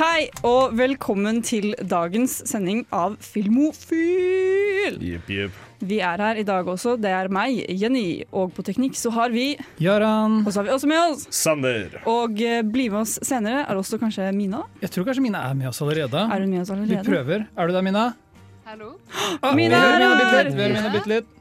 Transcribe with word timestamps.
Hei 0.00 0.30
og 0.48 0.72
velkommen 0.78 1.42
til 1.44 1.74
dagens 1.84 2.38
sending 2.48 2.86
av 2.88 3.18
Filmofil. 3.20 4.94
Yep, 4.96 5.26
yep. 5.28 5.58
Vi 5.84 5.98
er 6.00 6.22
her 6.24 6.40
i 6.40 6.44
dag 6.48 6.64
også. 6.72 6.94
Det 6.96 7.10
er 7.12 7.28
meg, 7.28 7.58
Jenny, 7.68 8.22
og 8.32 8.54
på 8.56 8.64
teknikk 8.64 8.96
så 8.96 9.12
har 9.12 9.28
vi 9.34 9.58
Jaran. 9.76 10.38
Og 10.46 10.48
så 10.54 10.62
har 10.62 10.70
vi 10.70 10.72
også 10.72 10.88
med 10.88 11.02
oss. 11.02 11.26
Sander. 11.36 11.98
Og 12.08 12.40
eh, 12.40 12.62
bli 12.64 12.88
med 12.88 13.02
oss 13.02 13.18
senere 13.28 13.66
er 13.66 13.76
også 13.76 14.00
kanskje 14.00 14.30
Mina. 14.32 14.62
Jeg 14.80 14.94
tror 14.96 15.10
kanskje 15.10 15.26
Mina 15.26 15.44
er 15.50 15.60
med 15.60 15.68
oss 15.68 15.82
allerede. 15.84 16.24
Er 16.24 16.46
hun 16.46 16.56
med 16.56 16.62
oss 16.64 16.72
allerede? 16.72 16.96
Vi 16.96 17.12
prøver. 17.12 17.44
Er 17.52 17.68
du 17.68 17.76
der, 17.76 17.84
Mina? 17.90 18.06
Hallo? 18.72 18.94
Ah, 19.42 19.52
Mina 19.52 19.68
vi 19.68 19.84
er 19.84 19.84
hører 19.84 20.00
Mina 20.00 20.16
bitte 20.16 20.32
her! 20.32 20.48
litt. 20.48 20.56
Vi 20.56 20.64
hører 20.64 20.78
Mina 20.78 20.96
bitte 20.96 21.12
litt. 21.12 21.32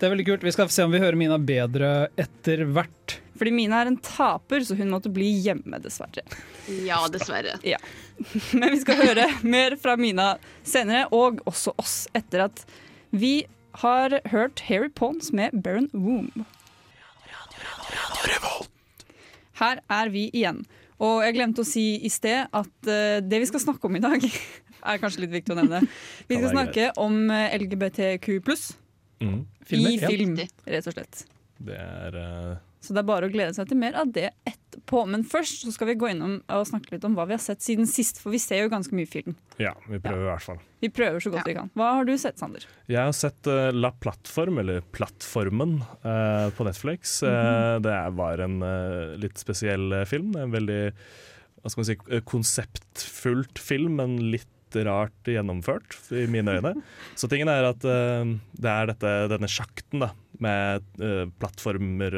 Det 0.00 0.10
er 0.10 0.16
veldig 0.16 0.30
kult. 0.32 0.50
Vi 0.50 0.58
skal 0.58 0.74
se 0.74 0.90
om 0.90 0.98
vi 0.98 1.06
hører 1.06 1.22
Mina 1.22 1.38
bedre 1.38 1.94
etter 2.18 2.66
hvert. 2.74 3.20
Fordi 3.40 3.52
Mina 3.56 3.78
er 3.80 3.88
en 3.88 3.96
taper, 4.04 4.60
så 4.68 4.76
hun 4.76 4.90
måtte 4.92 5.08
bli 5.12 5.30
hjemme, 5.40 5.78
dessverre. 5.80 6.24
Ja, 6.84 7.00
dessverre. 7.08 7.54
Men 8.60 8.74
vi 8.74 8.80
skal 8.82 9.00
høre 9.00 9.24
mer 9.40 9.78
fra 9.80 9.94
Mina 9.96 10.34
senere, 10.60 11.06
og 11.16 11.40
også 11.48 11.72
oss, 11.80 12.02
etter 12.12 12.44
at 12.50 12.60
vi 13.16 13.46
har 13.80 14.18
hørt 14.28 14.60
Harry 14.68 14.90
Pons 14.92 15.32
med 15.32 15.56
Baron 15.64 15.88
Womb. 15.96 16.44
Her 19.60 19.80
er 19.88 20.12
vi 20.12 20.26
igjen. 20.34 20.60
Og 21.00 21.22
jeg 21.24 21.38
glemte 21.38 21.64
å 21.64 21.68
si 21.68 21.94
i 22.04 22.10
sted 22.12 22.44
at 22.52 22.90
eh, 22.92 23.22
det 23.24 23.40
vi 23.40 23.48
skal 23.48 23.62
snakke 23.64 23.88
om 23.88 23.96
i 23.96 24.04
dag, 24.04 24.24
er 24.90 25.00
kanskje 25.00 25.24
litt 25.24 25.32
viktig 25.32 25.56
å 25.56 25.58
nevne. 25.62 25.80
Vi 26.28 26.36
skal 26.36 26.52
snakke 26.52 26.90
om 27.00 27.22
LGBTQ 27.32 28.36
LGBTQ 28.36 28.78
Mm. 29.20 29.44
I 29.76 29.98
film, 30.00 30.38
rett 30.64 30.86
og 30.88 30.94
slett. 30.94 31.26
Det 31.60 31.76
er 31.76 32.14
eh, 32.16 32.54
Så 32.80 32.94
det 32.96 33.02
er 33.02 33.08
bare 33.10 33.28
å 33.28 33.32
glede 33.32 33.52
seg 33.56 33.68
til 33.68 33.76
mer 33.76 33.92
av 34.00 34.08
det 34.14 34.30
etterpå. 34.48 35.02
Men 35.12 35.20
først 35.28 35.66
så 35.66 35.72
skal 35.74 35.90
vi 35.90 35.96
gå 36.00 36.08
innom 36.14 36.38
og 36.48 36.62
snakke 36.68 36.94
litt 36.94 37.04
om 37.04 37.12
hva 37.18 37.26
vi 37.28 37.34
har 37.36 37.42
sett 37.44 37.60
siden 37.60 37.84
sist, 37.90 38.16
for 38.22 38.32
vi 38.32 38.40
ser 38.40 38.62
jo 38.62 38.70
ganske 38.72 38.94
mye 38.96 39.08
film. 39.10 39.34
Ja, 39.60 39.74
vi 39.84 39.98
prøver 40.00 40.24
i 40.24 40.30
hvert 40.30 40.46
fall. 40.46 40.60
Vi 40.80 40.88
prøver 40.96 41.20
så 41.20 41.32
godt 41.34 41.44
vi 41.50 41.56
kan. 41.58 41.68
Hva 41.76 41.90
har 41.98 42.08
du 42.08 42.14
sett, 42.16 42.40
Sander? 42.40 42.64
Jeg 42.88 43.00
har 43.04 43.12
sett 43.16 43.50
eh, 43.52 43.68
La 43.76 43.90
Plattform, 43.92 44.62
eller 44.62 44.80
Plattformen, 44.96 45.74
eh, 46.00 46.46
på 46.56 46.64
Netflix. 46.64 47.18
Eh, 47.22 47.74
det 47.84 47.92
er- 47.92 48.16
var 48.16 48.40
en 48.46 48.56
eh, 48.64 49.12
litt 49.20 49.36
spesiell 49.38 49.92
film. 50.08 50.32
En 50.40 50.50
veldig 50.56 50.80
hva 51.60 51.68
skal 51.68 51.82
man 51.82 51.90
si, 51.90 52.20
konseptfullt 52.32 53.58
film, 53.60 53.96
men 54.00 54.16
litt 54.32 54.48
rart 54.86 55.26
gjennomført, 55.28 55.96
i 56.14 56.24
mine 56.30 56.56
øyne. 56.56 56.72
Så 57.18 57.28
tingen 57.28 57.50
er 57.52 57.66
at 57.72 57.82
det 57.84 58.70
er 58.70 58.86
dette, 58.92 59.12
denne 59.32 59.48
sjakten 59.50 60.00
da, 60.06 60.12
med 60.40 60.86
plattformer 61.42 62.14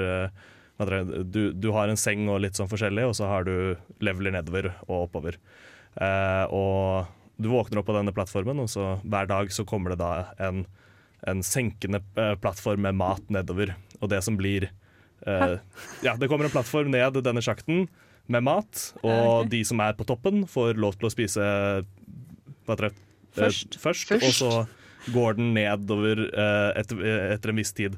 eh, 0.80 1.24
du, 1.24 1.52
du 1.52 1.70
har 1.76 1.88
en 1.90 2.00
seng 2.00 2.28
og 2.32 2.40
litt 2.44 2.58
sånn 2.58 2.70
forskjellig, 2.70 3.08
og 3.10 3.16
så 3.18 3.28
har 3.30 3.48
du 3.48 3.76
leveler 4.04 4.36
nedover 4.38 4.72
og 4.88 5.08
oppover. 5.08 5.38
Eh, 6.00 6.44
og 6.52 7.10
du 7.42 7.50
våkner 7.52 7.80
opp 7.80 7.88
på 7.90 7.96
denne 7.96 8.14
plattformen, 8.14 8.60
og 8.62 8.70
så 8.70 8.96
hver 9.02 9.28
dag 9.30 9.52
så 9.52 9.66
kommer 9.68 9.94
det 9.94 10.00
da 10.02 10.12
en, 10.42 10.64
en 11.28 11.42
senkende 11.46 12.02
eh, 12.16 12.34
plattform 12.40 12.84
med 12.86 12.98
mat 13.00 13.32
nedover. 13.32 13.74
Og 14.00 14.10
det 14.12 14.22
som 14.26 14.38
blir 14.38 14.70
eh, 15.26 15.58
Ja, 16.06 16.16
det 16.16 16.30
kommer 16.30 16.48
en 16.48 16.54
plattform 16.54 16.92
ned 16.94 17.20
denne 17.22 17.44
sjakten 17.44 17.88
med 18.30 18.44
mat, 18.46 18.92
og 19.02 19.48
de 19.50 19.64
som 19.66 19.80
er 19.82 19.96
på 19.98 20.06
toppen, 20.06 20.44
får 20.48 20.78
lov 20.78 20.94
til 20.96 21.08
å 21.08 21.12
spise 21.12 21.42
hva 22.62 22.74
heter 22.76 22.88
det? 22.88 22.94
Eh, 23.32 23.40
Først. 23.42 23.78
først, 23.80 24.08
Først. 24.12 24.26
Og 24.28 24.34
så 24.36 25.12
går 25.12 25.38
den 25.38 25.52
nedover 25.56 26.20
eh, 26.28 26.68
etter, 26.78 27.00
etter 27.34 27.50
en 27.52 27.58
viss 27.58 27.72
tid. 27.74 27.96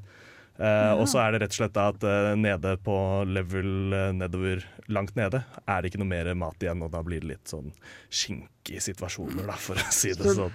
Eh, 0.58 0.92
Og 0.94 1.08
så 1.10 1.18
er 1.24 1.32
det 1.34 1.40
rett 1.42 1.54
og 1.56 1.58
slett 1.58 1.78
at 1.82 2.04
uh, 2.06 2.34
nede 2.38 2.76
på 2.84 2.94
level 3.26 3.92
uh, 3.92 4.12
nedover, 4.14 4.62
langt 4.88 5.16
nede, 5.18 5.40
er 5.66 5.82
det 5.82 5.90
ikke 5.90 5.98
noe 6.04 6.12
mer 6.12 6.30
mat 6.38 6.62
igjen, 6.62 6.82
og 6.86 6.92
da 6.94 7.00
blir 7.02 7.24
det 7.24 7.32
litt 7.32 7.50
sånn 7.50 7.72
skinkige 8.10 8.80
situasjoner, 8.84 9.48
da, 9.50 9.56
for 9.58 9.74
å 9.82 9.88
si 9.90 10.12
det 10.14 10.36
sånn. 10.36 10.54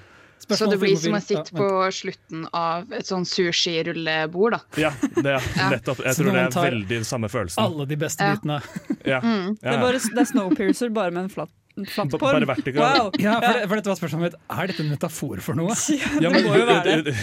Så 0.50 0.66
det 0.72 0.78
blir 0.80 0.96
som 0.96 1.14
å 1.18 1.20
sitte 1.22 1.52
på 1.52 1.66
slutten 1.92 2.46
av 2.56 2.94
et 2.96 3.06
sånn 3.06 3.26
sushi-rullebord, 3.28 4.56
da. 4.56 4.62
Ja, 4.80 4.92
det 5.20 5.34
er 5.36 5.44
Ja. 5.60 5.68
nettopp. 5.76 6.00
Jeg 6.08 6.16
tror 6.16 6.32
det 6.32 6.46
er 6.48 6.56
veldig 6.72 7.00
samme 7.06 7.28
følelsen. 7.30 7.60
Alle 7.64 7.86
de 7.90 7.98
beste 8.00 8.24
bitene. 8.32 8.62
Ja. 9.04 9.20
Mm. 9.20 9.58
Det 9.60 9.68
er, 9.68 9.76
Ja. 9.76 9.82
bare, 9.84 10.00
det 10.00 10.24
er 10.24 10.30
Snowpiercer, 10.32 10.94
bare 10.96 11.12
med 11.12 11.26
en 11.28 11.34
flat, 11.34 11.52
en 11.80 11.88
flat 11.90 12.12
B- 12.12 12.20
form. 12.22 12.38
Bare 12.38 12.50
vertikal. 12.54 12.84
Wow! 12.86 13.12
Ja, 13.30 13.36
for, 13.44 13.58
for 13.66 13.80
dette 13.80 13.92
var 13.92 13.98
spørsmålet 14.00 14.26
mitt. 14.30 14.38
Er 14.54 14.70
dette 14.72 14.84
en 14.86 14.92
metafor 14.94 15.42
for 15.44 15.60
noe? 15.60 15.76
Ja, 16.00 16.30
det 16.30 16.44
må 16.46 16.54
jo 16.56 16.68
være 16.70 16.96
det. 17.10 17.16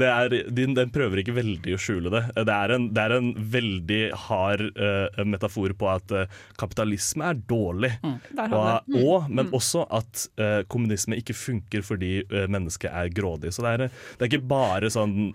det 0.00 0.10
er, 0.10 0.36
den, 0.58 0.74
den 0.76 0.92
prøver 0.94 1.22
ikke 1.22 1.36
veldig 1.38 1.76
å 1.76 1.80
skjule 1.80 2.12
det. 2.12 2.24
Det 2.42 2.56
er 2.58 2.74
en, 2.74 2.88
det 2.94 3.04
er 3.06 3.16
en 3.20 3.30
veldig 3.54 4.02
hard 4.26 4.66
uh, 4.74 5.22
metafor 5.28 5.76
på 5.78 5.90
at 5.92 6.14
uh, 6.14 6.42
kapitalisme 6.60 7.30
er 7.30 7.38
dårlig. 7.48 7.94
Mm. 8.02 8.16
Og, 8.50 8.90
mm. 8.90 8.98
Og, 9.04 9.30
men 9.30 9.44
men 9.44 9.52
også 9.56 9.84
at 9.92 10.24
uh, 10.40 10.62
kommunisme 10.70 11.18
ikke 11.20 11.36
funker 11.36 11.84
fordi 11.84 12.16
uh, 12.32 12.46
mennesket 12.50 12.90
er 12.90 13.12
grådig. 13.14 13.52
Så 13.54 13.64
det 13.64 13.76
er, 13.76 13.86
det 14.18 14.26
er 14.26 14.32
ikke 14.32 14.48
bare 14.54 14.92
sånn 14.92 15.32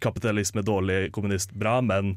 kapitalisme 0.00 0.62
dårlig, 0.64 1.10
kommunist 1.12 1.52
bra, 1.52 1.80
men 1.84 2.14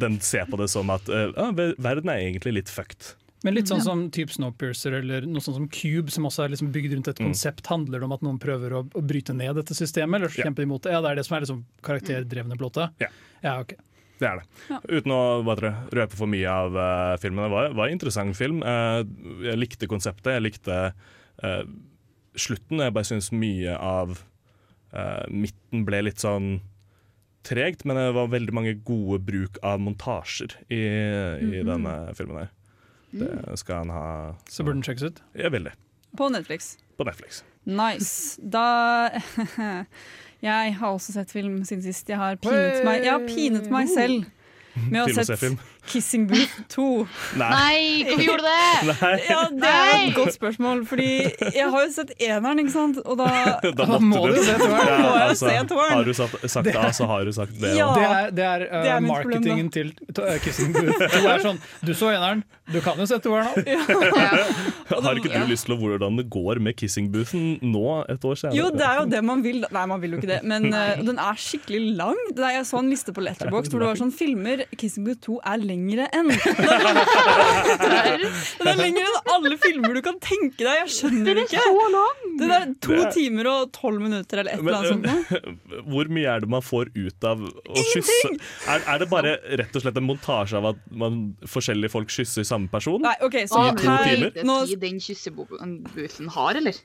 den 0.00 0.16
ser 0.24 0.48
på 0.48 0.56
det 0.56 0.70
som 0.72 0.88
at 0.94 1.08
eh, 1.12 1.34
verden 1.76 2.08
er 2.08 2.22
egentlig 2.22 2.54
litt 2.56 2.72
fucked. 2.72 3.12
Men 3.46 3.54
litt 3.54 3.70
sånn 3.70 3.82
som 3.84 4.04
typ 4.14 4.32
Snowpiercer 4.34 4.98
eller 4.98 5.26
noe 5.30 5.44
sånt 5.44 5.60
som 5.60 5.68
Cube, 5.70 6.10
som 6.12 6.26
også 6.26 6.44
er 6.44 6.54
liksom 6.54 6.72
bygd 6.74 6.96
rundt 6.96 7.10
et 7.12 7.20
Mm. 7.22 7.30
konsept, 7.30 7.66
handler 7.70 8.02
det 8.02 8.08
om 8.08 8.14
at 8.16 8.24
noen 8.26 8.40
prøver 8.42 8.74
å, 8.74 8.84
å 8.90 9.02
bryte 9.06 9.34
ned 9.36 9.54
dette 9.54 9.74
systemet, 9.78 10.18
eller 10.18 10.34
kjempe 10.34 10.66
imot 10.66 10.82
det? 10.82 10.94
Ja, 10.96 11.00
det 11.04 11.12
er 11.12 11.20
det 11.20 11.26
som 11.28 11.36
er 11.36 11.46
liksom 11.46 11.64
karakterdrevne 11.86 12.58
plottet? 12.58 12.90
Ja. 13.00 13.08
ja 13.42 13.60
ok. 13.62 13.76
Det 14.18 14.26
er 14.26 14.40
det. 14.40 14.46
Ja. 14.72 14.80
Uten 14.88 15.12
å 15.12 15.22
hva 15.44 15.54
røpe 15.60 16.16
for 16.16 16.26
mye 16.26 16.48
av 16.48 16.76
uh, 16.76 17.16
filmen. 17.20 17.44
Det 17.44 17.52
var, 17.52 17.74
var 17.76 17.86
en 17.86 17.98
interessant 17.98 18.36
film. 18.36 18.62
Uh, 18.64 19.04
jeg 19.44 19.60
likte 19.60 19.88
konseptet. 19.90 20.32
Jeg 20.38 20.44
likte 20.46 20.78
uh, 21.44 21.64
slutten. 22.34 22.80
Jeg 22.80 22.94
bare 22.96 23.08
syns 23.08 23.28
mye 23.32 23.76
av 23.76 24.16
eh, 24.92 25.24
midten 25.32 25.84
ble 25.88 26.02
litt 26.04 26.22
sånn 26.22 26.58
tregt, 27.46 27.84
men 27.86 27.98
det 27.98 28.10
var 28.16 28.32
veldig 28.32 28.54
mange 28.56 28.74
gode 28.86 29.20
bruk 29.24 29.60
av 29.64 29.80
montasjer 29.80 30.56
i, 30.68 30.82
i 31.46 31.62
denne 31.64 31.94
filmen 32.18 32.42
her. 32.42 32.50
Det 33.22 33.58
skal 33.60 33.84
han 33.84 33.90
ha 33.94 34.06
Så 34.50 34.64
burde 34.64 34.80
den 34.80 34.86
sjekkes 34.86 35.10
ut. 35.10 35.22
Jeg 35.34 35.52
vil 35.52 35.68
det. 35.68 35.74
På 36.16 36.28
Netflix. 36.32 36.76
På 36.96 37.04
Netflix. 37.08 37.42
Nice. 37.66 38.40
Da 38.40 39.10
Jeg 40.46 40.74
har 40.78 40.92
også 40.92 41.12
sett 41.16 41.32
film 41.32 41.64
siden 41.64 41.82
sist. 41.82 42.08
Jeg 42.08 42.18
har 42.20 42.36
pinet 42.36 42.84
meg, 42.84 43.04
jeg 43.04 43.12
har 43.12 43.24
pinet 43.26 43.70
meg 43.72 43.88
selv 43.88 44.26
med 44.90 45.00
å 45.00 45.06
ha 45.06 45.14
se 45.16 45.24
sett 45.24 45.40
film. 45.40 45.56
Kissing 45.86 46.26
Booth 46.30 46.56
2. 46.74 46.86
Nei. 47.40 47.50
Nei, 47.52 47.78
hvorfor 48.08 48.24
gjorde 48.26 48.42
du 48.42 48.48
det? 48.48 48.96
Nei. 49.00 49.12
Ja, 49.28 49.40
Det 49.50 49.70
er 49.72 49.94
et 49.96 50.16
godt 50.16 50.34
spørsmål, 50.36 50.82
fordi 50.88 51.08
jeg 51.54 51.70
har 51.72 51.86
jo 51.86 51.92
sett 51.94 52.12
eneren, 52.18 52.62
ikke 52.64 52.74
sant? 52.74 53.00
Og 53.04 53.18
da 53.20 53.28
Da 53.66 53.86
Da 53.86 54.00
må 54.02 54.26
du, 54.26 54.34
du 54.36 54.42
se 54.44 54.56
toeren. 54.60 54.90
Ja, 54.90 55.12
altså. 55.28 55.52
Har 55.78 56.04
du 56.04 56.12
sagt, 56.16 56.50
sagt 56.50 56.76
A, 56.76 56.90
så 56.96 57.08
har 57.10 57.24
du 57.24 57.32
sagt 57.36 57.56
B. 57.60 57.70
Ja. 57.76 57.88
Det 57.96 58.04
er, 58.04 58.30
det 58.30 58.44
er, 58.44 58.66
uh, 58.68 58.82
Det 58.82 58.92
er 58.96 59.06
marketingen 59.06 59.70
problem, 59.70 59.94
til 60.12 60.22
uh, 60.22 60.36
Kissing 60.44 60.74
Booth. 60.76 61.06
Du 61.16 61.30
er 61.30 61.44
sånn, 61.44 61.62
du 61.86 61.94
så 61.96 62.12
eneren, 62.14 62.44
du 62.72 62.80
kan 62.82 62.98
jo 62.98 63.06
se 63.06 63.18
toeren 63.22 63.46
nå. 63.46 63.62
Ja. 64.86 65.00
Har 65.02 65.18
ikke 65.18 65.30
du 65.30 65.50
lyst 65.50 65.66
til 65.68 65.74
å 65.74 65.78
hvordan 65.78 66.16
det 66.18 66.26
går 66.32 66.58
med 66.62 66.76
kissing-boothen 66.78 67.60
nå, 67.62 67.84
et 68.10 68.24
år 68.26 68.38
senere? 68.38 68.56
Jo, 68.58 68.68
det 68.74 68.86
er 68.86 69.00
jo 69.00 69.06
det 69.10 69.20
man 69.26 69.42
vil. 69.44 69.62
Nei, 69.74 69.84
man 69.90 70.02
vil 70.02 70.14
jo 70.14 70.20
ikke 70.20 70.30
det. 70.30 70.40
Men 70.46 70.68
uh, 70.74 70.96
den 71.06 71.20
er 71.22 71.38
skikkelig 71.40 71.82
lang. 71.98 72.18
Er, 72.34 72.48
jeg 72.56 72.66
så 72.68 72.80
en 72.80 72.90
liste 72.90 73.14
på 73.14 73.22
Letterboxd 73.24 73.74
hvor 73.74 73.84
det 73.84 73.90
var 73.92 74.00
sånn 74.00 74.14
filmer 74.14 74.64
Kissing 74.74 75.06
Booth 75.06 75.22
2 75.26 75.38
er 75.52 75.62
lengre 75.62 75.75
enn. 75.76 76.28
Den 78.56 78.70
er 78.70 78.78
lengre 78.78 79.04
enn 79.04 79.30
alle 79.34 79.56
filmer 79.60 79.94
du 79.96 80.00
kan 80.04 80.18
tenke 80.22 80.62
deg. 80.64 80.80
Jeg 80.82 80.92
skjønner 80.96 81.36
det 81.38 81.44
ikke. 81.46 81.62
Den 82.40 82.50
er 82.52 82.66
to 82.82 82.92
Det 82.96 83.02
er- 83.06 83.12
timer 83.16 83.48
og 83.50 83.72
tolv 83.76 84.00
minutter 84.02 84.38
eller 84.42 84.52
et 84.56 84.60
eller 84.60 84.74
annet 84.78 84.90
sånt. 84.92 85.06
Hvor 85.92 86.06
mye 86.12 86.28
er 86.36 86.40
det 86.44 86.50
man 86.52 86.64
får 86.64 86.90
ut 86.96 87.26
av 87.28 87.42
å 87.46 87.84
kysse? 87.92 88.30
Er, 88.72 88.82
er 88.94 88.98
det 89.02 89.08
bare 89.12 89.36
rett 89.60 89.76
og 89.78 89.84
slett 89.84 89.96
en 90.00 90.06
montasje 90.08 90.56
av 90.58 90.70
at 90.72 90.82
man, 90.90 91.20
forskjellige 91.48 91.92
folk 91.92 92.12
kysser 92.12 92.46
samme 92.46 92.68
person? 92.72 93.00
Nei, 93.04 93.14
ok, 93.24 93.38
så 93.50 93.62
I 93.70 93.74
to 93.78 93.86
her, 93.90 94.04
timer? 94.10 94.42
nå, 94.46 94.58
den 94.82 95.00
kyssebooten 95.02 96.30
har, 96.36 96.58
eller? 96.60 96.76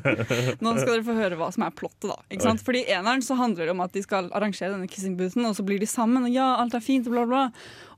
nå 0.64 0.74
skal 0.78 0.92
dere 0.96 1.06
få 1.06 1.16
høre 1.18 1.38
hva 1.40 1.50
som 1.54 1.66
er 1.66 1.74
plottet. 1.76 2.08
da 2.10 2.16
ikke 2.30 2.46
sant? 2.48 2.64
Fordi 2.66 2.84
i 2.86 2.94
eneren 2.96 3.22
så 3.24 3.36
handler 3.38 3.68
det 3.70 3.74
om 3.76 3.84
at 3.84 3.94
de 3.96 4.02
skal 4.04 4.30
arrangere 4.36 4.72
denne 4.74 4.88
kissing 4.90 5.16
boothen, 5.18 5.46
og 5.48 5.56
så 5.58 5.64
blir 5.66 5.80
de 5.82 5.88
sammen, 5.90 6.26
og 6.28 6.32
ja, 6.34 6.52
alt 6.60 6.74
er 6.76 6.84
fint, 6.84 7.08
og 7.10 7.16
bla, 7.16 7.24
bla. 7.28 7.42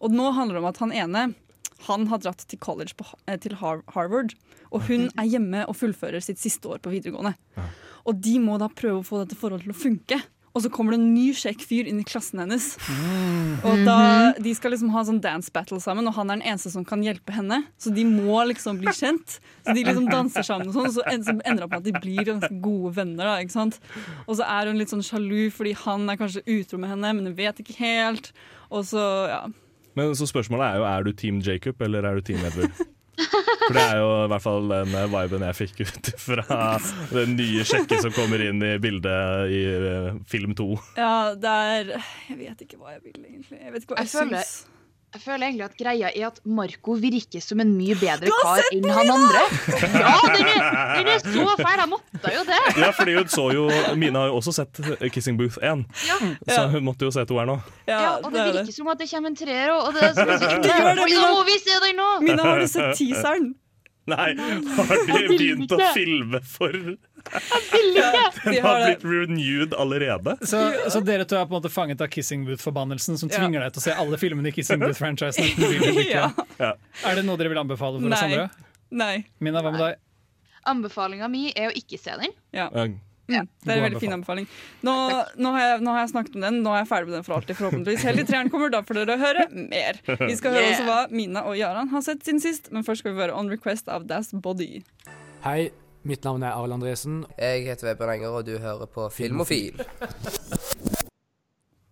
Og 0.02 0.12
nå 0.14 0.32
handler 0.34 0.58
det 0.58 0.62
om 0.64 0.70
at 0.72 0.82
han 0.82 0.92
ene 0.92 1.24
Han 1.88 2.06
har 2.10 2.20
dratt 2.22 2.44
til 2.46 2.60
college 2.62 2.94
på, 2.94 3.06
eh, 3.26 3.38
til 3.42 3.56
Harvard, 3.58 4.34
og 4.70 4.84
hun 4.86 5.08
er 5.18 5.26
hjemme 5.26 5.64
og 5.66 5.74
fullfører 5.74 6.22
sitt 6.22 6.38
siste 6.38 6.70
år 6.70 6.78
på 6.78 6.92
videregående. 6.92 7.34
Og 8.06 8.20
de 8.22 8.36
må 8.38 8.54
da 8.62 8.68
prøve 8.70 9.00
å 9.00 9.06
få 9.06 9.18
dette 9.24 9.34
forholdet 9.38 9.66
til 9.66 9.74
å 9.74 9.80
funke. 9.80 10.20
Og 10.52 10.60
så 10.62 10.68
kommer 10.70 10.92
det 10.92 10.98
en 11.00 11.14
ny 11.14 11.30
kjekk 11.32 11.62
fyr 11.64 11.88
inn 11.88 11.98
i 12.02 12.04
klassen 12.04 12.38
hennes. 12.42 12.76
Og 13.64 13.82
da, 13.86 14.32
De 14.36 14.52
skal 14.54 14.74
liksom 14.74 14.90
ha 14.92 15.00
sånn 15.08 15.20
dance 15.24 15.48
battle 15.50 15.78
sammen, 15.80 16.06
og 16.06 16.14
han 16.18 16.28
er 16.30 16.36
den 16.38 16.46
eneste 16.52 16.70
som 16.74 16.84
kan 16.84 17.00
hjelpe 17.02 17.32
henne. 17.32 17.62
Så 17.80 17.92
de 17.94 18.04
må 18.04 18.36
liksom 18.50 18.78
bli 18.82 18.92
kjent. 18.92 19.38
Så 19.64 19.72
de 19.74 19.82
liksom 19.86 20.10
danser 20.12 20.44
sammen, 20.44 20.68
og 20.68 20.76
sånn, 20.76 20.90
og 20.90 20.94
så 20.98 21.06
ender 21.08 21.40
det 21.40 21.64
opp 21.64 21.72
med 21.72 21.80
at 21.80 21.88
de 21.88 21.94
blir 22.04 22.28
ganske 22.28 22.60
gode 22.60 22.92
venner. 23.00 23.24
da, 23.24 23.38
ikke 23.40 23.56
sant? 23.56 23.80
Og 24.26 24.36
så 24.36 24.44
er 24.46 24.68
hun 24.68 24.78
litt 24.78 24.92
sånn 24.92 25.02
sjalu 25.02 25.48
fordi 25.50 25.72
han 25.86 26.04
er 26.12 26.20
kanskje 26.20 26.44
utro 26.46 26.78
med 26.78 26.92
henne, 26.92 27.14
men 27.16 27.30
hun 27.32 27.38
vet 27.38 27.64
ikke 27.64 27.78
helt. 27.80 28.30
Og 28.70 28.84
så, 28.84 29.06
ja. 29.32 29.42
Men 29.98 30.14
så 30.16 30.26
spørsmålet 30.30 30.66
er 30.72 30.80
jo 30.80 30.88
er 30.88 31.06
du 31.06 31.12
Team 31.12 31.40
Jacob 31.44 31.82
eller 31.84 32.06
er 32.08 32.18
du 32.18 32.26
Team 32.30 32.42
Edward? 32.48 32.72
For 33.62 33.76
det 33.76 33.82
er 33.84 33.98
jo 34.00 34.08
i 34.24 34.28
hvert 34.32 34.42
fall 34.42 34.64
den 34.72 34.94
eh, 34.98 35.04
viben 35.12 35.44
jeg 35.46 35.54
fikk 35.58 35.82
ut 35.84 36.08
fra 36.18 36.56
den 37.12 37.36
nye 37.38 37.62
sjekken 37.68 38.00
som 38.02 38.14
kommer 38.16 38.42
inn 38.42 38.58
i 38.66 38.72
bildet 38.82 39.52
i 39.54 39.60
eh, 39.76 40.08
film 40.28 40.56
to. 40.58 40.72
ja, 40.98 41.32
det 41.38 41.52
er 41.52 41.92
Jeg 42.32 42.38
vet 42.40 42.64
ikke 42.66 42.80
hva 42.80 42.96
jeg 42.96 43.04
vil, 43.04 43.20
egentlig. 43.22 43.60
Jeg 43.60 43.74
vet 43.76 43.84
ikke 43.86 43.94
hva 43.94 44.02
jeg, 44.02 44.10
Jeg 44.10 44.32
syns. 44.32 44.56
Jeg 45.12 45.20
føler 45.20 45.44
egentlig 45.44 45.64
at 45.66 45.74
greia 45.76 46.08
er 46.08 46.26
at 46.30 46.38
Marco 46.48 46.94
virker 46.96 47.42
som 47.44 47.60
en 47.60 47.72
mye 47.76 47.92
bedre 48.00 48.30
kar 48.32 48.62
enn 48.72 48.86
han 48.96 49.10
andre. 49.12 49.42
Ja, 49.92 50.14
den 50.32 50.48
er, 50.48 50.78
den 50.96 51.10
er 51.12 51.18
så 51.20 51.44
feil! 51.60 51.82
Jeg 51.82 51.88
måtte 51.90 52.32
jo 52.32 52.44
det. 52.48 52.60
Ja, 52.80 52.88
fordi 52.96 53.16
hun 53.18 53.28
så 53.32 53.44
jo 53.52 53.66
Mina 54.00 54.22
har 54.22 54.30
jo 54.32 54.38
også 54.40 54.54
sett 54.56 54.80
eh, 54.86 55.08
Kissing 55.12 55.36
Booth 55.40 55.58
1, 55.60 55.84
Ja. 56.08 56.16
så 56.48 56.64
hun 56.72 56.86
måtte 56.88 57.04
jo 57.04 57.12
se 57.12 57.26
toeren 57.28 57.52
nå. 57.52 57.58
Ja, 57.90 58.16
og 58.22 58.30
det 58.32 58.40
er 58.40 58.52
virker 58.56 58.72
som 58.78 58.88
at 58.94 59.02
det 59.04 59.10
kommer 59.12 59.34
en 59.34 59.36
treer 59.42 59.74
òg, 59.74 59.90
og 59.90 59.98
det 59.98 60.06
er 60.08 60.14
så 60.16 60.24
Det 60.64 60.72
gjør 60.72 60.88
det, 60.96 61.08
Mina. 61.10 61.28
Må 61.36 61.44
vi 61.50 61.58
se 61.60 61.80
den 61.84 62.00
nå! 62.00 62.08
Mina, 62.24 62.48
har 62.48 62.64
du 62.64 62.70
sett 62.72 62.96
teaseren? 63.02 63.52
Nei, 64.10 64.32
har 64.34 64.88
de 65.06 65.20
begynt 65.30 65.70
å 65.76 65.78
filme 65.94 66.40
for 66.42 66.74
De 67.30 67.82
Den 68.52 68.64
har 68.64 68.84
blitt 68.86 69.04
renewed 69.04 69.74
allerede? 69.74 70.34
Så, 70.46 70.60
så 70.90 71.00
dere 71.04 71.24
to 71.28 71.36
er 71.38 71.46
på 71.46 71.54
en 71.54 71.60
måte 71.62 71.70
fanget 71.72 72.00
av 72.04 72.10
Kissing 72.12 72.44
Booth-forbannelsen 72.48 73.18
som 73.20 73.30
Ja. 73.32 73.38
tvinger 73.38 73.64
deg 73.66 73.72
til 73.76 73.80
å 73.82 73.86
se 73.86 73.94
alle 74.04 74.18
filmene 74.20 74.50
i 74.50 74.56
Kissing 74.56 74.82
Booth-franchisen? 74.82 75.54
Ja. 76.10 76.30
Ja. 76.58 76.72
Er 77.06 77.16
det 77.20 77.24
noe 77.28 77.38
dere 77.40 77.52
vil 77.54 77.62
anbefale 77.62 78.00
for 78.02 78.08
oss 78.10 78.20
Nei. 78.20 78.32
andre? 78.34 78.50
Nei. 78.90 79.14
Mina, 79.40 79.62
hva 79.64 79.72
med 79.72 79.80
deg? 79.86 80.02
Anbefalinga 80.68 81.28
mi 81.32 81.48
er 81.56 81.70
å 81.70 81.74
ikke 81.78 81.98
se 81.98 82.14
den. 82.20 82.34
Ja. 82.54 82.68
Ja, 83.30 83.44
det 83.64 83.70
er 83.70 83.78
en 83.78 83.84
veldig 83.86 84.00
fin 84.02 84.12
anbefaling. 84.12 84.46
Nå, 84.84 84.92
nå, 85.40 85.52
har 85.54 85.62
jeg, 85.62 85.76
nå 85.86 85.92
har 85.94 86.00
jeg 86.02 86.10
snakket 86.10 86.34
om 86.36 86.42
den, 86.44 86.58
nå 86.66 86.72
er 86.74 86.82
jeg 86.82 86.88
ferdig 86.90 87.08
med 87.08 87.16
den 87.16 87.24
for 87.26 87.36
alltid, 87.38 87.56
forhåpentligvis. 87.56 88.02
Helt 88.08 88.18
til 88.20 88.26
treeren 88.28 88.50
kommer, 88.52 88.70
da 88.74 88.80
får 88.84 88.98
dere 89.00 89.16
høre 89.22 89.46
mer. 89.54 90.00
Vi 90.26 90.34
skal 90.36 90.52
høre 90.58 90.64
Yeah. 90.66 90.74
også 90.74 90.86
hva 90.90 90.98
Mina 91.14 91.44
og 91.48 91.56
Jaran 91.56 91.88
har 91.94 92.02
sett 92.04 92.26
siden 92.26 92.42
sist, 92.42 92.68
men 92.74 92.84
først 92.84 93.02
skal 93.06 93.14
vi 93.14 93.22
høre 93.22 93.34
On 93.38 93.48
Request 93.50 93.88
av 93.88 94.04
Das 94.10 94.32
Body. 94.34 94.82
Hei, 95.46 95.70
mitt 96.08 96.24
navn 96.26 96.42
er 96.42 96.56
Arild 96.56 96.76
Andresen. 96.76 97.22
Jeg 97.38 97.66
heter 97.68 97.92
Vebjørn 97.92 98.16
Enger, 98.16 98.36
og 98.38 98.46
du 98.46 98.56
hører 98.62 98.88
på 98.90 99.06
Filmofil. 99.14 99.82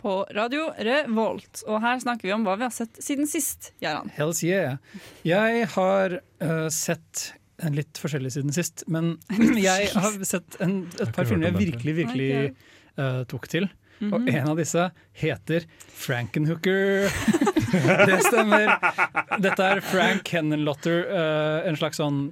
På 0.01 0.15
radio 0.35 0.71
Revolt. 0.79 1.63
Og 1.69 1.81
her 1.85 2.01
snakker 2.03 2.29
vi 2.29 2.35
om 2.35 2.47
hva 2.47 2.57
vi 2.59 2.67
har 2.67 2.75
sett 2.75 2.99
siden 3.03 3.29
sist, 3.31 3.73
Gjerand. 3.83 4.13
Hells 4.17 4.43
yeah. 4.47 4.81
Jeg 5.27 5.69
har 5.77 6.17
uh, 6.19 6.69
sett 6.73 7.27
en 7.61 7.77
litt 7.77 8.01
forskjellig 8.01 8.33
siden 8.35 8.57
sist, 8.57 8.87
men 8.89 9.15
jeg 9.61 9.91
har 9.95 10.17
sett 10.27 10.57
en, 10.65 10.83
et 10.97 11.13
par 11.15 11.29
filmer 11.29 11.51
jeg 11.51 11.61
virkelig, 11.61 11.97
virkelig 12.01 12.33
uh, 12.97 13.23
tok 13.31 13.47
til. 13.53 13.69
Og 14.01 14.31
en 14.33 14.47
av 14.49 14.57
disse 14.57 14.87
heter 15.21 15.67
Frankenhooker. 15.93 17.11
Det 18.09 18.17
stemmer. 18.25 18.73
Dette 19.45 19.67
er 19.75 19.83
Frank 19.85 20.25
Kennenlotter, 20.27 21.05
uh, 21.13 21.69
en 21.69 21.77
slags 21.79 22.01
sånn 22.01 22.31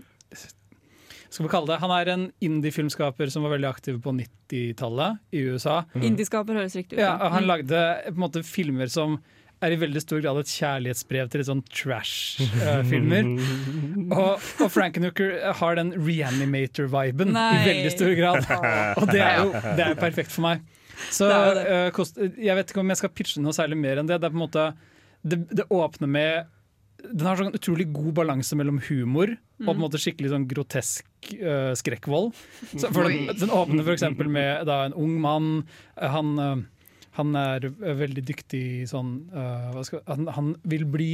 skal 1.28 1.44
vi 1.46 1.50
kalle 1.52 1.68
det. 1.72 1.80
Han 1.82 1.92
er 1.92 2.10
en 2.14 2.22
indie-filmskaper 2.44 3.30
som 3.32 3.44
var 3.44 3.52
veldig 3.56 3.68
aktiv 3.68 3.98
på 4.04 4.12
90-tallet 4.16 5.18
i 5.36 5.42
USA. 5.52 5.82
Indieskaper 5.98 6.56
høres 6.56 6.76
riktig 6.78 6.96
ut. 6.96 7.02
Ja, 7.04 7.16
han 7.34 7.48
lagde 7.48 7.82
på 8.06 8.14
en 8.14 8.22
måte 8.22 8.44
filmer 8.46 8.88
som 8.92 9.18
er 9.58 9.74
i 9.74 9.78
veldig 9.80 10.00
stor 10.04 10.20
grad 10.22 10.38
et 10.38 10.50
kjærlighetsbrev 10.54 11.30
til 11.32 11.40
litt 11.42 11.48
sånn 11.50 11.62
trash-filmer. 11.74 13.30
og, 14.18 14.44
og 14.62 14.68
Frankenhooker 14.70 15.32
har 15.60 15.78
den 15.80 15.92
reanimator-viben 15.98 17.34
i 17.34 17.62
veldig 17.66 17.94
stor 17.94 18.12
grad. 18.18 18.46
Og 19.02 19.08
det 19.10 19.22
er 19.24 19.40
jo 19.42 19.50
det 19.78 19.86
er 19.88 19.98
perfekt 19.98 20.32
for 20.34 20.46
meg. 20.46 20.62
Så 21.14 21.28
Det 21.30 21.40
det. 21.58 21.64
eh, 21.74 21.88
kost, 21.94 22.16
jeg 22.18 22.54
vet 22.58 22.70
ikke 22.72 22.82
om 22.82 22.94
jeg 22.94 23.00
skal 23.02 23.12
pitche 23.14 23.42
noe 23.42 23.54
særlig 23.54 23.78
mer 23.78 24.00
enn 24.00 24.08
det. 24.10 24.18
Det 24.22 24.30
er 24.30 24.34
på 24.34 24.38
en 24.40 24.44
måte 24.46 24.68
det, 25.26 25.42
det 25.50 25.66
åpner 25.74 26.10
med 26.10 26.54
Den 26.98 27.26
har 27.28 27.38
sånn 27.38 27.54
utrolig 27.54 27.86
god 27.94 28.10
balanse 28.16 28.56
mellom 28.58 28.80
humor 28.88 29.30
og 29.36 29.66
på 29.66 29.74
en 29.74 29.82
måte 29.82 30.00
skikkelig 30.02 30.32
sånn 30.32 30.46
grotesk 30.50 31.30
uh, 31.38 31.70
skrekkvold. 31.78 32.32
Så 32.74 32.90
for 32.94 33.06
den, 33.06 33.30
den 33.38 33.54
åpner 33.54 33.86
f.eks. 33.86 34.06
med 34.26 34.66
da, 34.66 34.80
en 34.88 34.96
ung 34.98 35.14
mann. 35.22 35.48
Han, 35.98 36.32
uh, 36.42 36.98
han 37.18 37.38
er 37.38 37.68
eh, 37.70 37.94
veldig 38.02 38.24
dyktig 38.26 38.64
sånn 38.90 39.12
uh, 39.34 39.70
hva 39.74 39.84
skal, 39.86 40.02
han, 40.10 40.30
han 40.34 40.52
vil 40.66 40.86
bli 40.90 41.12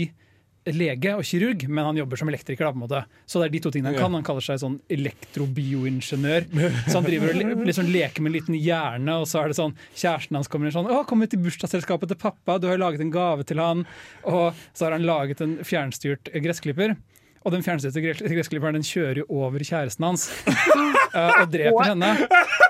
lege 0.73 1.13
og 1.19 1.25
kirurg, 1.29 1.67
men 1.69 1.85
han 1.85 1.99
jobber 1.99 2.21
som 2.21 2.31
elektriker. 2.31 2.65
Da, 2.65 2.73
på 2.73 2.81
en 2.81 2.85
måte. 2.85 3.03
Så 3.29 3.41
det 3.41 3.49
er 3.49 3.55
de 3.55 3.63
to 3.65 3.73
tingene 3.75 3.93
han 3.93 4.01
kan. 4.01 4.17
Han 4.17 4.27
kaller 4.27 4.45
seg 4.45 4.61
sånn 4.63 4.79
elektrobioingeniør. 4.93 6.47
Så 6.89 6.97
han 6.99 7.09
driver 7.09 7.35
og 7.35 7.65
liksom 7.69 7.91
leker 7.93 8.25
med 8.25 8.33
en 8.33 8.39
liten 8.39 8.59
hjerne, 8.59 9.19
og 9.21 9.29
så 9.31 9.43
er 9.43 9.53
det 9.53 9.59
sånn 9.59 9.75
kjæresten 9.93 10.39
hans 10.39 10.49
kommer 10.49 10.71
inn 10.71 10.77
sånn 10.77 10.89
'Å, 10.89 11.05
kom 11.09 11.23
ut 11.23 11.35
i 11.35 11.41
bursdagsselskapet 11.41 12.09
til 12.09 12.21
pappa, 12.21 12.59
du 12.59 12.69
har 12.69 12.79
laget 12.79 13.01
en 13.01 13.13
gave 13.13 13.45
til 13.45 13.59
han.' 13.59 13.85
Og 14.25 14.55
så 14.73 14.87
har 14.87 14.97
han 14.97 15.05
laget 15.05 15.41
en 15.41 15.59
fjernstyrt 15.65 16.33
gressklipper. 16.33 16.97
Og 17.45 17.53
den 17.53 17.65
fjernstyrte 17.65 18.01
gressklipperen 18.33 18.79
den 18.79 18.87
kjører 18.87 19.23
jo 19.23 19.27
over 19.45 19.61
kjæresten 19.61 20.07
hans 20.07 20.31
eh, 21.15 21.43
og 21.43 21.51
dreper 21.53 21.91
henne. 21.93 22.15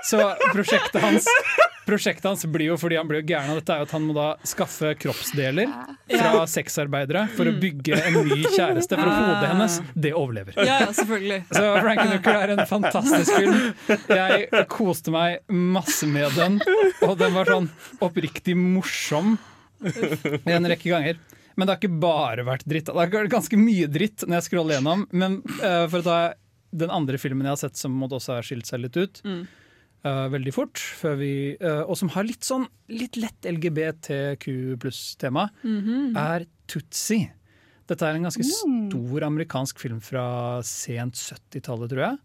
Så 0.03 0.19
prosjektet 0.51 1.01
hans 1.03 1.29
Prosjektet 1.85 2.25
hans 2.25 2.41
blir 2.49 2.71
jo 2.71 2.75
fordi 2.81 2.97
han 2.97 3.05
blir 3.05 3.19
jo 3.21 3.27
gæren 3.29 3.51
av 3.53 3.59
dette, 3.59 3.73
er 3.75 3.83
jo 3.83 3.85
at 3.85 3.91
han 3.93 4.05
må 4.07 4.13
da 4.17 4.25
skaffe 4.47 4.95
kroppsdeler 4.97 5.69
fra 6.09 6.45
sexarbeidere 6.49 7.27
for 7.35 7.45
å 7.45 7.53
bygge 7.61 7.99
en 7.99 8.17
ny 8.25 8.39
kjæreste. 8.55 8.97
For 8.97 9.11
hodet 9.11 9.51
hennes, 9.51 9.75
det 9.93 10.15
overlever. 10.17 10.57
Ja, 10.57 10.79
ja, 10.81 10.89
selvfølgelig. 10.97 11.43
Så 11.53 11.61
Frankenhooker 11.77 12.39
er 12.39 12.55
en 12.55 12.63
fantastisk 12.71 13.37
film. 13.37 13.61
Jeg 14.09 14.65
koste 14.73 15.13
meg 15.13 15.45
masse 15.53 16.09
med 16.09 16.33
den, 16.39 16.57
og 17.05 17.19
den 17.21 17.37
var 17.37 17.53
sånn 17.53 17.69
oppriktig 18.01 18.57
morsom 18.57 19.35
en 19.85 20.71
rekke 20.71 20.89
ganger. 20.89 21.21
Men 21.55 21.67
det 21.67 21.73
har 21.73 21.79
ikke 21.81 22.01
bare 22.03 22.43
vært 22.47 22.65
dritt. 22.67 22.89
Det 22.89 22.95
har 22.95 23.11
vært 23.11 23.31
ganske 23.31 23.59
mye 23.59 23.87
dritt 23.91 24.25
når 24.25 24.39
jeg 24.39 24.47
scroller 24.49 24.77
gjennom. 24.77 25.05
Men 25.15 25.37
uh, 25.61 25.85
for 25.91 26.01
å 26.01 26.05
ta 26.05 26.17
den 26.75 26.91
andre 26.91 27.19
filmen 27.21 27.47
jeg 27.47 27.55
har 27.55 27.61
sett 27.61 27.79
som 27.79 27.95
måtte 27.95 28.17
også 28.17 28.35
har 28.35 28.47
skilt 28.47 28.67
seg 28.67 28.83
litt 28.83 28.97
ut 28.99 29.21
Mm. 29.23 29.45
uh, 30.03 30.25
veldig 30.33 30.53
fort, 30.53 30.81
vi, 31.21 31.31
uh, 31.61 31.85
og 31.87 31.95
som 31.97 32.11
har 32.11 32.27
litt 32.27 32.43
sånn 32.43 32.67
litt 32.91 33.15
lett 33.15 33.47
LGBTQ 33.47 34.75
pluss-tema, 34.83 35.47
er 36.19 36.45
Tootsie. 36.67 37.31
Dette 37.87 38.05
er 38.05 38.17
en 38.17 38.25
ganske 38.25 38.43
stor 38.49 39.25
amerikansk 39.27 39.79
film 39.79 40.01
fra 40.01 40.61
sent 40.65 41.15
70-tallet, 41.21 41.91
tror 41.91 42.01
jeg. 42.01 42.21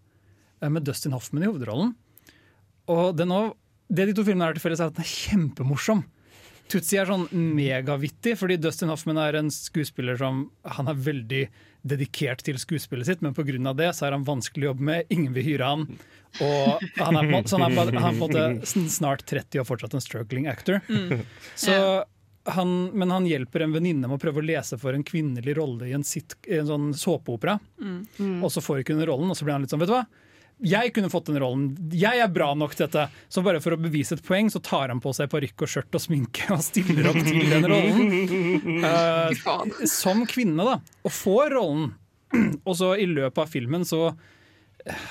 Med 0.72 0.84
Dustin 0.84 1.12
Hoffman 1.12 1.44
i 1.44 1.48
hovedrollen. 1.50 1.94
Og 2.90 3.12
den 3.16 3.32
det 3.90 4.06
de 4.08 4.14
to 4.16 4.24
filmene 4.26 4.48
har 4.48 4.56
til 4.56 4.64
felles, 4.64 4.80
er 4.80 4.90
at 4.90 4.96
den 4.96 5.04
er 5.04 5.10
kjempemorsom. 5.10 6.04
Tootsie 6.70 7.00
er 7.02 7.08
sånn 7.10 7.26
megavittig, 7.32 8.36
fordi 8.38 8.58
Dustin 8.60 8.92
Hoffman 8.92 9.18
er 9.22 9.40
en 9.40 9.50
skuespiller 9.50 10.18
som 10.20 10.44
Han 10.76 10.90
er 10.92 11.02
veldig 11.08 11.42
dedikert 11.86 12.44
til 12.44 12.58
skuespillet 12.60 13.08
sitt, 13.08 13.22
men 13.24 13.34
pga. 13.34 13.72
det 13.72 13.90
så 13.96 14.06
er 14.06 14.12
han 14.12 14.26
vanskelig 14.26 14.66
å 14.66 14.70
jobbe 14.72 14.86
med. 14.90 15.10
Ingen 15.10 15.32
vil 15.32 15.46
hyre 15.46 15.70
han. 15.70 15.86
Og 16.44 16.82
han 17.00 17.16
er, 17.16 17.30
på, 17.30 17.40
han 17.56 17.64
er, 17.66 17.74
på, 17.74 17.98
han 18.04 18.36
er 18.36 18.88
snart 18.92 19.24
30 19.26 19.62
og 19.62 19.66
fortsatt 19.66 19.96
en 19.96 20.04
struggling 20.04 20.46
actor. 20.50 20.82
Så 21.58 21.74
han, 22.50 22.74
men 22.96 23.10
han 23.12 23.26
hjelper 23.28 23.64
en 23.64 23.74
venninne 23.74 24.08
med 24.08 24.16
å 24.16 24.22
prøve 24.22 24.40
å 24.42 24.46
lese 24.46 24.78
for 24.80 24.96
en 24.96 25.04
kvinnelig 25.06 25.56
rolle 25.58 25.90
i 25.90 25.94
en, 25.96 26.04
sit, 26.06 26.36
en 26.48 26.68
sånn 26.68 26.90
såpeopera. 26.96 27.58
Og 28.44 28.50
så 28.52 28.62
får 28.64 28.82
ikke 28.82 28.96
hun 28.96 29.06
rollen, 29.08 29.32
og 29.32 29.38
så 29.38 29.48
blir 29.48 29.56
han 29.56 29.64
litt 29.64 29.72
sånn, 29.72 29.82
vet 29.82 29.92
du 29.92 29.96
hva? 29.96 30.04
Jeg 30.60 30.92
kunne 30.96 31.10
fått 31.12 31.30
den 31.30 31.38
rollen. 31.40 31.68
Jeg 31.96 32.20
er 32.20 32.32
bra 32.32 32.50
nok 32.58 32.74
til 32.76 32.86
dette. 32.86 33.06
Så 33.32 33.42
bare 33.44 33.62
for 33.64 33.76
å 33.76 33.80
bevise 33.80 34.16
et 34.16 34.24
poeng, 34.24 34.50
så 34.52 34.60
tar 34.64 34.92
han 34.92 35.00
på 35.00 35.12
seg 35.16 35.30
parykk 35.32 35.64
og 35.64 35.72
skjørt 35.72 35.96
og 35.96 36.04
sminke 36.04 36.48
og 36.52 36.60
stiller 36.64 37.08
opp 37.12 37.20
til 37.24 37.46
den 37.48 37.68
rollen. 37.70 38.10
Uh, 38.80 39.32
som 39.88 40.22
kvinne, 40.28 40.64
da. 40.66 40.76
Og 41.06 41.12
får 41.14 41.54
rollen. 41.56 41.90
Og 42.68 42.74
så 42.78 42.92
i 43.00 43.06
løpet 43.10 43.40
av 43.42 43.50
filmen 43.50 43.84
så 43.86 44.12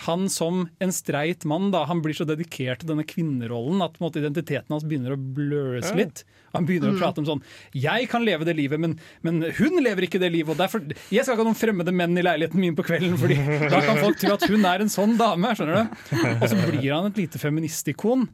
han 0.05 0.27
som 0.29 0.63
en 0.79 0.91
streit 0.93 1.45
mann 1.45 1.69
da, 1.73 1.83
han 1.89 2.01
blir 2.01 2.17
så 2.17 2.25
dedikert 2.27 2.81
til 2.81 2.91
denne 2.91 3.05
kvinnerollen 3.07 3.83
at 3.85 3.95
på 3.95 4.01
en 4.01 4.07
måte, 4.07 4.21
identiteten 4.21 4.73
hans 4.73 4.85
begynner 4.87 5.15
å 5.15 5.19
bløres 5.19 5.91
litt. 5.97 6.23
Han 6.55 6.65
begynner 6.65 6.95
å 6.95 6.97
prate 6.97 7.21
om 7.21 7.27
sånn 7.27 7.43
'Jeg 7.77 8.09
kan 8.09 8.25
leve 8.25 8.45
det 8.47 8.55
livet, 8.57 8.79
men, 8.81 8.97
men 9.21 9.41
hun 9.59 9.77
lever 9.83 10.07
ikke 10.07 10.19
det 10.19 10.31
livet.' 10.33 10.55
Og 10.55 10.57
derfor, 10.57 10.81
'Jeg 10.81 11.23
skal 11.23 11.35
ikke 11.35 11.45
ha 11.45 11.49
noen 11.51 11.59
fremmede 11.61 11.93
menn 11.93 12.17
i 12.17 12.25
leiligheten 12.25 12.59
min 12.59 12.75
på 12.75 12.85
kvelden, 12.87 13.17
Fordi 13.19 13.37
da 13.69 13.81
kan 13.85 14.01
folk 14.01 14.17
tro 14.17 14.33
at 14.33 14.47
hun 14.49 14.65
er 14.65 14.81
en 14.81 14.89
sånn 14.89 15.17
dame.' 15.17 15.53
skjønner 15.55 15.75
du? 15.77 16.15
Og 16.41 16.49
så 16.49 16.57
blir 16.65 16.91
han 16.93 17.11
et 17.11 17.17
lite 17.17 17.37
feministikon. 17.41 18.27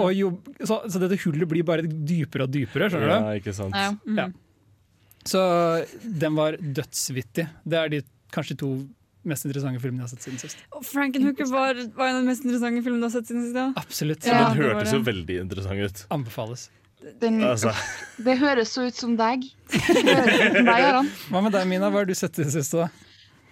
og 0.00 0.10
jo, 0.14 0.32
så, 0.62 0.82
så 0.90 1.02
dette 1.02 1.18
hullet 1.24 1.48
blir 1.48 1.64
bare 1.66 1.82
dypere 1.82 2.46
og 2.46 2.52
dypere. 2.54 2.90
skjønner 2.90 3.10
du? 3.10 3.16
Ja, 3.16 3.38
ikke 3.40 3.54
sant. 3.54 3.74
Ja. 3.74 3.94
Ja. 4.14 4.28
Så 5.26 5.40
den 6.04 6.36
var 6.38 6.56
dødsvittig. 6.56 7.48
Det 7.66 7.78
er 7.78 7.88
de 7.90 8.02
kanskje 8.30 8.58
to 8.58 8.70
mest 9.28 9.46
interessante 9.48 9.82
filmen 9.82 10.00
jeg 10.02 10.08
har 10.08 10.12
sett 10.14 10.26
siden 10.26 10.40
sist. 10.42 10.64
Og 10.76 10.84
Frankenhooker 10.86 11.48
var, 11.50 11.78
var 11.98 12.10
en 12.10 12.18
av 12.18 12.24
de 12.24 12.30
mest 12.30 12.46
interessante 12.46 12.82
filmene 12.82 13.02
du 13.02 13.08
har 13.08 13.14
sett 13.14 13.30
siden 13.30 13.46
sist. 13.46 13.58
Ja. 13.58 13.68
Absolutt. 13.82 14.26
Ja, 14.26 14.42
den 14.46 14.62
hørtes 14.62 14.94
jo 14.96 15.02
veldig 15.06 15.38
interessant 15.44 15.86
ut. 15.86 16.04
Anbefales. 16.14 16.68
Den, 17.20 17.42
Altså, 17.44 17.70
det 18.24 18.38
høres 18.40 18.72
så 18.74 18.86
ut 18.88 18.96
som 18.96 19.14
deg. 19.18 19.44
Hva 21.30 21.42
med 21.44 21.52
deg, 21.54 21.66
Mina? 21.68 21.90
Hva 21.90 22.02
har 22.02 22.08
du 22.08 22.16
sett 22.16 22.38
siden 22.38 22.54
sist? 22.54 22.74
da? 22.74 22.88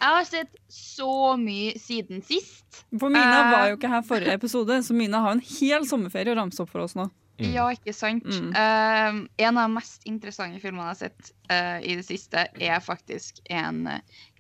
Jeg 0.05 0.17
har 0.19 0.25
sett 0.29 0.57
så 0.73 1.35
mye 1.41 1.75
siden 1.81 2.25
sist. 2.27 2.83
For 2.99 3.13
Mina 3.13 3.45
uh, 3.45 3.53
var 3.53 3.69
jo 3.71 3.77
ikke 3.79 3.93
her 3.93 4.03
forrige 4.07 4.35
episode, 4.41 4.81
så 4.85 4.97
Mina 4.97 5.23
har 5.25 5.37
en 5.37 5.45
hel 5.45 5.87
sommerferie 5.89 6.35
å 6.35 6.41
ramse 6.41 6.61
opp 6.65 6.73
for 6.73 6.85
oss 6.85 6.97
nå. 6.99 7.07
Ja, 7.43 7.67
ikke 7.75 7.95
sant? 7.97 8.27
Mm. 8.31 8.51
Uh, 8.55 9.25
en 9.43 9.57
av 9.59 9.65
de 9.65 9.75
mest 9.75 10.05
interessante 10.07 10.61
filmene 10.63 10.87
jeg 10.87 10.93
har 10.93 11.01
sett 11.01 11.33
uh, 11.51 11.79
i 11.83 11.97
det 11.99 12.05
siste, 12.07 12.47
er 12.63 12.85
faktisk 12.85 13.41
en 13.51 13.89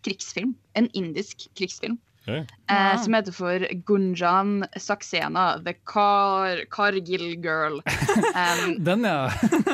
krigsfilm. 0.04 0.54
En 0.78 0.88
indisk 0.92 1.48
krigsfilm. 1.58 1.98
Okay. 2.24 2.38
eh, 2.40 2.46
Ah. 2.72 2.96
Som 3.04 3.12
heter 3.14 3.34
for 3.36 3.66
Gunjan 3.84 4.62
Saxena, 4.80 5.58
The 5.64 5.74
Kar 5.84 6.62
Kargil 6.72 7.34
Girl. 7.44 7.80
Um, 8.34 8.78
Den, 8.84 9.04
ja. 9.04 9.28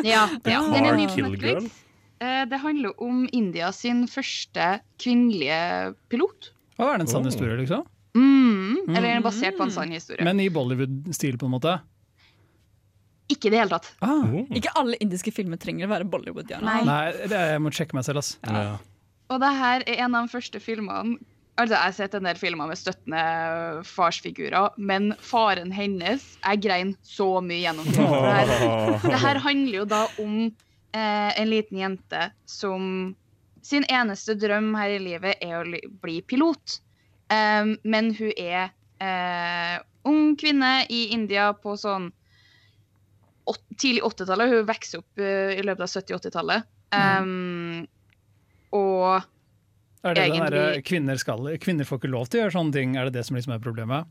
ja, 0.05 0.25
ja, 0.45 0.61
den 0.73 0.85
er 0.89 0.97
ny 0.99 1.07
på 1.07 1.21
Girl? 1.21 1.31
Netflix. 1.37 1.79
Eh, 2.21 2.43
det 2.51 2.59
handler 2.61 2.97
om 3.01 3.23
India 3.33 3.71
sin 3.73 4.03
første 4.11 4.81
kvinnelige 5.01 5.95
pilot. 6.13 6.51
Hva 6.77 6.91
er 6.95 6.99
det 6.99 7.07
en 7.07 7.13
sann 7.15 7.23
Oh. 7.23 7.31
historie, 7.31 7.57
liksom? 7.63 7.87
Mm, 8.19 8.89
eller 8.91 9.07
den 9.07 9.21
er 9.21 9.23
basert 9.23 9.57
på 9.57 9.63
en 9.69 9.71
sann 9.71 9.93
historie. 9.95 10.25
Men 10.27 10.41
i 10.43 10.49
Bollywood-stil, 10.51 11.39
på 11.39 11.47
en 11.47 11.55
måte? 11.55 11.77
Ikke 13.31 13.47
i 13.47 13.53
det 13.55 13.61
hele 13.63 13.71
tatt. 13.77 13.93
Ah. 14.03 14.25
Oh. 14.27 14.43
Ikke 14.59 14.73
alle 14.75 14.99
indiske 15.01 15.31
filmer 15.33 15.61
trenger 15.63 15.87
å 15.87 15.93
være 15.93 16.09
Bollywood. 16.11 16.49
Gjerne. 16.51 16.67
Nei. 16.67 16.81
Nei, 16.89 17.29
det, 17.31 17.43
jeg 17.55 17.63
må 17.63 17.71
sjekke 17.77 17.95
meg 17.95 18.05
selv, 18.09 18.19
ass. 18.25 18.33
Ja. 18.43 18.73
Og 19.31 19.39
det 19.43 19.51
her 19.57 19.85
er 19.87 20.03
en 20.05 20.17
av 20.19 20.27
de 20.27 20.35
første 20.35 20.63
filmene 20.63 21.21
Altså, 21.61 21.75
Jeg 21.75 21.83
har 21.83 21.93
sett 21.97 22.15
en 22.17 22.25
del 22.25 22.39
filmer 22.41 22.69
med 22.71 22.79
støttende 22.79 23.23
farsfigurer, 23.85 24.77
men 24.81 25.11
faren 25.21 25.73
hennes 25.75 26.25
Jeg 26.39 26.63
grein 26.65 26.95
så 27.05 27.27
mye 27.45 27.61
gjennom 27.67 27.89
filmen. 27.91 28.23
Det 28.25 28.37
her, 28.39 28.95
det 29.13 29.21
her 29.27 29.41
handler 29.45 29.77
jo 29.83 29.89
da 29.91 30.05
om 30.23 30.37
eh, 30.47 31.31
en 31.43 31.51
liten 31.51 31.83
jente 31.83 32.31
som 32.49 32.87
sin 33.67 33.85
eneste 33.93 34.39
drøm 34.41 34.73
her 34.79 34.95
i 34.95 35.03
livet 35.03 35.43
er 35.45 35.59
å 35.59 35.83
bli 36.01 36.21
pilot. 36.25 36.81
um, 37.29 37.77
men 37.85 38.15
hun 38.17 38.33
er 38.41 38.73
eh, 39.05 39.77
ung 40.09 40.33
kvinne 40.41 40.87
i 40.89 41.11
India 41.13 41.51
på 41.53 41.77
sånn 41.77 42.09
åt, 43.45 43.61
tidlig 43.77 44.07
80-tallet. 44.07 44.55
Hun 44.55 44.69
vokser 44.71 45.05
opp 45.05 45.21
uh, 45.21 45.53
i 45.53 45.65
løpet 45.67 45.85
av 45.85 45.93
70-80-tallet. 45.93 46.71
Um, 46.97 47.85
og 48.73 49.23
Er 50.03 50.15
det 50.15 50.23
den 50.23 50.33
Egentlig- 50.33 50.51
derre 50.51 50.83
kvinner, 50.83 51.17
skal- 51.19 51.59
kvinner 51.59 51.85
får 51.85 51.99
ikke 52.01 52.11
lov 52.11 52.29
til 52.29 52.41
å 52.41 52.45
gjøre 52.45 52.57
sånne 52.57 52.73
ting? 52.73 52.97
Er 52.97 53.05
det 53.05 53.13
det 53.13 53.27
som 53.27 53.37
liksom 53.37 53.55
er 53.55 53.59
problemet? 53.59 54.07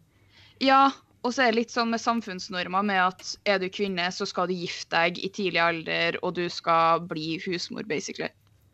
Ja, 0.61 0.91
og 1.23 1.33
så 1.33 1.43
er 1.43 1.51
det 1.51 1.55
litt 1.55 1.71
sånn 1.71 1.89
med 1.89 1.99
samfunnsnormer 1.99 2.85
med 2.85 2.99
at 3.01 3.37
er 3.45 3.57
du 3.59 3.69
kvinne, 3.69 4.05
så 4.13 4.27
skal 4.27 4.47
du 4.47 4.53
gifte 4.53 4.91
deg 4.91 5.17
i 5.17 5.29
tidlig 5.29 5.59
alder, 5.59 6.19
og 6.21 6.35
du 6.35 6.47
skal 6.49 6.99
bli 6.99 7.39
husmor, 7.39 7.87
basically. 7.87 8.29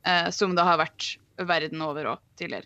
Eh, 0.05 0.29
som 0.29 0.53
det 0.55 0.63
har 0.63 0.77
vært 0.77 1.17
verden 1.39 1.81
over 1.81 2.03
òg 2.05 2.19
tidligere. 2.37 2.65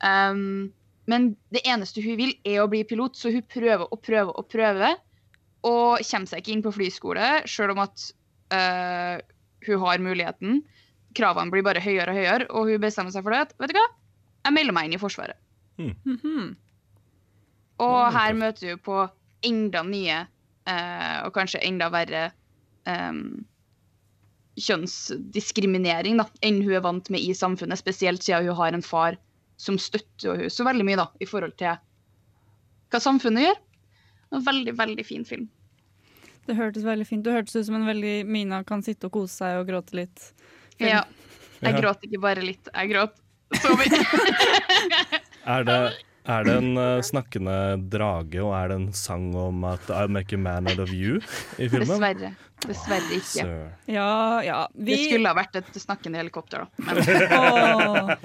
Um, 0.00 0.72
men 1.06 1.36
det 1.52 1.62
eneste 1.64 2.02
hun 2.04 2.16
vil, 2.16 2.32
er 2.46 2.62
å 2.62 2.70
bli 2.70 2.84
pilot, 2.84 3.16
så 3.16 3.32
hun 3.32 3.42
prøver 3.42 3.86
og 3.90 4.00
prøver 4.02 4.32
og 4.38 4.48
prøver. 4.48 4.96
Og 5.64 5.98
kommer 5.98 6.30
seg 6.30 6.40
ikke 6.42 6.52
inn 6.54 6.62
på 6.62 6.72
flyskole, 6.72 7.42
sjøl 7.50 7.72
om 7.74 7.82
at 7.82 8.12
uh, 8.54 9.20
hun 9.66 9.80
har 9.84 9.98
muligheten. 9.98 10.62
Kravene 11.16 11.52
blir 11.52 11.64
bare 11.66 11.82
høyere 11.82 12.12
og 12.12 12.18
høyere, 12.18 12.48
og 12.50 12.68
hun 12.68 12.82
bestemmer 12.82 13.14
seg 13.14 13.24
for 13.24 13.34
det. 13.34 13.54
Vet 13.60 13.72
du 13.72 13.78
hva? 13.78 13.86
Jeg 14.44 14.56
melder 14.56 14.76
meg 14.76 14.88
inn 14.88 14.96
i 14.98 15.02
Forsvaret. 15.02 15.38
Mhm. 15.78 16.56
Og 17.78 18.00
her 18.12 18.34
møter 18.34 18.74
hun 18.74 18.82
på 18.82 18.96
enda 19.46 19.84
nye, 19.86 20.26
eh, 20.66 21.18
og 21.24 21.32
kanskje 21.36 21.62
enda 21.62 21.88
verre, 21.94 22.32
em, 22.86 23.46
kjønnsdiskriminering 24.58 26.18
da, 26.18 26.26
enn 26.42 26.62
hun 26.64 26.74
er 26.74 26.82
vant 26.82 27.10
med 27.10 27.22
i 27.22 27.34
samfunnet. 27.36 27.78
Spesielt 27.78 28.24
siden 28.26 28.48
hun 28.48 28.58
har 28.58 28.74
en 28.74 28.82
far 28.82 29.16
som 29.58 29.78
støtter 29.78 30.34
henne 30.34 30.50
så 30.50 30.66
veldig 30.66 30.86
mye 30.86 30.98
da, 30.98 31.06
i 31.20 31.28
forhold 31.28 31.54
til 31.60 31.78
hva 32.90 33.00
samfunnet 33.02 33.46
gjør. 33.46 33.62
En 34.34 34.44
veldig, 34.44 34.74
veldig 34.76 35.06
fin 35.06 35.24
film. 35.24 35.48
Det 36.48 36.56
hørtes 36.56 36.84
veldig 36.84 37.04
fint 37.06 37.24
Det 37.24 37.32
hørtes 37.32 37.56
ut 37.56 37.66
som 37.66 37.76
en 37.76 37.86
veldig 37.88 38.22
Mina 38.28 38.62
kan 38.64 38.82
sitte 38.84 39.08
og 39.08 39.18
kose 39.18 39.34
seg 39.36 39.60
og 39.60 39.68
gråte 39.68 39.96
litt. 39.98 40.30
Film. 40.78 40.90
Ja. 40.94 41.04
Jeg 41.60 41.74
Ja. 41.74 41.80
gråt 41.82 42.04
ikke 42.06 42.20
bare 42.22 42.42
litt, 42.44 42.68
jeg 42.74 42.90
gråt 42.92 43.16
så 43.58 43.72
mye. 43.78 44.02
Er 45.48 45.64
det, 45.64 45.76
er 46.28 46.44
det 46.44 46.54
en 46.60 46.74
uh, 46.76 46.98
snakkende 47.00 47.54
drage, 47.88 48.36
og 48.44 48.50
er 48.52 48.68
det 48.68 48.76
en 48.76 48.90
sang 48.92 49.30
om 49.34 49.62
at 49.64 49.88
I 49.88 50.02
make 50.12 50.36
a 50.36 50.38
man 50.38 50.68
out 50.68 50.78
of 50.84 50.90
you 50.92 51.22
i 51.56 51.68
filmen? 51.72 51.88
Dessverre. 51.88 52.30
Dessverre 52.66 53.16
ikke. 53.16 53.46
Sir. 53.46 53.72
Ja, 53.88 54.42
ja. 54.44 54.58
Vi, 54.74 54.90
Det 54.92 54.98
skulle 55.08 55.32
ha 55.32 55.38
vært 55.38 55.56
et 55.62 55.72
snakkende 55.80 56.20
helikopter, 56.20 56.66
da. 56.66 56.84
Men, 56.84 57.00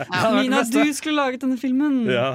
Åh, 0.03 0.27
Mina, 0.41 0.63
du 0.67 0.81
skulle 0.93 1.15
laget 1.21 1.45
denne 1.45 1.55
filmen. 1.61 2.01
Ja. 2.11 2.33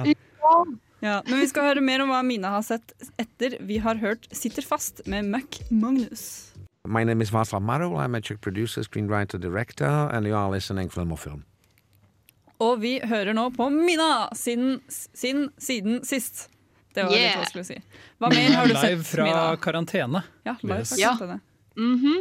Ja, 0.99 1.21
men 1.29 1.37
vi 1.39 1.47
skal 1.47 1.69
høre 1.69 1.85
mer 1.85 2.01
om 2.03 2.09
hva 2.11 2.23
Mina 2.25 2.49
har 2.57 2.65
sett 2.65 2.91
etter 3.21 3.59
vi 3.61 3.77
har 3.79 3.95
hørt 4.01 4.25
'Sitter 4.33 4.65
fast' 4.65 5.05
med 5.07 5.29
Mac 5.29 5.61
Magnus. 5.69 6.48
My 6.87 7.03
name 7.03 7.21
is 7.21 7.29
Václav 7.29 7.61
Marul. 7.61 7.97
I'm 7.99 8.15
a 8.15 8.21
Czech 8.21 8.39
producer, 8.41 8.83
screenwriter, 8.83 9.37
director, 9.39 9.85
and 10.13 10.25
you 10.25 10.35
are 10.35 10.49
listening 10.49 10.89
Film 10.89 11.11
og 11.11 11.19
Film. 11.19 11.43
Og 12.59 12.79
vi 12.81 12.99
hører 13.03 13.33
nå 13.35 13.49
på 13.55 13.69
Mina 13.71 14.27
sin, 14.35 14.79
sin 14.89 15.49
siden 15.59 16.03
sist. 16.03 16.49
Det 16.95 17.03
var 17.03 17.11
Yeah. 17.11 17.21
litt 17.27 17.37
vanskelig 17.37 17.61
å 17.61 17.65
si. 17.67 17.77
Hva 18.19 18.29
mer 18.29 18.51
har 18.55 18.67
du 18.67 18.73
sett, 18.73 18.89
Live 18.91 19.03
fra 19.03 19.23
Mina? 19.23 19.57
karantene. 19.57 20.23
Ja, 20.45 20.55
live 20.63 20.85
fra 20.85 20.97
Ja. 20.97 21.39
Mm 21.77 21.99
-hmm. 21.99 22.19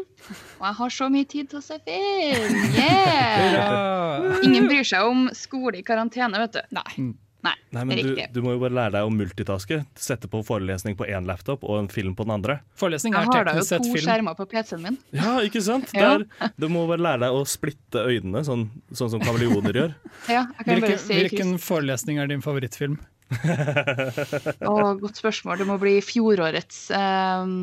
Og 0.61 0.67
jeg 0.67 0.75
har 0.75 0.89
så 0.89 1.09
mye 1.09 1.25
tid 1.25 1.49
til 1.49 1.59
å 1.59 1.63
se 1.63 1.79
film! 1.85 2.75
Yeah! 2.75 4.39
Ingen 4.45 4.69
bryr 4.69 4.85
seg 4.85 5.03
om 5.03 5.31
skole 5.33 5.79
i 5.79 5.83
karantene, 5.83 6.39
vet 6.39 6.53
du. 6.53 6.61
Nei. 6.71 7.15
Nei, 7.49 7.55
Nei, 7.79 7.83
men 7.89 7.99
du, 7.99 8.09
riktig. 8.11 8.27
du 8.35 8.41
må 8.45 8.53
jo 8.55 8.61
bare 8.63 8.77
lære 8.77 8.93
deg 8.99 9.09
å 9.09 9.13
multitaske. 9.15 9.79
Sette 9.99 10.29
på 10.31 10.41
forelesning 10.47 10.97
på 10.99 11.07
én 11.09 11.27
laptop 11.29 11.65
og 11.65 11.79
en 11.83 11.89
film 11.93 12.15
på 12.19 12.27
den 12.29 12.35
andre. 12.37 12.59
Forelesning 12.79 13.15
Jeg 13.17 13.25
er 13.27 13.33
har 13.33 13.49
da 13.49 13.55
jo 13.59 13.67
to 13.83 14.01
skjermer 14.05 14.37
på 14.39 14.47
PC-en 14.53 14.83
min. 14.85 14.99
Ja, 15.17 15.37
ikke 15.47 15.63
sant? 15.65 15.93
Ja. 15.99 16.17
Der, 16.19 16.51
du 16.61 16.69
må 16.73 16.85
bare 16.91 17.03
lære 17.05 17.23
deg 17.27 17.37
å 17.39 17.45
splitte 17.49 18.05
øynene, 18.09 18.45
sånn, 18.47 18.67
sånn 18.95 19.13
som 19.17 19.23
kameleoner 19.25 19.81
gjør. 19.83 19.95
Ja, 20.35 20.45
jeg 20.45 20.65
kan 20.65 20.75
Hvilken, 20.75 20.89
bare 20.89 20.99
se 21.05 21.21
hvilken 21.23 21.55
forelesning 21.63 22.21
er 22.23 22.31
din 22.31 22.45
favorittfilm? 22.45 22.99
Å, 23.29 24.75
godt 25.01 25.19
spørsmål. 25.21 25.61
Det 25.61 25.67
må 25.69 25.77
bli 25.83 25.99
fjorårets 26.05 26.89
um... 26.97 27.55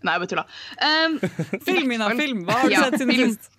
Nei, 0.00 0.14
jeg 0.16 0.22
bare 0.22 0.30
tulla. 0.32 0.44
Um, 0.80 1.16
Film, 1.66 1.90
Ina, 1.92 2.06
film! 2.16 2.38
Hva 2.48 2.54
har 2.62 2.70
du 2.70 2.72
Ja, 2.72 2.84
sett 2.88 3.02
siden 3.02 3.10
film. 3.12 3.32
sist? 3.36 3.50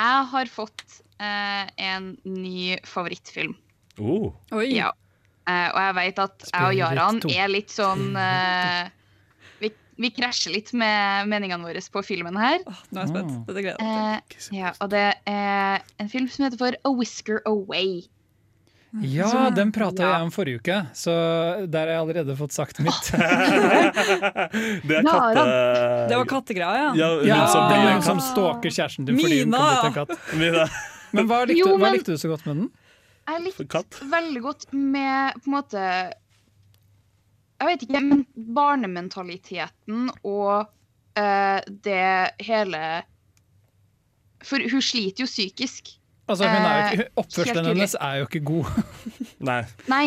jeg 0.00 0.28
har 0.32 0.48
fått 0.48 0.84
uh, 1.20 1.66
en 1.76 2.06
ny 2.24 2.78
favorittfilm. 2.88 3.52
Oh. 4.00 4.30
Oi. 4.56 4.70
Ja. 4.78 4.94
Eh, 5.50 5.66
og 5.74 5.80
jeg 5.82 5.96
vet 6.00 6.22
at 6.24 6.46
jeg 6.50 6.68
og 6.68 6.74
Jaran 6.78 7.20
er 7.34 7.50
litt 7.50 7.74
sånn 7.74 8.06
eh, 8.26 8.86
vi, 9.64 9.72
vi 10.00 10.12
krasjer 10.16 10.54
litt 10.54 10.70
med 10.76 11.28
meningene 11.32 11.66
våre 11.66 11.82
på 11.92 12.04
filmen 12.06 12.38
her. 12.40 12.62
Oh, 12.70 12.80
Nå 12.90 13.02
er 13.02 13.04
jeg 13.08 13.12
spent. 13.16 13.34
Ah. 13.34 13.42
Dette 13.50 13.66
gleder 13.66 13.82
jeg 13.82 13.98
meg 13.98 14.36
til. 14.36 14.46
Eh, 14.54 14.62
ja, 14.62 14.72
og 14.78 14.94
det 14.94 15.04
er 15.34 15.84
en 16.04 16.10
film 16.12 16.30
som 16.32 16.46
heter 16.46 16.60
for 16.62 16.80
A 16.86 16.94
Whisker 17.00 17.42
Away. 17.50 18.00
Ja, 19.06 19.50
den 19.54 19.70
prata 19.70 20.02
Ja. 20.02 20.08
jeg 20.16 20.26
om 20.26 20.30
forrige 20.34 20.58
uke, 20.58 20.76
så 20.98 21.12
der 21.70 21.86
har 21.86 21.92
jeg 21.92 22.00
allerede 22.00 22.34
fått 22.34 22.50
sagt 22.56 22.80
mitt. 22.82 23.10
Det 24.82 24.96
er 24.98 25.06
katte... 25.06 25.44
Det 26.10 26.16
var 26.18 26.26
kattegreia, 26.26 26.88
ja. 26.88 26.88
Ja, 26.98 27.10
Ja, 27.28 27.36
som 27.52 27.68
blir 27.70 28.00
som 28.02 28.18
stalker 28.24 28.72
kjæresten 28.74 29.06
din 29.06 29.20
fordi 29.20 29.44
hun 29.44 29.54
kom 29.54 29.60
kan 29.62 29.70
bli 29.70 29.86
en 29.92 29.94
katt. 30.00 30.34
Mina. 30.40 30.66
Men 31.14 31.30
hva 31.30 31.44
likte, 31.46 31.60
Jo, 31.62 31.76
hva 31.78 31.92
likte 31.94 32.14
du 32.14 32.18
så 32.18 32.30
godt 32.32 32.46
med 32.48 32.56
den? 32.64 32.68
Jeg 33.30 33.44
likte 33.44 33.66
Katt. 33.70 34.00
veldig 34.10 34.42
godt 34.42 34.66
med 34.72 35.38
på 35.38 35.50
en 35.50 35.54
måte 35.54 35.84
Jeg 37.60 37.68
vet 37.68 37.84
ikke, 37.86 38.00
men 38.02 38.24
barnementaliteten 38.56 40.08
og 40.24 40.66
uh, 41.18 41.60
det 41.84 42.06
hele 42.40 42.82
For 44.46 44.64
hun 44.72 44.82
sliter 44.82 45.26
jo 45.26 45.28
psykisk. 45.28 45.92
Altså, 46.30 46.48
hun 46.48 46.64
er 46.64 46.74
jo 46.74 46.88
ikke, 46.88 47.04
Eh, 47.04 47.14
oppførselen 47.20 47.70
hennes 47.72 47.94
er 48.00 48.20
jo 48.20 48.26
ikke 48.28 48.44
god. 48.46 48.68
Nei. 49.50 49.62
Nei. 49.90 50.06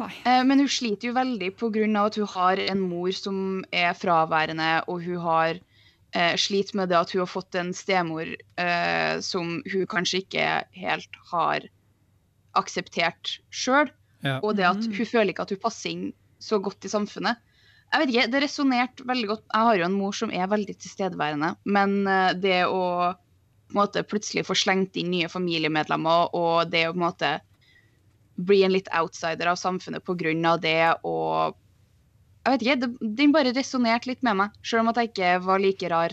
Eh, 0.00 0.42
men 0.44 0.58
hun 0.58 0.68
sliter 0.68 1.10
jo 1.10 1.16
veldig 1.16 1.52
pga. 1.56 1.86
at 2.04 2.16
hun 2.18 2.26
har 2.34 2.58
en 2.58 2.80
mor 2.80 3.10
som 3.12 3.64
er 3.72 3.92
fraværende, 3.94 4.82
og 4.88 5.02
hun 5.04 5.20
har 5.22 5.60
eh, 6.14 6.36
sliter 6.36 6.76
med 6.76 6.88
det 6.88 6.98
at 6.98 7.12
hun 7.12 7.20
har 7.20 7.30
fått 7.30 7.54
en 7.54 7.72
stemor 7.74 8.26
eh, 8.26 9.20
som 9.20 9.62
hun 9.72 9.86
kanskje 9.86 10.24
ikke 10.24 10.64
helt 10.74 11.20
har 11.32 11.68
akseptert 12.58 13.38
sjøl. 13.50 13.90
Ja. 14.24 14.38
Og 14.44 14.56
det 14.58 14.66
at 14.68 14.84
hun 14.84 15.06
føler 15.08 15.32
ikke 15.32 15.46
at 15.46 15.54
hun 15.54 15.62
passer 15.62 15.94
inn 15.94 16.10
så 16.40 16.58
godt 16.62 16.84
i 16.84 16.92
samfunnet. 16.92 17.40
Jeg 17.90 18.00
vet 18.02 18.12
ikke, 18.12 18.30
Det 18.30 18.42
resonnerte 18.44 19.06
veldig 19.08 19.28
godt. 19.32 19.44
Jeg 19.52 19.66
har 19.66 19.78
jo 19.80 19.86
en 19.88 19.98
mor 19.98 20.12
som 20.14 20.30
er 20.30 20.50
veldig 20.50 20.76
tilstedeværende, 20.78 21.54
men 21.64 22.06
eh, 22.06 22.32
det 22.38 22.60
å 22.68 22.82
på 23.70 23.76
en 23.76 23.80
måte 23.84 24.02
plutselig 24.02 24.42
få 24.48 24.54
slengt 24.58 24.96
inn 24.98 25.12
nye 25.12 25.28
familiemedlemmer, 25.30 26.34
og 26.34 26.70
det 26.72 26.88
å 26.88 26.92
på 26.92 26.98
en 26.98 27.04
måte 27.06 27.30
bli 28.40 28.62
en 28.66 28.72
litt 28.74 28.88
outsider 28.96 29.46
av 29.46 29.58
samfunnet 29.60 30.02
av 30.48 30.60
det, 30.60 30.94
og 31.04 31.54
jeg 32.46 32.52
vet 32.52 32.62
ikke, 32.62 32.80
det- 32.80 33.16
den 33.16 33.32
bare 33.32 33.52
resonnerte 33.52 34.06
litt 34.06 34.22
med 34.22 34.36
meg, 34.36 34.50
selv 34.62 34.80
om 34.80 34.88
at 34.88 34.96
jeg 34.96 35.12
ikke 35.12 35.44
var 35.44 35.58
like 35.58 35.88
rar 35.90 36.10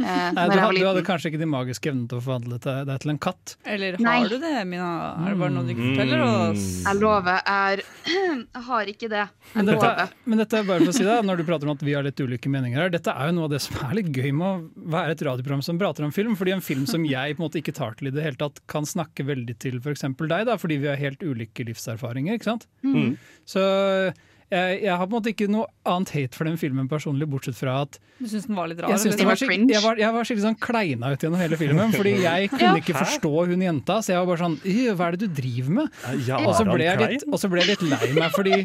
Nei, 0.36 0.44
du, 0.48 0.56
hadde, 0.58 0.78
du 0.80 0.86
hadde 0.88 1.02
kanskje 1.06 1.30
ikke 1.30 1.40
de 1.42 1.48
magiske 1.50 1.90
evnene 1.90 2.08
til 2.10 2.18
å 2.18 2.22
forvandle 2.24 2.58
deg 2.62 2.90
til 3.02 3.12
en 3.12 3.18
katt. 3.20 3.54
Eller 3.68 3.98
har 3.98 4.04
Nei. 4.06 4.28
du 4.30 4.36
det, 4.40 4.52
Mina? 4.70 4.88
Er 5.26 5.34
det 5.34 5.38
bare 5.42 5.54
noe 5.54 5.64
du 5.68 5.72
ikke 5.74 5.84
Mm. 5.84 5.92
forteller 5.96 6.22
oss? 6.24 6.66
Jeg 6.86 7.00
lover, 7.00 7.40
er, 7.54 7.82
jeg 8.10 8.64
har 8.70 8.90
ikke 8.94 9.10
det. 9.12 9.24
Jeg 9.26 9.56
Men 9.60 9.70
dette, 9.70 9.90
lover. 9.90 10.14
men 10.32 10.38
dette 10.42 10.58
er 10.60 10.68
bare 10.70 10.84
for 10.84 10.92
å 10.92 10.96
si 10.96 11.04
det, 11.08 11.18
når 11.28 11.36
du 11.42 11.44
prater 11.50 11.68
om 11.70 11.74
at 11.76 11.84
vi 11.84 11.94
har 11.96 12.06
litt 12.06 12.20
ulike 12.24 12.52
meninger 12.52 12.80
her, 12.84 12.92
dette 12.94 13.12
er 13.12 13.30
jo 13.30 13.36
noe 13.38 13.48
av 13.50 13.54
det 13.54 13.60
som 13.64 13.76
er 13.88 13.94
litt 14.00 14.10
gøy 14.14 14.30
med 14.32 14.46
å 14.46 14.88
være 14.96 15.16
et 15.16 15.24
radioprogram 15.30 15.62
som 15.66 15.78
prater 15.80 16.06
om 16.08 16.12
film. 16.16 16.34
fordi 16.40 16.52
en 16.56 16.64
film 16.64 16.86
som 16.86 17.04
jeg 17.04 17.36
på 17.36 17.42
en 17.42 17.46
måte 17.48 17.60
ikke 17.60 17.74
tar 17.76 17.94
til 17.98 18.08
i 18.08 18.14
det 18.14 18.22
hele 18.24 18.36
tatt, 18.40 18.60
kan 18.70 18.84
snakke 18.88 19.26
veldig 19.26 19.58
til 19.60 19.78
f.eks. 19.80 20.06
deg, 20.16 20.46
da, 20.46 20.56
fordi 20.56 20.80
vi 20.80 20.88
har 20.88 20.96
helt 21.00 21.20
ulike 21.22 21.64
livserfaringer. 21.68 22.34
ikke 22.40 22.48
sant? 22.52 22.66
Mm. 22.84 23.16
Så 23.44 23.60
jeg, 24.50 24.80
jeg 24.82 24.90
har 24.98 25.06
på 25.06 25.10
en 25.10 25.16
måte 25.16 25.30
ikke 25.32 25.46
noe 25.50 25.66
annet 25.86 26.10
hate 26.16 26.36
for 26.38 26.48
den 26.48 26.56
filmen 26.60 26.88
personlig, 26.90 27.28
bortsett 27.30 27.54
fra 27.58 27.76
at 27.84 27.98
Du 28.18 28.26
syns 28.26 28.48
den 28.48 28.56
var 28.58 28.70
litt 28.70 28.80
rar? 28.82 28.90
jeg, 28.90 29.02
synes 29.04 29.20
var 29.22 29.38
jeg, 29.38 29.82
var, 29.84 30.00
jeg 30.02 30.16
var 30.16 30.26
skikkelig 30.26 30.46
sånn 30.48 30.58
kleina 30.62 31.12
ut 31.14 31.22
gjennom 31.26 31.40
hele 31.42 31.58
filmen, 31.60 31.94
fordi 31.94 32.16
jeg 32.24 32.48
kunne 32.54 32.72
Ja. 32.72 32.82
ikke 32.82 32.98
forstå 32.98 33.32
hun 33.52 33.62
jenta. 33.66 34.00
Så 34.02 34.14
jeg 34.14 34.20
var 34.22 34.28
bare 34.32 34.42
sånn 34.44 34.58
«Øh, 34.64 34.90
Hva 34.98 35.06
er 35.08 35.16
det 35.16 35.28
du 35.28 35.40
driver 35.40 35.76
med? 35.78 36.02
Ja, 36.26 36.40
og, 36.42 36.52
så 36.58 36.66
ble 36.66 36.84
jeg 36.88 37.00
litt, 37.04 37.24
og 37.30 37.38
så 37.42 37.50
ble 37.52 37.62
jeg 37.62 37.74
litt 37.76 37.86
lei 37.90 38.10
meg, 38.18 38.30
fordi 38.34 38.58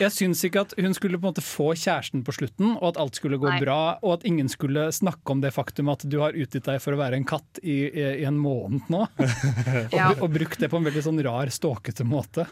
jeg 0.00 0.14
syns 0.16 0.40
ikke 0.48 0.62
at 0.64 0.70
hun 0.80 0.94
skulle 0.96 1.18
på 1.20 1.26
en 1.28 1.34
måte 1.34 1.42
få 1.44 1.66
kjæresten 1.76 2.22
på 2.24 2.32
slutten, 2.32 2.70
og 2.78 2.86
at 2.94 3.00
alt 3.02 3.18
skulle 3.20 3.36
gå 3.36 3.50
Nei. 3.50 3.58
bra, 3.60 3.98
og 4.00 4.14
at 4.16 4.22
ingen 4.24 4.48
skulle 4.48 4.86
snakke 4.96 5.34
om 5.34 5.42
det 5.44 5.50
faktum 5.52 5.90
at 5.92 6.06
du 6.08 6.16
har 6.22 6.32
utgitt 6.32 6.64
deg 6.70 6.80
for 6.80 6.96
å 6.96 7.00
være 7.02 7.18
en 7.20 7.26
katt 7.28 7.60
i, 7.60 7.82
i, 7.92 8.06
i 8.22 8.24
en 8.24 8.38
måned 8.40 8.88
nå. 8.88 9.02
og, 9.92 10.24
og 10.24 10.26
brukt 10.32 10.56
det 10.62 10.70
på 10.72 10.80
en 10.80 10.88
veldig 10.88 11.04
sånn 11.04 11.20
rar, 11.26 11.52
ståkete 11.52 12.06
måte. 12.08 12.48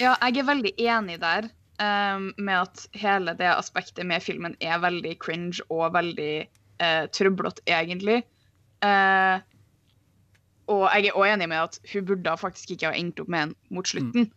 Ja, 0.00 0.16
jeg 0.24 0.40
er 0.40 0.48
veldig 0.48 0.72
enig 0.82 1.20
der 1.22 1.50
um, 1.80 2.30
med 2.36 2.62
at 2.62 2.86
hele 2.96 3.34
det 3.38 3.48
aspektet 3.52 4.06
med 4.06 4.22
filmen 4.24 4.56
er 4.60 4.80
veldig 4.82 5.16
cringe 5.22 5.60
og 5.68 5.92
veldig 5.96 6.46
uh, 6.82 7.04
trøblete, 7.12 7.62
egentlig. 7.66 8.22
Uh, 8.84 9.40
og 10.66 10.88
jeg 10.90 11.06
er 11.06 11.14
også 11.14 11.30
enig 11.34 11.48
med 11.52 11.62
at 11.62 11.78
hun 11.92 12.08
burde 12.08 12.36
faktisk 12.40 12.74
ikke 12.74 12.90
ha 12.90 12.98
endt 12.98 13.20
opp 13.22 13.30
med 13.30 13.48
en 13.48 13.54
mot 13.70 13.86
slutten. 13.86 14.30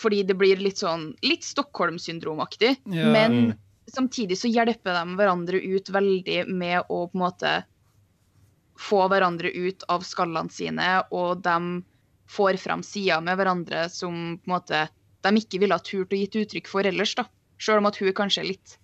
Fordi 0.00 0.22
det 0.26 0.34
blir 0.40 0.58
litt 0.58 0.80
sånn 0.80 1.12
litt 1.22 1.44
Stockholm-syndromaktig. 1.46 2.76
Ja. 2.90 3.10
Men 3.14 3.34
Mm. 3.34 3.58
samtidig 3.92 4.38
så 4.40 4.48
hjelper 4.48 4.96
de 4.96 5.16
hverandre 5.18 5.60
ut 5.60 5.90
veldig 5.92 6.48
med 6.48 6.82
å 6.88 7.04
på 7.06 7.14
en 7.14 7.20
måte 7.20 7.52
få 8.80 9.04
hverandre 9.08 9.52
ut 9.54 9.84
av 9.88 10.02
skallene 10.02 10.50
sine, 10.50 11.04
og 11.12 11.42
de 11.44 11.84
får 12.26 12.58
fram 12.58 12.82
sider 12.82 13.20
med 13.20 13.36
hverandre 13.38 13.84
som 13.92 14.38
på 14.38 14.48
en 14.48 14.54
måte 14.56 14.88
de 15.24 15.40
ikke 15.40 15.60
ville 15.62 15.76
ha 15.76 15.82
turt 15.82 16.12
å 16.12 16.20
gitt 16.20 16.38
uttrykk 16.40 16.70
for 16.70 16.86
ellers. 16.86 17.14
da. 17.18 17.26
Selv 17.60 17.82
om 17.82 17.88
at 17.90 18.00
hun 18.00 18.10
er 18.10 18.48
litt 18.48 18.78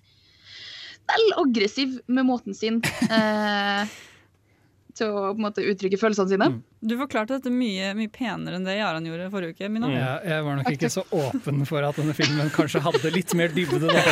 vel 1.11 1.33
aggressiv 1.43 1.97
med 2.07 2.27
måten 2.29 2.55
sin 2.55 2.79
eh, 3.17 3.97
til 4.95 5.11
å 5.11 5.31
på 5.33 5.39
en 5.39 5.47
måte 5.49 5.65
uttrykke 5.67 5.99
følelsene 6.01 6.35
sine. 6.35 6.51
Du 6.81 6.95
forklarte 6.97 7.37
dette 7.37 7.51
mye, 7.53 7.91
mye 7.95 8.09
penere 8.09 8.57
enn 8.57 8.65
det 8.65 8.79
Jaran 8.79 9.05
gjorde 9.05 9.27
forrige 9.33 9.53
uke. 9.53 9.69
Mina. 9.69 9.89
Ja, 9.93 10.13
jeg 10.25 10.45
var 10.47 10.57
nok 10.57 10.71
ikke 10.73 10.89
så 10.89 11.03
åpen 11.13 11.59
for 11.69 11.85
at 11.85 11.99
denne 12.01 12.15
filmen 12.17 12.49
kanskje 12.55 12.81
hadde 12.81 13.11
litt 13.13 13.35
mer 13.37 13.53
dybde. 13.53 13.81
Da. 13.85 14.05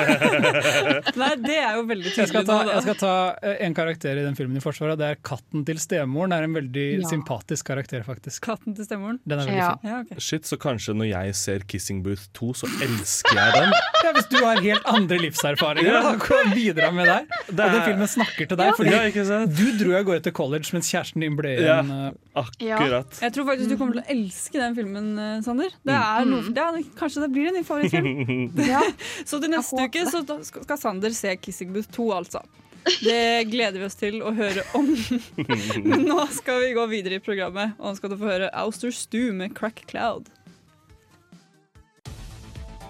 Nei, 1.22 1.30
det 1.40 1.56
er 1.56 1.78
jo 1.78 1.86
veldig 1.88 2.12
Jeg 2.12 2.28
skal 2.28 2.44
tydelig. 2.44 2.46
ta, 2.50 2.58
nå, 2.58 2.66
da. 2.68 2.74
jeg 2.76 2.84
skal 2.84 2.98
ta 3.00 3.12
eh, 3.40 3.56
en 3.64 3.76
karakter 3.78 4.20
i 4.20 4.24
den 4.26 4.36
filmen 4.36 4.60
i 4.60 4.62
forsvaret. 4.64 4.98
Det 5.00 5.08
er 5.14 5.20
katten 5.24 5.64
til 5.68 5.80
stemoren. 5.80 6.28
Det 6.34 6.38
er 6.42 6.48
en 6.50 6.58
veldig 6.58 6.86
Ja. 7.00 7.08
sympatisk 7.08 7.70
karakter, 7.72 8.04
faktisk. 8.04 8.42
Katten 8.44 8.76
til 8.76 8.84
stemoren? 8.84 9.18
Den 9.24 9.40
er 9.40 9.48
veldig 9.48 9.62
Ja. 9.62 9.70
fin. 9.80 9.90
Ja, 9.90 10.00
okay. 10.04 10.20
Shit, 10.28 10.44
så 10.52 10.60
kanskje 10.60 10.94
når 11.00 11.08
jeg 11.14 11.34
ser 11.40 11.64
Kissing 11.72 12.02
Booth 12.04 12.28
2, 12.36 12.52
så 12.62 12.68
elsker 12.84 13.32
jeg 13.40 13.56
den. 13.62 13.72
Ja, 14.08 14.12
hvis 14.14 14.28
du 14.30 14.36
har 14.44 14.60
helt 14.62 14.84
andre 14.88 15.16
livserfaringer, 15.20 15.88
Ja. 15.90 16.02
da 16.04 16.12
kan 16.22 16.52
bidra 16.54 16.92
med 16.94 17.08
der. 17.10 17.24
Og 17.48 17.56
den 17.58 17.82
filmen 17.82 18.08
snakker 18.08 18.46
til 18.48 18.56
deg, 18.60 18.70
fordi 18.78 18.92
Ja, 18.92 19.00
ikke 19.10 19.24
sant? 19.26 19.56
du 19.58 19.64
dro 19.80 19.96
av 19.98 20.04
gårde 20.06 20.22
til 20.28 20.32
college 20.36 20.70
mens 20.76 20.88
kjæresten 20.92 21.20
din 21.24 21.34
ble 21.36 21.56
Ja. 21.64 21.80
Akkurat. 22.58 23.18
Jeg 23.22 23.34
tror 23.34 23.46
faktisk 23.46 23.70
du 23.70 23.76
kommer 23.78 23.98
til 23.98 24.02
å 24.02 24.14
elske 24.16 24.58
den 24.58 24.74
filmen, 24.74 25.10
eh, 25.22 25.34
Sander. 25.46 25.74
Det 25.86 25.94
er 25.94 26.24
noe, 26.26 26.46
det 26.54 26.62
er, 26.64 26.78
kanskje 26.98 27.22
det 27.22 27.28
blir 27.34 27.50
en 27.50 27.58
ny 27.60 27.64
favorittfilm. 27.66 28.48
Ja. 28.72 28.82
Så 29.28 29.38
til 29.38 29.52
neste 29.52 29.84
uke 29.86 30.06
så 30.10 30.24
skal 30.26 30.64
skal 30.66 30.80
Sander 30.80 31.14
se 31.14 31.36
'Kissing 31.36 31.70
Booth 31.72 31.92
2', 31.94 32.08
altså. 32.16 32.42
Det 33.04 33.50
gleder 33.50 33.78
vi 33.78 33.86
oss 33.86 33.98
til 34.00 34.22
å 34.24 34.32
høre 34.34 34.64
om. 34.74 34.88
Men 35.88 36.06
nå 36.08 36.24
skal 36.34 36.62
vi 36.64 36.74
gå 36.74 36.86
videre 36.90 37.20
i 37.20 37.22
programmet, 37.22 37.76
og 37.78 37.92
nå 37.92 37.94
skal 37.98 38.10
du 38.10 38.18
få 38.18 38.30
høre 38.32 38.50
Auster 38.58 38.90
Stew 38.90 39.30
med 39.32 39.54
'Crack 39.54 39.84
Cloud'. 39.90 40.26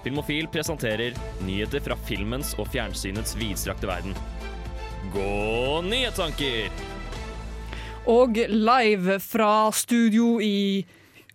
Filmofil 0.05 0.47
presenterer 0.49 1.17
nyheter 1.45 1.83
fra 1.85 1.97
filmens 2.09 2.55
og 2.57 2.71
fjernsynets 2.73 3.35
vidstrakte 3.37 3.91
verden. 3.91 4.15
Gå 5.13 5.83
nyhetstanker! 5.85 6.71
Og 8.09 8.39
live 8.49 9.19
fra 9.21 9.69
studio 9.77 10.39
i 10.41 10.87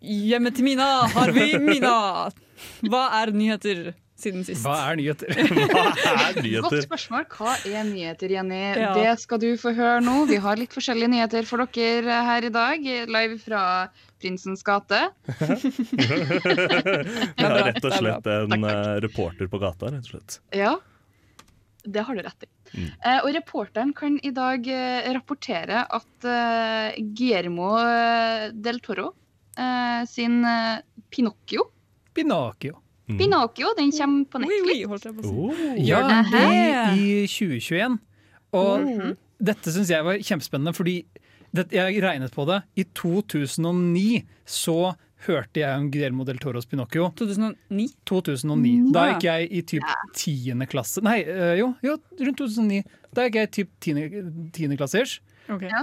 hjemmet 0.01 0.57
til 0.57 0.65
Mina 0.65 1.05
har 1.13 1.29
vi 1.35 1.51
Mina. 1.69 2.31
Hva 2.89 3.03
er 3.19 3.31
nyheter 3.35 3.91
siden 4.17 4.41
sist? 4.47 4.63
Hva 4.65 4.79
er 4.89 4.97
nyheter? 4.97 5.29
Hva 5.69 5.83
er 6.31 6.39
Godt 6.65 6.79
spørsmål. 6.87 7.27
Hva 7.29 7.53
er 7.69 7.85
nyheter, 7.85 8.33
Jenny? 8.33 8.61
Ja. 8.79 8.93
Det 8.97 9.13
skal 9.21 9.41
du 9.43 9.51
få 9.59 9.75
høre 9.77 9.99
nå. 10.01 10.23
Vi 10.31 10.39
har 10.41 10.57
litt 10.57 10.73
forskjellige 10.73 11.11
nyheter 11.13 11.45
for 11.45 11.61
dere 11.77 12.23
her 12.29 12.47
i 12.49 12.51
dag. 12.53 12.89
Live 13.17 13.37
fra 13.43 13.63
Prinsens 14.23 14.65
gate. 14.65 15.01
det 15.29 16.09
er 17.43 17.59
rett 17.69 17.83
og 17.83 17.93
slett 17.99 18.31
en 18.33 18.65
eh, 18.65 18.95
reporter 19.03 19.51
på 19.51 19.61
gata, 19.61 19.93
rett 19.93 20.07
og 20.07 20.15
slett. 20.15 20.39
Ja, 20.57 20.73
det 21.85 22.03
har 22.07 22.15
du 22.15 22.21
rett 22.23 22.43
i. 22.45 22.49
Eh, 23.05 23.19
og 23.23 23.29
reporteren 23.35 23.93
kan 23.93 24.15
i 24.23 24.31
dag 24.33 24.65
eh, 24.67 25.09
rapportere 25.13 25.83
at 25.93 26.25
eh, 26.25 26.95
Guillermo 27.13 27.73
eh, 27.79 28.49
del 28.53 28.79
Toro 28.79 29.11
eh, 29.57 30.05
sin 30.09 30.39
eh, 30.45 30.79
Pinocchio 31.11 31.67
Pinocchio. 32.13 32.79
Pinocchio, 33.07 33.73
den 33.77 33.91
kommer 33.91 34.25
på 34.31 34.39
Oui, 34.39 34.47
Netflix. 34.47 34.69
oui, 34.69 34.83
holdt 34.89 35.05
jeg 35.09 35.15
på 35.17 35.21
å 35.21 35.27
si. 35.27 35.33
Oh. 35.33 35.77
Ja, 35.83 36.01
det 36.29 36.41
er 36.41 36.93
i 36.95 37.27
2021. 37.27 37.99
Og 38.53 38.83
Mhm. 38.85 39.15
dette 39.43 39.73
syns 39.73 39.89
jeg 39.89 40.05
var 40.05 40.21
kjempespennende, 40.21 40.73
fordi 40.77 41.05
det, 41.53 41.67
jeg 41.73 42.01
regnet 42.01 42.31
på 42.33 42.45
det. 42.47 42.61
I 42.77 42.83
2009 42.93 44.23
så 44.45 44.95
hørte 45.27 45.61
jeg 45.61 45.79
om 45.79 45.87
Guillermo 45.93 46.25
del 46.27 46.39
Toros 46.41 46.67
Pinocchio. 46.69 47.09
2009? 47.19 47.87
2009. 48.09 48.73
Da 48.95 49.05
gikk 49.11 49.27
jeg 49.27 49.47
i 49.49 49.63
typ 49.73 49.87
tiende 50.17 50.67
klasse 50.69 51.03
Nei, 51.05 51.19
jo, 51.59 51.71
jo, 51.85 51.97
rundt 52.19 52.41
2009. 52.41 52.83
Da 53.13 53.27
gikk 53.27 53.39
jeg 53.39 53.49
i 53.49 53.53
typ 53.59 53.73
tiende 53.83 54.25
tiende 54.55 54.77
klasse-ish. 54.79 55.21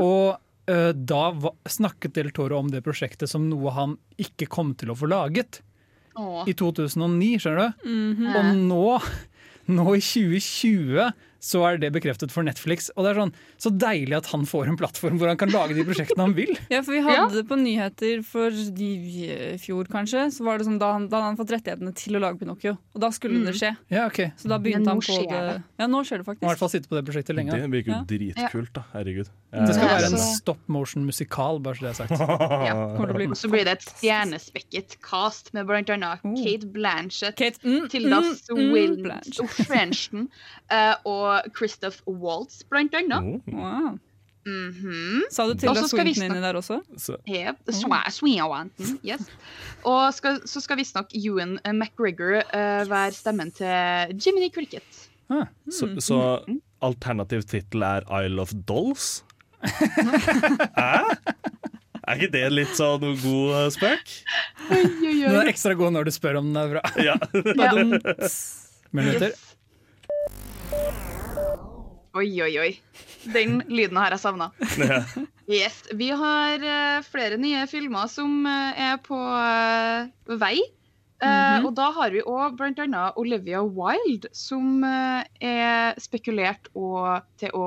Og 0.00 0.36
uh, 0.36 0.92
da 0.94 1.22
var, 1.36 1.56
snakket 1.68 2.16
del 2.16 2.30
Toro 2.36 2.60
om 2.60 2.70
det 2.72 2.84
prosjektet 2.86 3.30
som 3.30 3.48
noe 3.50 3.74
han 3.76 3.96
ikke 4.20 4.48
kom 4.50 4.74
til 4.78 4.92
å 4.92 4.98
få 4.98 5.10
laget. 5.10 5.62
Åh. 6.18 6.44
I 6.50 6.54
2009, 6.58 7.36
skjønner 7.42 7.70
du? 7.70 7.90
Mhm. 7.90 8.30
Og 8.34 8.62
nå, 8.70 8.86
nå 9.76 9.96
i 9.96 10.04
2020 10.04 11.10
så 11.40 11.62
er 11.68 11.78
det 11.80 11.90
bekreftet 11.94 12.32
for 12.34 12.44
Netflix. 12.46 12.90
Og 12.96 13.04
det 13.06 13.14
er 13.14 13.20
sånn, 13.22 13.32
så 13.60 13.72
deilig 13.72 14.18
at 14.20 14.28
han 14.34 14.44
får 14.48 14.68
en 14.70 14.78
plattform 14.80 15.18
hvor 15.20 15.30
han 15.32 15.40
kan 15.40 15.52
lage 15.54 15.76
de 15.78 15.84
prosjektene 15.88 16.26
han 16.28 16.34
vil. 16.36 16.52
Ja, 16.72 16.82
for 16.84 16.94
vi 16.94 17.02
hadde 17.04 17.30
det 17.40 17.46
på 17.48 17.58
nyheter 17.60 18.22
for 18.26 18.52
i 18.52 19.56
fjor, 19.62 19.88
kanskje. 19.90 20.26
Så 20.36 20.44
var 20.46 20.60
det 20.60 20.68
sånn, 20.68 20.78
da, 20.82 20.92
han, 20.98 21.08
da 21.10 21.20
hadde 21.20 21.32
han 21.32 21.40
fått 21.40 21.54
rettighetene 21.56 21.94
til 21.96 22.18
å 22.18 22.22
lage 22.22 22.40
Pinocchio. 22.42 22.76
Og 22.94 23.02
da 23.02 23.10
skulle 23.16 23.40
det 23.48 23.56
skje. 23.58 23.72
Ja, 23.92 24.06
ok. 24.10 24.22
Så 24.40 24.52
da 24.52 24.60
begynte 24.62 24.92
han 24.92 25.00
på 25.02 25.18
det. 25.24 25.42
det. 25.50 25.58
Ja, 25.80 25.88
nå 25.90 26.02
skjer 26.06 26.22
det 26.22 26.28
Må 26.28 26.36
i 26.36 26.40
hvert 26.40 26.50
faktisk. 26.50 26.62
fall 26.64 26.72
sitte 26.76 26.92
på 26.92 26.98
det 27.00 27.04
prosjektet 27.08 27.38
lenge. 27.38 27.56
Det 27.56 27.70
virker 27.72 27.94
jo 27.94 27.98
Ja. 28.00 28.04
dritkult, 28.10 28.72
da. 28.76 28.84
Herregud. 28.94 29.30
Det 29.50 29.74
skal 29.74 29.88
være 29.90 30.10
en 30.12 30.18
stop 30.22 30.60
motion 30.70 31.04
musikal, 31.08 31.58
bare 31.58 31.74
så 31.80 31.88
det 31.88 31.90
er 31.90 31.98
sagt. 32.04 32.10
Ja. 32.70 32.74
Bli 33.10 33.26
så 33.34 33.48
blir 33.50 33.64
det 33.66 33.72
et 33.78 33.86
stjernespekket 33.88 34.98
cast 35.02 35.52
med 35.56 35.66
blant 35.66 35.90
annet 35.90 36.20
Oh. 36.24 36.34
Kate 36.44 36.66
Blanchett, 36.66 37.36
Kate, 37.36 37.58
mm, 37.64 37.88
Tilda 37.88 38.20
mm, 38.20 38.34
mm, 38.50 39.02
Blanchett. 39.02 39.02
Blanche. 39.02 39.64
Swinton 39.64 40.28
eh, 40.70 40.94
og 41.30 41.50
Christoph 41.56 42.00
Waltz, 42.06 42.62
blant 42.70 42.94
annet. 42.98 43.40
Oh. 43.46 43.56
Wow. 43.56 43.98
Mhm. 44.48 45.26
Sa 45.30 45.44
du 45.46 45.52
til 45.52 45.66
Tilda 45.68 45.82
så 45.84 45.88
Swinton 45.92 46.24
inni 46.30 46.40
der 46.40 46.56
også? 46.56 46.78
Ja, 47.28 47.50
Yep, 47.52 47.74
Sweawanton, 48.16 48.94
yes. 49.04 49.26
Og 49.84 50.14
skal, 50.16 50.38
så 50.48 50.62
skal 50.64 50.80
visstnok 50.80 51.12
Ewan 51.14 51.58
McGregor 51.76 52.38
uh, 52.48 52.82
være 52.88 53.12
stemmen 53.12 53.52
til 53.52 54.16
Jiminy 54.16 54.48
Cricket. 54.54 55.06
så, 55.70 55.86
Mm. 55.86 56.00
så 56.00 56.20
alternativ 56.82 57.42
tittel 57.46 57.82
er 57.84 58.02
Isle 58.24 58.40
of 58.40 58.52
Dolls? 58.66 59.22
Hæ? 60.80 61.04
Er 62.08 62.16
ikke 62.16 62.32
det 62.32 62.46
litt 62.56 62.72
sånn 62.74 63.02
god 63.20 63.50
eh, 63.58 63.66
spøk? 63.76 64.14
Den 64.72 65.36
er 65.36 65.50
ekstra 65.52 65.76
god 65.78 65.92
når 65.94 66.08
du 66.08 66.10
spør 66.16 66.40
om 66.40 66.48
den 66.48 66.56
er 66.56 66.72
bra. 66.72 66.82
Ja. 66.98 67.14
Minutter. 68.96 69.36
Oi, 72.10 72.30
oi, 72.42 72.54
oi. 72.58 72.70
Den 73.32 73.60
lyden 73.70 73.98
har 74.00 74.14
jeg 74.14 74.22
savna. 74.22 74.50
Yes, 75.50 75.80
Vi 75.98 76.12
har 76.14 76.62
eh, 76.62 77.00
flere 77.10 77.34
nye 77.40 77.64
filmer 77.66 78.06
som 78.10 78.44
eh, 78.46 78.82
er 78.90 79.00
på 79.02 79.18
eh, 79.18 80.36
vei. 80.38 80.60
Mm 81.20 81.28
-hmm. 81.28 81.66
Og 81.66 81.74
da 81.76 81.90
har 81.90 82.10
vi 82.10 82.22
òg 82.22 82.56
bl.a. 82.56 83.12
Olivia 83.16 83.62
Wilde, 83.62 84.28
som 84.32 84.84
er 84.84 85.98
spekulert 86.00 86.70
til 87.36 87.50
å 87.52 87.64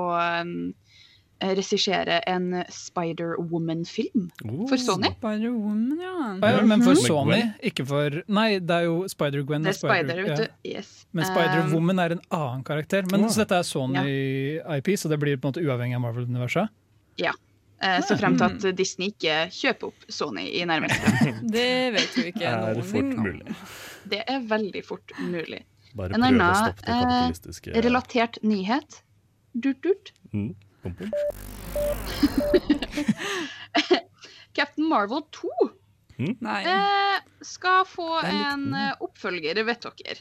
regissere 1.58 2.18
en 2.30 2.64
Spider-Woman-film 2.72 4.30
for 4.68 4.76
Sony. 4.80 5.08
Spider-Woman, 5.18 6.00
ja. 6.00 6.14
Ja, 6.50 6.62
men 6.62 6.82
for 6.82 6.94
Med 6.94 7.02
Sony, 7.04 7.40
ikke 7.62 7.86
for 7.88 8.20
Nei, 8.28 8.58
det 8.60 8.70
er 8.80 8.86
jo 8.88 9.04
Spider-Gwen. 9.10 9.66
Spider, 9.74 10.18
er 10.18 10.24
Spider, 10.24 10.48
ja. 10.64 10.76
Yes. 10.78 11.06
Men 11.12 11.24
Um, 11.24 11.30
Spider-Woman 11.34 11.98
er 12.04 12.14
en 12.16 12.22
annen 12.30 12.64
karakter. 12.64 13.04
Men 13.10 13.24
oh. 13.24 13.28
Så 13.32 13.42
dette 13.44 13.58
er 13.60 13.66
Sony-IP, 13.66 14.94
så 14.98 15.08
det 15.12 15.18
blir 15.22 15.36
på 15.36 15.48
en 15.48 15.52
måte 15.54 15.64
uavhengig 15.64 15.96
av 15.98 16.04
Marvel-universet? 16.06 16.68
ja. 17.20 17.32
Eh, 17.84 18.00
Så 18.06 18.16
frem 18.16 18.36
til 18.38 18.46
at 18.70 18.76
Disney 18.78 19.10
ikke 19.10 19.50
kjøper 19.52 19.90
opp 19.90 20.04
Sony 20.08 20.44
i 20.46 20.62
nærmeste 20.64 21.00
fremtid. 21.04 21.40
Det 21.56 21.92
vet 21.92 22.14
vi 22.16 22.22
ikke 22.30 22.46
Er 22.48 22.78
fort 22.80 22.92
ting 23.10 23.10
mulig. 23.20 23.56
Det 24.08 24.20
er 24.30 24.44
veldig 24.48 24.82
fort 24.86 25.12
mulig. 25.20 25.58
Bare 25.98 26.14
En 26.14 26.22
annen, 26.22 26.72
eh, 26.86 27.80
Relatert 27.84 28.38
nyhet. 28.42 29.02
Durt, 29.54 29.82
durt. 29.84 30.12
mm, 30.32 30.54
pom, 30.84 30.94
pom. 30.94 31.10
Captain 34.54 34.86
Marvel 34.88 35.22
2 35.30 35.48
mm? 36.18 36.46
eh, 36.46 37.18
skal 37.44 37.84
få 37.88 38.06
en 38.22 38.68
eh, 38.74 38.92
oppfølger, 39.02 39.64
vet 39.66 39.88
dere. 39.98 40.20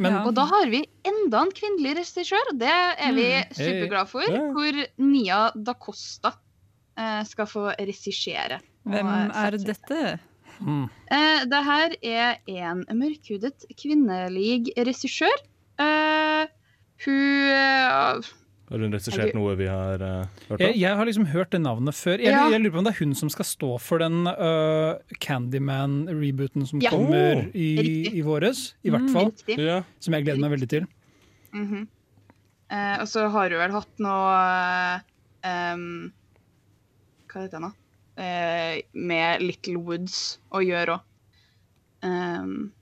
Men 0.00 0.14
Og 0.24 0.30
da 0.32 0.46
har 0.48 0.70
vi 0.72 0.80
enda 1.06 1.42
en 1.44 1.50
kvinnelig 1.54 1.98
regissør, 2.00 2.50
og 2.54 2.58
det 2.62 2.72
er 2.72 3.12
vi 3.12 3.26
Mm. 3.36 3.52
superglad 3.58 4.08
for. 4.08 4.24
Ja. 4.24 4.46
Hvor 4.56 4.78
Nia 5.04 5.40
da 5.54 5.74
Costa 5.76 6.32
eh, 6.96 7.20
skal 7.28 7.46
få 7.46 7.66
regissere. 7.76 8.60
Hvem 8.88 9.06
er 9.28 9.58
dette? 9.60 10.18
mm. 10.64 10.86
Eh, 11.12 11.44
det 11.52 11.60
her 11.68 11.94
er 12.02 12.40
en 12.48 12.80
mørkhudet 12.96 13.68
kvinnelig 13.78 14.72
regissør. 14.88 15.36
Eh, 15.78 16.48
hun 17.04 18.24
Har 18.68 18.78
hun 18.84 18.92
regissert 18.92 19.32
noe 19.34 19.54
vi 19.56 19.66
har 19.66 20.02
uh, 20.04 20.26
hørt 20.50 20.60
om? 20.60 20.72
jeg 20.76 20.96
har 21.00 21.06
liksom 21.08 21.24
hørt 21.32 21.50
det 21.54 21.60
navnet 21.64 21.94
før. 21.96 22.18
Jeg, 22.20 22.32
Ja. 22.34 22.50
jeg 22.52 22.60
lurer 22.60 22.72
på 22.74 22.78
om 22.78 22.84
det 22.84 22.92
er 22.94 22.98
hun 23.04 23.14
som 23.14 23.30
skal 23.32 23.44
stå 23.48 23.70
for 23.80 23.98
den 24.02 24.26
uh, 24.28 24.98
Candyman-rebooten 25.24 26.66
som 26.68 26.80
Ja. 26.84 26.90
kommer 26.90 27.36
Oh. 27.38 27.56
i, 27.56 28.08
i 28.12 28.20
våres. 28.22 28.74
I 28.84 28.90
hvert 28.90 29.06
Mm. 29.08 29.12
fall. 29.12 29.32
Mm, 29.48 29.58
Ja. 29.64 29.82
Som 30.00 30.14
jeg 30.14 30.24
gleder 30.24 30.40
meg 30.40 30.50
veldig 30.52 30.68
til. 30.68 30.86
Mm 31.54 31.66
-hmm. 31.68 31.86
uh, 32.70 33.00
og 33.00 33.08
så 33.08 33.28
har 33.30 33.48
hun 33.50 33.58
vel 33.58 33.70
hatt 33.72 33.98
noe 33.98 35.00
em, 35.44 36.12
Hva 37.28 37.40
heter 37.42 37.50
det 37.58 37.60
nå? 37.60 37.72
Eh, 38.18 38.82
med 38.94 39.40
Little 39.42 39.76
Woods 39.78 40.38
å 40.50 40.58
gjøre 40.60 40.98
òg. 40.98 41.00
Um, 42.02 42.72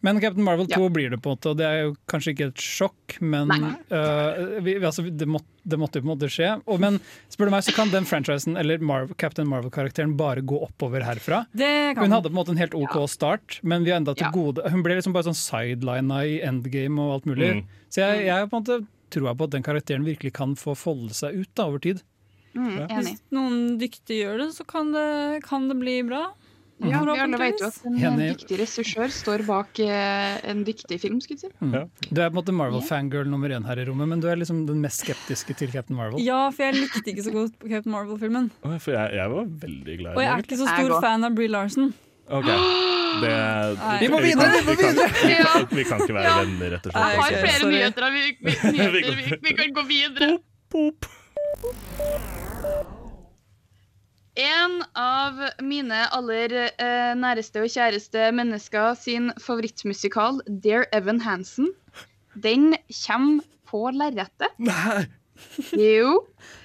Men 0.00 0.20
Captain 0.22 0.44
Marvel 0.44 0.66
2 0.70 0.80
Ja. 0.80 0.88
blir 0.88 1.10
det 1.12 1.18
på 1.20 1.30
en 1.30 1.36
måte, 1.36 1.50
og 1.52 1.56
det 1.58 1.66
er 1.68 1.80
jo 1.84 1.96
kanskje 2.08 2.32
ikke 2.32 2.46
et 2.48 2.62
sjokk, 2.64 3.16
men 3.20 3.50
øh, 3.90 4.60
vi, 4.64 4.74
altså, 4.80 5.04
det, 5.10 5.26
må, 5.28 5.40
det 5.68 5.78
måtte 5.78 6.00
jo 6.00 6.04
på 6.06 6.08
en 6.08 6.12
måte 6.14 6.30
skje. 6.32 6.48
Og, 6.66 6.80
men 6.80 6.96
spør 7.32 7.50
du 7.50 7.54
meg, 7.54 7.64
så 7.66 7.74
kan 7.76 7.92
den 7.92 8.06
franchisen, 8.08 8.56
eller 8.60 8.80
Marvel, 8.80 9.14
Captain 9.20 9.48
Marvel-karakteren, 9.50 10.16
bare 10.16 10.40
gå 10.40 10.56
oppover 10.64 11.04
herfra. 11.04 11.42
Det 11.52 11.94
kan 11.96 12.04
Hun 12.06 12.16
hadde 12.16 12.30
på 12.30 12.34
en 12.34 12.40
måte 12.40 12.54
en 12.56 12.62
helt 12.62 12.74
OK 12.78 12.96
Ja. 13.02 13.06
start, 13.06 13.60
men 13.62 13.84
vi 13.84 13.90
har 13.92 14.00
enda 14.00 14.14
til 14.16 14.26
Ja. 14.28 14.32
gode 14.32 14.64
Hun 14.70 14.82
ble 14.82 14.96
liksom 14.96 15.12
bare 15.12 15.28
sånn 15.28 15.36
sidelina 15.36 16.22
i 16.24 16.40
endgame 16.40 16.98
og 17.00 17.12
alt 17.18 17.26
mulig. 17.28 17.50
Mm. 17.60 17.66
Så 17.90 18.00
jeg, 18.06 18.24
jeg 18.26 18.48
på 18.50 18.56
en 18.56 18.64
måte 18.64 18.80
troa 19.10 19.34
på 19.34 19.44
at 19.44 19.50
den 19.58 19.62
karakteren 19.66 20.04
virkelig 20.06 20.32
kan 20.32 20.54
få 20.56 20.72
folde 20.78 21.12
seg 21.12 21.34
ut 21.36 21.50
da, 21.54 21.66
over 21.66 21.78
tid. 21.82 22.00
mm, 22.54 22.86
enig. 22.88 23.04
Hvis 23.12 23.22
noen 23.34 23.78
dyktige 23.78 24.24
gjør 24.24 24.38
det, 24.46 24.48
så 24.56 24.64
kan 24.66 24.92
det, 24.94 25.42
kan 25.44 25.68
det 25.68 25.76
bli 25.78 26.00
bra. 26.06 26.30
Ja, 26.80 27.00
vi 27.04 27.18
alle 27.20 27.38
vet 27.40 27.60
jo 27.60 27.66
at 27.68 27.78
en 27.84 27.96
Enig. 28.00 28.26
dyktig 28.38 28.56
regissør 28.62 29.10
står 29.12 29.42
bak 29.46 29.80
eh, 29.84 30.38
en 30.50 30.62
dyktig 30.64 30.96
film. 31.02 31.18
skulle 31.20 31.36
jeg 31.42 31.50
si. 31.50 31.56
Mm. 31.60 31.74
Ja. 31.76 31.82
Du 32.08 32.20
er 32.22 32.30
på 32.30 32.32
en 32.32 32.38
måte 32.40 32.54
Marvel-fangirl 32.56 33.28
nummer 33.28 33.52
én 33.52 33.66
her 33.68 33.82
i 33.82 33.84
rommet, 33.88 34.08
men 34.08 34.20
du 34.24 34.28
er 34.32 34.36
liksom 34.40 34.62
den 34.66 34.80
mest 34.80 35.04
skeptiske 35.04 35.56
til 35.60 35.70
Captain 35.74 35.96
Marvel. 35.98 36.22
Ja, 36.24 36.46
for 36.54 36.64
jeg 36.70 36.78
likte 36.80 37.04
ikke 37.12 37.26
så 37.26 37.34
godt 37.34 37.58
på 37.60 37.68
Captain 37.68 37.92
Marvel-filmen. 37.92 38.48
For 38.80 38.96
jeg, 38.96 39.12
jeg 39.20 39.30
var 39.34 39.44
veldig 39.66 39.98
glad 40.00 40.16
Og 40.16 40.22
jeg 40.24 40.32
er 40.32 40.46
ikke 40.46 40.60
så 40.62 40.70
stor 40.72 40.96
fan 41.04 41.24
av 41.28 41.36
Brie 41.36 41.48
Larson. 41.52 41.92
Okay. 42.30 42.58
det. 43.20 43.34
Vi 44.00 44.08
må 44.12 44.20
videre, 44.22 44.60
vi 44.62 44.70
vi, 44.70 44.76
kan- 44.78 44.94
videre! 44.94 45.08
Vi 45.26 45.34
kan, 45.42 45.66
vi 45.76 45.84
kan 45.88 46.04
ikke 46.04 46.14
være 46.14 46.34
venner, 46.44 46.70
rett 46.76 46.86
og 46.86 46.92
slett. 46.92 47.10
Jeg 47.10 47.18
har 47.18 47.40
flere 47.42 47.58
sorry. 47.58 47.72
nyheter. 47.74 48.10
Vi, 48.14 48.22
vi, 48.38 48.54
nyheter. 48.78 49.16
Vi, 49.18 49.40
vi 49.48 49.56
kan 49.58 49.74
gå 49.74 49.86
videre. 49.90 50.30
Pop. 50.70 51.10
En 54.40 54.80
av 54.96 55.36
mine 55.60 56.00
aller 56.16 56.54
eh, 56.70 57.12
næreste 57.18 57.60
og 57.60 57.68
kjæreste 57.68 58.30
mennesker 58.32 58.94
sin 58.96 59.28
favorittmusikal, 59.42 60.40
Dear 60.64 60.86
Evan 60.96 61.20
Hansen, 61.20 61.68
den 62.32 62.72
kommer 63.02 63.44
på 63.68 63.82
lerretet. 63.92 64.54
Nei! 64.56 65.04
Jo. 65.76 66.22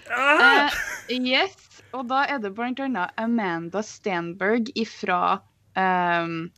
Ah! 0.07 0.71
Eh, 1.09 1.19
yes. 1.19 1.57
Og 1.95 2.07
da 2.09 2.23
er 2.31 2.39
det 2.43 2.53
blant 2.55 2.79
annet 2.83 3.11
Amanda 3.19 3.83
Stanberg 3.85 4.71
ifra 4.75 5.39
um, 5.75 6.49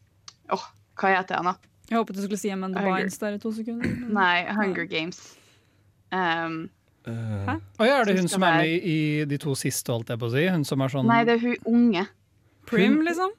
Åh, 0.54 0.64
hva 0.98 1.12
heter 1.14 1.42
han, 1.42 1.52
da? 1.52 1.74
Jeg 1.88 2.00
håpet 2.00 2.18
du 2.18 2.24
skulle 2.26 2.42
si 2.42 2.50
Amanda 2.54 2.82
Hunger. 2.84 3.06
Bynes 3.06 3.22
der 3.22 3.38
i 3.38 3.42
to 3.42 3.52
sekunder. 3.56 3.94
Nei, 4.14 4.46
Hunger 4.54 4.88
Games. 4.90 5.22
Um, 6.12 6.68
Eh, 7.08 7.50
Og 7.80 7.88
ja, 7.88 7.98
er 8.02 8.10
det 8.10 8.18
hun 8.20 8.28
som 8.32 8.44
er 8.44 8.58
med 8.62 8.86
i 8.92 9.00
de 9.30 9.38
to 9.42 9.54
siste, 9.56 9.92
holdt 9.94 10.10
jeg 10.12 10.20
på 10.20 10.28
å 10.28 10.34
si? 10.34 10.46
Hun 10.52 10.66
som 10.68 10.82
er 10.84 10.92
sånn 10.94 11.08
nei, 11.08 11.22
det 11.28 11.38
er 11.38 11.44
hun 11.46 11.74
unge. 11.74 12.06
Prim, 12.68 12.98
liksom. 13.08 13.32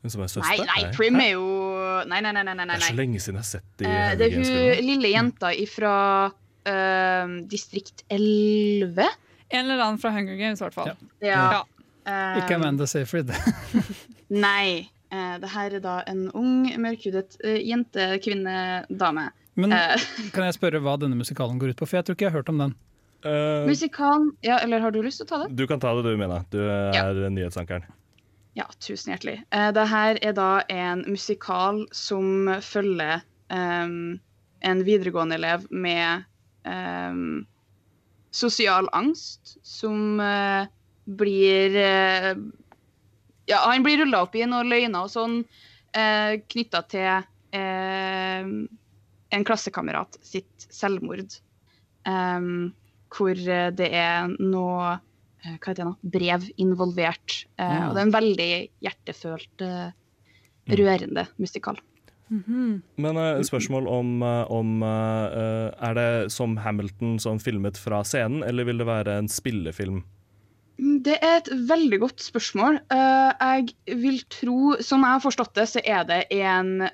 Hun 0.00 0.12
som 0.14 0.22
er 0.24 0.30
søster? 0.32 0.64
nei, 0.64 0.84
Prim 0.96 1.18
er 1.20 1.34
jo 1.34 1.48
Nei, 2.08 2.22
nei, 2.24 2.30
nei. 2.32 2.40
nei, 2.46 2.54
nei, 2.56 2.64
Det 2.70 2.78
er 2.78 2.86
så 2.86 2.96
lenge 2.96 3.20
siden 3.20 3.36
jeg 3.36 3.42
har 3.44 3.48
sett 3.50 3.82
de 3.82 3.84
uh, 3.84 4.12
det 4.16 4.28
er 4.30 4.36
hun 4.38 4.86
lille 4.86 5.10
jenta 5.12 5.50
ifra 5.52 5.90
uh, 6.32 7.34
distrikt 7.52 8.06
11. 8.08 8.96
En 9.50 9.66
eller 9.66 9.82
annen 9.84 10.00
fra 10.00 10.14
Hunger 10.14 10.38
Games, 10.40 10.62
i 10.62 10.64
hvert 10.64 10.78
fall. 10.78 10.94
Ja. 11.20 11.64
Eh, 12.06 12.38
Ikke 12.40 12.56
Amanda 12.56 12.86
Seyfried. 12.88 13.32
Nei. 14.46 14.88
Eh, 15.10 15.34
det 15.42 15.50
her 15.50 15.74
er 15.74 15.82
da 15.82 15.96
en 16.08 16.28
ung, 16.38 16.68
mørkhudet 16.80 17.36
uh, 17.42 17.56
jente, 17.58 18.06
kvinne, 18.24 18.86
dame. 18.88 19.26
Men 19.58 19.72
Eh, 19.72 19.96
kan 20.34 20.46
jeg 20.46 20.56
spørre 20.58 20.80
hva 20.84 20.96
denne 21.00 21.18
musikalen 21.18 21.58
går 21.60 21.74
ut 21.74 21.80
på? 21.80 21.88
For 21.88 22.00
jeg 22.00 22.06
tror 22.08 22.18
ikke 22.18 22.28
jeg 22.28 22.32
har 22.34 22.42
hørt 22.42 22.52
om 22.52 22.62
den. 22.62 22.76
Uh, 23.20 23.66
musikalen 23.68 24.30
Ja, 24.40 24.62
eller 24.64 24.80
har 24.80 24.94
du 24.94 25.02
lyst 25.04 25.20
til 25.20 25.26
å 25.26 25.28
ta 25.28 25.38
det? 25.42 25.50
du 25.52 25.66
kan 25.68 25.80
ta 25.82 25.92
det 25.98 26.06
du, 26.06 26.14
Mina. 26.16 26.40
Du 26.48 26.60
er 26.62 27.18
nyhetsankeren. 27.28 27.84
Ja, 28.56 28.64
tusen 28.80 29.12
hjertelig. 29.12 29.42
Uh, 29.52 29.68
det 29.76 29.84
her 29.90 30.20
er 30.24 30.32
da 30.38 30.62
en 30.72 31.04
musikal 31.04 31.82
som 31.92 32.48
følger 32.64 33.20
um, 33.52 34.16
en 34.64 34.84
videregående 34.86 35.36
elev 35.36 35.66
med 35.70 36.24
um, 36.64 37.44
sosial 38.30 38.88
angst, 38.96 39.58
som 39.66 40.20
uh, 40.20 40.64
blir 41.04 41.76
uh, 41.76 42.32
Ja, 43.50 43.64
han 43.66 43.82
blir 43.82 43.98
rulla 43.98 44.22
opp 44.24 44.36
i 44.38 44.46
noen 44.46 44.70
løgner 44.70 45.04
og 45.04 45.10
sånn, 45.12 45.40
uh, 45.96 46.32
knytta 46.52 46.84
til 46.86 47.24
em, 47.56 48.68
en 49.34 49.46
klassekamerat 49.46 50.18
sitt 50.26 50.66
selvmord. 50.72 51.38
Um, 52.08 52.72
hvor 53.10 53.36
det 53.36 53.88
er 53.90 54.30
noe 54.38 54.94
eh, 54.94 55.56
hva 55.56 55.72
heter 55.72 55.82
det 55.82 55.88
nå? 55.88 55.94
brev 56.14 56.48
involvert. 56.62 57.42
Uh. 57.58 57.90
Og 57.90 57.94
det 57.94 58.00
er 58.00 58.06
en 58.06 58.16
veldig 58.16 58.50
hjertefølt, 58.86 59.64
uh, 59.66 59.90
rørende 60.70 61.26
musikal. 61.42 61.80
Mhm. 62.30 62.78
Men 63.02 63.18
uh, 63.18 63.42
spørsmål 63.42 63.88
om, 63.90 64.22
om 64.22 64.82
Er 64.86 65.94
det 65.98 66.30
som 66.30 66.56
Hamilton 66.62 67.18
som 67.18 67.40
filmet 67.42 67.78
fra 67.78 68.04
scenen, 68.06 68.44
eller 68.46 68.68
vil 68.68 68.78
det 68.78 68.86
være 68.86 69.18
en 69.18 69.28
spillefilm? 69.28 70.04
Mm, 70.78 71.02
Det 71.02 71.18
er 71.18 71.40
et 71.40 71.50
veldig 71.68 71.98
godt 72.00 72.22
spørsmål. 72.22 72.78
Eh, 72.88 73.32
jeg 73.40 73.96
vil 74.00 74.22
tro, 74.30 74.76
som 74.80 75.02
jeg 75.04 75.12
har 75.12 75.20
forstått 75.20 75.52
det, 75.58 75.66
så 75.68 75.82
er 75.84 76.06
det 76.08 76.22
en 76.30 76.86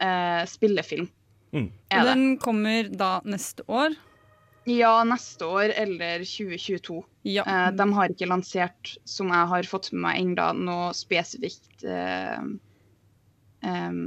spillefilm. 0.49 1.07
Mm. 1.55 1.71
Og 1.95 2.05
den 2.11 2.25
kommer 2.43 2.89
da 2.97 3.21
neste 3.25 3.63
år. 3.69 3.95
Ja, 4.67 5.05
neste 5.07 5.47
år 5.47 5.71
eller 5.79 6.25
2022. 6.27 7.05
Ja. 7.25 7.45
Eh, 7.47 7.71
de 7.79 7.87
har 7.95 8.09
ikke 8.11 8.27
lansert, 8.27 8.97
som 9.07 9.29
jeg 9.31 9.47
har 9.53 9.63
fått 9.71 9.93
med 9.93 10.03
meg 10.09 10.23
ennå, 10.25 10.49
noe 10.67 10.89
spesifikt 10.97 11.85
eh, 11.87 12.41
eh, 13.63 14.01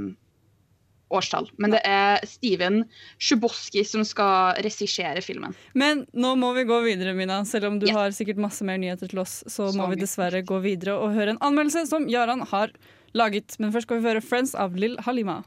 årstall. 1.10 1.48
Men 1.58 1.72
det 1.74 1.80
er 1.88 2.20
Steven 2.28 2.84
Sjuboski 3.18 3.86
som 3.88 4.04
skal 4.06 4.60
regissere 4.62 5.24
filmen. 5.26 5.56
Men 5.74 6.04
nå 6.14 6.36
må 6.38 6.52
vi 6.60 6.68
gå 6.70 6.82
videre, 6.86 7.16
Mina. 7.18 7.40
Selv 7.50 7.72
om 7.72 7.80
du 7.80 7.88
Yes. 7.88 7.96
har 7.96 8.10
sikkert 8.20 8.38
masse 8.44 8.62
mer 8.68 8.78
nyheter 8.78 9.10
til 9.10 9.20
oss, 9.24 9.44
så 9.48 9.72
må 9.72 9.88
Så 9.88 9.90
vi 9.90 9.96
mye. 9.96 10.04
dessverre 10.04 10.44
gå 10.46 10.60
videre 10.62 11.00
og 11.00 11.16
høre 11.16 11.30
en 11.38 11.40
anmeldelse 11.42 11.88
som 11.88 12.08
Jaran 12.12 12.42
har 12.52 12.70
laget. 13.16 13.56
Men 13.60 13.72
først 13.72 13.88
skal 13.88 14.02
vi 14.02 14.08
høre 14.10 14.22
'Friends' 14.22 14.54
av 14.60 14.76
Lill 14.76 14.98
Halima. 15.00 15.44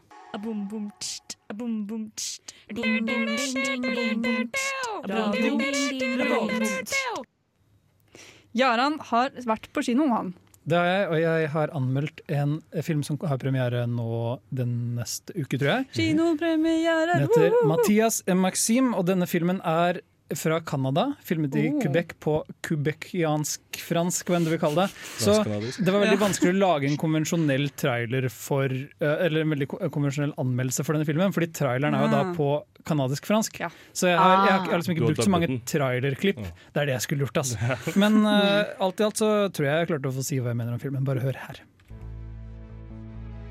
Jaran 8.52 8.96
har 9.10 9.34
vært 9.44 9.68
på 9.72 9.84
kino, 9.84 10.08
han. 10.12 10.32
Det 10.62 10.78
har 10.78 10.86
jeg, 10.86 11.06
og 11.10 11.18
jeg 11.18 11.48
har 11.52 11.72
anmeldt 11.74 12.20
en 12.30 12.54
film 12.86 13.02
som 13.04 13.18
har 13.26 13.40
premiere 13.42 13.82
nå 13.90 14.38
den 14.54 14.94
neste 14.96 15.34
uke, 15.34 15.58
tror 15.58 15.72
jeg. 15.72 15.88
Kinopremiere! 15.96 17.18
Den 17.18 17.26
heter 17.26 17.66
Mathias 17.66 18.22
Maxim, 18.38 18.92
og 18.94 19.08
denne 19.10 19.26
filmen 19.28 19.58
er 19.66 20.00
fra 20.38 20.60
Canada. 20.66 21.12
Filmet 21.24 21.54
i 21.56 21.68
Oh. 21.72 21.80
Quebec 21.82 22.14
på 22.20 22.34
quebeciansk-fransk, 22.66 24.28
hva 24.28 24.36
enn 24.38 24.44
du 24.46 24.50
vil 24.52 24.60
kalle 24.62 24.84
det. 24.86 24.94
Så 25.22 25.34
det 25.44 25.92
var 25.92 26.02
veldig 26.04 26.18
vanskelig 26.20 26.52
å 26.52 26.58
lage 26.58 26.88
en 26.90 26.98
konvensjonell 27.00 27.68
trailer 27.78 28.28
for 28.32 28.66
eh, 28.72 29.24
Eller 29.26 29.44
en 29.44 29.54
veldig 29.54 29.68
konvensjonell 29.94 30.34
anmeldelse 30.40 30.84
for 30.86 30.96
denne 30.96 31.08
filmen, 31.08 31.32
fordi 31.34 31.50
traileren 31.56 31.94
er 31.96 32.06
jo 32.06 32.12
da 32.12 32.20
Ah. 32.22 32.34
på 32.36 32.48
canadisk-fransk. 32.86 33.60
Så 33.94 34.08
jeg 34.10 34.18
har, 34.18 34.30
jeg, 34.46 34.52
har, 34.52 34.64
jeg 34.66 34.70
har 34.72 34.78
liksom 34.82 34.94
ikke 34.96 35.06
brukt 35.12 35.24
så 35.24 35.30
mange 35.32 35.48
trailerklipp. 35.70 36.40
Det 36.72 36.80
er 36.82 36.86
det 36.90 36.96
jeg 36.98 37.04
skulle 37.06 37.26
gjort, 37.26 37.42
altså. 37.42 37.58
Men 38.02 38.22
uh, 38.26 38.64
alt 38.82 39.00
i 39.00 39.04
alt 39.06 39.20
så 39.22 39.28
tror 39.54 39.68
jeg 39.68 39.76
jeg 39.84 39.90
klarte 39.92 40.10
å 40.10 40.16
få 40.16 40.24
si 40.26 40.38
hva 40.42 40.50
jeg 40.52 40.58
mener 40.62 40.74
om 40.76 40.82
filmen. 40.82 41.04
Bare 41.06 41.22
hør 41.22 41.38
her. 41.46 41.62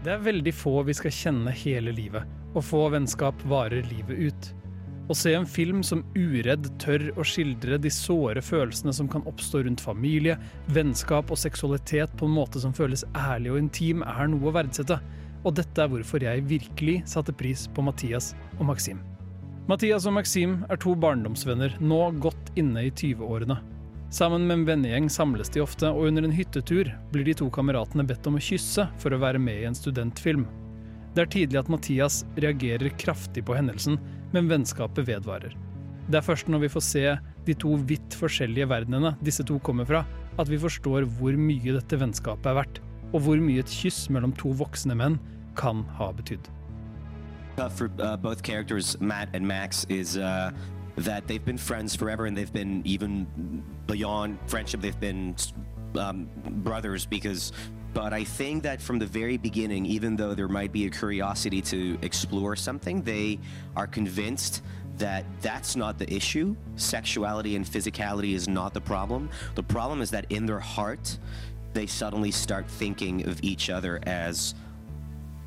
Det 0.04 0.15
er 0.15 0.24
veldig 0.26 0.54
få 0.58 0.82
vi 0.88 0.96
skal 0.98 1.13
kjenne 1.13 1.52
hele 1.54 1.91
livet, 1.94 2.26
og 2.56 2.63
få 2.65 2.88
vennskap 2.91 3.44
varer 3.48 3.86
livet 3.88 4.17
ut. 4.32 4.50
Å 5.12 5.15
se 5.17 5.34
en 5.36 5.43
film 5.43 5.82
som 5.84 6.06
uredd 6.15 6.69
tør 6.80 7.10
å 7.19 7.24
skildre 7.28 7.76
de 7.84 7.89
såre 7.91 8.39
følelsene 8.39 8.93
som 8.95 9.10
kan 9.12 9.26
oppstå 9.28 9.65
rundt 9.65 9.82
familie, 9.84 10.38
vennskap 10.71 11.34
og 11.34 11.39
seksualitet 11.41 12.13
på 12.15 12.30
en 12.30 12.38
måte 12.38 12.62
som 12.63 12.71
føles 12.71 13.04
ærlig 13.19 13.52
og 13.52 13.58
intim, 13.60 14.06
er 14.08 14.30
noe 14.32 14.47
å 14.47 14.54
verdsette. 14.56 15.02
Og 15.43 15.58
dette 15.58 15.84
er 15.84 15.91
hvorfor 15.91 16.24
jeg 16.24 16.45
virkelig 16.47 17.02
satte 17.12 17.36
pris 17.36 17.65
på 17.76 17.84
Mathias 17.84 18.30
og 18.54 18.69
Maxim. 18.69 19.02
Mathias 19.67 20.08
og 20.08 20.15
Maxim 20.15 20.62
er 20.71 20.80
to 20.80 20.95
barndomsvenner, 20.95 21.76
nå 21.84 22.00
godt 22.24 22.54
inne 22.56 22.86
i 22.88 22.93
20-årene. 22.95 23.60
Sammen 24.15 24.47
med 24.47 24.62
en 24.62 24.65
vennegjeng 24.69 25.12
samles 25.12 25.52
de 25.52 25.65
ofte, 25.65 25.91
og 25.91 26.08
under 26.08 26.30
en 26.30 26.38
hyttetur 26.39 26.93
blir 27.12 27.28
de 27.28 27.36
to 27.43 27.50
kameratene 27.52 28.08
bedt 28.08 28.32
om 28.32 28.39
å 28.39 28.45
kysse 28.47 28.88
for 29.04 29.12
å 29.12 29.19
være 29.19 29.43
med 29.43 29.60
i 29.60 29.67
en 29.67 29.76
studentfilm. 29.76 30.47
Det 31.12 31.26
er 31.26 31.32
tidlig 31.36 31.60
at 31.60 31.69
Mathias 31.71 32.24
reagerer 32.39 32.95
kraftig 32.95 33.43
på 33.43 33.60
hendelsen, 33.60 34.00
men 34.36 34.50
vennskapet 34.52 35.08
vedvarer. 35.08 35.56
Det 36.12 36.20
er 36.20 36.26
først 36.26 36.50
når 36.52 36.65
vi 36.65 36.72
får 36.74 36.86
se 36.86 37.04
de 37.46 37.56
to 37.58 37.76
vidt 37.89 38.15
forskjellige 38.17 38.70
verdenene 38.70 39.13
disse 39.26 39.44
to 39.48 39.60
kommer 39.63 39.88
fra, 39.88 40.06
at 40.39 40.50
vi 40.50 40.60
forstår 40.62 41.08
hvor 41.17 41.36
mye 41.38 41.76
dette 41.78 42.00
vennskapet 42.00 42.50
er 42.52 42.58
verdt, 42.62 42.82
og 43.12 43.26
hvor 43.26 43.41
mye 43.44 43.63
et 43.63 43.78
kyss 43.82 44.08
mellom 44.13 44.34
to 44.39 44.54
voksne 44.58 44.96
menn 44.98 45.20
kan 45.60 45.84
ha 46.00 46.12
betydd. 46.15 46.48
uh, 47.58 47.70
for 47.70 47.91
uh, 48.00 48.17
both 48.17 48.41
Matt 49.00 49.30
and 49.34 49.48
Max, 49.48 49.86
is 49.89 50.17
uh, 50.17 50.52
that 50.98 51.28
they've 51.28 51.44
been 51.44 51.58
friends 51.58 51.96
forever, 51.96 52.26
and 52.26 52.36
they've 52.38 52.54
been 52.54 52.82
even 52.86 53.63
beyond 53.88 54.38
friendship. 54.48 54.82
They've 54.82 55.00
been 55.00 55.36
um, 55.96 56.30
brothers 56.63 57.06
because. 57.06 57.52
But 57.93 58.13
I 58.13 58.23
think 58.23 58.63
that 58.63 58.82
from 58.82 58.99
the 58.99 59.06
very 59.06 59.38
beginning, 59.38 59.86
even 59.86 60.15
though 60.15 60.34
there 60.34 60.47
might 60.47 60.71
be 60.71 60.86
a 60.86 60.89
curiosity 60.89 61.62
to 61.63 61.97
explore 62.01 62.56
something, 62.56 63.01
they 63.01 63.39
are 63.75 63.88
convinced 63.88 64.63
that 64.97 65.25
that's 65.41 65.75
not 65.75 65.97
the 65.97 66.12
issue. 66.13 66.56
Sexuality 66.75 67.56
and 67.56 67.65
physicality 67.65 68.34
is 68.34 68.47
not 68.47 68.73
the 68.73 68.82
problem. 68.82 69.30
The 69.56 69.63
problem 69.63 70.01
is 70.01 70.12
that 70.12 70.25
in 70.30 70.45
their 70.45 70.60
heart, 70.60 71.17
they 71.73 71.86
suddenly 71.86 72.32
start 72.32 72.69
thinking 72.69 73.27
of 73.27 73.43
each 73.43 73.69
other 73.69 73.99
as 74.04 74.56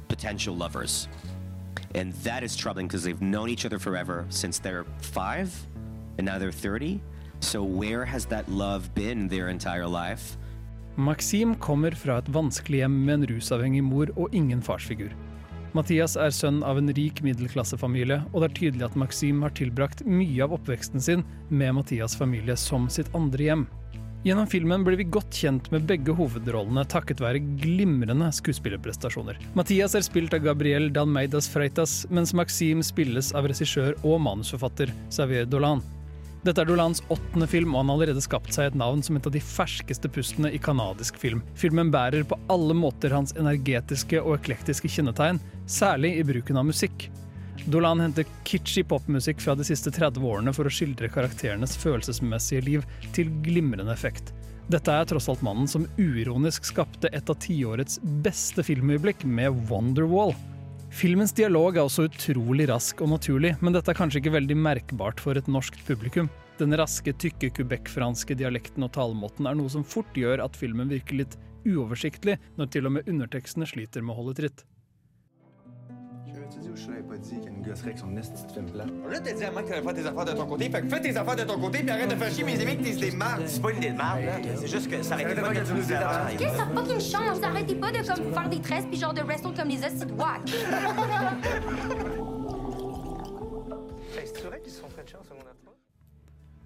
potential 0.08 0.56
lovers. 0.56 1.08
And 1.94 2.12
that 2.24 2.42
is 2.42 2.56
troubling 2.56 2.88
because 2.88 3.04
they've 3.04 3.20
known 3.22 3.48
each 3.48 3.64
other 3.64 3.78
forever 3.78 4.26
since 4.28 4.58
they're 4.58 4.84
five, 4.98 5.54
and 6.18 6.26
now 6.26 6.38
they're 6.38 6.52
30. 6.52 7.00
So, 7.40 7.62
where 7.62 8.04
has 8.04 8.26
that 8.26 8.48
love 8.48 8.94
been 8.94 9.28
their 9.28 9.48
entire 9.48 9.86
life? 9.86 10.36
Maxim 10.96 11.54
kommer 11.58 11.90
fra 11.98 12.20
et 12.20 12.28
vanskelig 12.30 12.84
hjem 12.84 12.98
med 13.06 13.14
en 13.14 13.28
rusavhengig 13.32 13.82
mor 13.82 14.12
og 14.14 14.34
ingen 14.34 14.60
farsfigur. 14.62 15.10
Mathias 15.74 16.14
er 16.14 16.30
sønn 16.30 16.60
av 16.62 16.78
en 16.78 16.92
rik 16.94 17.18
middelklassefamilie, 17.26 18.20
og 18.30 18.44
det 18.44 18.48
er 18.48 18.58
tydelig 18.60 18.84
at 18.86 18.98
Maxim 18.98 19.40
har 19.42 19.50
tilbrakt 19.58 20.04
mye 20.06 20.44
av 20.44 20.54
oppveksten 20.54 21.02
sin 21.02 21.24
med 21.50 21.74
Mathias' 21.74 22.14
familie 22.14 22.54
som 22.54 22.86
sitt 22.86 23.10
andre 23.18 23.48
hjem. 23.48 23.64
Gjennom 24.24 24.46
filmen 24.48 24.86
blir 24.86 24.96
vi 24.96 25.08
godt 25.16 25.34
kjent 25.34 25.66
med 25.74 25.88
begge 25.90 26.14
hovedrollene 26.16 26.86
takket 26.88 27.18
være 27.20 27.42
glimrende 27.60 28.30
skuespillerprestasjoner. 28.32 29.36
Mathias 29.58 29.98
er 29.98 30.06
spilt 30.06 30.32
av 30.32 30.46
Gabriel 30.46 30.88
Dalmeidas 30.94 31.50
Freitas, 31.50 32.04
mens 32.08 32.32
Maxim 32.38 32.80
spilles 32.86 33.34
av 33.34 33.50
regissør 33.50 33.98
og 34.00 34.22
manusforfatter 34.24 34.94
Xavier 35.10 35.50
Dolan. 35.50 35.82
Dette 36.44 36.60
er 36.60 36.68
Dolans 36.68 37.00
åttende 37.08 37.46
film, 37.48 37.72
og 37.72 37.80
han 37.80 37.88
har 37.88 37.96
allerede 37.96 38.20
skapt 38.20 38.52
seg 38.52 38.66
et 38.68 38.74
navn 38.76 39.00
som 39.02 39.16
et 39.16 39.24
av 39.24 39.32
de 39.32 39.40
ferskeste 39.40 40.10
pustene 40.12 40.50
i 40.52 40.60
kanadisk 40.60 41.16
film. 41.16 41.40
Filmen 41.56 41.88
bærer 41.94 42.26
på 42.28 42.36
alle 42.52 42.76
måter 42.76 43.14
hans 43.16 43.32
energetiske 43.40 44.20
og 44.20 44.36
eklektiske 44.42 44.90
kjennetegn, 44.92 45.40
særlig 45.64 46.12
i 46.18 46.26
bruken 46.28 46.60
av 46.60 46.68
musikk. 46.68 47.06
Dolan 47.64 48.02
henter 48.04 48.28
kitschy 48.44 48.84
popmusikk 48.84 49.40
fra 49.40 49.56
de 49.56 49.64
siste 49.64 49.88
30 49.94 50.20
årene 50.20 50.52
for 50.52 50.68
å 50.68 50.74
skildre 50.74 51.08
karakterenes 51.08 51.78
følelsesmessige 51.80 52.66
liv 52.68 52.84
til 53.16 53.32
glimrende 53.46 53.94
effekt. 53.96 54.34
Dette 54.68 54.92
er 54.92 55.08
tross 55.08 55.30
alt 55.32 55.44
mannen 55.44 55.68
som 55.68 55.88
uironisk 55.96 56.68
skapte 56.68 57.08
et 57.08 57.30
av 57.30 57.40
tiårets 57.40 58.02
beste 58.24 58.64
filmøyeblikk 58.68 59.24
med 59.24 59.64
Wonderwall. 59.70 60.36
Filmens 60.94 61.32
dialog 61.34 61.74
er 61.74 61.88
også 61.88 62.04
utrolig 62.06 62.68
rask 62.70 63.00
og 63.02 63.08
naturlig, 63.10 63.50
men 63.58 63.74
dette 63.74 63.90
er 63.90 63.96
kanskje 63.98 64.20
ikke 64.20 64.36
veldig 64.36 64.56
merkbart 64.62 65.18
for 65.18 65.34
et 65.34 65.48
norsk 65.50 65.80
publikum. 65.88 66.28
Den 66.60 66.76
raske, 66.78 67.10
tykke 67.18 67.50
quebec-franske 67.56 68.36
dialekten 68.38 68.86
og 68.86 68.92
talemåten 68.94 69.48
er 69.50 69.58
noe 69.58 69.72
som 69.72 69.82
fort 69.82 70.14
gjør 70.14 70.44
at 70.44 70.54
filmen 70.54 70.92
virker 70.92 71.18
litt 71.18 71.34
uoversiktlig, 71.66 72.36
når 72.54 72.70
til 72.70 72.86
og 72.86 72.94
med 72.94 73.10
undertekstene 73.10 73.66
sliter 73.66 74.06
med 74.06 74.14
å 74.14 74.20
holde 74.20 74.36
tritt. 74.38 74.62
Je 76.74 76.90
l'avais 76.90 77.02
pas 77.02 77.16
dit 77.16 77.30
qu'il 77.30 77.44
y 77.44 77.46
a 77.46 77.50
une 77.50 77.62
gosserie 77.62 77.88
avec 77.90 77.98
son 77.98 78.16
esti 78.16 78.46
de 78.46 78.52
film 78.52 78.66
plat. 78.66 78.84
Là, 78.84 79.20
t'as 79.20 79.32
dit 79.32 79.44
à 79.44 79.50
moi 79.52 79.62
que 79.62 79.68
t'allais 79.68 79.82
faire 79.82 79.94
tes 79.94 80.06
affaires 80.06 80.24
de 80.24 80.32
ton 80.32 80.46
côté. 80.46 80.68
Fait 80.70 80.82
que 80.82 80.88
fais 80.88 81.00
tes 81.00 81.16
affaires 81.16 81.36
de 81.36 81.44
ton 81.44 81.58
côté, 81.60 81.78
puis 81.78 81.90
arrête 81.90 82.10
de 82.10 82.16
faire 82.16 82.30
chier 82.32 82.44
mes 82.44 82.60
amis 82.60 82.76
que 82.78 82.82
t'es 82.82 82.96
des 82.96 83.10
mardes. 83.12 83.42
C'est 83.46 83.62
pas 83.62 83.70
une 83.70 83.76
idée 83.78 83.90
de 83.90 83.96
marde, 83.96 84.22
là. 84.24 84.32
C'est 84.56 84.66
juste 84.66 84.90
que 84.90 85.02
ça 85.02 85.14
Arrête 85.14 85.38
faire 85.38 85.52
que 85.52 85.68
tu 85.68 85.72
nous 85.74 85.84
déranges. 85.84 86.36
Qu'est-ce 86.36 86.52
que 86.52 86.56
ça 86.58 86.66
fucking 86.74 87.00
change? 87.00 87.42
Arrêtez 87.42 87.74
pas 87.76 87.92
de 87.92 87.98
comme 87.98 88.32
faire 88.32 88.48
des 88.48 88.60
tresses 88.60 88.86
puis 88.86 88.98
genre 88.98 89.14
de 89.14 89.20
wrestle 89.22 89.54
comme 89.56 89.68
les 89.68 89.84
hosties 89.84 90.06
de 90.06 90.12
wack. 90.14 90.42
Hey, 94.16 94.28
c'est 94.32 94.44
vrai 94.46 94.60
qu'ils 94.62 94.72
se 94.72 94.80
sont 94.80 94.88
frenchés 94.88 95.16
en 95.16 95.24
secondaire 95.24 95.54
3? 95.64 95.74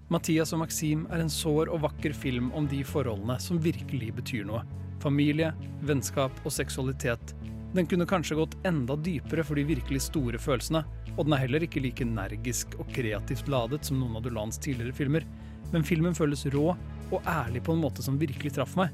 Mathias 0.09 0.53
og 0.53 0.59
Maxim 0.59 1.07
er 1.09 1.23
en 1.23 1.29
sår 1.29 1.69
og 1.73 1.81
vakker 1.81 2.13
film 2.13 2.51
om 2.57 2.67
de 2.69 2.83
forholdene 2.85 3.39
som 3.41 3.57
virkelig 3.63 4.11
betyr 4.19 4.45
noe. 4.45 4.61
Familie, 4.99 5.53
vennskap 5.87 6.35
og 6.43 6.53
seksualitet. 6.53 7.33
Den 7.75 7.87
kunne 7.87 8.07
kanskje 8.09 8.37
gått 8.39 8.55
enda 8.65 8.95
dypere 8.97 9.43
for 9.45 9.59
de 9.59 9.67
virkelig 9.69 10.01
store 10.07 10.39
følelsene, 10.41 10.81
og 11.15 11.25
den 11.27 11.35
er 11.35 11.43
heller 11.43 11.65
ikke 11.65 11.83
like 11.83 12.05
energisk 12.05 12.73
og 12.79 12.89
kreativt 12.95 13.49
ladet 13.51 13.83
som 13.85 13.99
noen 14.01 14.17
av 14.17 14.25
Dolans 14.25 14.57
tidligere 14.61 14.95
filmer, 14.97 15.27
men 15.73 15.85
filmen 15.85 16.17
føles 16.17 16.47
rå 16.53 16.71
og 16.73 17.29
ærlig 17.29 17.61
på 17.65 17.75
en 17.75 17.83
måte 17.83 18.05
som 18.05 18.17
virkelig 18.21 18.55
traff 18.57 18.75
meg. 18.79 18.93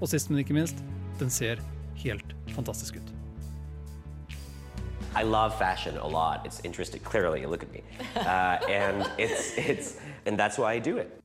Og 0.00 0.10
sist, 0.10 0.30
men 0.30 0.42
ikke 0.42 0.56
minst, 0.56 0.82
den 1.20 1.30
ser 1.30 1.62
helt 2.02 2.34
fantastisk 2.54 2.98
ut. 2.98 3.14
I 5.16 5.22
love 5.22 5.54
fashion 5.58 5.96
a 5.96 6.06
lot. 6.06 6.44
It's 6.44 6.60
interesting. 6.64 7.02
Clearly, 7.02 7.46
look 7.46 7.62
at 7.62 7.72
me, 7.72 7.82
uh, 8.14 8.58
and 8.68 9.02
it's 9.18 9.56
it's 9.56 9.96
and 10.26 10.38
that's 10.38 10.58
why 10.58 10.74
I 10.74 10.78
do 10.78 10.98
it. 10.98 11.20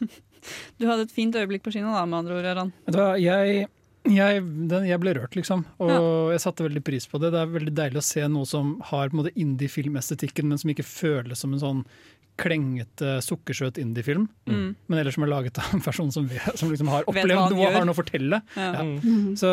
Du 0.78 0.86
hadde 0.90 1.06
et 1.06 1.14
fint 1.14 1.34
øyeblikk 1.38 1.64
på 1.64 1.72
kino, 1.74 1.92
da, 1.94 2.04
med 2.08 2.22
andre 2.22 2.38
ord, 2.38 2.50
Aran. 2.52 2.72
Jeg, 3.20 3.68
jeg, 4.10 4.42
den, 4.70 4.88
jeg 4.88 5.00
ble 5.00 5.14
rørt, 5.16 5.36
liksom. 5.38 5.64
Og 5.82 6.32
jeg 6.34 6.42
satte 6.44 6.66
veldig 6.66 6.82
pris 6.84 7.06
på 7.10 7.20
det. 7.22 7.32
Det 7.34 7.40
er 7.40 7.54
veldig 7.54 7.76
deilig 7.76 8.02
å 8.02 8.08
se 8.08 8.26
noe 8.28 8.48
som 8.48 8.74
har 8.90 9.08
på 9.08 9.16
en 9.16 9.22
måte 9.22 9.34
indie-filmestetikken, 9.40 10.50
men 10.50 10.60
som 10.60 10.74
ikke 10.74 10.86
føles 10.86 11.40
som 11.40 11.54
en 11.56 11.62
sånn 11.62 11.86
klengete, 12.40 13.20
sukkersøt 13.22 13.78
indie-film. 13.78 14.26
Mm. 14.50 14.68
Men 14.90 15.00
ellers 15.00 15.16
som 15.16 15.26
er 15.26 15.30
laget 15.30 15.58
av 15.62 15.74
en 15.76 15.82
person 15.84 16.10
som, 16.14 16.26
som 16.58 16.72
liksom 16.72 16.90
har 16.90 17.06
opplevd 17.06 17.54
noe 17.54 17.68
og 17.68 17.76
har 17.78 17.86
noe 17.86 17.94
å 17.94 17.98
fortelle. 18.00 18.40
Ja. 18.58 18.70
Ja. 18.80 18.86
Mhm. 18.86 19.34
Så 19.38 19.50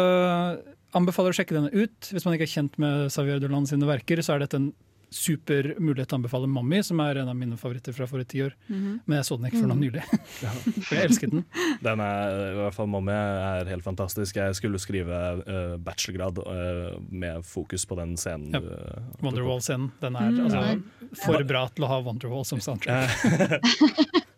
anbefaler 0.97 1.31
å 1.31 1.37
sjekke 1.37 1.55
denne 1.55 1.71
ut. 1.71 2.09
Hvis 2.11 2.25
man 2.27 2.35
ikke 2.35 2.47
er 2.49 2.55
kjent 2.55 2.79
med 2.81 3.11
Xavier 3.13 3.39
Dolan 3.39 3.67
sine 3.69 3.87
verker, 3.87 4.19
så 4.25 4.35
er 4.35 4.43
dette 4.43 4.59
en 4.59 4.71
super 5.11 5.73
mulighet 5.77 6.07
til 6.07 6.15
å 6.15 6.19
anbefale 6.21 6.47
Mammi, 6.47 6.77
som 6.87 6.99
er 7.03 7.17
en 7.19 7.27
av 7.27 7.35
mine 7.35 7.57
favoritter 7.59 7.91
fra 7.91 8.05
forrige 8.07 8.29
tiår. 8.31 8.53
Mhm. 8.71 8.93
Men 9.05 9.17
jeg 9.19 9.25
så 9.27 9.35
den 9.37 9.49
ikke 9.49 9.59
før 9.59 9.67
nå 9.67 9.75
Mhm. 9.75 9.81
nylig. 9.83 10.03
For 10.87 10.95
jeg 10.95 11.09
elsket 11.09 11.31
den. 11.33 11.43
Den 11.83 11.99
er, 11.99 12.37
i 12.53 12.55
hvert 12.61 12.73
fall 12.77 12.87
Mommy 12.87 13.11
er 13.11 13.65
helt 13.67 13.83
fantastisk. 13.83 14.35
Jeg 14.39 14.55
skulle 14.55 14.79
skrive 14.79 15.11
uh, 15.43 15.75
bachelorgrad 15.83 16.39
uh, 16.39 16.99
med 17.11 17.43
fokus 17.43 17.83
på 17.85 17.97
den 17.99 18.15
scenen. 18.15 18.53
Ja. 18.55 18.59
eh, 18.63 19.01
Wonderwall-scenen. 19.21 19.91
Den 19.99 20.15
er 20.15 20.31
Mm. 20.31 20.45
altså, 20.47 21.17
for 21.25 21.43
bra 21.43 21.67
til 21.75 21.83
å 21.83 21.87
ha 21.91 21.99
Wonderwall 22.01 22.45
som 22.47 22.59
soundtrack. 22.63 23.09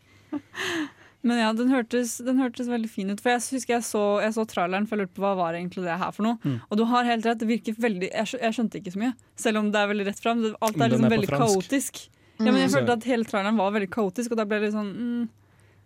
Men 1.24 1.38
ja, 1.40 1.54
den 1.56 1.70
hørtes, 1.72 2.18
den 2.26 2.38
hørtes 2.42 2.68
veldig 2.68 2.90
fin 2.92 3.10
ut. 3.14 3.22
For 3.24 3.32
jeg 3.32 3.40
husker 3.56 3.78
jeg 3.78 3.84
så, 3.88 4.02
jeg 4.22 4.34
så 4.36 4.44
traileren 4.50 4.88
for 4.90 4.98
jeg 4.98 5.06
lurte 5.08 5.16
på 5.16 5.24
hva 5.24 5.36
var 5.40 5.54
egentlig 5.56 5.86
det 5.86 5.96
her 6.02 6.12
for 6.12 6.24
noe. 6.28 6.36
Mm. 6.44 6.58
Og 6.70 6.78
du 6.78 6.84
har 6.90 7.08
helt 7.08 7.26
rett, 7.30 7.40
det 7.40 7.48
virker 7.48 7.78
veldig 7.80 8.10
Jeg, 8.12 8.34
jeg 8.42 8.58
skjønte 8.58 8.82
ikke 8.82 8.92
så 8.92 9.00
mye, 9.06 9.14
selv 9.40 9.62
om 9.62 9.70
det 9.72 9.80
er 9.80 9.88
veldig 9.94 10.08
rett 10.10 10.20
fram. 10.20 10.42
Alt 10.60 10.76
er 10.84 10.92
liksom 10.92 11.08
er 11.08 11.16
veldig 11.16 11.30
kaotisk. 11.32 11.62
kaotisk. 11.64 12.04
Ja, 12.44 12.50
men 12.52 12.60
jeg 12.60 12.70
Mm. 12.72 12.76
følte 12.76 12.92
at 12.98 13.04
hele 13.08 13.24
traileren 13.30 13.58
var 13.58 13.72
veldig 13.72 13.90
kaotisk, 13.94 14.32
og 14.32 14.38
da 14.38 14.46
ble 14.50 14.60
det 14.60 14.68
litt 14.68 14.76
sånn 14.76 14.92
mm, 14.98 15.30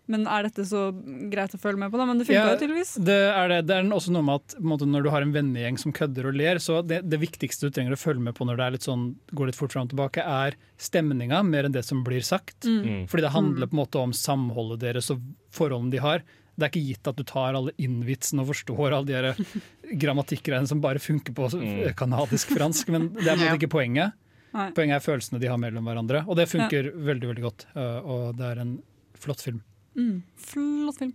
Men 0.07 0.23
er 0.31 0.45
dette 0.47 0.63
så 0.63 0.85
greit 1.31 1.51
å 1.51 1.59
følge 1.59 1.81
med 1.81 1.91
på, 1.91 1.99
da? 1.99 2.05
Men 2.07 2.19
det 2.21 2.27
funka 2.29 2.37
Ja, 2.39 2.53
jo 2.53 2.59
tydeligvis. 2.61 2.93
Det 3.03 3.17
er, 3.27 3.47
det. 3.51 3.57
det 3.67 3.75
er 3.75 3.89
også 3.91 4.13
noe 4.15 4.23
med 4.23 4.39
at 4.39 4.55
på 4.55 4.63
en 4.63 4.69
måte, 4.71 4.87
når 4.87 5.03
du 5.03 5.09
har 5.11 5.25
en 5.25 5.33
vennegjeng 5.35 5.77
som 5.81 5.91
kødder 5.95 6.29
og 6.29 6.37
ler, 6.39 6.61
så 6.63 6.79
det, 6.87 7.01
det 7.11 7.19
viktigste 7.19 7.67
du 7.67 7.75
trenger 7.75 7.95
å 7.97 7.99
følge 7.99 8.23
med 8.23 8.35
på 8.37 8.47
når 8.47 8.57
det 8.61 8.65
er 8.69 8.75
litt 8.77 8.87
sånn, 8.87 9.05
går 9.35 9.51
litt 9.51 9.59
fort 9.59 9.75
fram 9.75 9.89
og 9.89 9.91
tilbake, 9.91 10.23
er 10.23 10.55
stemninga 10.79 11.41
mer 11.43 11.67
enn 11.67 11.75
det 11.75 11.83
som 11.83 12.03
blir 12.07 12.23
sagt. 12.23 12.63
Mm. 12.63 13.05
Fordi 13.11 13.25
det 13.27 13.33
handler 13.35 13.67
på 13.67 13.75
en 13.75 13.81
måte 13.83 13.99
om 13.99 14.15
samholdet 14.15 14.79
deres 14.85 15.11
og 15.11 15.19
forholdene 15.51 15.91
de 15.91 16.03
har. 16.03 16.23
Det 16.57 16.65
er 16.65 16.71
ikke 16.71 16.87
gitt 16.87 17.07
at 17.11 17.19
du 17.19 17.25
tar 17.27 17.53
alle 17.59 17.75
innvitsene 17.77 18.41
og 18.41 18.49
forstår 18.55 18.95
alle 18.97 19.05
de 19.11 19.45
grammatikkgreiene 20.01 20.67
som 20.71 20.79
bare 20.81 20.99
funker 21.03 21.35
på 21.37 21.51
Mm. 21.57 21.93
kanadisk 21.95 22.49
fransk, 22.55 22.89
men 22.95 23.09
det 23.13 23.27
er 23.27 23.35
på 23.35 23.41
en 23.43 23.47
måte 23.51 23.59
ikke 23.59 23.71
poenget. 23.75 24.15
Nei. 24.55 24.71
Poenget 24.71 24.97
er 24.97 25.03
følelsene 25.05 25.39
de 25.43 25.47
har 25.51 25.59
mellom 25.61 25.85
hverandre, 25.85 26.23
og 26.27 26.35
det 26.39 26.47
funker 26.49 26.89
veldig 26.95 27.27
veldig 27.29 27.43
godt. 27.43 27.65
Og 27.77 28.37
det 28.39 28.45
er 28.53 28.61
en 28.63 28.77
flott 29.19 29.41
film. 29.43 29.61
Mm, 29.97 30.23
flott 30.37 30.97
film. 30.97 31.13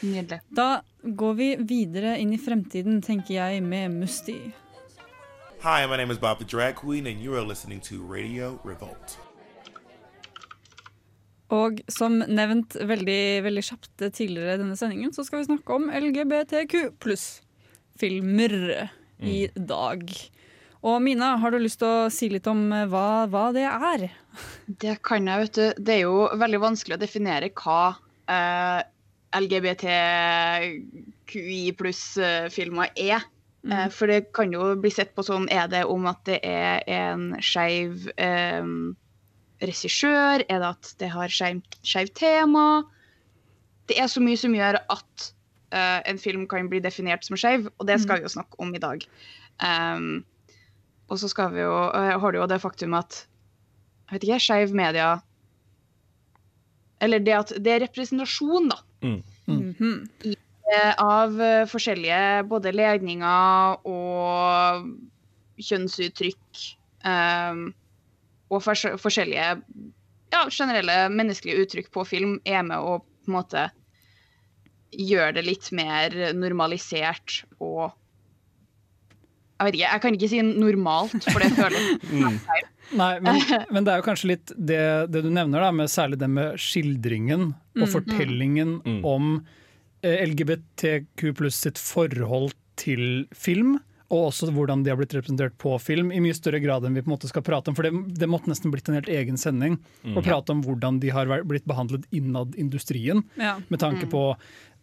Nydelig. 0.00 0.40
Da 0.48 0.82
går 1.02 1.34
vi 1.34 1.48
videre 1.56 2.18
inn 2.22 2.32
i 2.32 2.38
fremtiden, 2.38 3.00
tenker 3.02 3.34
jeg, 3.34 3.62
med 3.62 3.96
Musti. 3.98 4.36
Hi, 5.64 5.86
my 5.86 5.96
name 5.96 6.12
is 6.12 6.18
Bob 6.18 6.38
the 6.38 6.44
Drag 6.44 6.76
Queen, 6.76 7.06
and 7.06 7.20
you 7.20 7.34
are 7.34 7.42
listening 7.42 7.80
to 7.80 7.98
Radio 8.06 8.60
Revolt. 8.64 9.18
Og 11.50 11.80
som 11.90 12.18
nevnt 12.18 12.74
veldig, 12.78 13.42
veldig 13.46 13.64
kjapt 13.68 14.06
tidligere 14.14 14.54
i 14.54 14.62
denne 14.62 14.78
sendingen, 14.78 15.12
så 15.14 15.24
skal 15.26 15.42
vi 15.42 15.48
snakke 15.48 15.74
om 15.74 15.90
LGBTQ 15.90 16.96
pluss-filmer 17.02 18.56
i 19.22 19.46
dag. 19.54 20.06
Og 20.86 21.00
Mina, 21.02 21.32
har 21.42 21.50
du 21.50 21.58
lyst 21.58 21.80
til 21.82 21.88
å 21.90 22.10
si 22.14 22.28
litt 22.30 22.46
om 22.50 22.72
eh, 22.72 22.86
hva, 22.90 23.26
hva 23.30 23.48
det 23.56 23.66
er? 23.66 24.06
Det 24.82 24.96
kan 25.06 25.26
jeg, 25.26 25.38
vet 25.46 25.54
du. 25.56 25.66
Det 25.82 25.92
er 25.96 26.02
jo 26.04 26.28
veldig 26.38 26.60
vanskelig 26.62 26.94
å 26.96 27.02
definere 27.02 27.48
hva 27.58 27.96
eh, 28.30 28.80
LGBTQI 29.40 30.76
pluss-filmer 31.78 32.88
er. 32.94 33.20
Eh, 33.66 33.88
for 33.94 34.06
det 34.10 34.30
kan 34.36 34.52
jo 34.54 34.76
bli 34.78 34.90
sett 34.94 35.14
på 35.16 35.22
sånn 35.26 35.48
Er 35.50 35.66
det 35.72 35.84
om 35.90 36.06
at 36.06 36.20
det 36.28 36.38
er 36.46 36.84
en 36.86 37.22
skeiv 37.42 38.06
eh, 38.22 38.64
regissør? 39.62 40.44
Er 40.46 40.58
det 40.62 40.68
at 40.68 40.94
det 41.02 41.10
har 41.14 41.28
skeiv- 41.32 41.78
skeivt 41.82 42.14
tema? 42.20 42.66
Det 43.90 43.96
er 44.02 44.08
så 44.10 44.20
mye 44.22 44.38
som 44.38 44.54
gjør 44.54 44.78
at 44.82 45.32
eh, 45.74 46.00
en 46.12 46.18
film 46.22 46.46
kan 46.50 46.70
bli 46.70 46.80
definert 46.84 47.26
som 47.26 47.36
skeiv, 47.38 47.66
og 47.78 47.84
det 47.90 47.98
skal 48.02 48.18
vi 48.20 48.26
jo 48.26 48.36
snakke 48.38 48.54
om 48.62 48.70
i 48.74 48.82
dag. 48.82 48.98
Um, 49.62 50.24
og 51.06 51.20
så 51.20 51.30
skal 51.30 51.52
vi 51.54 51.62
jo, 51.62 51.74
eh, 51.94 52.14
har 52.20 52.32
du 52.32 52.40
jo 52.40 52.48
det 52.50 52.60
faktum 52.62 52.96
at 52.98 53.22
jeg 54.06 54.16
vet 54.16 54.26
ikke, 54.28 54.42
skeiv 54.42 54.74
media 54.74 55.16
Eller 57.02 57.20
det 57.20 57.34
at 57.36 57.50
det 57.60 57.72
er 57.72 57.82
representasjon, 57.84 58.70
da. 58.70 58.78
Mhm. 59.04 60.08
I, 60.24 60.36
eh, 60.72 60.94
av 60.96 61.40
eh, 61.40 61.66
forskjellige 61.68 62.46
både 62.48 62.72
legninger 62.72 63.76
og 63.84 64.86
kjønnsuttrykk. 65.60 66.62
Um, 67.04 67.74
og 68.50 68.62
fors 68.64 68.82
forskjellige 68.98 69.50
ja, 70.32 70.40
generelle 70.50 70.96
menneskelige 71.12 71.66
uttrykk 71.66 71.92
på 71.94 72.04
film 72.08 72.38
er 72.48 72.64
med 72.66 72.80
å 72.80 72.98
på 72.98 73.30
en 73.30 73.36
måte 73.36 73.66
gjøre 74.96 75.36
det 75.36 75.44
litt 75.46 75.68
mer 75.74 76.14
normalisert 76.34 77.42
og 77.58 77.92
Jeg 79.56 79.66
vet 79.70 79.76
ikke, 79.78 79.88
jeg 79.92 80.00
kan 80.04 80.16
ikke 80.18 80.28
si 80.28 80.40
normalt, 80.44 81.28
for 81.32 81.40
det 81.40 81.52
føles 81.56 81.86
Mm. 82.16 82.40
Nei, 82.96 83.12
men, 83.18 83.40
men 83.74 83.82
det 83.86 83.90
er 83.94 83.98
jo 83.98 84.04
kanskje 84.06 84.28
litt 84.30 84.52
det, 84.54 84.78
det 85.10 85.22
du 85.24 85.30
nevner, 85.32 85.64
da, 85.64 85.70
med 85.74 85.88
særlig 85.90 86.20
det 86.20 86.28
med 86.30 86.58
skildringen 86.60 87.48
og 87.76 87.86
Mm. 87.86 87.90
fortellingen 87.92 88.70
om 89.04 89.32
eh, 90.06 90.22
LGBTQ 90.28 91.32
pluss 91.36 91.58
sitt 91.66 91.80
forhold 91.82 92.54
til 92.78 93.26
film. 93.34 93.78
Og 94.08 94.28
også 94.30 94.52
hvordan 94.54 94.84
de 94.84 94.90
har 94.90 94.96
blitt 95.00 95.14
representert 95.16 95.56
på 95.58 95.80
film, 95.82 96.12
i 96.12 96.20
mye 96.20 96.34
større 96.34 96.60
grad 96.62 96.84
enn 96.84 96.94
vi 96.94 97.02
på 97.02 97.10
en 97.10 97.16
måte 97.18 97.26
skal 97.28 97.42
prate 97.42 97.68
om. 97.68 97.74
For 97.74 97.82
det, 97.82 97.90
det 98.20 98.28
måtte 98.30 98.46
nesten 98.46 98.70
blitt 98.70 98.88
en 98.88 98.94
helt 98.94 99.08
egen 99.10 99.36
sending 99.36 99.78
Mm. 100.04 100.16
å 100.16 100.22
prate 100.22 100.50
om 100.50 100.62
hvordan 100.62 101.00
de 101.00 101.08
har 101.10 101.26
blitt 101.44 101.64
behandlet 101.66 102.04
innad 102.12 102.54
industrien. 102.56 103.24
Ja. 103.36 103.56
Med 103.68 103.80
tanke 103.80 104.06
Mm. 104.06 104.10
på 104.10 104.36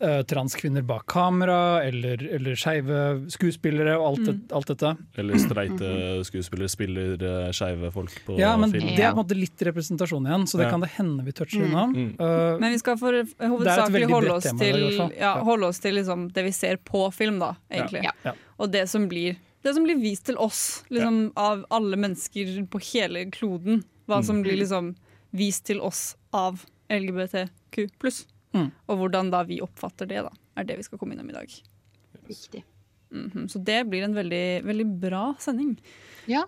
uh, 0.04 0.22
transkvinner 0.24 0.82
bak 0.84 1.06
kamera, 1.08 1.82
eller, 1.86 2.20
eller 2.36 2.56
skeive 2.60 3.30
skuespillere 3.32 3.94
og 3.96 4.06
alt, 4.18 4.26
det, 4.26 4.34
Mm. 4.34 4.52
alt 4.58 4.68
dette. 4.68 4.98
Eller 5.16 5.34
streite 5.40 6.26
skuespillere 6.28 6.68
spiller 6.70 7.14
uh, 7.24 7.52
skeive 7.56 7.92
folk 7.94 8.12
på 8.26 8.38
Ja, 8.38 8.58
men 8.58 8.72
film. 8.74 8.88
det 8.90 9.00
er 9.00 9.14
på 9.14 9.20
en 9.20 9.24
måte 9.24 9.38
litt 9.40 9.56
representasjon 9.64 10.28
igjen, 10.28 10.44
så 10.50 10.58
det 10.58 10.66
Ja. 10.66 10.70
kan 10.72 10.82
det 10.82 10.90
hende 10.98 11.24
vi 11.24 11.32
toucher 11.32 11.62
Mm. 11.64 11.70
innom. 11.72 11.96
Mm. 11.96 12.20
Uh, 12.20 12.60
Men 12.60 12.72
vi 12.74 12.78
skal 12.80 12.98
for, 12.98 13.12
Det 13.14 13.38
hovedsakelig 13.40 14.10
holde 14.12 14.32
oss 14.34 14.44
tema 14.44 14.60
til, 14.60 14.92
ja, 14.98 15.12
Ja. 15.20 15.44
holde 15.44 15.64
oss 15.68 15.80
til 15.80 15.94
liksom 15.96 16.34
det 16.34 16.44
vi 16.44 16.52
ser 16.52 16.76
på 16.78 17.14
film, 17.14 17.40
da, 17.40 17.56
egentlig. 17.72 18.04
Ja. 18.26 18.34
Ja. 18.64 18.68
Og 18.68 18.72
det 18.72 18.88
som, 18.90 19.08
blir, 19.12 19.36
det 19.62 19.74
som 19.76 19.84
blir 19.84 20.00
vist 20.00 20.26
til 20.26 20.38
oss, 20.40 20.84
liksom, 20.90 21.34
av 21.36 21.66
alle 21.70 22.00
mennesker 22.00 22.66
på 22.72 22.80
hele 22.94 23.26
kloden. 23.32 23.84
Hva 24.08 24.20
Mm. 24.20 24.24
som 24.24 24.42
blir 24.44 24.58
liksom 24.60 24.96
vist 25.32 25.66
til 25.66 25.80
oss 25.82 26.16
av 26.32 26.66
LGBTQ 26.90 27.90
pluss. 28.00 28.26
Mm. 28.54 28.72
Og 28.88 28.98
hvordan 28.98 29.32
da 29.32 29.44
vi 29.44 29.62
oppfatter 29.62 30.08
det, 30.08 30.24
da, 30.24 30.32
er 30.58 30.64
det 30.64 30.78
vi 30.78 30.84
skal 30.84 31.00
komme 31.00 31.14
innom 31.14 31.30
i 31.30 31.34
dag. 31.34 31.50
Mm 33.12 33.30
-hmm. 33.30 33.48
Så 33.48 33.60
det 33.60 33.90
blir 33.90 34.04
en 34.04 34.14
veldig, 34.16 34.64
veldig 34.64 34.86
bra 35.00 35.36
sending. 35.40 35.82
Ja. 36.26 36.48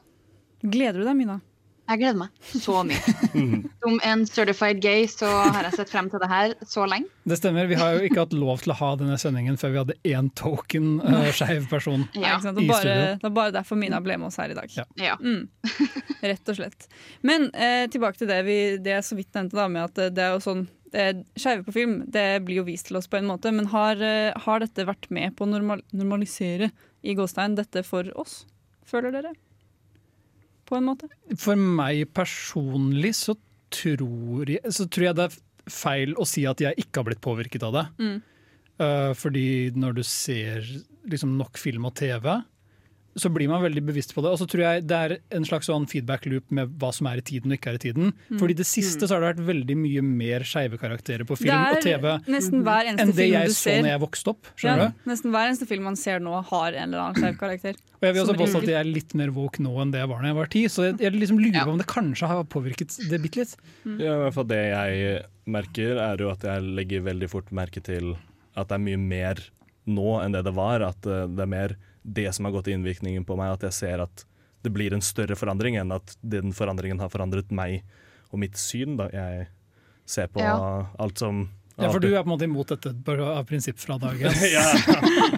Gleder 0.61 0.99
du 0.99 1.05
deg, 1.05 1.15
Mina? 1.15 1.41
Jeg 1.85 2.01
gleder 2.01 2.17
meg 2.17 2.47
så 2.49 2.79
mye. 2.87 3.13
Som 3.83 3.99
en 4.09 4.23
certified 4.25 4.79
gay 4.81 5.05
så 5.11 5.29
har 5.29 5.67
jeg 5.67 5.77
sett 5.77 5.91
frem 5.93 6.07
til 6.09 6.21
det 6.23 6.29
her 6.31 6.55
så 6.65 6.87
lenge. 6.89 7.11
Det 7.29 7.37
stemmer, 7.37 7.69
vi 7.69 7.77
har 7.77 7.97
jo 7.97 8.07
ikke 8.07 8.23
hatt 8.23 8.33
lov 8.33 8.63
til 8.63 8.73
å 8.73 8.77
ha 8.79 8.91
denne 8.97 9.17
sendingen 9.21 9.59
før 9.61 9.73
vi 9.73 9.81
hadde 9.83 9.97
én 10.09 10.31
token 10.37 10.95
uh, 11.03 11.27
skeiv 11.35 11.67
person 11.69 12.07
Ja, 12.17 12.39
ikke 12.39 12.55
det 12.57 12.65
bare, 12.69 12.95
det 13.21 13.29
er 13.29 13.35
bare 13.37 13.53
derfor 13.55 13.79
Mina 13.79 13.99
ble 14.03 14.17
med 14.21 14.31
oss 14.31 14.39
her 14.41 14.53
i 14.53 14.57
dag. 14.57 14.71
Ja. 15.01 15.17
Mm. 15.21 15.45
Rett 16.31 16.53
og 16.53 16.57
slett. 16.57 16.89
Men 17.25 17.51
eh, 17.53 17.85
tilbake 17.91 18.21
til 18.21 18.31
det 18.31 18.41
vi 18.47 18.57
det 18.81 18.97
jeg 18.97 19.05
så 19.05 19.19
vidt 19.19 19.37
nevnte, 19.37 19.59
da, 19.59 19.69
med 19.69 19.85
at 19.85 19.95
det, 19.99 20.09
det 20.17 20.25
er 20.25 20.35
jo 20.35 20.43
sånn 20.43 20.65
eh, 20.95 21.13
Skeive 21.37 21.65
på 21.67 21.75
film 21.75 21.99
det 22.11 22.27
blir 22.47 22.63
jo 22.63 22.67
vist 22.69 22.89
til 22.89 22.97
oss 22.99 23.09
på 23.11 23.19
en 23.19 23.29
måte, 23.29 23.53
men 23.53 23.69
har, 23.73 24.01
eh, 24.01 24.33
har 24.47 24.63
dette 24.63 24.87
vært 24.89 25.09
med 25.13 25.37
på 25.37 25.45
å 25.45 25.51
normal 25.53 25.85
normalisere 25.93 26.71
i 27.05 27.13
gåstein 27.17 27.57
dette 27.57 27.85
for 27.85 28.09
oss? 28.17 28.43
Føler 28.89 29.13
dere? 29.13 29.35
På 30.65 30.77
en 30.79 30.87
måte? 30.89 31.09
For 31.39 31.59
meg 31.59 32.07
personlig 32.15 33.13
så 33.19 33.35
tror 33.73 34.49
jeg, 34.49 34.61
så 34.73 34.87
tror 34.89 35.09
jeg 35.09 35.17
det 35.17 35.27
er 35.27 35.37
feil 35.71 36.15
å 36.21 36.25
si 36.29 36.45
at 36.49 36.61
jeg 36.61 36.77
ikke 36.81 37.01
har 37.01 37.09
blitt 37.09 37.23
påvirket 37.25 37.65
av 37.65 37.75
det. 37.75 37.85
Mm. 38.01 38.17
Uh, 38.75 39.11
fordi 39.15 39.71
når 39.77 39.99
du 39.99 40.03
ser 40.07 40.65
liksom, 41.07 41.37
nok 41.39 41.59
film 41.61 41.87
og 41.89 41.95
TV, 41.97 42.27
så 43.15 43.29
blir 43.31 43.47
man 43.47 43.61
veldig 43.63 43.81
bevisst 43.87 44.11
på 44.11 44.19
det. 44.25 44.31
Og 44.35 44.39
så 44.41 44.45
tror 44.51 44.61
jeg 44.65 44.81
det 44.89 44.95
er 44.97 45.13
en 45.37 45.45
slags 45.47 45.69
sånn 45.69 45.85
feedback 45.87 46.25
loop 46.27 46.49
med 46.51 46.73
hva 46.81 46.89
som 46.91 47.07
er 47.07 47.21
i 47.21 47.23
tiden 47.23 47.53
og 47.53 47.55
ikke 47.55 47.69
er 47.71 47.77
i 47.77 47.81
tiden. 47.85 48.09
Mm. 48.27 48.39
Fordi 48.41 48.55
det 48.59 48.65
siste 48.67 49.07
så 49.07 49.15
har 49.15 49.23
det 49.23 49.29
vært 49.37 49.45
veldig 49.47 49.77
mye 49.79 50.03
mer 50.03 50.43
skeive 50.47 50.79
karakterer 50.81 51.23
på 51.29 51.37
film 51.39 51.55
og 51.55 51.79
TV 51.85 52.09
nesten 52.27 52.65
hver 52.67 52.89
eneste 52.91 53.05
enn 53.05 53.13
det 53.15 53.27
jeg 53.31 53.53
så 53.53 53.57
ser. 53.61 53.79
når 53.85 53.91
jeg 53.93 54.01
vokste 54.03 54.33
opp. 54.33 54.49
Skjønner 54.59 54.83
Ja, 54.83 54.89
du? 54.91 55.07
nesten 55.13 55.31
hver 55.31 55.47
eneste 55.47 55.69
film 55.69 55.87
man 55.87 55.95
ser 56.01 56.19
nå, 56.25 56.35
har 56.51 56.67
en 56.73 56.83
eller 56.89 57.05
annen 57.05 57.21
skeiv 57.23 57.39
karakter. 57.39 57.79
Og 57.95 58.03
jeg 58.09 58.17
vil 58.17 58.23
også 58.25 58.37
påstå 58.43 58.61
at 58.65 58.69
jeg 58.73 58.79
er 58.81 58.91
litt 58.91 59.15
mer 59.15 59.31
woke 59.39 59.63
nå 59.63 59.73
enn 59.81 59.95
det 59.95 60.03
jeg 60.03 60.11
var 60.11 60.21
da 60.21 60.33
jeg 60.33 60.39
var 60.41 60.51
ti. 60.57 60.65
Så 60.75 60.87
jeg, 60.89 60.99
jeg 61.07 61.15
liksom 61.15 61.39
lurer 61.39 61.63
på 61.63 61.71
om 61.77 61.79
det 61.81 61.87
kanskje 61.95 62.27
har 62.33 62.43
påvirket 62.51 62.99
det 63.09 63.21
bitte 63.23 63.45
litt. 63.45 63.55
Ja, 63.95 64.11
i 64.19 64.21
hvert 64.25 64.35
fall 64.35 64.47
Det 64.51 64.59
jeg 64.59 65.23
merker, 65.55 65.97
er 66.03 66.19
jo 66.19 66.29
at 66.35 66.43
jeg 66.43 66.67
legger 66.75 67.07
veldig 67.07 67.31
fort 67.31 67.51
merke 67.55 67.79
til 67.85 68.17
at 68.59 68.67
det 68.67 68.75
er 68.75 68.83
mye 68.91 68.99
mer 68.99 69.39
nå 69.87 70.15
enn 70.19 70.33
det 70.35 70.43
det 70.47 70.55
var. 70.57 70.83
At 70.83 71.05
eh, 71.07 71.27
det 71.31 71.43
er 71.47 71.51
mer 71.55 71.75
det 72.05 72.27
som 72.37 72.45
har 72.45 72.53
gått 72.53 72.67
i 72.69 72.75
innvirkningen 72.77 73.25
på 73.25 73.35
meg, 73.39 73.55
at 73.57 73.65
jeg 73.69 73.73
ser 73.81 74.03
at 74.05 74.25
det 74.65 74.71
blir 74.73 74.93
en 74.93 75.01
større 75.05 75.35
forandring 75.37 75.75
enn 75.81 75.91
at 75.93 76.15
den 76.25 76.53
forandringen 76.53 76.99
har 77.01 77.09
forandret 77.13 77.51
meg 77.53 77.81
og 78.31 78.39
mitt 78.41 78.57
syn. 78.57 78.95
da 78.97 79.09
Jeg 79.13 79.47
ser 80.05 80.27
på 80.33 80.41
Ja. 80.41 80.85
alt 80.99 81.17
som 81.21 81.47
Ja, 81.77 81.89
For 81.91 81.99
du 81.99 82.07
er 82.15 82.23
på 82.23 82.29
en 82.29 82.37
måte 82.37 82.45
imot 82.47 82.69
dette 82.71 82.93
av 83.19 83.43
prinsipp 83.49 83.77
fra 83.83 83.97
dag 83.99 84.15
én? 84.23 84.31
ja, 84.47 84.63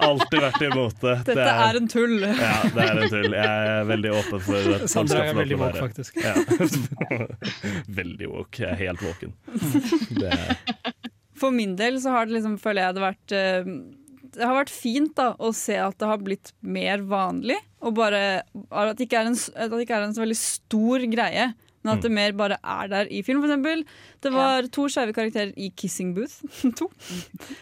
alltid 0.06 0.40
vært 0.44 0.62
imot 0.68 1.00
det. 1.02 1.16
Dette 1.26 1.36
det 1.40 1.48
er 1.50 1.80
en 1.80 1.88
tull. 1.90 2.20
Ja, 2.22 2.52
det 2.76 2.84
er 2.84 3.00
en 3.02 3.10
tull. 3.10 3.32
Jeg 3.34 3.72
er 3.72 3.88
veldig 3.90 4.12
åpen 4.20 4.44
for 4.46 4.60
at 4.60 4.84
folk 4.84 4.92
Sandra 4.94 5.18
skal 5.18 5.24
er 5.24 5.34
få 5.34 5.34
lov 5.34 5.42
veldig 5.42 5.58
til 5.58 5.58
å 5.58 5.66
woke, 5.66 5.82
faktisk. 5.82 6.14
Ja. 6.22 6.36
veldig 8.02 8.30
woke. 8.32 8.62
Jeg 8.62 8.70
er 8.72 8.82
helt 8.86 9.02
våken. 9.02 9.34
Det 10.22 10.30
er 10.34 10.58
For 11.42 11.52
min 11.54 11.76
del 11.78 11.98
så 12.02 12.14
har 12.16 12.26
det 12.30 12.38
liksom, 12.38 12.58
føler 12.62 12.86
jeg 12.88 12.98
det 12.98 13.04
vært 13.08 13.36
eh, 13.38 13.72
Det 14.38 14.46
har 14.46 14.58
vært 14.60 14.74
fint 14.74 15.14
da 15.18 15.32
å 15.42 15.50
se 15.56 15.78
at 15.82 15.98
det 15.98 16.10
har 16.10 16.20
blitt 16.22 16.52
mer 16.62 17.02
vanlig. 17.10 17.58
Og 17.82 17.96
bare 17.98 18.44
At 18.70 18.98
det 18.98 19.08
ikke 19.08 19.22
er 19.24 19.32
en, 19.32 19.38
at 19.38 19.72
det 19.74 19.84
ikke 19.86 19.98
er 19.98 20.08
en 20.08 20.16
så 20.16 20.24
veldig 20.24 20.38
stor 20.40 21.06
greie. 21.12 21.52
Men 21.84 21.94
at 21.96 22.04
det 22.04 22.12
mer 22.12 22.34
bare 22.38 22.58
er 22.62 22.90
der 22.92 23.12
i 23.14 23.22
film. 23.24 23.40
For 23.44 23.50
eksempel, 23.52 23.84
det 24.26 24.32
var 24.34 24.66
to 24.76 24.88
skeive 24.92 25.14
karakterer 25.16 25.54
i 25.56 25.70
Kissing 25.78 26.14
Booth. 26.18 26.42
to. 26.80 26.90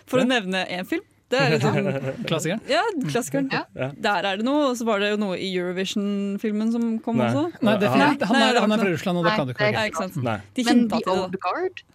For 0.10 0.24
å 0.24 0.28
nevne 0.28 0.64
én 0.72 0.88
film. 0.90 1.04
Det 1.30 1.40
er 1.42 1.56
sånn 1.58 1.88
Klassikeren? 2.30 2.62
Ja, 2.70 2.84
klassikeren. 3.10 3.48
Ja. 3.52 3.90
Der 3.98 4.28
er 4.30 4.40
det 4.42 4.46
noe. 4.46 4.72
Og 4.72 4.80
så 4.80 4.86
var 4.88 5.02
det 5.02 5.12
jo 5.14 5.20
noe 5.22 5.38
i 5.42 5.50
Eurovision-filmen 5.58 6.74
som 6.74 6.88
kom 7.06 7.18
Nei. 7.22 7.32
også. 7.32 7.64
Nei, 7.66 7.78
det 7.82 7.90
er 7.90 7.98
Nei, 8.02 8.10
han, 8.30 8.42
er, 8.42 8.60
han 8.62 8.76
er 8.76 8.84
fra. 8.84 8.92
Russland, 8.94 9.22
og 9.22 9.28
det 9.28 9.36
kan 9.36 9.50
du 9.50 9.56
ikke 9.56 9.72
Nei, 9.76 9.86
ikke 9.92 10.04
sant. 10.06 10.20
Nei. 10.26 10.38
De 10.58 10.68
Men 10.70 10.84
The. 10.94 11.02
Old 11.16 11.40
Guard 11.46 11.86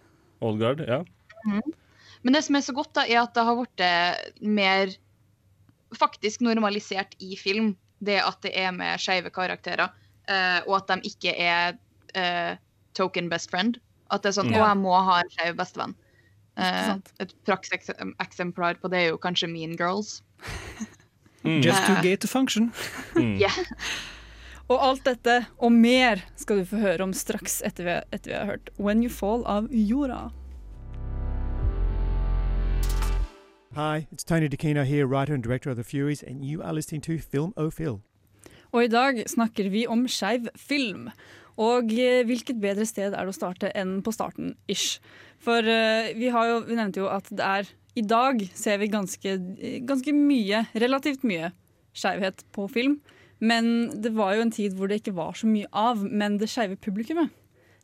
Old 0.41 0.59
Guard, 0.63 0.83
ja. 0.87 1.01
Mhm. 1.47 1.77
Men 2.21 2.37
det 2.37 2.43
som 2.45 2.57
er 2.57 2.65
så 2.65 2.75
godt, 2.77 2.93
da, 2.97 3.05
er 3.07 3.23
at 3.23 3.33
det 3.33 3.45
har 3.47 3.57
blitt 3.57 4.41
mer 4.45 4.91
faktisk 5.97 6.43
normalisert 6.45 7.15
i 7.19 7.35
film. 7.39 7.73
Det 8.01 8.19
at 8.21 8.37
det 8.45 8.51
er 8.57 8.71
med 8.73 9.01
skeive 9.01 9.29
karakterer, 9.33 9.91
uh, 10.29 10.59
og 10.65 10.75
at 10.79 10.87
de 10.89 11.09
ikke 11.11 11.33
er 11.37 11.75
uh, 12.17 12.53
token 12.97 13.27
best 13.29 13.51
friend. 13.53 13.77
At 14.13 14.23
det 14.23 14.31
er 14.31 14.37
sånn 14.39 14.53
Ja. 14.53 14.63
Å, 14.63 14.69
jeg 14.71 14.79
må 14.81 14.95
ha 14.95 15.19
en 15.21 15.33
skeiv 15.33 15.57
bestevenn. 15.59 15.93
Uh, 15.97 16.11
Eh, 16.61 16.95
et 17.19 17.35
prakseksemplar 17.47 18.79
på 18.81 18.91
det 18.91 18.99
er 18.99 19.11
jo 19.13 19.19
kanskje 19.21 19.49
Mean 19.51 19.77
Girls. 19.79 20.21
Just 21.43 21.85
too 21.87 21.95
Eh, 21.95 22.01
gay 22.03 22.17
to 22.17 22.27
function. 22.27 22.71
yeah. 23.15 23.55
Og 24.69 24.77
alt 24.79 25.05
dette 25.05 25.45
og 25.57 25.71
mer 25.73 26.21
skal 26.39 26.61
du 26.61 26.67
få 26.69 26.79
høre 26.79 27.03
om 27.03 27.15
straks 27.17 27.59
etter 27.65 27.87
vi, 27.87 27.95
etter 28.13 28.31
vi 28.31 28.37
har 28.37 28.51
hørt 28.53 28.69
When 28.77 29.01
You 29.03 29.11
Fall 29.11 29.43
av 29.49 29.71
Jorda. 29.71 30.29
Hi, 33.73 34.05
it's 34.11 34.25
Tony 34.25 34.49
DeCino 34.49 34.83
here, 34.83 35.07
writer 35.07 35.33
and 35.33 35.41
director 35.41 35.69
of 35.69 35.77
The 35.77 35.85
Furies, 35.85 36.21
and 36.21 36.43
you 36.43 36.61
are 36.61 36.73
listening 36.73 36.99
to 37.07 37.17
Film 37.19 37.53
O'Phil. 37.55 38.01
Og 38.75 38.83
i 38.83 38.89
dag 38.91 39.21
snakker 39.31 39.69
vi 39.71 39.85
om 39.87 40.01
skeiv 40.11 40.49
film. 40.59 41.05
Og 41.55 41.93
eh, 41.95 42.25
hvilket 42.27 42.59
bedre 42.59 42.83
sted 42.83 43.15
er 43.15 43.23
det 43.23 43.31
å 43.31 43.35
starte 43.37 43.69
enn 43.71 44.01
på 44.03 44.11
starten, 44.11 44.57
ish. 44.67 44.99
For 45.39 45.63
eh, 45.63 46.11
vi, 46.17 46.27
jo, 46.27 46.57
vi 46.67 46.75
nevnte 46.75 46.99
jo 46.99 47.07
at 47.13 47.31
det 47.31 47.45
er 47.47 47.69
I 47.95 48.03
dag 48.03 48.43
ser 48.59 48.81
vi 48.83 48.91
ganske, 48.91 49.37
ganske 49.87 50.15
mye, 50.19 50.65
relativt 50.83 51.23
mye, 51.23 51.53
skeivhet 51.95 52.43
på 52.51 52.67
film. 52.71 52.97
Men 53.39 53.87
det 54.03 54.11
var 54.19 54.35
jo 54.35 54.49
en 54.49 54.51
tid 54.51 54.75
hvor 54.75 54.91
det 54.91 54.99
ikke 54.99 55.15
var 55.15 55.39
så 55.39 55.47
mye 55.47 55.71
av. 55.71 56.03
Men 56.03 56.35
det 56.43 56.51
skeive 56.51 56.75
publikummet, 56.75 57.31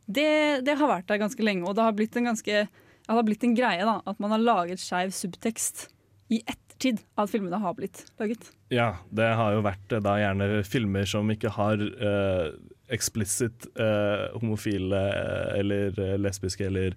det, 0.03 0.67
det 0.67 0.75
har 0.81 0.91
vært 0.91 1.07
der 1.07 1.23
ganske 1.23 1.47
lenge. 1.47 1.63
Og 1.63 1.79
det 1.79 1.87
har 1.87 1.95
blitt 1.95 2.19
en, 2.19 2.27
ganske, 2.33 2.65
det 3.07 3.15
har 3.15 3.23
blitt 3.27 3.43
en 3.47 3.55
greie 3.55 3.85
da, 3.87 4.01
at 4.05 4.19
man 4.19 4.31
har 4.35 4.43
laget 4.43 4.79
skeiv 4.83 5.13
subtekst 5.15 5.87
i 6.29 6.41
ettertid 6.43 6.99
av 7.15 7.23
at 7.25 7.31
filmene 7.31 7.59
har 7.63 7.73
blitt 7.77 8.03
laget. 8.19 8.49
Ja, 8.69 8.97
det 9.15 9.29
har 9.39 9.53
jo 9.55 9.61
vært 9.63 9.93
eh, 9.95 10.01
da 10.03 10.17
gjerne 10.19 10.63
filmer 10.67 11.07
som 11.07 11.29
ikke 11.31 11.53
har 11.55 11.79
uh, 11.79 12.51
eksplisitt 12.91 13.67
eh, 13.79 14.27
homofile 14.39 14.99
eh, 15.11 15.59
eller 15.59 15.97
eh, 15.99 16.13
lesbiske 16.19 16.67
eller 16.67 16.93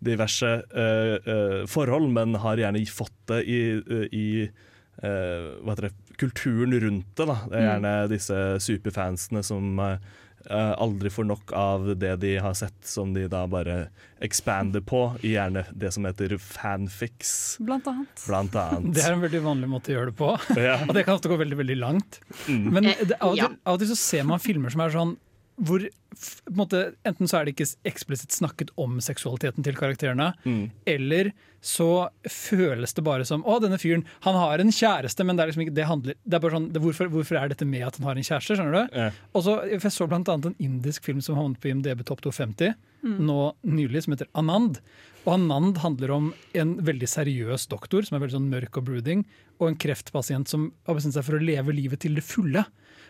diverse 0.00 0.48
eh, 0.72 1.14
eh, 1.32 1.60
forhold, 1.68 2.08
men 2.12 2.34
har 2.40 2.60
gjerne 2.60 2.82
fått 2.88 3.16
det 3.28 3.42
i, 3.48 3.60
eh, 3.80 4.06
i 4.16 4.26
eh, 4.44 5.46
hva 5.60 5.74
heter 5.74 5.88
det, 5.90 5.94
kulturen 6.20 6.74
rundt 6.80 7.14
det. 7.16 7.26
Da. 7.28 7.36
Det 7.48 7.56
er 7.56 7.60
Mm. 7.60 7.68
gjerne 7.70 7.94
disse 8.12 8.40
superfansene 8.60 9.42
som 9.44 9.78
eh, 9.80 9.92
eh, 9.92 10.29
aldri 10.50 11.10
får 11.12 11.26
nok 11.28 11.52
av 11.56 11.90
det 12.00 12.14
de 12.22 12.36
har 12.42 12.54
sett, 12.58 12.78
som 12.86 13.14
de 13.14 13.26
da 13.30 13.42
bare 13.50 13.88
expander 14.20 14.82
på 14.84 15.02
i 15.24 15.34
gjerne 15.34 15.64
det 15.72 15.92
som 15.96 16.04
heter 16.08 16.36
fanfics. 16.40 17.56
Blant 17.64 17.88
annet. 17.88 18.24
Blant 18.26 18.56
annet. 18.60 18.94
Det 18.96 19.04
er 19.06 19.16
en 19.16 19.24
veldig 19.24 19.42
vanlig 19.44 19.70
måte 19.72 19.92
å 19.92 19.98
gjøre 19.98 20.12
det 20.12 20.18
på. 20.20 20.32
Ja. 20.60 20.76
Og 20.84 20.92
det 20.96 21.06
kan 21.06 21.16
ofte 21.16 21.30
gå 21.32 21.38
veldig 21.40 21.60
veldig 21.60 21.78
langt. 21.80 22.20
Mm. 22.48 22.66
Men 22.74 22.90
Eh, 22.90 23.06
det, 23.06 23.16
av, 23.20 23.32
og 23.32 23.38
til, 23.38 23.58
av 23.64 23.76
og 23.76 23.82
til 23.82 23.90
så 23.92 23.98
ser 23.98 24.28
man 24.28 24.42
filmer 24.42 24.72
som 24.72 24.84
er 24.84 24.94
sånn 24.94 25.16
hvor 25.62 25.84
på 26.10 26.50
en 26.50 26.56
måte, 26.58 26.78
Enten 27.06 27.28
så 27.30 27.38
er 27.38 27.44
det 27.46 27.52
ikke 27.54 27.68
eksplisitt 27.86 28.32
snakket 28.34 28.70
om 28.80 28.98
seksualiteten 29.04 29.62
til 29.64 29.76
karakterene, 29.78 30.32
Mm. 30.44 30.70
eller 30.86 31.30
så 31.62 32.08
føles 32.26 32.94
det 32.96 33.04
bare 33.04 33.24
som 33.28 33.42
Å, 33.44 33.58
denne 33.60 33.78
fyren 33.78 34.04
han 34.24 34.34
har 34.34 34.58
en 34.62 34.72
kjæreste, 34.72 35.24
men 35.24 35.36
det 35.36 35.44
er 35.44 35.50
liksom 35.52 35.64
ikke 35.66 35.74
det 35.76 35.86
handler 35.86 36.14
Det 36.26 36.34
er 36.34 36.40
bare 36.40 36.56
sånn, 36.56 36.72
det, 36.72 36.80
hvorfor, 36.82 37.10
hvorfor 37.12 37.36
er 37.38 37.48
dette 37.52 37.66
med 37.68 37.84
at 37.86 37.96
han 38.00 38.06
har 38.08 38.16
en 38.16 38.26
kjæreste? 38.26 38.56
skjønner 38.56 38.72
du? 38.88 38.96
Ja. 38.96 39.10
Og 39.34 39.44
så, 39.44 39.58
Jeg 39.70 39.80
så 39.92 40.08
blant 40.08 40.28
annet 40.32 40.46
en 40.46 40.56
indisk 40.58 41.04
film 41.04 41.20
som 41.20 41.36
havnet 41.36 41.60
på 41.60 41.70
IMDb 41.70 42.02
Topp 42.04 42.22
250 42.22 42.74
Mm. 43.02 43.18
nå 43.24 43.54
nylig, 43.64 44.02
som 44.04 44.12
heter 44.12 44.26
Anand. 44.36 44.78
Og 45.24 45.32
Anand 45.34 45.78
handler 45.78 46.10
om 46.12 46.34
en 46.54 46.74
veldig 46.84 47.08
seriøs 47.08 47.66
doktor 47.68 48.02
som 48.04 48.16
er 48.16 48.26
veldig 48.26 48.36
sånn 48.36 48.50
mørk 48.50 48.76
og 48.76 48.84
brooding, 48.84 49.24
og 49.58 49.68
en 49.68 49.76
kreftpasient 49.76 50.48
som 50.48 50.72
har 50.86 50.94
bestemt 50.96 51.14
seg 51.14 51.24
for 51.24 51.38
å 51.38 51.40
leve 51.44 51.72
livet 51.72 52.00
til 52.00 52.14
det 52.14 52.24
fulle. 52.24 52.66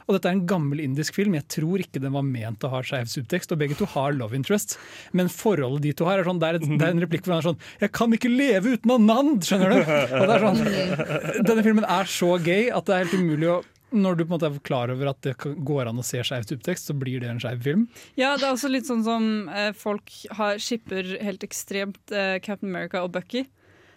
Og 0.07 0.17
dette 0.17 0.31
er 0.31 0.37
en 0.37 0.47
gammel 0.49 0.83
indisk 0.85 1.17
film. 1.19 1.37
Jeg 1.39 1.49
tror 1.57 1.83
ikke 1.83 2.03
den 2.03 2.15
var 2.17 2.27
ment 2.27 2.65
å 2.67 2.73
ha 2.73 2.83
skeiv 2.87 3.11
subtekst, 3.11 3.53
og 3.55 3.61
begge 3.63 3.79
to 3.79 3.89
har 3.95 4.15
love 4.17 4.37
interests. 4.39 4.79
Men 5.17 5.33
forholdet 5.33 5.89
de 5.89 5.97
to 5.97 6.09
har, 6.09 6.21
er 6.21 6.29
sånn, 6.29 6.41
det 6.43 6.53
er, 6.53 6.61
et, 6.61 6.69
det 6.71 6.87
er 6.87 6.95
en 6.95 7.05
replikk 7.05 7.27
hvor 7.27 7.37
han 7.37 7.43
er 7.43 7.51
sånn 7.51 7.61
'Jeg 7.81 7.93
kan 7.97 8.17
ikke 8.17 8.31
leve 8.33 8.77
uten 8.77 8.95
Anand', 8.97 9.45
skjønner 9.47 9.75
du? 9.75 9.81
Og 10.21 10.25
det 10.27 10.35
er 10.37 10.47
sånn, 10.47 11.45
denne 11.51 11.67
filmen 11.67 11.87
er 11.87 12.11
så 12.11 12.33
gay 12.43 12.71
at 12.71 12.87
det 12.87 12.97
er 12.97 13.05
helt 13.05 13.21
umulig 13.21 13.53
å 13.53 13.61
når 13.91 14.17
du 14.17 14.25
på 14.25 14.29
en 14.29 14.37
måte 14.37 14.47
er 14.47 14.59
klar 14.67 14.91
over 14.93 15.11
at 15.11 15.19
det 15.27 15.35
går 15.67 15.89
an 15.91 15.99
å 15.99 16.05
se 16.07 16.23
skeiv 16.23 16.47
subtekst, 16.47 16.91
så 16.91 16.95
blir 16.95 17.23
det 17.23 17.31
en 17.31 17.41
skeiv 17.43 17.63
film. 17.65 17.89
Ja, 18.19 18.37
det 18.39 18.47
er 18.47 18.55
også 18.55 18.71
litt 18.71 18.87
sånn 18.87 19.03
som 19.07 19.25
eh, 19.51 19.73
folk 19.77 20.13
har 20.39 20.61
skipper 20.63 21.17
helt 21.25 21.43
ekstremt 21.47 22.15
eh, 22.15 22.39
Captain 22.39 22.71
America 22.71 23.03
og 23.03 23.11
Bucky. 23.17 23.49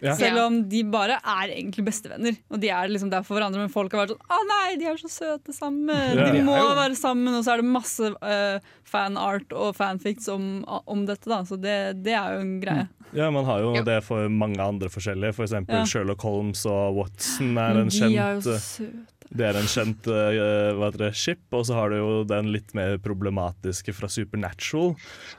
Ja. 0.04 0.14
Selv 0.18 0.42
om 0.44 0.58
de 0.68 0.82
bare 0.92 1.16
er 1.18 1.52
egentlig 1.54 1.86
bestevenner. 1.86 2.36
Og 2.52 2.60
de 2.60 2.68
er 2.68 2.90
liksom 2.92 3.10
der 3.12 3.24
for 3.24 3.38
hverandre, 3.38 3.62
men 3.62 3.72
folk 3.72 3.94
har 3.94 4.04
vært 4.04 4.14
sånn 4.14 4.34
Å 4.36 4.40
nei, 4.50 4.74
de 4.80 4.88
er 4.90 5.00
så 5.00 5.10
søte 5.12 5.54
sammen! 5.56 5.96
Ja. 6.12 6.26
De 6.28 6.38
De 6.38 6.42
må 6.44 6.58
være 6.76 6.96
sammen! 6.98 7.32
Og 7.38 7.44
så 7.46 7.54
er 7.54 7.62
det 7.62 7.70
masse 7.72 8.10
uh, 8.12 8.74
fanart 8.88 9.54
og 9.56 9.72
fanfics 9.78 10.28
om, 10.32 10.50
om 10.68 11.06
dette, 11.08 11.24
da. 11.30 11.40
Så 11.48 11.56
det, 11.60 11.78
det 12.04 12.14
er 12.18 12.36
jo 12.36 12.44
en 12.44 12.58
greie. 12.62 12.86
Ja, 13.14 13.28
man 13.30 13.46
har 13.46 13.60
jo 13.62 13.72
det 13.86 14.00
for 14.04 14.28
mange 14.32 14.58
andre 14.62 14.90
forskjellige. 14.90 15.36
For 15.36 15.46
eksempel 15.46 15.80
Ja. 15.80 15.84
Sherlock 15.88 16.22
Holmes 16.26 16.64
og 16.66 16.96
Watson 16.98 17.56
er 17.60 17.80
en 17.84 17.90
de 17.92 17.98
kjent 17.98 18.18
er 18.18 18.36
jo 18.36 18.40
eh, 18.42 18.64
søte. 18.68 18.90
Det 19.34 19.46
er 19.48 19.56
en 19.58 19.66
kjent 19.70 20.06
uh, 20.10 20.74
hva 20.76 20.88
heter 20.90 21.02
det, 21.06 21.12
ship, 21.18 21.40
og 21.56 21.64
så 21.66 21.74
har 21.78 21.90
du 21.90 21.96
jo 21.96 22.10
den 22.28 22.50
litt 22.54 22.74
mer 22.76 22.98
problematiske 23.02 23.94
fra 23.96 24.06
Supernatural, 24.12 24.92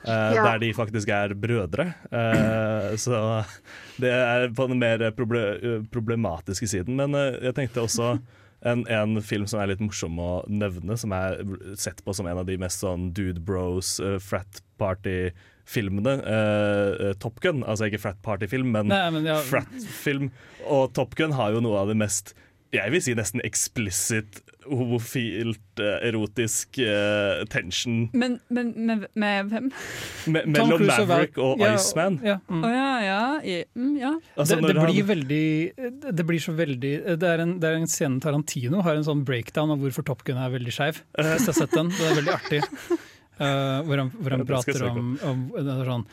uh, 0.08 0.32
Ja. 0.36 0.44
der 0.50 0.60
de 0.66 0.72
faktisk 0.76 1.12
er 1.14 1.36
brødre. 1.38 1.86
Uh, 2.12 2.96
så 3.00 3.44
det 4.02 4.12
er 4.12 4.50
på 4.58 4.68
den 4.72 4.82
mer 4.82 5.06
proble 5.16 5.86
problematiske 5.94 6.68
siden. 6.68 6.98
Men 7.00 7.14
jeg 7.16 7.54
tenkte 7.56 7.86
også 7.86 8.16
en, 8.66 8.82
en 8.90 9.22
film 9.22 9.46
som 9.48 9.62
er 9.62 9.70
litt 9.76 9.84
morsom 9.86 10.18
å 10.20 10.32
nevne, 10.50 10.98
som 10.98 11.14
er 11.16 11.40
sett 11.80 12.02
på 12.04 12.16
som 12.18 12.28
en 12.28 12.42
av 12.42 12.48
de 12.50 12.58
mest 12.60 12.82
sånn 12.84 13.12
dude 13.16 13.40
bros, 13.46 14.00
frat 14.26 14.60
party-filmene. 14.82 16.16
eh, 16.26 17.14
Top 17.22 17.40
Gun, 17.44 17.64
altså 17.64 17.88
ikke 17.90 18.02
frat 18.02 18.20
party-film, 18.26 18.72
men, 18.76 18.90
Nei, 18.92 19.04
men 19.14 19.28
ja. 19.30 19.38
frat-film. 19.46 20.32
Og 20.68 20.90
Top 20.98 21.16
Gun 21.16 21.36
har 21.38 21.54
jo 21.56 21.62
noe 21.64 21.84
av 21.84 21.92
det 21.94 21.98
mest 22.00 22.34
jeg 22.74 22.92
vil 22.92 23.02
si 23.06 23.14
nesten 23.18 23.42
eksplisitt 23.46 24.42
homofilt, 24.66 25.80
eh, 25.80 26.08
erotisk 26.10 26.80
uh, 26.82 27.44
tension 27.54 28.08
Men, 28.18 28.40
men 28.50 28.72
med, 28.88 29.04
med 29.14 29.52
hvem? 29.52 29.68
me 30.34 30.42
mellom 30.50 30.82
Maverick 30.88 31.38
og 31.38 31.62
Ja, 31.62 31.76
Iceman. 31.78 32.18
Ja, 32.26 32.40
mm. 32.50 32.64
oh, 32.66 32.72
ja, 32.74 32.88
ja. 33.06 33.20
i- 33.46 33.66
Mm, 33.76 33.98
ja. 34.00 34.14
Altså, 34.38 34.56
det, 34.56 34.74
det 34.74 34.76
blir 34.76 35.04
han- 35.04 35.08
veldig 35.08 36.16
Det 36.18 36.26
blir 36.26 36.40
så 36.42 36.54
veldig 36.58 36.94
Det 37.20 37.30
er 37.30 37.40
en, 37.44 37.60
det 37.60 37.70
er 37.70 37.76
en 37.78 37.88
scene 37.88 38.20
Tarantino 38.20 38.82
har 38.82 38.96
en 38.96 39.04
sånn 39.06 39.24
breakdown 39.26 39.70
av 39.72 39.78
hvorfor 39.80 40.04
Top 40.06 40.24
Gun 40.24 40.38
er 40.38 40.50
veldig 40.50 40.74
skeiv. 40.74 41.04
Hvis 41.18 41.46
jeg 41.46 41.54
har 41.54 41.60
sett 41.60 41.72
den. 41.78 41.90
Det 41.90 42.02
er 42.10 42.16
veldig 42.22 42.34
artig. 42.34 42.64
Uh, 43.40 43.82
hvor 43.86 43.98
han, 44.02 44.10
hvor 44.18 44.32
han 44.32 44.46
prater 44.48 44.88
om, 44.90 45.20
om 45.24 45.46
det 45.54 45.76
er 45.76 45.90
sånn, 45.92 46.06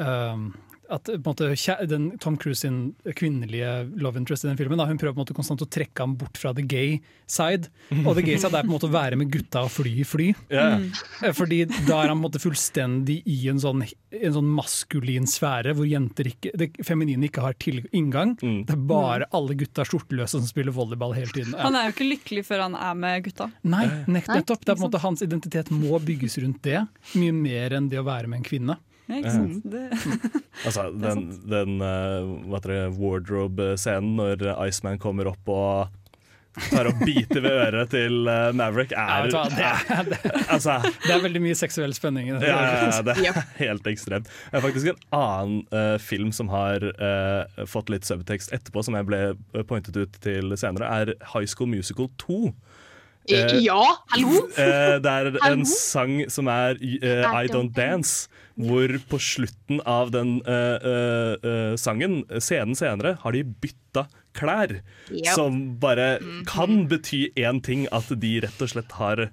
um, 0.00 0.44
at 0.90 1.06
på 1.06 1.14
en 1.14 1.22
måte, 1.24 1.48
den, 1.88 2.10
Tom 2.18 2.36
Cruise 2.40 2.60
sin 2.64 2.94
kvinnelige 3.16 3.70
love 4.00 4.18
interest 4.18 4.44
i 4.44 4.50
den 4.50 4.58
filmen 4.58 4.80
da, 4.80 4.88
Hun 4.88 4.98
prøver 4.98 5.14
på 5.14 5.20
en 5.20 5.24
måte 5.24 5.36
konstant 5.36 5.62
å 5.62 5.68
trekke 5.70 6.02
ham 6.02 6.16
bort 6.18 6.38
fra 6.40 6.52
the 6.56 6.64
gay 6.66 6.98
side. 7.30 7.70
Og 8.02 8.16
the 8.18 8.24
gay 8.26 8.38
side 8.40 8.54
er 8.54 8.64
på 8.66 8.70
en 8.70 8.74
måte 8.74 8.88
å 8.90 8.94
være 8.94 9.18
med 9.20 9.30
gutta 9.32 9.64
og 9.66 9.72
fly 9.74 9.92
i 10.02 10.06
fly. 10.06 10.28
Ja. 10.52 10.66
Mm. 10.80 10.88
Fordi 11.36 11.62
da 11.86 12.00
er 12.02 12.10
han 12.10 12.16
på 12.16 12.18
en 12.18 12.24
måte 12.24 12.42
fullstendig 12.42 13.20
i 13.30 13.38
en 13.52 13.62
sånn, 13.62 13.84
en 13.86 14.36
sånn 14.36 14.50
maskulin 14.56 15.28
sfære 15.30 15.76
hvor 15.78 15.88
jenter 15.88 16.32
ikke, 16.32 16.54
det 16.58 16.72
feminine 16.86 17.30
ikke 17.30 17.44
har 17.46 17.56
til 17.62 17.82
inngang. 17.90 18.36
Mm. 18.42 18.60
Det 18.68 18.76
er 18.76 18.84
bare 18.90 19.30
alle 19.36 19.56
gutta 19.60 19.86
skjorteløse 19.86 20.40
som 20.40 20.48
spiller 20.50 20.74
volleyball 20.74 21.14
hele 21.16 21.32
tiden. 21.34 21.56
Han 21.60 21.78
er 21.78 21.88
jo 21.88 21.96
ikke 21.96 22.10
lykkelig 22.10 22.46
før 22.50 22.66
han 22.66 22.78
er 22.78 22.98
med 23.06 23.26
gutta. 23.28 23.50
Nei, 23.62 23.86
nettopp. 24.10 24.64
Det 24.64 24.74
er 24.74 24.76
på 24.76 24.80
en 24.82 24.88
måte 24.88 25.00
Hans 25.00 25.22
identitet 25.24 25.70
må 25.72 25.96
bygges 26.04 26.36
rundt 26.42 26.62
det, 26.66 26.82
mye 27.16 27.34
mer 27.34 27.78
enn 27.78 27.88
det 27.90 28.00
å 28.00 28.06
være 28.06 28.28
med 28.30 28.42
en 28.42 28.46
kvinne. 28.46 28.76
Ikke 29.18 29.32
sant? 29.34 29.64
Det, 29.64 29.86
Altså, 30.66 30.90
den, 30.92 31.24
den 31.48 31.80
eh, 31.80 32.60
det, 32.66 32.82
wardrobe-scenen 32.98 34.18
når 34.20 34.44
Iceman 34.68 35.00
kommer 35.00 35.30
opp 35.30 35.48
og 35.50 35.96
tar 36.70 36.88
og 36.90 36.98
biter 37.06 37.40
ved 37.44 37.52
øret 37.54 37.92
til 37.92 38.26
uh, 38.26 38.50
Maverick, 38.56 38.92
er 38.92 39.28
ja, 39.30 39.42
det, 39.48 39.66
er, 39.94 40.08
det, 40.10 40.18
Altså 40.54 40.80
det 41.06 41.12
er 41.14 41.22
veldig 41.22 41.42
mye 41.44 41.56
seksuell 41.58 41.94
spenning 41.94 42.28
i 42.28 42.34
det. 42.34 42.48
Ja, 42.50 43.00
det 43.06 43.14
er 43.22 43.38
helt 43.62 43.86
ekstremt. 43.86 44.28
Det 44.50 44.58
er 44.58 44.64
faktisk 44.64 44.90
en 44.92 45.00
annen 45.16 45.62
uh, 45.72 45.96
film 46.02 46.34
som 46.36 46.50
har 46.52 46.84
uh, 46.90 47.64
fått 47.70 47.92
litt 47.94 48.08
subtekst 48.08 48.52
etterpå, 48.56 48.82
som 48.86 48.98
jeg 48.98 49.08
ble 49.08 49.22
eh, 49.30 49.64
pointet 49.66 49.96
ut 49.96 50.20
til 50.24 50.56
senere, 50.58 50.90
er 50.90 51.14
High 51.32 51.48
School 51.48 51.70
Musical 51.70 52.10
2. 52.18 52.50
Eh, 53.28 53.64
ja, 53.64 53.82
hallo? 54.10 54.28
eh, 54.56 54.96
det 55.02 55.10
er 55.10 55.30
Hallo? 55.42 55.60
en 55.60 55.66
sang 55.68 56.22
som 56.32 56.48
er 56.50 56.78
eh, 56.80 57.26
I 57.28 57.50
Don't 57.52 57.74
Dance, 57.76 58.29
hvor 58.58 58.94
på 59.10 59.18
slutten 59.22 59.80
av 59.88 60.10
den 60.14 60.38
uh, 60.46 60.78
uh, 60.82 61.34
eh, 61.42 61.76
sangen, 61.80 62.22
scenen 62.38 62.76
senere, 62.78 63.16
har 63.22 63.36
de 63.36 63.44
bytta 63.44 64.06
klær. 64.36 64.80
Yep. 65.10 65.30
Som 65.34 65.60
bare 65.82 66.18
kan 66.50 66.84
bety 66.90 67.28
én 67.38 67.62
ting, 67.64 67.86
at 67.94 68.10
de 68.10 68.34
rett 68.44 68.62
og 68.62 68.72
slett 68.72 68.92
har 68.98 69.26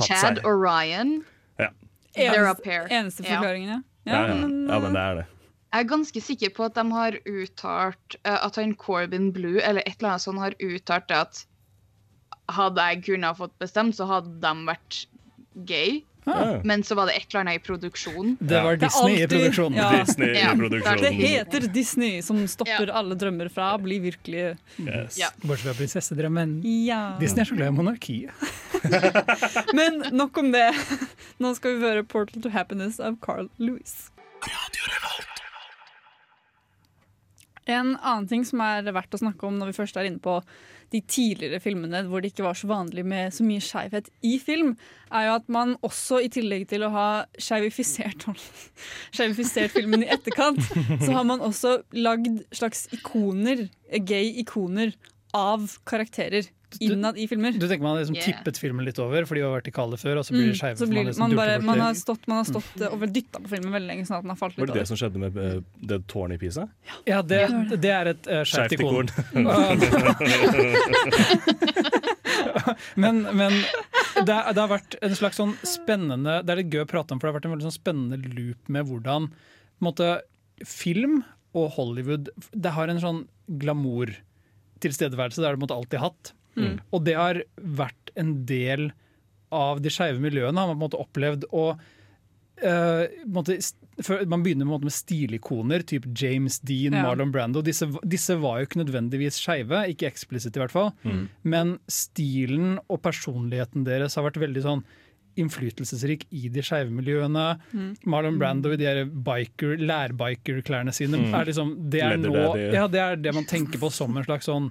hatt 0.00 0.08
Chad 0.08 0.20
seg. 0.38 0.42
og 0.44 0.60
Ryan. 0.64 1.18
Ja. 1.60 1.70
They're 2.16 2.46
a 2.46 2.52
eneste, 2.52 2.64
pair. 2.64 2.86
eneste 2.90 3.24
forklaringen, 3.24 3.78
ja. 3.78 3.80
Ja, 4.06 4.20
ja. 4.30 4.36
ja, 4.38 4.78
men 4.78 4.94
det 4.94 5.02
er 5.02 5.18
det. 5.22 5.26
Jeg 5.74 5.82
er 5.82 5.88
ganske 5.90 6.20
sikker 6.22 6.52
på 6.56 6.68
at 6.68 6.76
de 6.78 6.84
har 6.94 7.16
uttalt 7.26 8.16
at 8.24 8.56
han 8.56 8.76
Corbin 8.78 9.32
Blue 9.34 9.58
eller 9.60 9.82
et 9.84 9.98
eller 9.98 10.14
annet 10.14 10.24
sånt 10.24 10.40
har 10.40 10.54
uttalt 10.62 11.08
det 11.10 11.18
at 11.18 11.40
hadde 12.54 12.84
jeg 12.88 13.02
kunnet 13.08 13.32
ha 13.32 13.36
fått 13.36 13.56
bestemt, 13.60 13.96
så 13.98 14.06
hadde 14.08 14.36
de 14.40 14.52
vært 14.68 15.00
gay. 15.68 15.98
Ah. 16.26 16.56
Men 16.64 16.82
så 16.82 16.96
var 16.98 17.06
det 17.06 17.14
et 17.20 17.26
eller 17.30 17.40
annet 17.44 17.60
i 17.60 17.62
produksjon. 17.62 18.36
Det 18.40 18.58
var 18.64 18.76
Det 18.76 18.88
alltid, 18.90 19.16
Disney 19.16 19.22
i 19.22 19.28
produksjonen. 19.30 19.76
ja. 19.78 19.90
Disney 20.04 20.30
i 20.34 20.56
produksjonen. 20.58 21.02
Det 21.02 21.10
heter 21.14 21.66
Disney, 21.72 22.22
som 22.22 22.40
stopper 22.50 22.90
alle 22.90 23.14
drømmer 23.14 23.48
fra 23.52 23.68
å 23.76 23.78
bli 23.82 24.00
virkelig 24.02 24.56
Yes. 24.82 25.18
Ja. 25.18 25.28
Bortsett 25.42 25.68
fra 25.70 25.74
prinsessedrømmen. 25.78 26.56
Ja. 26.86 27.16
Disney 27.20 27.42
er 27.44 27.50
så 27.52 27.54
glad 27.56 27.68
i 27.68 27.76
monarkiet. 27.78 28.30
Men 29.78 30.02
nok 30.12 30.36
om 30.42 30.50
det. 30.52 30.66
Nå 31.38 31.54
skal 31.54 31.76
vi 31.78 31.86
høre 31.86 32.02
'Portal 32.04 32.42
to 32.42 32.50
Happiness' 32.50 32.98
av 33.00 33.16
Carl 33.22 33.48
Lewis. 33.58 34.10
En 37.66 37.96
annen 37.96 38.28
ting 38.30 38.44
som 38.46 38.60
er 38.62 38.82
verdt 38.94 39.14
å 39.16 39.18
snakke 39.18 39.46
om 39.48 39.56
når 39.58 39.72
vi 39.72 39.78
først 39.80 39.96
er 39.98 40.06
inne 40.10 40.22
på 40.22 40.36
de 40.94 41.00
tidligere 41.02 41.60
filmene 41.62 42.02
hvor 42.06 42.22
det 42.22 42.32
ikke 42.32 42.46
var 42.46 42.58
så 42.58 42.68
vanlig 42.70 43.04
med 43.06 43.34
så 43.34 43.46
mye 43.46 43.62
skeivhet 43.64 44.10
i 44.26 44.36
film, 44.42 44.74
er 45.10 45.28
jo 45.28 45.34
at 45.38 45.48
man 45.52 45.74
også, 45.86 46.20
i 46.22 46.30
tillegg 46.32 46.68
til 46.70 46.86
å 46.86 46.92
ha 46.94 47.08
skeivifisert 47.38 48.26
filmen 49.76 50.06
i 50.06 50.10
etterkant, 50.14 50.62
så 51.02 51.10
har 51.12 51.26
man 51.28 51.44
også 51.44 51.80
lagd 51.96 52.44
slags 52.54 52.86
ikoner, 52.96 53.66
gay 54.06 54.32
ikoner, 54.42 54.94
av 55.36 55.68
karakterer 55.84 56.46
innad 56.80 57.18
i 57.18 57.28
filmer. 57.30 57.52
Du 57.52 57.68
tenker 57.68 57.82
man 57.82 57.96
har 57.96 58.02
liksom 58.02 58.16
Yeah. 58.16 58.26
tippet 58.26 58.58
filmen 58.58 58.84
litt 58.84 58.98
over, 58.98 59.24
for 59.24 59.34
de 59.34 59.40
var 59.42 59.60
vertikale 59.60 59.96
før, 60.00 60.16
og 60.18 60.24
så 60.26 60.32
blir 60.32 60.42
Mm, 60.46 60.52
det 60.52 60.60
skeive. 60.60 60.76
så 60.76 60.84
for 60.84 60.90
blir, 60.92 61.04
liksom 61.04 61.28
man, 61.28 61.36
bare, 61.36 61.58
man, 61.62 61.80
har 61.80 61.94
stått, 61.94 62.26
man 62.26 62.36
har 62.36 62.44
stått 62.44 62.76
mm. 62.76 62.92
og 62.92 63.12
dytta 63.12 63.38
på 63.40 63.48
filmen 63.48 63.72
veldig 63.72 63.88
lenge, 63.88 64.06
sånn 64.06 64.16
at 64.18 64.22
den 64.22 64.30
har 64.30 64.36
falt 64.40 64.56
Var 64.56 64.66
litt 64.66 64.74
det 64.74 64.74
det 64.74 64.80
over. 64.80 64.86
som 64.90 64.96
skjedde 64.96 65.18
med 65.18 65.36
uh, 65.36 65.60
det 65.80 66.06
tårnet 66.08 66.34
i 66.34 66.38
Pisa? 66.42 66.68
Ja, 67.06 67.22
det, 67.22 67.48
det 67.82 67.90
er 67.90 68.06
et 68.14 68.26
uh, 68.26 68.44
Skjevt 68.44 68.72
ikon. 68.76 69.08
men 73.02 73.22
men 73.36 73.52
det, 74.24 74.32
det 74.32 74.62
har 74.62 74.70
vært 74.70 74.96
en 75.04 75.16
slags 75.16 75.38
sånn 75.40 75.54
spennende 75.66 76.40
Det 76.46 76.52
er 76.52 76.60
litt 76.62 76.72
gøy 76.72 76.84
å 76.84 76.88
prate 76.88 77.14
om, 77.14 77.20
for 77.20 77.28
det 77.28 77.34
har 77.34 77.38
vært 77.40 77.48
en 77.48 77.54
veldig 77.56 77.68
sånn 77.68 77.78
spennende 77.78 78.34
loop 78.36 78.70
med 78.72 78.88
hvordan 78.88 79.22
måte, 79.84 80.06
film 80.64 81.14
og 81.56 81.74
Hollywood 81.76 82.30
Det 82.52 82.72
har 82.76 82.92
en 82.92 83.02
sånn 83.02 83.22
glamour-tilstedeværelse. 83.46 85.40
Det 85.40 85.48
har 85.48 85.60
det 85.60 85.76
alltid 85.76 86.02
hatt. 86.02 86.32
Mm. 86.56 86.78
Og 86.90 87.04
det 87.04 87.14
har 87.18 87.42
vært 87.60 88.12
en 88.16 88.34
del 88.48 88.90
av 89.52 89.80
de 89.84 89.92
skeive 89.92 90.18
miljøene, 90.20 90.58
har 90.58 90.72
man 90.72 90.76
på 90.76 90.80
en 90.80 90.86
måte 90.88 91.00
opplevd. 91.02 91.44
Og 91.52 91.78
uh, 92.64 93.04
måte, 93.30 93.58
man 94.28 94.42
begynner 94.44 94.68
måte 94.68 94.88
med 94.88 94.94
stilikoner, 94.96 95.84
typ 95.86 96.08
James 96.16 96.58
Dean, 96.60 96.96
Ja. 96.96 97.04
Marlon 97.06 97.32
Brando. 97.32 97.62
Disse, 97.62 97.88
disse 98.04 98.36
var 98.42 98.60
jo 98.60 98.66
ikke 98.68 98.82
nødvendigvis 98.82 99.38
skeive, 99.42 99.84
ikke 99.92 100.08
eksplisitt 100.10 100.56
i 100.56 100.62
hvert 100.64 100.74
fall. 100.74 100.92
Mm. 101.04 101.26
Men 101.44 101.74
stilen 101.88 102.78
og 102.88 103.02
personligheten 103.04 103.84
deres 103.86 104.16
har 104.16 104.26
vært 104.28 104.40
veldig 104.42 104.64
sånn 104.64 104.84
innflytelsesrik 105.36 106.24
i 106.32 106.48
de 106.48 106.62
skeive 106.64 106.88
miljøene. 106.96 107.58
Mm. 107.76 107.90
Marlon 108.08 108.38
Brando 108.40 108.72
i 108.72 108.78
de 108.80 109.04
biker, 109.04 109.76
lærbiker-klærne 109.84 110.94
sine 110.96 111.18
Mm. 111.20 111.34
er 111.34 111.44
liksom, 111.44 111.74
det 111.90 112.00
er 112.02 112.16
nå 112.16 112.56
ja, 112.72 112.86
det 112.88 113.00
er 113.00 113.16
det 113.16 113.34
man 113.34 113.44
tenker 113.44 113.78
på 113.78 113.92
som 113.92 114.16
en 114.16 114.24
slags 114.24 114.48
sånn 114.48 114.70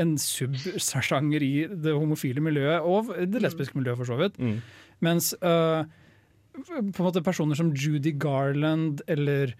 en 0.00 0.14
subsjanger 0.18 1.42
i 1.44 1.52
det 1.68 1.92
homofile 1.94 2.42
miljøet, 2.44 2.80
og 2.82 3.12
det 3.30 3.42
lesbiske 3.44 3.76
miljøet 3.78 4.00
for 4.00 4.10
så 4.10 4.16
vidt. 4.18 4.38
Mm. 4.38 4.56
Mens 5.04 5.32
uh, 5.42 5.84
på 6.54 6.98
en 7.02 7.06
måte 7.06 7.22
personer 7.26 7.58
som 7.58 7.72
Judy 7.74 8.12
Garland 8.18 9.02
eller 9.10 9.54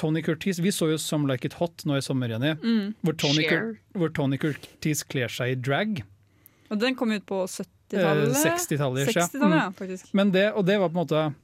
Tony 0.00 0.22
Curtis 0.24 0.58
Vi 0.62 0.70
så 0.72 0.88
jo 0.92 0.96
Some 0.98 1.28
Like 1.28 1.44
It 1.46 1.58
Hot 1.60 1.84
nå 1.84 1.98
i 1.98 2.04
sommer, 2.04 2.30
Jenny. 2.32 2.54
Mm. 2.62 2.94
Hvor, 3.04 3.16
Tony 3.20 3.44
hvor 3.98 4.12
Tony 4.16 4.38
Curtis 4.40 5.02
kler 5.04 5.28
seg 5.28 5.52
i 5.52 5.60
drag. 5.60 6.00
Og 6.70 6.78
den 6.80 6.96
kom 6.98 7.12
ut 7.12 7.26
på 7.28 7.44
Eh, 7.90 7.98
70-tallet? 7.98 8.36
60-tallet, 8.38 9.08
ja. 9.08 9.24
60-tallet, 9.26 9.56
ja, 9.56 9.66
Mm. 9.66 9.74
faktisk. 9.74 10.14
Men 10.14 10.30
det, 10.30 10.52
og 10.54 10.64
det 10.66 10.76
var 10.78 10.88
på 10.88 10.94
en 10.94 11.06
måte 11.06 11.34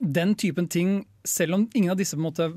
den 0.00 0.34
typen 0.34 0.68
ting, 0.68 1.06
selv 1.24 1.54
om 1.54 1.68
ingen 1.74 1.92
av 1.92 1.96
disse 1.96 2.16
på 2.16 2.20
en 2.20 2.26
måte 2.26 2.48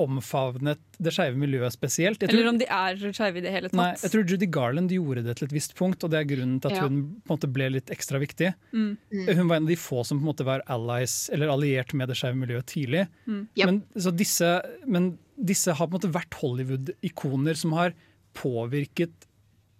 omfavnet 0.00 0.80
det 1.00 1.12
skeive 1.14 1.36
miljøet 1.40 1.72
spesielt. 1.74 2.18
Tror- 2.20 2.32
Eller 2.34 2.48
om 2.50 2.58
de 2.60 2.66
er 2.66 2.96
skeive 3.12 3.38
i 3.38 3.44
det 3.44 3.52
hele 3.54 3.68
tatt. 3.70 3.76
Nei, 3.80 3.90
jeg 4.00 4.10
tror 4.14 4.24
Judy 4.32 4.48
Garland 4.50 4.90
gjorde 4.94 5.24
det 5.26 5.36
til 5.38 5.46
et 5.48 5.54
visst 5.56 5.74
punkt, 5.78 6.02
og 6.04 6.10
det 6.12 6.20
er 6.22 6.28
grunnen 6.32 6.60
til 6.60 6.70
at 6.72 6.76
Ja. 6.76 6.82
hun 6.88 7.00
på 7.26 7.30
en 7.30 7.38
måte 7.38 7.52
ble 7.52 7.68
litt 7.76 7.86
ekstra 7.94 8.18
viktig. 8.20 8.54
Mm. 8.72 8.96
Mm. 9.12 9.34
Hun 9.36 9.48
var 9.48 9.56
en 9.56 9.62
av 9.64 9.68
de 9.68 9.76
få 9.76 10.04
som 10.06 10.18
på 10.18 10.22
en 10.26 10.32
måte 10.34 10.44
var 10.48 10.62
allies, 10.68 11.28
eller 11.32 11.48
alliert 11.48 11.92
med 11.94 12.08
det 12.08 12.16
skeive 12.16 12.36
miljøet 12.36 12.66
tidlig. 12.66 13.06
Mm. 13.26 13.48
Men, 13.56 13.82
så 13.96 14.10
disse, 14.16 14.52
men 14.86 15.18
disse 15.42 15.72
har 15.72 15.86
på 15.86 15.94
en 15.94 16.00
måte 16.00 16.12
vært 16.12 16.34
Hollywood-ikoner 16.42 17.56
som 17.56 17.72
har 17.72 17.92
påvirket 18.34 19.26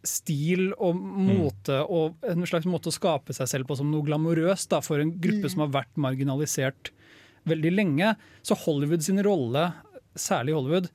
stil 0.02 0.70
og 0.80 0.96
mote 0.96 1.76
og 1.84 2.14
en 2.24 2.46
slags 2.48 2.64
måte 2.64 2.88
å 2.88 2.94
skape 2.94 3.34
seg 3.36 3.50
selv 3.50 3.68
på 3.68 3.76
som 3.76 3.90
noe 3.92 4.06
glamorøst 4.06 4.70
da, 4.72 4.80
for 4.80 4.98
en 5.02 5.12
gruppe 5.20 5.44
Mm. 5.44 5.50
som 5.50 5.60
har 5.60 5.82
vært 5.84 5.94
marginalisert 6.00 6.90
veldig 7.46 7.72
lenge. 7.74 8.16
Så 8.42 8.56
Hollywood 8.56 9.02
sin 9.02 9.18
rolle, 9.22 9.74
særlig 10.18 10.54
i 10.54 10.56
Hollywood, 10.56 10.88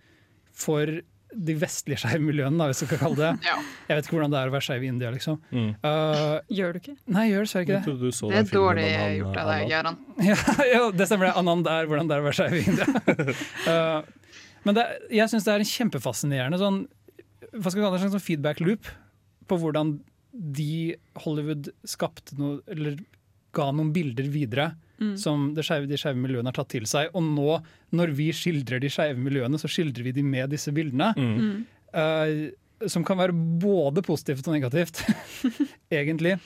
for 0.55 0.89
de 1.35 1.55
vestlige 1.59 1.99
skeive 2.03 2.23
miljøene, 2.23 2.57
da, 2.59 2.69
hvis 2.71 2.83
du 2.83 2.87
kan 2.89 3.01
kalle 3.01 3.17
det 3.19 3.31
Jeg 3.49 3.97
vet 3.97 4.07
ikke 4.07 4.15
hvordan 4.15 4.33
det 4.33 4.39
er 4.39 4.51
å 4.51 4.55
være 4.55 4.67
skeiv 4.67 4.85
i 4.85 4.89
India, 4.91 5.11
liksom. 5.13 5.39
Mm. 5.51 5.71
Uh, 5.83 6.35
gjør 6.59 6.75
du 6.75 6.81
ikke? 6.81 6.95
Nei, 7.11 7.25
jeg 7.27 7.33
gjør 7.33 7.47
dessverre 7.47 7.65
ikke 7.67 8.11
så 8.15 8.31
Det 8.31 8.41
er 8.41 8.51
dårlig 8.51 8.89
han, 8.91 9.15
gjort 9.19 9.39
av 9.41 9.51
deg. 9.51 9.65
Gøran. 9.73 10.01
Ja, 10.31 10.37
ja, 10.71 10.83
det 10.95 11.09
stemmer. 11.09 11.29
det. 11.29 11.33
Anand 11.41 11.71
er 11.71 11.89
hvordan 11.89 12.11
det 12.11 12.17
er 12.17 12.23
å 12.23 12.27
være 12.29 12.39
skeiv 12.39 12.59
i 12.59 12.65
India. 12.71 12.87
Uh, 13.67 14.29
men 14.67 14.77
det, 14.79 14.85
jeg 15.19 15.31
syns 15.31 15.47
det 15.47 15.55
er 15.55 15.65
en 15.65 15.73
kjempefascinerende 15.75 16.61
sånn, 16.61 16.83
hva 17.55 17.71
skal 17.71 17.79
vi 17.79 17.83
kalle 17.85 17.95
det, 17.95 17.99
en 17.99 18.05
slags 18.05 18.17
sånn 18.17 18.27
feedback 18.29 18.61
loop 18.63 18.89
på 19.45 19.59
hvordan 19.61 19.97
de 20.35 20.95
Hollywood 21.23 21.69
skapte 21.87 22.35
noe, 22.39 22.59
eller 22.71 22.97
ga 23.55 23.69
noen 23.71 23.93
bilder 23.95 24.27
videre 24.31 24.71
Mm. 24.99 25.17
som 25.19 25.53
det 25.53 25.63
skeive- 25.67 25.87
de 25.89 25.97
skeive 25.99 26.15
miljøene 26.15 26.45
har 26.47 26.53
tatt 26.55 26.69
til 26.69 26.85
seg. 26.87 27.09
Og 27.13 27.23
nå, 27.23 27.61
når 27.91 28.13
vi 28.15 28.29
skildrer 28.31 28.79
de 28.79 28.87
skeive 28.87 29.17
miljøene, 29.19 29.59
så 29.59 29.67
skildrer 29.67 30.03
vi 30.03 30.11
de 30.15 30.23
med 30.23 30.49
disse 30.49 30.71
bildene. 30.71 31.09
Mm. 31.17 31.65
Uh, 31.91 32.87
som 32.87 33.03
kan 33.07 33.17
være 33.17 33.31
både 33.59 34.01
positivt 34.03 34.47
og 34.47 34.53
negativt, 34.55 35.01
egentlig. 35.91 36.37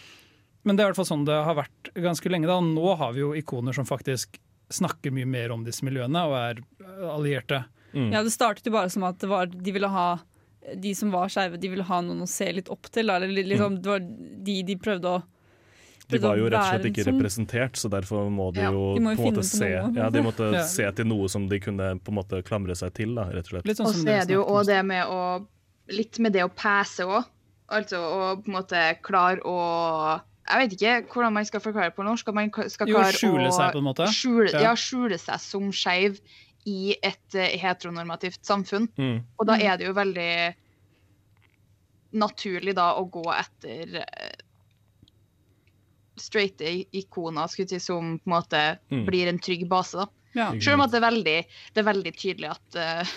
Men 0.63 0.75
det 0.75 0.83
er 0.83 0.89
i 0.89 0.91
hvert 0.91 0.99
fall 0.99 1.09
sånn 1.09 1.25
det 1.27 1.37
har 1.45 1.55
vært 1.57 1.91
ganske 1.95 2.29
lenge. 2.31 2.47
da. 2.49 2.59
Nå 2.61 2.95
har 2.99 3.13
vi 3.15 3.21
jo 3.23 3.31
ikoner 3.37 3.73
som 3.75 3.85
faktisk 3.87 4.37
snakker 4.69 5.11
mye 5.15 5.25
mer 5.25 5.51
om 5.55 5.63
disse 5.65 5.81
miljøene 5.85 6.21
og 6.29 6.35
er 6.37 6.59
allierte. 7.09 7.63
allierte. 7.93 8.13
Ja, 8.13 8.21
det 8.23 8.33
startet 8.35 8.67
jo 8.69 8.75
bare 8.75 8.89
som 8.93 9.03
at 9.07 9.17
det 9.21 9.29
var, 9.31 9.47
de 9.49 9.71
ville 9.73 9.89
ha 9.89 10.19
de 10.77 10.91
som 10.93 11.09
var 11.09 11.29
skeive, 11.33 11.57
de 11.57 11.69
ville 11.71 11.85
ha 11.87 12.01
noen 12.05 12.21
å 12.21 12.27
se 12.29 12.51
litt 12.53 12.69
opp 12.69 12.89
til. 12.93 13.09
Eller 13.09 13.27
liksom, 13.33 13.77
Mm. 13.77 13.81
det 13.81 13.89
var 13.89 13.99
de 14.45 14.57
de 14.63 14.75
prøvde 14.75 15.05
å 15.15 15.23
De 16.09 16.19
var 16.23 16.37
jo 16.39 16.47
rett 16.49 16.57
og 16.59 16.69
slett 16.73 16.85
ikke 16.89 17.05
representert, 17.11 17.77
så 17.77 17.89
derfor 17.93 18.29
må 18.33 18.49
de 18.55 18.63
Ja, 18.63 18.71
jo 18.73 18.95
de 18.97 19.01
må 19.05 19.11
jo 19.13 19.19
på 19.19 19.27
en 19.27 19.35
måte 19.35 19.43
se. 19.45 19.69
Ja, 19.69 20.09
de 20.09 20.23
måtte 20.25 20.47
Ja. 20.57 20.63
se 20.65 20.87
til 20.97 21.05
noe 21.09 21.29
som 21.29 21.47
de 21.51 21.59
kunne 21.61 21.91
på 22.01 22.09
en 22.13 22.17
måte 22.17 22.39
klamre 22.47 22.75
seg 22.75 22.93
til, 22.97 23.13
da, 23.15 23.27
rett 23.29 23.45
og 23.51 23.53
slett. 23.59 23.69
sånn 23.77 23.85
Og 23.91 23.93
så 23.99 24.07
er 24.15 24.25
det 24.25 24.33
jo 24.39 24.45
òg 24.45 24.65
det 24.71 24.81
med 24.85 25.05
å 25.07 25.21
Litt 25.89 26.19
med 26.21 26.33
det 26.37 26.43
å 26.45 26.49
pese 26.53 27.01
òg. 27.09 27.23
Altså 27.73 27.97
å 27.97 28.19
på 28.41 28.49
en 28.51 28.53
måte 28.59 28.81
klare 29.01 29.41
å 29.45 29.55
Jeg 30.49 30.59
vet 30.61 30.73
ikke 30.75 31.13
hvordan 31.13 31.33
man 31.33 31.45
skal 31.45 31.61
forklare 31.61 31.89
det 31.89 31.95
på 31.97 32.05
norsk. 32.05 32.27
At 32.29 32.35
man 32.37 32.49
skal 32.69 32.87
Jo, 32.89 33.01
skjule 33.13 33.47
å 33.49 33.55
seg 33.57 33.73
på 33.73 33.81
en 33.81 33.87
måte. 33.87 34.05
Skjule, 34.13 34.51
Ja. 34.53 34.61
ja. 34.69 34.73
skjule 34.77 35.17
seg 35.21 35.39
som 35.41 35.71
skeiv 35.73 36.19
i 36.65 36.95
et 37.01 37.35
eh, 37.37 37.53
heteronormativt 37.61 38.41
samfunn. 38.45 38.89
Mm. 38.97 39.21
Og 39.39 39.45
da 39.49 39.57
er 39.57 39.77
det 39.77 39.85
jo 39.87 39.93
veldig 39.93 40.53
naturlig 42.19 42.73
da 42.77 42.91
å 42.97 43.05
gå 43.09 43.25
etter 43.33 43.99
eh, 44.01 44.37
straighte 46.21 46.71
ikoner 46.95 47.47
skulle 47.47 47.69
si, 47.69 47.79
som 47.79 48.17
på 48.19 48.29
en 48.29 48.35
måte 48.35 48.63
Mm. 48.91 49.05
blir 49.05 49.27
en 49.27 49.39
trygg 49.39 49.67
base. 49.69 49.97
da. 49.97 50.07
Ja. 50.33 50.51
Selv 50.61 50.75
om 50.75 50.81
at 50.81 50.91
det 50.91 50.99
er 51.01 51.07
veldig, 51.11 51.37
det 51.73 51.81
er 51.81 51.87
veldig 51.93 52.11
tydelig 52.15 52.49
at 52.51 52.75
eh, 52.75 53.07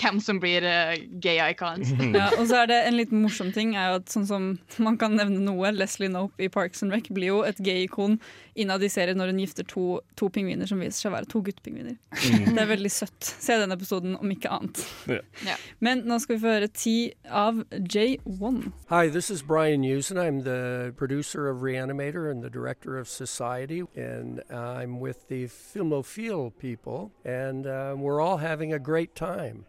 hvem 0.00 0.20
som 0.22 0.40
blir 0.42 0.64
uh, 0.66 0.94
gay 1.20 1.40
icons. 1.50 1.92
Ja, 2.14 2.28
og 2.38 2.46
så 2.46 2.62
er 2.62 2.70
det 2.70 2.76
en 2.86 2.96
liten 2.98 3.22
morsom 3.24 3.50
ting 3.54 3.74
er 3.74 3.90
jo 3.90 3.98
at 3.98 4.12
sånn 4.12 4.26
som 4.28 4.44
man 4.82 4.98
kan 5.00 5.16
nevne 5.18 5.40
noe, 5.42 5.72
Leslie 5.74 6.10
Knope 6.10 6.46
i 6.46 6.50
Parks 6.52 6.84
and 6.84 6.94
Rec 6.94 7.08
blir 7.14 7.32
jo 7.32 7.40
et 7.46 7.58
gay-ikon 7.64 8.18
innad 8.54 8.84
i 8.86 8.90
serien 8.92 9.18
når 9.18 9.32
hun 9.32 9.40
gifter 9.42 9.66
to, 9.66 9.84
to 10.18 10.28
pingviner 10.32 10.68
som 10.70 10.78
viser 10.82 10.96
seg 10.96 11.10
å 11.10 11.14
være 11.16 11.30
to 11.30 11.42
guttpingviner. 11.44 11.96
Mm. 12.14 12.54
Det 12.54 12.62
er 12.62 12.70
veldig 12.70 12.92
søtt. 12.92 13.30
Se 13.42 13.56
den 13.58 13.74
episoden, 13.74 14.14
om 14.20 14.30
ikke 14.30 14.52
annet. 14.54 14.84
Ja. 15.10 15.20
Ja. 15.48 15.56
Men 15.84 16.04
nå 16.08 16.20
skal 16.22 16.36
vi 16.36 16.44
få 16.44 16.54
høre 16.54 16.70
ti 16.70 16.96
av 17.26 17.64
J1. 17.72 18.60
Hi, 18.92 19.08
this 19.08 19.30
is 19.30 19.42
Brian 19.42 19.84
Usen. 19.84 20.18
I'm 20.18 20.42
the 20.44 20.92
producer 20.96 21.48
of 21.48 21.62
Reanimator 21.62 22.30
and 22.30 22.42
the 22.42 22.50
director 22.50 22.98
of 22.98 23.08
Society, 23.08 23.82
and 23.96 24.40
I'm 24.50 25.00
with 25.00 25.28
the 25.28 25.46
Filmophile 25.48 26.52
people, 26.58 27.10
and 27.24 27.66
uh, 27.66 27.94
we're 27.96 28.20
all 28.20 28.38
having 28.38 28.72
a 28.72 28.78
great 28.78 29.14
time. 29.14 29.63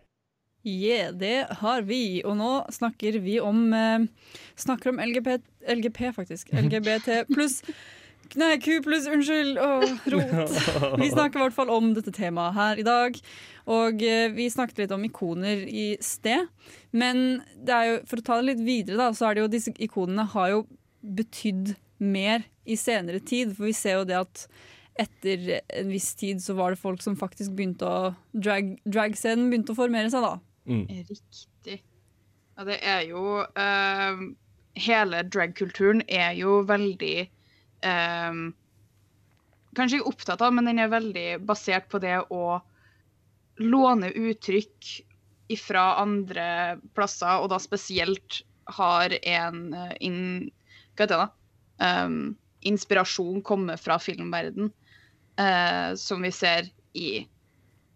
Yeah, 0.66 1.11
det 1.13 1.45
har 1.61 1.86
vi. 1.86 2.24
Og 2.26 2.38
nå 2.39 2.53
snakker 2.74 3.20
vi 3.22 3.38
om 3.43 3.68
eh, 3.74 4.07
Snakker 4.57 4.93
om 4.93 5.01
LGP, 5.03 5.38
LGP 5.76 6.01
faktisk. 6.16 6.49
LGBT 6.55 7.22
pluss 7.34 7.61
Nei, 8.34 8.55
Q 8.57 8.80
pluss, 8.82 9.05
unnskyld. 9.07 9.59
Åh, 9.61 9.84
rot. 10.11 10.55
Vi 10.97 11.11
snakker 11.11 11.39
i 11.39 11.43
hvert 11.43 11.55
fall 11.55 11.70
om 11.70 11.91
dette 11.93 12.09
temaet 12.16 12.55
her 12.57 12.82
i 12.82 12.86
dag. 12.88 13.20
Og 13.72 14.01
eh, 14.01 14.32
vi 14.34 14.47
snakket 14.51 14.82
litt 14.82 14.95
om 14.95 15.05
ikoner 15.05 15.61
i 15.70 15.86
sted. 16.03 16.49
Men 16.89 17.43
det 17.55 17.76
er 17.76 17.91
jo, 17.91 17.99
for 18.09 18.22
å 18.22 18.26
ta 18.26 18.39
det 18.39 18.49
litt 18.49 18.63
videre, 18.66 18.97
da, 19.03 19.11
så 19.16 19.30
er 19.30 19.38
det 19.38 19.45
jo 19.45 19.51
disse 19.53 19.76
ikonene 19.78 20.26
har 20.34 20.51
jo 20.55 20.63
betydd 21.05 21.76
mer 22.01 22.47
i 22.66 22.78
senere 22.80 23.22
tid. 23.22 23.53
For 23.53 23.70
vi 23.70 23.76
ser 23.78 24.01
jo 24.01 24.09
det 24.09 24.18
at 24.24 24.47
etter 25.05 25.59
en 25.59 25.91
viss 25.91 26.13
tid 26.18 26.41
så 26.43 26.55
var 26.57 26.74
det 26.74 26.82
folk 26.82 27.03
som 27.03 27.18
faktisk 27.20 27.53
begynte 27.55 27.88
å 27.88 28.13
drag, 28.32 28.78
Dragscenen 28.88 29.49
begynte 29.51 29.76
å 29.76 29.80
formere 29.80 30.11
seg, 30.11 30.26
da. 30.26 30.39
Riktig. 31.09 31.80
Ja, 32.55 32.66
det 32.66 32.80
er 32.82 33.01
jo 33.09 33.24
uh, 33.43 34.22
Hele 34.76 35.24
dragkulturen 35.28 36.03
er 36.07 36.34
jo 36.36 36.61
veldig 36.68 37.28
um, 37.86 38.47
Kanskje 39.76 39.99
ikke 39.99 40.13
opptatt 40.13 40.43
av, 40.43 40.55
men 40.55 40.70
den 40.70 40.80
er 40.80 40.91
veldig 40.91 41.28
basert 41.47 41.89
på 41.91 41.99
det 42.03 42.16
å 42.32 42.61
låne 43.59 44.11
uttrykk 44.16 44.91
fra 45.59 45.84
andre 46.01 46.45
plasser, 46.95 47.43
og 47.43 47.51
da 47.51 47.59
spesielt 47.61 48.39
har 48.78 49.13
en 49.22 49.59
eh, 49.78 49.91
in, 50.07 50.18
Hva 50.95 51.05
heter 51.05 51.20
det? 51.20 51.28
da? 51.28 51.91
Um, 52.05 52.36
inspirasjon 52.66 53.43
komme 53.45 53.76
fra 53.78 53.99
filmverden, 54.01 54.72
uh, 55.39 55.91
som 55.99 56.24
vi 56.24 56.32
ser 56.34 56.72
i 56.95 57.09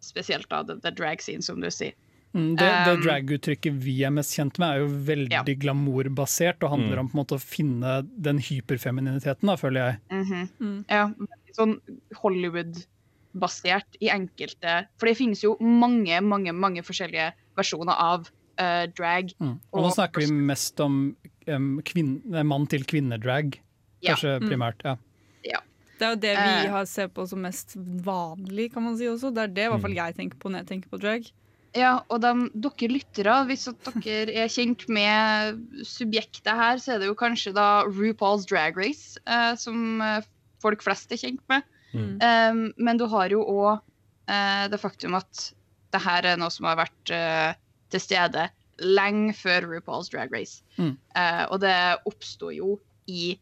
spesielt 0.03 0.49
da 0.51 0.61
the, 0.67 0.75
the 0.83 0.91
drag 0.91 1.23
scene, 1.23 1.41
som 1.41 1.63
du 1.63 1.71
sier. 1.73 1.95
Mm, 2.35 2.55
det 2.57 2.67
det 2.85 2.95
drag-uttrykket 3.05 3.73
vi 3.81 4.03
er 4.05 4.11
mest 4.13 4.35
kjent 4.37 4.59
med, 4.59 4.69
er 4.69 4.79
jo 4.83 4.89
veldig 5.07 5.55
glamourbasert 5.63 6.61
og 6.63 6.69
handler 6.75 6.97
Mm. 6.97 6.99
om 6.99 7.07
på 7.09 7.15
en 7.17 7.21
måte 7.25 7.37
å 7.37 7.41
finne 7.41 8.07
den 8.21 8.37
hyperfemininiteten, 8.37 9.47
da, 9.49 9.55
føler 9.55 9.79
jeg. 9.81 9.99
Mhm. 10.11 10.85
Ja, 10.89 11.09
sånn 11.57 11.79
Hollywood-basert 12.21 13.97
i 14.01 14.09
enkelte 14.13 14.85
For 14.99 15.07
det 15.09 15.17
finnes 15.17 15.41
jo 15.43 15.55
mange, 15.61 16.19
mange 16.21 16.53
mange 16.53 16.83
forskjellige 16.85 17.31
versjoner 17.57 17.95
av 17.97 18.29
uh, 18.59 18.85
drag. 18.91 19.33
Mm. 19.39 19.55
Og 19.73 19.83
nå 19.85 19.91
snakker 19.95 20.25
vi 20.25 20.31
mest 20.33 20.79
om 20.83 21.15
um, 21.47 21.81
kvinn- 21.81 22.21
mann-til-kvinne-drag, 22.45 23.57
Ja. 24.01 24.13
kanskje 24.15 24.39
Mm. 24.41 24.49
primært. 24.49 24.83
ja. 24.83 24.95
Ja. 25.43 25.59
Det 25.97 26.05
er 26.05 26.09
jo 26.11 26.15
det 26.15 26.37
vi 26.37 26.67
Eh. 26.67 26.69
har 26.71 26.85
sett 26.85 27.13
på 27.13 27.27
som 27.27 27.41
mest 27.41 27.75
vanlig, 27.75 28.73
kan 28.73 28.83
man 28.83 28.97
si 28.97 29.05
også. 29.05 29.33
Det 29.33 29.43
er 29.43 29.47
det 29.47 29.65
i 29.65 29.69
hvert 29.69 29.81
fall 29.81 29.93
jeg 29.95 30.15
tenker 30.15 30.37
på 30.37 30.49
når 30.51 30.59
jeg 30.59 30.67
tenker 30.67 30.89
på 30.89 30.99
drag. 30.99 31.31
Ja, 31.77 31.99
og 32.09 32.23
de, 32.23 32.31
dere 32.57 32.89
lyttere, 32.89 33.35
hvis 33.49 33.67
dere 34.03 34.33
er 34.45 34.49
kjent 34.49 34.87
med 34.89 35.59
subjektet 35.85 36.49
her, 36.49 36.81
så 36.81 36.95
er 36.95 37.03
det 37.03 37.11
jo 37.11 37.17
kanskje 37.19 37.53
da 37.57 37.85
RuPaul's 37.85 38.47
Drag 38.49 38.77
Race, 38.79 39.19
eh, 39.29 39.53
som 39.59 40.01
eh, 40.01 40.25
folk 40.63 40.81
flest 40.85 41.13
er 41.13 41.21
kjent 41.21 41.43
med. 41.51 41.67
Mm. 41.93 42.17
Um, 42.21 42.65
men 42.77 42.99
du 43.01 43.07
har 43.09 43.31
jo 43.33 43.41
òg 43.45 43.85
det 44.29 44.77
faktum 44.77 45.15
at 45.17 45.47
det 45.89 46.01
her 46.03 46.25
er 46.29 46.37
noe 46.37 46.53
som 46.53 46.67
har 46.69 46.77
vært 46.77 47.13
eh, 47.13 47.57
til 47.89 48.03
stede 48.03 48.45
lenge 48.79 49.33
før 49.35 49.67
RuPaul's 49.67 50.11
Drag 50.11 50.31
Race. 50.33 50.63
Mm. 50.77 50.95
Eh, 51.15 51.43
og 51.49 51.59
det 51.63 51.75
oppsto 52.09 52.51
jo 52.53 52.77
i 53.09 53.33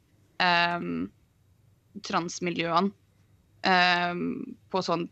um, 0.41 1.09
transmiljøene 2.07 2.93
um, 3.67 4.23
på 4.71 4.83
sånn 4.85 5.07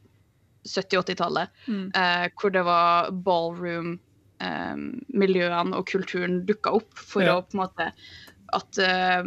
70-80-tallet, 0.65 1.47
Mm. 1.67 1.91
eh, 1.95 2.27
hvor 2.39 2.49
det 2.51 2.63
var 2.65 3.11
ballroom-miljøene 3.11 5.75
og 5.77 5.85
kulturen 5.89 6.45
dukka 6.47 6.69
opp 6.75 6.93
for 6.97 7.21
Ja. 7.23 7.35
å 7.39 7.41
på 7.45 7.53
en 7.55 7.59
måte 7.67 7.91
At 8.53 8.77
eh, 8.77 9.23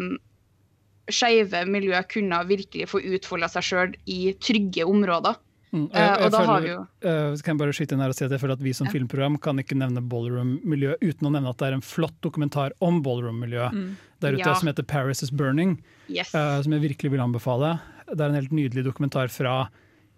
skeive 1.11 1.65
miljø 1.67 2.03
kunne 2.09 2.45
virkelig 2.47 2.87
få 2.89 3.01
utfolda 3.03 3.49
seg 3.51 3.63
sjøl 3.67 3.95
i 4.07 4.33
trygge 4.39 4.85
områder. 4.87 5.35
Mm, 5.73 5.89
Eh, 5.93 6.01
jeg, 6.01 6.09
jeg 6.17 6.25
og 6.25 6.31
da 6.31 6.39
har 6.39 6.47
føler, 6.47 6.63
vi 6.63 6.69
jo 6.69 6.87
eh, 7.03 7.37
kan 7.43 7.53
jeg 7.53 7.59
bare 7.59 7.73
skyte 7.77 7.93
inn 7.93 8.01
her 8.01 8.09
og 8.09 8.15
si 8.17 8.25
at 8.25 8.31
jeg 8.31 8.41
føler 8.41 8.53
at 8.57 8.63
vi 8.63 8.73
som 8.73 8.87
Ja. 8.87 8.93
filmprogram 8.93 9.37
kan 9.41 9.59
ikke 9.59 9.75
nevne 9.77 10.01
ballroom-miljø 10.09 10.95
uten 11.03 11.27
å 11.29 11.33
nevne 11.35 11.49
at 11.51 11.59
det 11.59 11.67
er 11.69 11.73
en 11.75 11.81
flott 11.83 12.15
dokumentar 12.23 12.71
om 12.81 13.03
ballroom-miljøet 13.03 13.73
Mm. 13.75 13.97
der 14.21 14.33
ute 14.33 14.47
Ja. 14.47 14.55
som 14.55 14.69
heter 14.69 14.83
'Paris 14.85 15.23
is 15.23 15.31
Burning', 15.31 15.79
Yes. 16.09 16.35
uh, 16.35 16.63
som 16.63 16.73
jeg 16.73 16.81
virkelig 16.81 17.11
vil 17.11 17.21
anbefale. 17.21 17.81
Det 18.07 18.21
er 18.21 18.25
en 18.29 18.35
helt 18.35 18.51
nydelig 18.53 18.85
dokumentar 18.85 19.29
fra 19.29 19.69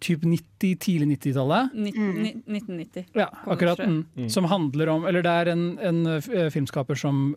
typ 0.01 0.22
90, 0.24 0.76
tidlig 0.80 1.09
90-tallet. 1.18 1.74
Ni- 1.74 1.92
ni- 1.92 2.34
1990. 2.46 3.07
Ja, 3.14 3.26
det, 3.30 3.51
akkurat. 3.53 3.78
Mm. 3.84 4.28
Som 4.32 4.44
handler 4.48 4.88
om 4.88 5.05
Eller 5.07 5.22
det 5.22 5.30
er 5.30 5.51
en, 5.53 5.64
en 5.78 6.07
eh, 6.07 6.48
filmskaper 6.51 6.96
som 6.96 7.34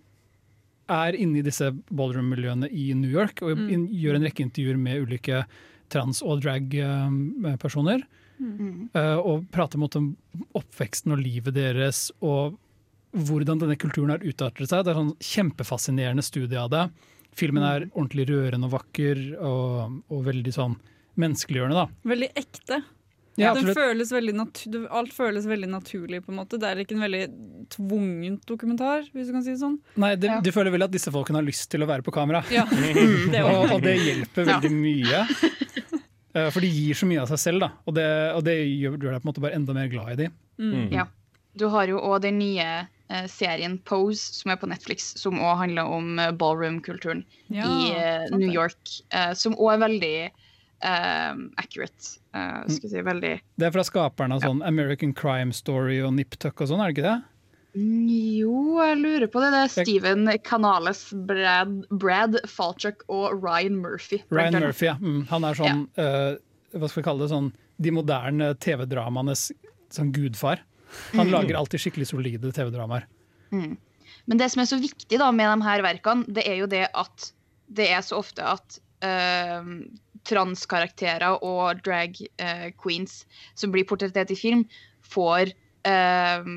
er 0.89 1.16
inne 1.16 1.39
i 1.39 1.45
disse 1.45 1.70
ballroom-miljøene 1.91 2.68
i 2.72 2.93
New 2.93 3.09
York 3.11 3.41
og 3.41 3.57
Mm. 3.57 3.70
in, 3.72 3.88
gjør 3.89 4.16
en 4.16 4.24
rekke 4.28 4.43
intervjuer 4.43 4.78
med 4.78 5.01
ulike 5.07 5.45
trans- 5.89 6.24
og 6.24 6.41
drag-personer. 6.43 8.03
Mm. 8.41 8.89
Eh, 8.93 9.18
og 9.22 9.45
prater 9.53 9.78
mot 9.80 9.95
om 9.95 10.16
oppveksten 10.57 11.14
og 11.14 11.22
livet 11.22 11.53
deres 11.55 12.07
og 12.22 12.57
hvordan 13.14 13.59
denne 13.61 13.78
kulturen 13.78 14.09
har 14.09 14.24
utartet 14.26 14.68
seg. 14.72 14.84
Det 14.84 14.91
er 14.93 14.97
sånn 14.99 15.14
kjempefascinerende 15.22 16.24
studie 16.26 16.57
av 16.59 16.72
det. 16.74 16.88
Filmen 17.38 17.64
er 17.66 17.86
ordentlig 17.93 18.28
rørende 18.30 18.66
og 18.70 18.74
vakker 18.80 19.22
og, 19.39 20.01
og 20.09 20.24
veldig 20.26 20.53
sånn 20.53 20.76
menneskeliggjørende. 21.20 21.76
da. 21.86 22.09
Veldig 22.09 22.30
ekte. 22.39 22.82
Ja, 23.36 23.55
føles 23.57 24.11
veldig 24.14 24.36
natu 24.38 24.84
alt 24.93 25.09
føles 25.16 25.47
veldig 25.49 25.66
naturlig, 25.72 26.20
på 26.22 26.30
en 26.30 26.38
måte. 26.38 26.59
Det 26.61 26.68
er 26.70 26.82
ikke 26.84 26.93
en 26.93 27.01
veldig 27.01 27.24
tvungent 27.74 28.43
dokumentar, 28.45 29.07
hvis 29.14 29.30
du 29.30 29.34
kan 29.34 29.41
si 29.45 29.55
det 29.55 29.61
sånn. 29.64 29.80
Nei, 29.97 30.11
det, 30.22 30.30
Du 30.45 30.51
føler 30.53 30.70
vel 30.76 30.86
at 30.86 30.93
disse 30.93 31.09
folkene 31.14 31.39
har 31.41 31.47
lyst 31.47 31.66
til 31.74 31.82
å 31.82 31.88
være 31.89 32.05
på 32.05 32.14
kamera? 32.14 32.43
Ja, 32.53 32.66
det 33.34 33.41
og, 33.41 33.74
og 33.74 33.82
det 33.82 33.95
hjelper 33.97 34.45
Ja. 34.47 34.59
veldig 34.59 34.74
mye. 34.78 35.26
Eh, 36.34 36.47
For 36.49 36.66
de 36.66 36.70
gir 36.74 36.95
så 36.97 37.05
mye 37.05 37.22
av 37.22 37.28
seg 37.30 37.38
selv, 37.38 37.59
da. 37.61 37.68
og 37.86 37.93
det, 37.93 38.03
og 38.34 38.39
det 38.41 38.55
gjør, 38.66 38.95
gjør 38.97 39.11
deg 39.14 39.20
på 39.22 39.28
en 39.28 39.30
måte 39.30 39.41
bare 39.43 39.53
enda 39.53 39.74
mer 39.78 39.86
glad 39.91 40.07
i 40.16 40.16
de. 40.24 40.26
Mm. 40.57 40.88
Ja. 40.89 41.03
Du 41.61 41.68
har 41.70 41.86
jo 41.86 41.99
òg 42.01 42.24
den 42.24 42.39
nye 42.41 42.66
eh, 42.88 43.28
serien 43.30 43.76
Pose, 43.86 44.32
som 44.39 44.49
er 44.49 44.57
på 44.57 44.66
Netflix, 44.72 45.11
som 45.22 45.38
òg 45.38 45.59
handler 45.59 45.91
om 45.93 46.18
eh, 46.18 46.32
ballroom-kulturen 46.34 47.22
Ja, 47.53 47.68
i 47.70 47.91
eh, 47.93 48.26
New. 48.34 48.49
York. 48.49 48.82
eh, 49.14 49.36
som 49.38 49.53
òg 49.61 49.76
er 49.76 49.84
veldig 49.86 50.11
eh, 50.84 51.34
accurate. 51.61 52.17
Uh, 52.36 52.63
skal 52.67 52.89
si 52.91 53.01
veldig 53.05 53.34
Det 53.59 53.67
er 53.67 53.73
fra 53.75 53.84
skaperne 53.88 54.36
av 54.38 54.41
sånn 54.45 54.63
American 54.65 55.13
Crime 55.13 55.53
Story 55.53 55.99
og 56.03 56.13
Nip 56.17 56.36
Tuck 56.41 56.61
og 56.65 56.71
sånn, 56.71 56.81
er 56.84 56.91
det 56.91 56.97
ikke 56.97 57.09
det? 57.11 57.19
Jo, 57.73 58.77
jeg 58.86 58.97
lurer 59.01 59.29
på 59.34 59.41
det. 59.41 59.49
Det 59.53 59.61
er 59.63 59.71
Steven 59.73 60.27
Canales, 60.45 61.07
Brad, 61.27 61.71
Brad 61.89 62.38
Falchuk 62.49 63.01
og 63.09 63.39
Ryan 63.41 63.79
Murphy. 63.81 64.19
Ryan. 64.29 64.59
Murphy, 64.61 64.86
ja. 64.91 64.95
Mm, 65.01 65.23
han 65.31 65.47
er 65.49 65.57
sånn 65.57 65.81
eh, 65.97 66.36
Hva 66.77 66.89
skal 66.89 67.01
vi 67.01 67.05
kalle 67.07 67.25
det? 67.25 67.31
Sånn 67.34 67.49
de 67.84 67.93
moderne 67.93 68.51
TV-dramaenes 68.61 69.47
sånn 69.93 70.11
gudfar. 70.13 70.61
Han 71.17 71.27
Mm. 71.27 71.34
lager 71.34 71.57
alltid 71.57 71.81
skikkelig 71.81 72.07
solide 72.11 72.51
TV-dramaer. 72.53 73.07
Mm. 73.51 73.77
Men 74.27 74.38
det 74.38 74.51
som 74.53 74.61
er 74.61 74.69
så 74.69 74.77
viktig 74.79 75.17
da 75.17 75.31
med 75.34 75.49
de 75.49 75.65
her 75.65 75.81
verkene, 75.81 76.25
det 76.29 76.45
er 76.47 76.57
jo 76.61 76.67
det 76.69 76.88
at 76.93 77.31
det 77.73 77.89
er 77.89 78.01
så 78.05 78.19
ofte 78.21 78.45
at 78.45 78.77
eh, 79.04 79.70
transkarakterer 80.28 81.43
og 81.43 81.84
drag 81.84 82.18
eh, 82.39 82.70
queens 82.80 83.24
som 83.60 83.74
blir 83.74 83.88
portrettert 83.89 84.32
i 84.32 84.39
film, 84.39 84.66
får 85.04 85.51
eh, 85.88 86.49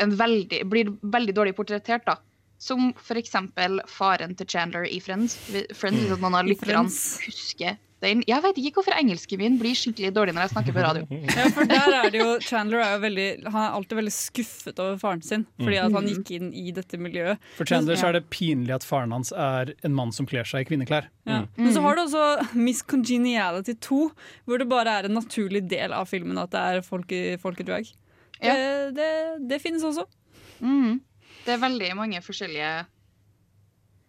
en 0.00 0.16
veldig, 0.22 0.64
blir 0.70 0.94
veldig 1.02 1.36
dårlig 1.36 1.56
portrettert. 1.58 2.06
da. 2.06 2.18
Som 2.60 2.92
eksempel 3.16 3.80
faren 3.88 4.34
til 4.36 4.48
Chandler 4.48 4.84
i 4.84 5.00
Friends. 5.00 5.36
Friends 5.76 6.02
hvis 6.04 6.16
at 6.16 6.22
noen 6.22 6.36
av 6.38 6.48
lytterne 6.48 6.84
husker 6.86 7.78
den. 8.00 8.22
Jeg 8.28 8.42
vet 8.44 8.56
ikke 8.60 8.80
hvorfor 8.80 8.94
engelsken 8.96 9.38
min 9.42 9.58
blir 9.60 9.74
skikkelig 9.76 10.10
dårlig 10.16 10.32
når 10.36 10.46
jeg 10.46 10.52
snakker 10.54 10.72
på 10.76 10.84
radio. 10.84 11.02
Ja, 11.36 11.44
for 11.52 11.68
der 11.68 11.94
er 11.98 12.10
det 12.14 12.20
jo 12.22 12.28
Chandler 12.44 12.80
er 12.84 12.94
jo 12.94 13.00
veldig 13.02 13.26
Han 13.52 13.58
er 13.62 13.74
alltid 13.76 13.98
veldig 14.00 14.12
skuffet 14.16 14.78
over 14.80 14.96
faren 15.02 15.22
sin, 15.26 15.44
fordi 15.60 15.76
at 15.80 15.92
han 15.92 16.04
Mm. 16.04 16.10
gikk 16.14 16.30
inn 16.38 16.48
i 16.56 16.70
dette 16.72 16.96
miljøet. 16.98 17.38
For 17.58 17.68
Chandler 17.68 17.98
så 18.00 18.08
er 18.08 18.16
det 18.18 18.24
pinlig 18.32 18.72
at 18.74 18.86
faren 18.88 19.12
hans 19.12 19.32
er 19.36 19.74
en 19.84 19.94
mann 19.94 20.12
som 20.16 20.26
kler 20.26 20.44
seg 20.48 20.64
i 20.64 20.68
kvinneklær. 20.70 21.10
Ja. 21.28 21.42
Men 21.56 21.72
så 21.76 21.82
har 21.84 21.94
du 21.98 22.02
også 22.06 22.54
Miss 22.56 22.80
Congeniality 22.82 23.74
2, 23.80 24.00
hvor 24.48 24.58
det 24.58 24.68
bare 24.70 24.96
er 25.00 25.08
en 25.10 25.14
naturlig 25.18 25.66
del 25.68 25.92
av 25.92 26.08
filmen 26.08 26.38
at 26.40 26.50
det 26.56 26.60
er 26.60 26.80
folk 26.86 27.12
i, 27.12 27.36
folk 27.42 27.60
i 27.60 27.68
drag. 27.68 27.90
Det, 28.40 28.56
det, 28.96 29.10
det 29.50 29.60
finnes 29.60 29.84
også. 29.84 30.06
Mm. 30.64 31.00
Det 31.44 31.52
er 31.54 31.60
veldig 31.60 31.92
mange 31.96 32.20
forskjellige 32.24 32.72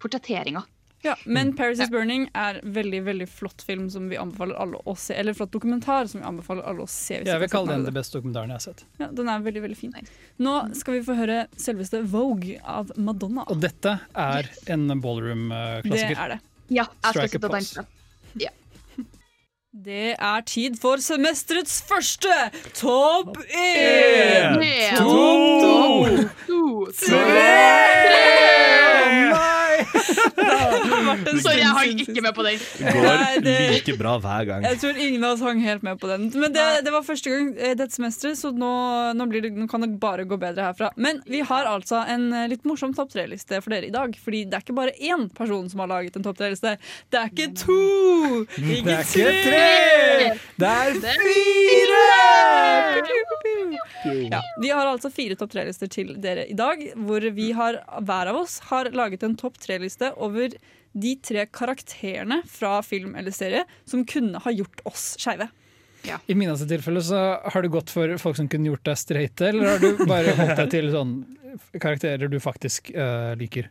portretteringer. 0.01 0.63
Ja, 1.01 1.15
men 1.25 1.47
mm. 1.47 1.55
'Paris 1.57 1.79
Is 1.79 1.89
Burning' 1.89 2.27
er 2.33 2.59
veldig 2.63 3.01
veldig 3.03 3.29
flott 3.29 3.61
film 3.65 3.89
som 3.89 4.09
vi 4.09 4.17
anbefaler 4.21 4.55
alle 4.61 4.77
å 4.85 4.95
se. 4.95 5.15
Eller 5.17 5.33
flott 5.33 5.51
dokumentar 5.51 6.05
som 6.11 6.21
vi 6.21 6.27
anbefaler 6.27 6.67
alle 6.69 6.85
å 6.85 6.89
se. 6.89 7.17
Hvis 7.21 7.31
jeg 7.31 7.41
vil 7.41 7.49
kalle 7.49 7.73
den 7.73 7.87
den 7.87 7.95
beste 7.95 8.19
dokumentaren 8.19 8.53
jeg 8.53 8.59
har 8.59 8.65
sett. 8.67 8.85
Ja, 9.01 9.07
Den 9.09 9.29
er 9.33 9.41
veldig, 9.41 9.63
veldig 9.65 9.79
fin. 9.79 9.95
Nå 10.37 10.55
skal 10.77 10.99
vi 10.99 11.03
få 11.07 11.17
høre 11.17 11.47
selveste 11.57 12.03
Vogue 12.05 12.59
av 12.61 12.93
Madonna. 12.97 13.47
Og 13.49 13.61
dette 13.63 13.97
er 14.13 14.51
en 14.69 14.87
ballroom-klassiker. 15.01 16.15
Det 16.15 16.25
er 16.25 16.35
det. 16.35 16.39
Ja, 16.71 16.85
jeg 17.03 17.17
skal 17.17 17.29
sitte 17.33 17.49
og 17.49 17.57
danse. 17.57 17.85
Ja. 18.39 18.53
Det 19.71 20.17
er 20.19 20.41
tid 20.51 20.75
for 20.81 20.99
semesterets 20.99 21.77
første 21.87 22.27
Topp 22.75 23.37
1, 23.47 24.59
2, 24.99 25.07
3, 26.91 27.21
3. 28.11 28.80
Martin, 31.07 31.39
sorry, 31.41 31.61
jeg 31.61 31.73
hang 31.77 32.01
ikke 32.03 32.23
med 32.23 32.35
på 32.37 32.45
den. 32.45 32.61
Går 32.81 33.41
det 33.45 33.55
går 33.57 33.75
like 33.75 33.95
bra 33.99 34.15
hver 34.21 34.47
gang. 34.49 34.65
Jeg 34.67 34.79
tror 34.83 35.01
ingen 35.05 35.25
av 35.25 35.35
oss 35.35 35.43
hang 35.45 35.61
helt 35.63 35.85
med 35.85 35.99
på 36.01 36.09
den. 36.11 36.27
Men 36.35 36.55
det, 36.55 36.65
det 36.85 36.93
var 36.93 37.05
første 37.07 37.33
gang 37.33 37.51
eh, 37.57 37.75
dette 37.77 37.95
semesteret, 37.95 38.39
så 38.39 38.51
nå, 38.55 38.71
nå, 39.17 39.27
det, 39.33 39.53
nå, 39.57 39.67
kan 39.71 39.85
det 39.85 39.91
bare 40.01 40.25
gå 40.29 40.39
bedre 40.41 40.69
herfra. 40.69 40.91
Men 40.95 41.21
vi 41.29 41.43
har 41.47 41.69
altså 41.69 42.03
en 42.11 42.29
eh, 42.33 42.49
litt 42.51 42.67
morsom 42.67 42.95
topp 42.97 43.13
tre-liste 43.15 43.61
for 43.63 43.73
dere 43.73 43.89
i 43.89 43.93
dag. 43.95 44.15
Fordi 44.21 44.43
det 44.49 44.59
er 44.59 44.65
ikke 44.65 44.77
bare 44.77 44.95
én 44.97 45.27
person 45.37 45.69
som 45.71 45.83
har 45.83 45.91
laget 45.91 46.17
en 46.19 46.27
topp 46.27 46.39
tre-liste. 46.41 46.77
Det 47.11 47.21
er 47.21 47.31
ikke 47.31 47.49
to! 47.63 47.81
Ikke 48.61 48.83
det 48.87 48.95
er 48.97 49.03
ikke 49.05 49.31
tre! 49.47 50.37
Det 50.61 50.67
er 50.67 50.89
fire! 51.25 52.01
Ja, 54.31 54.41
vi 54.61 54.69
har 54.69 54.85
altså 54.85 55.11
fire 55.13 55.35
topp 55.37 55.51
tre-lister 55.53 55.89
til 55.91 56.15
dere 56.21 56.45
i 56.49 56.55
dag, 56.57 56.81
hvor 57.05 57.25
vi 57.35 57.51
har, 57.55 57.77
hver 58.07 58.31
av 58.31 58.39
oss 58.41 58.59
har 58.71 58.89
laget 58.95 59.23
en 59.25 59.35
topp 59.39 59.59
tre 59.61 59.70
tre-liste 59.71 60.11
over 60.19 60.53
de 60.91 61.15
tre 61.23 61.47
karakterene 61.47 62.41
fra 62.51 62.81
film 62.83 63.15
eller 63.15 63.31
serie 63.31 63.65
som 63.87 64.05
kunne 64.05 64.43
ha 64.43 64.53
gjort 64.53 64.83
oss 64.91 65.13
skeive. 65.21 65.47
I 66.01 66.35
mine 66.35 66.55
tilfelle 66.57 67.01
så 67.05 67.19
har 67.53 67.61
du 67.61 67.69
gått 67.69 67.91
for 67.93 68.15
folk 68.21 68.39
som 68.39 68.49
kunne 68.49 68.71
gjort 68.71 68.85
deg 68.87 68.97
streite, 68.97 69.51
eller 69.51 69.75
har 69.75 69.83
du 69.83 70.01
bare 70.09 70.33
holdt 70.37 70.57
deg 70.57 70.73
til 70.73 70.89
sånn 70.93 71.13
karakterer 71.77 72.31
du 72.31 72.39
faktisk 72.41 72.89
uh, 72.95 73.37
liker? 73.37 73.69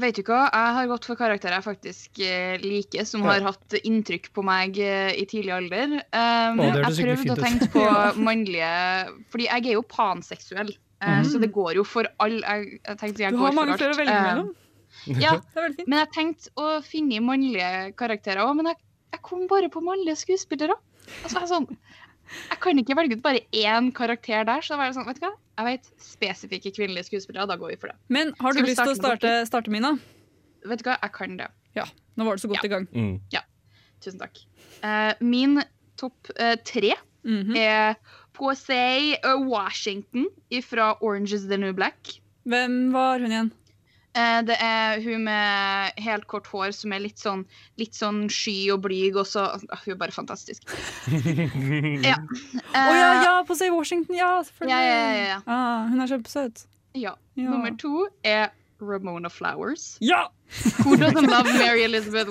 Vet 0.00 0.16
du 0.16 0.22
hva, 0.24 0.46
jeg 0.48 0.76
har 0.78 0.86
gått 0.88 1.04
for 1.04 1.20
karakterer 1.20 1.58
jeg 1.58 1.64
faktisk 1.66 2.20
eh, 2.24 2.54
liker, 2.62 3.04
som 3.04 3.26
Ja. 3.26 3.34
har 3.34 3.50
hatt 3.50 3.74
inntrykk 3.76 4.30
på 4.32 4.44
meg 4.46 4.78
eh, 4.80 5.12
i 5.20 5.26
tidlig 5.28 5.52
alder. 5.52 5.98
Um, 6.08 6.62
Å, 6.64 6.68
jeg 6.78 7.10
prøvde 7.10 7.34
å 7.34 7.36
tenke 7.36 7.68
på 7.74 7.82
mannlige 8.28 8.70
Fordi 9.28 9.50
jeg 9.50 9.66
er 9.66 9.76
jo 9.76 9.84
panseksuell, 9.84 10.72
mm 10.72 11.10
-hmm. 11.12 11.28
så 11.28 11.42
det 11.44 11.52
går 11.52 11.76
jo 11.76 11.84
for 11.84 12.08
all 12.24 12.40
Jeg, 12.40 12.80
jeg 12.88 12.98
tenkte 12.98 13.22
jeg 13.22 13.32
Du 13.32 13.38
går 13.38 13.46
har 13.46 13.52
mange 13.52 13.76
flere 13.76 13.92
å 13.92 14.00
velge 14.00 14.22
mellom. 14.22 14.54
Ja, 15.24 15.36
Det 15.38 15.54
veldig 15.56 15.76
fint. 15.80 15.88
men 15.88 15.98
jeg 16.02 16.10
tenkte 16.14 16.50
å 16.60 16.68
finne 16.86 17.20
mannlige 17.24 17.92
karakterer 17.98 18.44
òg, 18.46 18.54
men 18.60 18.66
jeg, 18.72 18.76
jeg 19.16 19.22
kom 19.26 19.46
bare 19.50 19.68
på 19.72 19.82
mannlige 19.84 20.16
skuespillere. 20.22 20.76
Altså, 21.24 21.40
jeg, 21.42 21.48
sånn, 21.50 21.66
jeg 22.52 22.58
kan 22.62 22.78
ikke 22.82 22.96
velge 22.96 23.18
ut 23.18 23.22
bare 23.24 23.40
én 23.52 23.90
karakter 23.96 24.44
der. 24.48 24.62
Så 24.62 24.74
da 24.74 24.78
var 24.80 24.90
det 24.92 24.96
sånn, 24.96 25.08
vet 25.10 25.18
du 25.20 25.26
hva? 25.26 25.32
Jeg 25.58 25.66
vet 25.68 25.90
spesifikke 26.06 26.70
kvinnelige 26.72 27.08
skuespillere, 27.10 27.48
da 27.50 27.56
går 27.60 27.74
vi 27.74 27.80
for 27.82 27.92
det. 27.92 27.98
Men 28.08 28.30
har 28.40 28.54
du 28.54 28.60
Skal 28.62 28.70
lyst 28.70 28.80
til 28.84 28.94
å 28.94 28.98
starte 29.00 29.32
starte, 29.50 29.70
Mina? 29.74 29.96
Vet 30.64 30.80
du 30.84 30.86
hva, 30.88 30.94
jeg 31.02 31.12
kan 31.18 31.36
det. 31.40 31.50
Ja, 31.76 31.84
nå 32.16 32.24
var 32.28 32.38
du 32.38 32.42
så 32.44 32.48
godt 32.52 32.64
i 32.64 32.70
gang. 32.72 32.86
Mm. 32.94 33.16
Ja, 33.34 33.42
tusen 34.04 34.22
takk. 34.22 34.38
Uh, 34.84 35.12
min 35.20 35.58
topp 36.00 36.30
uh, 36.38 36.54
tre 36.64 36.94
Mhm. 37.22 37.54
er 37.54 37.94
Posey 38.34 39.12
Washington 39.46 40.24
fra 40.66 40.96
Orange 41.00 41.32
is 41.36 41.44
the 41.46 41.56
New 41.58 41.72
Black. 41.72 42.16
Hvem 42.48 42.90
var 42.90 43.20
hun 43.22 43.30
igjen? 43.30 43.50
Eh, 44.14 44.40
det 44.44 44.56
er 44.60 45.00
hun 45.00 45.22
med 45.24 46.00
helt 46.04 46.26
kort 46.28 46.46
hår 46.52 46.74
som 46.76 46.92
er 46.92 47.00
litt 47.00 47.16
sånn, 47.22 47.46
litt 47.80 47.96
sånn 47.96 48.26
sky 48.28 48.70
og 48.74 48.82
blyg, 48.84 49.16
og 49.16 49.24
så 49.26 49.46
ah, 49.56 49.78
Hun 49.86 49.94
er 49.94 50.00
bare 50.02 50.12
fantastisk. 50.12 50.66
Ja. 52.04 52.18
Å 52.72 52.92
ja, 52.96 53.08
ja, 53.24 53.32
på 53.48 53.56
Say 53.56 53.70
Washington, 53.72 54.16
ja, 54.18 54.34
selvfølgelig. 54.44 54.74
Ja, 54.74 54.80
ja, 54.82 55.14
ja, 55.16 55.24
ja. 55.32 55.38
Ah, 55.46 55.86
hun 55.88 56.00
er 56.04 56.10
kjempesøt. 56.12 56.66
Ja. 56.94 57.14
Ja. 57.38 57.48
Nummer 57.48 57.72
to 57.80 58.06
er 58.26 58.50
Ramona 58.82 59.30
Flowers. 59.30 59.96
Ja! 60.04 60.26
Who 60.82 60.96
doesn't 61.00 61.30
love 61.30 61.48
Mary 61.56 61.84
Elizabeth? 61.86 62.28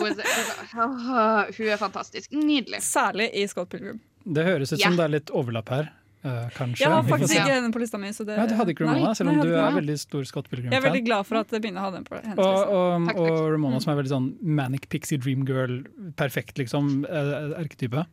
Ah, 0.75 1.47
Hun 1.57 1.67
er 1.71 1.77
fantastisk. 1.81 2.29
Nydelig. 2.35 2.81
Særlig 2.85 3.31
i 3.33 3.47
Scott 3.49 3.71
Pilgrim. 3.73 4.01
Det 4.23 4.43
høres 4.45 4.73
ut 4.73 4.79
Ja. 4.79 4.89
som 4.91 4.97
det 4.99 5.05
er 5.07 5.13
litt 5.15 5.31
overlapp 5.33 5.69
her, 5.73 5.87
eh, 6.23 6.49
kanskje. 6.55 6.83
Jeg 6.85 6.91
har 6.93 7.03
faktisk 7.07 7.35
ikke 7.35 7.55
henne 7.55 7.71
på 7.73 7.81
lista 7.81 7.99
mi. 8.01 8.11
Så 8.15 8.25
det, 8.27 8.37
Ja, 8.37 8.45
du 8.49 8.55
hadde 8.55 8.73
ikke 8.75 8.85
Ramona, 8.85 9.11
Nei, 9.11 9.13
selv 9.17 9.31
om 9.31 9.39
jeg 9.39 9.47
du 9.49 9.55
er 9.57 9.77
veldig 9.77 9.97
stor 9.99 10.27
Scott 10.29 10.51
Jeg 10.51 10.73
er 10.73 10.85
veldig 10.85 11.03
glad 11.05 11.25
for 11.27 11.41
at 11.41 11.55
Bine 11.61 11.79
hadde 11.83 11.99
den 11.99 12.05
på 12.07 12.17
hennes 12.19 12.37
Og, 12.37 12.51
liste. 12.51 12.67
og, 12.69 13.07
Takk, 13.07 13.17
og 13.21 13.27
takk. 13.27 13.51
Ramona 13.55 13.81
som 13.81 13.93
er 13.93 13.99
veldig 14.01 14.13
sånn 14.13 14.29
manic 14.41 14.87
pixie 14.89 15.17
dream 15.17 15.45
girl, 15.45 15.81
perfekt 16.15 16.61
liksom, 16.61 17.05
eh, 17.05 17.55
erketype. 17.61 18.05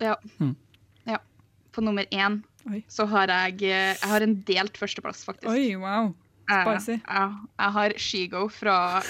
Ja. 0.00 0.16
Mm. 0.40 0.56
ja. 1.06 1.18
På 1.72 1.84
nummer 1.84 2.04
én 2.10 2.42
Oi. 2.70 2.82
så 2.88 3.06
har 3.08 3.28
jeg 3.28 3.60
Jeg 3.62 3.96
har 4.02 4.20
en 4.20 4.34
delt 4.42 4.76
førsteplass, 4.76 5.24
faktisk. 5.24 5.48
Oi, 5.48 5.76
wow. 5.76 6.14
Jeg, 6.50 6.62
Spicy. 6.66 6.96
jeg, 6.98 7.32
jeg 7.60 7.70
har 7.76 7.92
Shego 7.96 8.48
fra 8.50 8.76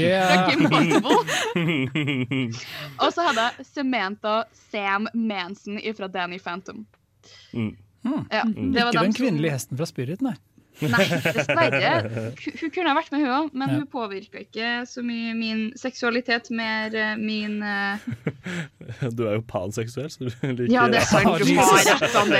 uh, 0.00 0.32
Og 3.04 3.12
så 3.12 3.20
hadde 3.28 3.40
jeg 3.42 3.52
Samantha 3.68 4.34
Sam 4.70 5.08
Manson 5.14 5.80
fra 5.96 6.08
Danny 6.08 6.38
Phantom. 6.40 6.86
Mm. 7.52 7.76
Hmm. 8.02 8.24
Ja, 8.32 8.42
det 8.44 8.82
var 8.82 8.90
Ikke 8.90 9.04
den 9.04 9.14
kvinnelige 9.14 9.52
hesten 9.54 9.78
fra 9.78 9.86
Spirit, 9.86 10.22
nei. 10.24 10.34
Nei, 10.90 11.06
dessverre. 11.36 11.92
Hun- 12.42 12.70
kunne 12.72 12.88
ha 12.90 12.94
vært 12.96 13.10
med, 13.12 13.20
hun 13.22 13.30
òg, 13.36 13.50
men 13.54 13.68
Ja. 13.72 13.76
hun 13.80 13.86
påvirka 13.92 14.38
ikke 14.42 14.68
så 14.88 15.02
mye 15.06 15.34
min 15.38 15.60
seksualitet, 15.78 16.50
mer 16.50 16.94
eh, 16.94 17.16
min 17.20 17.62
uh... 17.62 17.96
Du 19.16 19.22
er 19.28 19.34
jo 19.38 19.42
panseksuell, 19.46 20.10
så 20.10 20.18
du 20.26 20.30
liker 20.30 20.72
Ja, 20.72 20.88
det 20.90 20.98
er 21.02 21.06
sant. 21.08 21.24
Du 21.42 21.46
har 21.58 21.84
rett, 21.86 22.12
har 22.12 22.26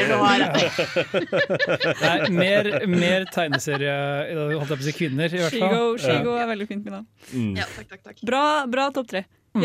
nei 2.03 2.19
mer, 2.35 2.69
mer 2.91 3.25
tegneserie 3.33 3.93
holdt 4.37 4.71
jeg 4.73 4.79
på 4.79 4.81
å 4.81 4.87
si 4.89 4.95
kvinner, 4.97 5.29
i 5.33 5.39
hvert 5.43 5.57
fall. 5.59 5.77
Shigo, 5.77 5.99
Shigo 6.03 6.33
er 6.41 6.47
veldig 6.53 6.69
fint, 6.71 6.85
Mina. 6.87 7.01
Mm. 7.33 7.53
Ja, 7.61 7.67
takk, 7.77 7.89
takk, 7.93 8.03
takk. 8.11 8.19
Bra, 8.27 8.45
bra 8.71 8.85
topp 8.95 9.09
tre. 9.13 9.23
Mm. 9.55 9.63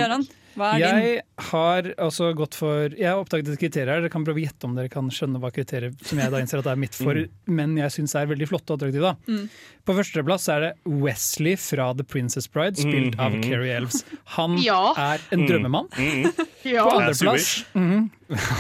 Hva 0.58 0.72
er 0.74 0.80
din? 0.82 0.98
Jeg 1.08 1.22
har 1.52 1.88
også 2.02 2.32
gått 2.36 2.56
for 2.58 2.90
Jeg 2.98 3.06
har 3.12 3.22
oppdaget 3.22 3.54
et 3.54 3.60
kriterium 3.62 3.94
her. 3.94 4.02
Dere 4.02 4.10
kan 4.14 4.26
prøve 4.26 4.42
å 4.42 4.46
gjette 4.48 4.66
om 4.66 4.74
dere 4.76 4.90
kan 4.90 5.08
skjønne 5.14 5.40
hva 5.44 5.52
kriteriet 5.54 6.02
som 6.04 6.18
jeg 6.20 6.34
da 6.34 6.42
innser 6.42 6.60
at 6.60 6.66
det 6.68 6.74
er 6.74 6.82
mitt 6.82 6.98
for, 6.98 7.20
men 7.46 7.78
jeg 7.78 7.94
syns 7.94 8.16
er 8.18 8.26
veldig 8.32 8.48
flotte 8.50 8.74
og 8.74 8.80
attraktive. 8.82 9.14
Mm. 9.30 9.46
På 9.88 9.96
førsteplass 9.96 10.50
er 10.52 10.60
det 10.66 10.72
Wesley 10.90 11.56
fra 11.62 11.92
The 11.96 12.04
Princess 12.04 12.50
Bride, 12.52 12.76
spilt 12.82 13.16
av 13.22 13.32
Mhm. 13.38 13.44
Carrie 13.46 13.76
Elves. 13.78 14.02
Han 14.36 14.58
Ja. 14.66 14.94
er 14.98 15.22
en 15.32 15.46
drømmemann. 15.48 15.88
Ja. 16.68 16.84
På 16.90 16.98
andreplass 16.98 17.64
mm, 17.74 18.10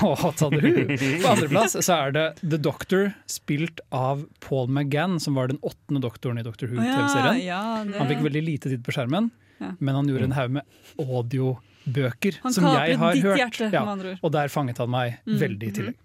ru. 0.07 0.97
På 1.21 1.31
andreplass 1.33 1.75
så 1.83 1.97
er 2.07 2.11
det 2.15 2.25
The 2.43 2.57
Doctor, 2.61 3.09
spilt 3.27 3.81
av 3.91 4.25
Paul 4.39 4.67
McGann, 4.69 5.19
som 5.19 5.35
var 5.35 5.47
den 5.51 5.59
åttende 5.65 6.01
doktoren 6.03 6.39
i 6.39 6.43
Doctor 6.45 6.67
Who-TV-serien. 6.71 7.43
ja, 7.45 7.83
det- 7.83 7.97
Han 7.97 8.07
fikk 8.07 8.23
veldig 8.23 8.43
lite 8.45 8.69
tid 8.69 8.83
på 8.85 8.93
skjermen, 8.95 9.31
Ja. 9.59 9.71
men 9.79 9.95
han 9.95 10.07
gjorde 10.11 10.27
en 10.29 10.35
haug 10.37 10.51
med 10.51 10.63
audiobøker 11.01 12.39
Han 12.43 12.53
som 12.53 12.67
jeg 12.73 12.97
har 12.99 13.13
ditt 13.15 13.23
hørt. 13.23 13.39
hjerte, 13.41 13.71
Ja, 13.73 14.17
og 14.21 14.31
der 14.35 14.47
fanget 14.53 14.77
han 14.77 14.89
meg 14.93 15.17
Mm, 15.25 15.39
veldig 15.39 15.63
i 15.63 15.71
mhm. 15.71 15.77
tillegg. 15.79 15.95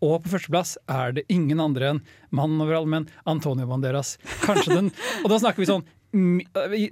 Og 0.00 0.22
på 0.22 0.30
førsteplass 0.30 0.76
er 0.88 1.12
det 1.12 1.24
ingen 1.28 1.58
andre 1.60 1.90
enn 1.90 2.00
mannen 2.30 2.60
over 2.62 2.76
alle 2.78 2.86
menn, 2.86 3.08
Antonio 3.26 3.66
Banderas. 3.66 4.16
Kanskje 4.46 4.74
den 4.76 4.92
Og 5.24 5.30
da 5.30 5.38
snakker 5.38 5.58
vi 5.58 5.66
sånn 5.66 5.82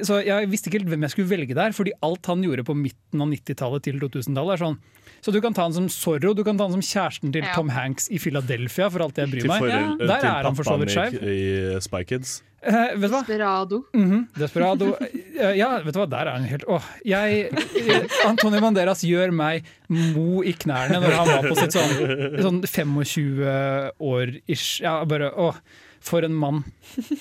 så 0.04 0.18
Jeg 0.20 0.50
visste 0.52 0.68
ikke 0.68 0.82
helt 0.82 0.90
hvem 0.92 1.06
jeg 1.06 1.10
skulle 1.14 1.30
velge 1.30 1.54
der, 1.56 1.72
fordi 1.72 1.94
alt 2.04 2.26
han 2.28 2.42
gjorde 2.44 2.66
på 2.68 2.74
midten 2.76 3.22
av 3.24 3.30
90-tallet 3.30 3.82
til 3.86 4.00
2000-tallet, 4.02 4.58
er 4.58 4.64
sånn 4.66 4.76
så 5.24 5.32
du 5.32 5.40
kan 5.40 5.54
ta 5.56 5.62
han 5.64 5.72
som 5.72 5.86
Zorro, 5.88 6.34
du 6.36 6.42
kan 6.44 6.58
ta 6.58 6.66
han 6.68 6.74
som 6.76 6.82
kjæresten 6.84 7.32
til 7.32 7.42
Ja. 7.42 7.54
Tom 7.56 7.70
Hanks 7.72 8.10
i 8.12 8.18
Philadelphia, 8.20 8.90
for 8.92 9.00
alt 9.06 9.14
det 9.16 9.24
jeg 9.24 9.30
bryr 9.32 9.46
Til, 9.46 9.48
meg. 9.48 9.70
Ja. 9.70 9.94
Der 9.96 10.20
til 10.20 10.28
er 10.28 10.42
han 10.44 10.54
for 10.58 10.68
så 10.68 10.76
vidt 10.78 10.92
pappaen 10.92 11.16
skeiv. 11.16 11.24
i, 11.24 11.76
i 11.76 11.80
Spy 11.80 12.02
Kids. 12.04 12.42
Eh, 12.66 12.96
vet 12.98 13.06
du 13.06 13.12
hva? 13.14 13.20
Desperado. 13.22 13.78
Mhm, 13.94 14.22
Desperado. 14.34 14.88
Eh, 15.00 15.52
Ja, 15.58 15.68
vet 15.84 15.94
du 15.94 16.00
hva, 16.00 16.06
der 16.10 16.26
er 16.26 16.32
han 16.38 16.46
helt 16.50 16.64
Åh, 16.72 16.86
jeg 17.06 17.44
eh, 17.52 18.16
Antonio 18.26 18.60
Banderas 18.64 19.04
gjør 19.06 19.30
meg 19.36 19.66
mo 19.92 20.42
i 20.42 20.52
knærne 20.56 20.98
når 21.02 21.14
han 21.20 21.30
var 21.30 21.46
på 21.50 21.56
sitt 21.60 21.76
sånn, 21.76 22.40
sånn 22.42 22.60
25 22.66 23.92
år 24.02 24.34
ish. 24.50 24.80
Ja, 24.82 24.96
bare 25.08 25.30
Åh, 25.30 25.60
for 26.06 26.26
en 26.26 26.34
mann. 26.34 26.64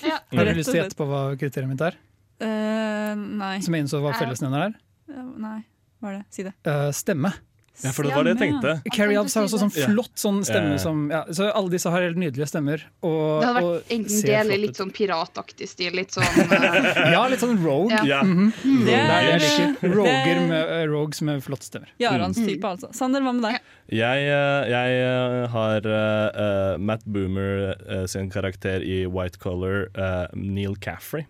Ja. 0.02 0.18
Har 0.34 0.44
du 0.50 0.52
lyst 0.58 0.70
til 0.72 0.80
å 0.80 0.82
gjette 0.84 0.98
på 0.98 1.06
hva 1.10 1.22
kriteriet 1.38 1.70
mitt 1.70 1.82
er? 1.82 1.96
Uh, 2.42 3.14
nei. 3.16 3.54
Som 3.64 3.74
jeg 3.74 3.86
innså 3.86 4.02
var 4.04 4.18
fellesnevner 4.18 4.66
her? 4.66 4.74
Nei. 5.40 5.60
Hva 6.02 6.10
er 6.10 6.18
det? 6.18 6.24
Si 6.34 6.44
det. 6.44 6.52
Eh, 6.68 6.90
stemme. 6.92 7.30
Ja, 7.84 7.90
for 7.92 8.02
det 8.08 8.14
var 8.16 8.24
det 8.24 8.32
jeg 8.36 8.40
tenkte. 8.40 8.70
Carrie 8.94 9.18
Alves 9.20 9.34
har 9.36 9.44
også 9.44 9.58
sånn 9.60 9.72
flott 9.74 10.14
sånn 10.16 10.38
stemme 10.48 10.72
Ja. 10.72 10.78
som 10.78 11.10
ja, 11.10 11.24
Så 11.30 11.50
alle 11.52 11.68
disse 11.70 11.90
har 11.92 12.00
helt 12.02 12.16
nydelige 12.16 12.48
stemmer. 12.48 12.80
Og, 13.02 13.40
Det 13.42 13.46
hadde 13.50 13.62
vært 13.66 13.92
enten 13.96 14.22
det 14.24 14.34
eller 14.40 14.56
litt 14.62 14.76
sånn 14.80 14.92
pirataktig 14.96 15.68
stil. 15.68 15.92
Litt 15.92 16.10
sånn 16.16 16.24
eh, 16.56 17.12
Ja, 17.12 17.26
litt 17.28 17.40
sånn 17.40 17.58
rogue. 17.62 17.92
Ja. 18.06 18.22
Mm 18.22 18.52
-hmm. 18.52 18.84
Det 18.86 18.94
er 18.94 19.06
det 19.06 19.18
jeg 19.24 19.34
er- 19.34 19.68
liker. 19.76 19.94
Roger 19.94 20.40
med, 20.48 20.64
uh, 20.70 20.92
rogues 20.92 21.22
med 21.22 21.42
flotte 21.44 21.64
stemmer. 21.68 21.88
Jarans 22.00 22.38
Mm. 22.38 22.46
type, 22.48 22.64
altså. 22.64 22.94
Sander, 22.94 23.20
hva 23.20 23.32
med 23.34 23.42
deg? 23.42 23.60
Jeg, 23.88 24.18
eh, 24.28 24.68
jeg 24.70 25.48
har 25.50 25.80
eh, 25.86 26.76
Matt 26.78 27.04
Boomer 27.04 28.06
sin 28.08 28.30
karakter 28.30 28.80
i 28.82 29.06
White 29.06 29.38
Color, 29.38 29.88
Neil 30.34 30.76
Caffrey. 30.76 31.26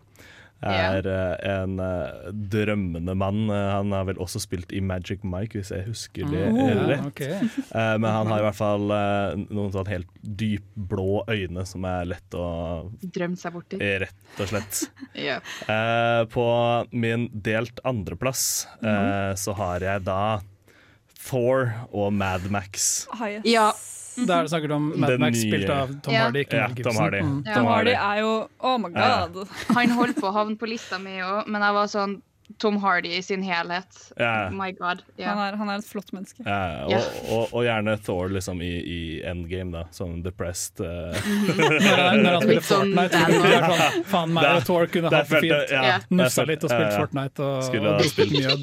Er 0.66 1.06
yeah. 1.06 1.62
en 1.62 1.78
uh, 1.80 2.30
drømmende 2.52 3.14
mann. 3.18 3.46
Eh, 3.52 3.68
han 3.76 3.94
har 3.94 4.06
vel 4.08 4.20
også 4.22 4.42
spilt 4.42 4.72
i 4.76 4.82
Magic 4.84 5.24
Mike, 5.26 5.58
hvis 5.58 5.72
jeg 5.74 5.86
husker 5.88 6.28
det 6.32 6.44
Oh, 6.46 6.82
rett. 6.88 7.06
Okay. 7.10 7.40
Uh, 7.70 7.96
men 8.00 8.08
han 8.10 8.30
har 8.30 8.42
i 8.42 8.46
hvert 8.46 8.58
fall 8.58 8.90
uh, 8.90 9.34
noen 9.46 9.72
sånn 9.74 9.90
helt 9.90 10.10
dypblå 10.22 11.24
øyne 11.30 11.66
som 11.68 11.86
er 11.88 12.06
lett 12.10 12.36
å 12.36 12.46
Drømt 13.16 13.40
seg 13.40 13.54
borti. 13.54 13.80
Rett 13.80 14.40
og 14.42 14.50
slett. 14.50 14.82
yeah. 15.26 15.42
Eh, 15.68 16.22
på 16.32 16.46
min 16.90 17.28
delt 17.32 17.80
andreplass 17.86 18.66
eh, 18.82 19.32
så 19.38 19.54
har 19.58 19.84
jeg 19.84 20.04
da 20.06 20.40
Thor 21.26 21.72
og 21.90 22.12
Mad 22.14 22.50
Max. 22.52 23.06
Ah, 23.14 23.26
yes. 23.30 23.46
Ja. 23.48 23.70
Da 24.24 24.38
er 24.38 24.46
det 24.46 24.50
snakket 24.52 24.72
om 24.72 24.86
Mad 25.00 25.18
Max 25.20 25.42
spilt 25.42 25.68
av 25.70 25.90
Tom 26.02 26.14
Ja. 26.14 26.22
Hardy, 26.24 26.44
ikke 26.46 26.56
Ja, 26.56 26.68
Tom 26.82 26.96
Hardy. 26.96 27.20
Mm. 27.20 27.42
Ja. 27.46 27.54
Tom 27.54 27.66
Hardy 27.66 27.90
er 27.92 28.20
jo 28.22 28.30
Oh 28.60 28.78
my 28.78 28.88
Ja. 28.94 29.26
god. 29.26 29.48
Han 29.74 29.90
holdt 29.90 30.16
på 30.16 30.30
å 30.30 30.32
havne 30.32 30.56
på 30.56 30.66
lista 30.70 30.98
mi 30.98 31.18
òg, 31.20 31.46
men 31.46 31.60
jeg 31.62 31.72
var 31.74 31.86
sånn 31.86 32.22
Tom 32.62 32.76
Hardy 32.82 33.08
i 33.16 33.22
sin 33.22 33.42
helhet. 33.42 33.96
Oh 34.20 34.50
my 34.54 34.70
god. 34.72 35.02
Yeah. 35.18 35.30
Han, 35.34 35.40
er, 35.42 35.56
han 35.58 35.70
er 35.72 35.80
et 35.80 35.88
flott 35.88 36.12
menneske. 36.14 36.44
Yeah. 36.46 36.86
og, 36.86 37.32
og, 37.34 37.54
og 37.58 37.64
gjerne 37.66 37.96
Thor 38.06 38.30
liksom 38.32 38.60
i, 38.62 38.70
i 38.80 38.98
endgame, 39.26 39.72
da. 39.74 39.82
Sånn 39.94 40.20
depressed. 40.22 40.78
Uh. 40.78 41.16
Når 41.56 42.02
han, 42.02 42.22
når 42.22 42.36
han 42.36 42.42
spiller 42.46 42.62
sånn 42.68 42.92
Fortnite. 42.94 43.22
Sånn, 43.66 44.04
faen 44.12 44.34
meg 44.36 44.48
og 44.52 44.66
Thor 44.68 44.86
kunne 44.94 45.10
hatt 45.12 45.30
det 45.32 45.40
fint. 45.42 45.74
ja. 45.74 45.96
Nussa 46.14 46.44
litt 46.48 46.66
og 46.68 46.70
spilt. 46.72 46.94
Fortnite 46.96 47.46
og, 47.46 47.56
Skulle 47.66 47.90
og 47.90 47.96
ha 47.96 48.04
drukket 48.04 48.30
mjød. 48.36 48.60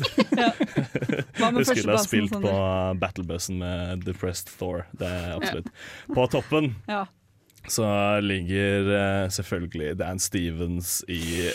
Du 1.59 1.63
skulle 1.67 1.97
ha 1.97 1.99
spilt 2.03 2.31
på 2.33 2.39
Sander? 2.39 3.01
battlebussen 3.03 3.59
med 3.59 4.05
Depressed 4.07 4.53
Thor. 4.59 4.85
Det 4.99 5.09
er 5.09 5.35
absolutt. 5.35 5.69
På 6.13 6.25
toppen 6.31 6.73
Ja. 6.87 7.03
så 7.67 7.85
ligger 8.23 8.89
uh, 8.93 9.29
selvfølgelig 9.33 9.97
Dan 9.99 10.19
Stevens 10.19 11.01
i 11.07 11.51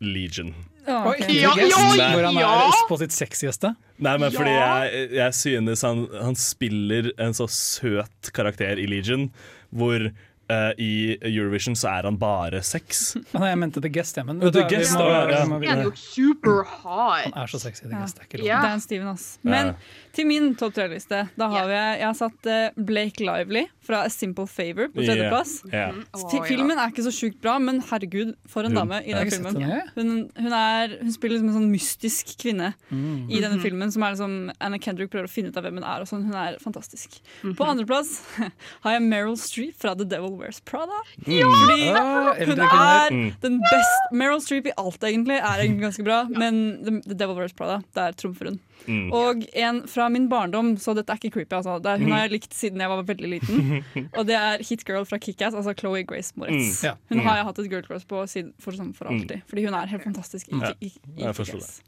Legion. 0.00 0.54
Ja, 0.86 1.00
Oi, 1.10 1.16
ok. 1.18 1.30
Ja, 1.34 1.52
ja, 1.58 2.08
hvor 2.14 2.28
han 2.28 2.38
er 2.38 2.80
på 2.88 2.98
sitt 3.00 3.14
sexieste. 3.14 3.72
Nei, 4.02 4.14
men 4.22 4.30
fordi 4.34 4.52
jeg, 4.54 5.06
jeg 5.16 5.34
synes 5.34 5.82
han, 5.86 6.04
han 6.22 6.38
spiller 6.38 7.10
en 7.22 7.34
så 7.34 7.48
søt 7.50 8.30
karakter 8.36 8.78
i 8.78 8.86
Legion, 8.90 9.28
hvor 9.74 10.08
eh, 10.48 10.72
i 10.78 10.90
Eurovision 11.22 11.74
så 11.78 11.88
er 11.98 12.08
han 12.08 12.16
bare 12.20 12.60
seks. 12.62 13.16
Ah, 13.34 13.40
Nei, 13.42 13.48
jeg 13.52 13.58
mente 13.58 13.80
The 13.82 13.90
Guest, 13.92 14.16
Ja, 14.16 14.24
Men 14.24 14.40
The 14.40 14.64
Guest, 14.70 14.94
ja. 14.98 15.44
må 15.46 15.60
Han 15.64 15.78
er 15.78 15.84
jo 15.84 15.92
super 15.96 16.64
hot. 16.64 17.24
Han 17.32 17.42
er 17.44 17.46
så 17.52 17.60
sexy, 17.60 17.84
The 17.86 17.92
Ja. 17.94 18.00
Guest. 18.04 18.16
Det 18.16 18.22
er 18.22 18.28
ikke 18.30 18.38
lov. 18.42 18.46
Ja. 18.48 18.62
Dan 18.62 18.80
Steven, 18.80 19.08
ass. 19.08 19.38
Men 19.42 19.74
til 20.16 20.26
min 20.26 20.54
topp 20.56 20.72
tre-liste, 20.74 21.28
da 21.36 21.48
har 21.52 21.68
jeg, 21.68 21.98
jeg 22.00 22.06
har 22.06 22.14
satt 22.16 22.46
eh, 22.46 22.70
Blake 22.76 23.20
Lively 23.20 23.66
fra 23.86 24.04
A 24.06 24.08
Simple 24.10 24.46
Favor 24.50 24.88
på 24.94 25.04
tredjeplass. 25.04 25.58
Yeah. 25.72 25.92
Mm. 25.92 26.04
Å, 26.16 26.44
Filmen 26.46 26.78
er 26.78 26.90
ikke 26.90 27.04
så 27.06 27.12
sjukt 27.14 27.40
bra, 27.44 27.58
men 27.62 27.82
herregud, 27.90 28.34
for 28.48 28.64
en 28.64 28.72
Hun- 28.74 28.80
dame 28.80 29.02
i 29.04 29.12
den 29.14 29.30
filmen. 29.30 29.60
Hun, 29.94 30.30
hun, 30.36 30.52
er, 30.52 30.96
hun 31.02 31.12
spiller 31.12 31.38
som 31.42 31.48
en 31.52 31.58
sånn 31.60 31.70
mystisk 31.72 32.36
kvinne 32.40 32.72
Mm. 32.90 33.28
i 33.30 33.40
denne 33.42 33.60
filmen, 33.60 33.90
som 33.92 34.02
er 34.02 34.12
liksom 34.14 34.52
Anna 34.60 34.78
Kendrick 34.78 35.10
prøver 35.10 35.26
å 35.28 35.30
finne 35.30 35.48
ut 35.50 35.56
av 35.56 35.64
hvem 35.64 35.74
hun 35.80 35.84
er. 35.84 36.00
og 36.00 36.06
sånn. 36.08 36.24
Hun 36.26 36.34
er 36.34 36.56
fantastisk. 36.62 37.20
Mhm. 37.42 37.54
På 37.58 37.66
andreplass 37.68 38.20
har 38.82 38.92
jeg 38.96 39.02
Meryl 39.02 39.36
Streep 39.36 39.74
fra 39.76 39.94
The 39.94 40.04
Devil 40.04 40.35
Wears 40.38 40.60
Prada. 40.60 40.98
Ja! 41.26 41.46
Fordi 41.46 41.90
Ah, 41.96 42.34
hun 42.46 42.60
er 42.60 43.10
Mm. 43.12 43.32
den 43.42 43.58
beste 43.60 44.12
Meryl 44.12 44.40
Streep 44.40 44.66
i 44.66 44.72
alt, 44.78 45.00
egentlig, 45.02 45.36
er 45.38 45.60
egentlig 45.62 45.82
ganske 45.86 46.04
bra, 46.04 46.24
men 46.30 46.60
The, 46.84 47.14
Devil 47.14 47.36
Wears 47.36 47.52
Prada, 47.52 47.82
der 47.94 48.12
trumfer 48.12 48.50
hun. 48.50 48.60
Mm. 48.86 49.10
Og 49.12 49.42
en 49.56 49.80
fra 49.88 50.08
min 50.12 50.28
barndom, 50.28 50.76
så 50.78 50.94
dette 50.94 51.10
er 51.10 51.16
ikke 51.18 51.32
creepy. 51.32 51.56
Altså. 51.56 51.80
Er, 51.84 51.98
hun 51.98 52.12
har 52.12 52.20
jeg 52.28 52.30
likt 52.36 52.52
siden 52.54 52.78
jeg 52.78 52.88
var 52.88 53.02
veldig 53.02 53.30
liten. 53.32 53.84
Og 54.18 54.26
det 54.28 54.36
er 54.36 54.58
Hit 54.62 54.84
Girl 54.86 55.04
fra 55.08 55.18
Kickass, 55.18 55.54
altså 55.56 55.72
Chloé 55.74 56.04
Grace 56.06 56.32
Moretz. 56.36 56.84
Mm. 56.84 56.96
Hun 57.08 57.18
Mm. 57.18 57.24
har 57.26 57.36
jeg 57.36 57.44
hatt 57.48 57.58
et 57.58 57.70
girl 57.70 57.82
crush 57.82 58.06
på 58.06 58.20
siden, 58.28 58.52
for, 58.60 58.72
sånn, 58.72 58.92
for 58.94 59.06
alltid. 59.10 59.42
Fordi 59.48 59.64
hun 59.64 59.74
er 59.74 59.86
helt 59.86 60.02
fantastisk 60.04 60.48
i, 60.52 60.60
i, 60.86 60.92
i. 61.16 61.24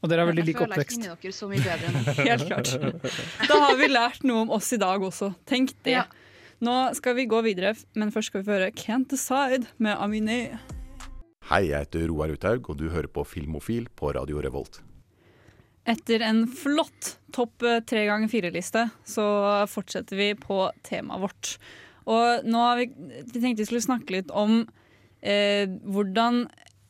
Og 0.02 0.08
dere 0.10 0.20
er 0.24 0.32
veldig 0.32 0.44
lik 0.46 0.56
oppvekst. 0.72 0.98
Helt 2.28 2.46
klart. 2.48 2.72
Da 3.48 3.60
har 3.66 3.76
vi 3.76 3.86
lært 3.88 4.24
noe 4.24 4.42
om 4.42 4.50
oss 4.50 4.72
i 4.72 4.76
dag 4.80 5.00
også. 5.00 5.34
Tenk 5.46 5.74
det. 5.84 6.02
Nå 6.58 6.74
skal 6.98 7.14
vi 7.14 7.28
gå 7.30 7.38
videre, 7.46 7.70
men 7.94 8.10
først 8.10 8.32
skal 8.32 8.42
vi 8.42 8.50
høre 8.50 8.72
Can't 8.74 9.06
Decide 9.12 9.68
med 9.78 9.94
Aminé. 9.94 10.58
Hei, 11.46 11.68
jeg 11.68 11.84
heter 11.86 12.08
Roar 12.10 12.32
Uthaug, 12.34 12.66
og 12.72 12.80
du 12.80 12.88
hører 12.90 13.06
på 13.06 13.22
Filmofil 13.22 13.86
på 13.94 14.10
Radio 14.16 14.42
Revolt. 14.42 14.80
Etter 15.88 16.24
en 16.26 16.42
flott 16.50 17.14
topp 17.32 17.62
tre 17.86 18.02
ganger 18.08 18.32
fire-liste, 18.32 18.88
så 19.06 19.28
fortsetter 19.70 20.18
vi 20.18 20.32
på 20.34 20.64
temaet 20.82 21.22
vårt. 21.28 21.52
Og 22.10 22.42
nå 22.50 22.64
har 22.64 22.82
vi, 22.82 22.90
vi 22.90 23.38
tenkte 23.38 23.62
vi 23.62 23.68
skulle 23.70 23.86
snakke 23.86 24.18
litt 24.18 24.34
om 24.34 24.64
eh, 25.22 25.70
hvordan 25.86 26.48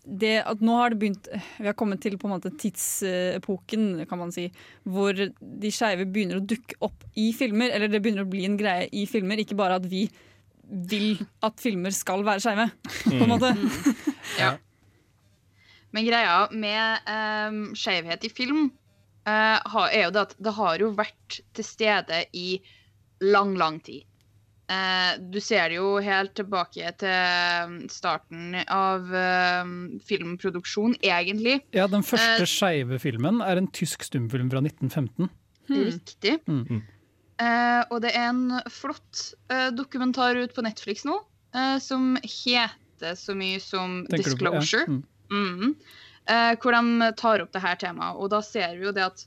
det 0.08 0.38
at 0.48 0.62
nå 0.64 0.76
har 0.78 0.92
det 0.92 1.00
begynt 1.02 1.26
Vi 1.58 1.66
har 1.66 1.76
kommet 1.76 2.00
til 2.00 2.16
på 2.20 2.28
en 2.28 2.34
måte 2.36 2.52
tidsepoken, 2.56 4.06
kan 4.08 4.20
man 4.20 4.32
si, 4.34 4.46
hvor 4.88 5.12
de 5.14 5.72
skeive 5.74 6.08
begynner 6.08 6.40
å 6.40 6.46
dukke 6.48 6.78
opp 6.84 7.04
i 7.18 7.28
filmer. 7.36 7.74
Eller 7.74 7.92
det 7.92 8.00
begynner 8.04 8.24
å 8.24 8.30
bli 8.30 8.46
en 8.48 8.56
greie 8.60 8.88
i 8.96 9.04
filmer, 9.10 9.40
ikke 9.42 9.58
bare 9.58 9.78
at 9.80 9.88
vi 9.88 10.06
vil 10.68 11.16
at 11.44 11.60
filmer 11.60 11.94
skal 11.96 12.24
være 12.26 12.44
skeive, 12.44 12.68
på 13.04 13.20
en 13.20 13.30
måte. 13.30 13.52
Ja. 14.38 14.56
Men 15.96 16.04
greia 16.04 16.40
med 16.52 17.08
um, 17.08 17.62
skeivhet 17.78 18.26
i 18.28 18.32
film 18.32 18.66
uh, 19.28 19.86
er 19.88 20.02
jo 20.04 20.12
det 20.12 20.26
at 20.26 20.34
det 20.36 20.52
har 20.58 20.82
jo 20.84 20.90
vært 20.96 21.40
til 21.56 21.66
stede 21.66 22.24
i 22.36 22.58
lang, 23.24 23.54
lang 23.58 23.80
tid. 23.84 24.04
Eh, 24.68 25.12
du 25.32 25.38
ser 25.40 25.70
det 25.72 25.78
jo 25.78 25.94
helt 26.04 26.34
tilbake 26.36 26.90
til 27.00 27.08
um, 27.64 27.76
starten 27.88 28.58
av 28.68 29.06
um, 29.64 29.70
filmproduksjon, 30.04 30.98
egentlig. 31.00 31.62
Ja, 31.72 31.86
Den 31.88 32.04
første 32.04 32.42
Eh, 32.44 32.50
skeive 32.50 32.98
filmen 33.00 33.40
er 33.40 33.56
en 33.62 33.68
tysk 33.72 34.04
stumfilm 34.04 34.50
fra 34.52 34.60
1915. 34.60 35.30
Riktig. 35.72 36.34
Mm. 36.48 36.82
Eh, 37.40 37.80
og 37.94 38.02
det 38.04 38.12
er 38.16 38.28
en 38.28 38.58
flott 38.72 39.22
eh, 39.48 39.70
dokumentar 39.72 40.36
ut 40.36 40.52
på 40.56 40.64
Netflix 40.66 41.04
nå, 41.08 41.16
eh, 41.54 41.78
som 41.80 42.16
heter 42.20 43.14
så 43.16 43.32
mye 43.38 43.60
som 43.62 44.02
Tenker 44.10 44.34
du 44.34 44.36
på- 44.44 44.52
ja, 44.52 44.60
Disclosure. 44.60 45.00
mm. 45.32 45.74
Hvor 46.60 46.74
de 46.76 47.12
tar 47.16 47.40
opp 47.40 47.52
det 47.56 47.60
her 47.64 47.76
temaet. 47.80 48.18
Og 48.20 48.28
da 48.28 48.42
ser 48.44 48.74
vi 48.76 48.84
jo 48.84 48.92
det 48.92 49.04
at 49.06 49.22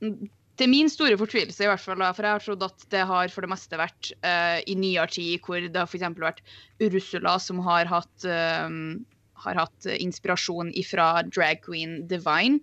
mm, 0.00 0.28
Til 0.56 0.70
min 0.72 0.88
store 0.88 1.18
fortvilelse, 1.20 1.64
i 1.64 1.68
hvert 1.68 1.82
fall, 1.82 2.00
da, 2.00 2.12
for 2.16 2.24
jeg 2.24 2.36
har 2.38 2.44
trodd 2.44 2.64
at 2.64 2.84
det 2.92 3.04
har 3.08 3.32
for 3.32 3.44
det 3.44 3.52
meste 3.52 3.76
vært 3.76 4.10
uh, 4.24 4.58
i 4.64 4.76
nyere 4.78 5.10
tid, 5.12 5.36
hvor 5.44 5.60
det 5.60 5.76
har 5.76 5.88
f.eks. 5.88 6.06
vært 6.22 6.40
Ursula 6.80 7.36
som 7.42 7.60
har 7.66 7.88
hatt, 7.90 8.24
um, 8.24 9.02
har 9.44 9.60
hatt 9.60 9.88
inspirasjon 9.98 10.72
ifra 10.78 11.10
drag 11.28 11.60
queen 11.66 11.98
Divine. 12.08 12.62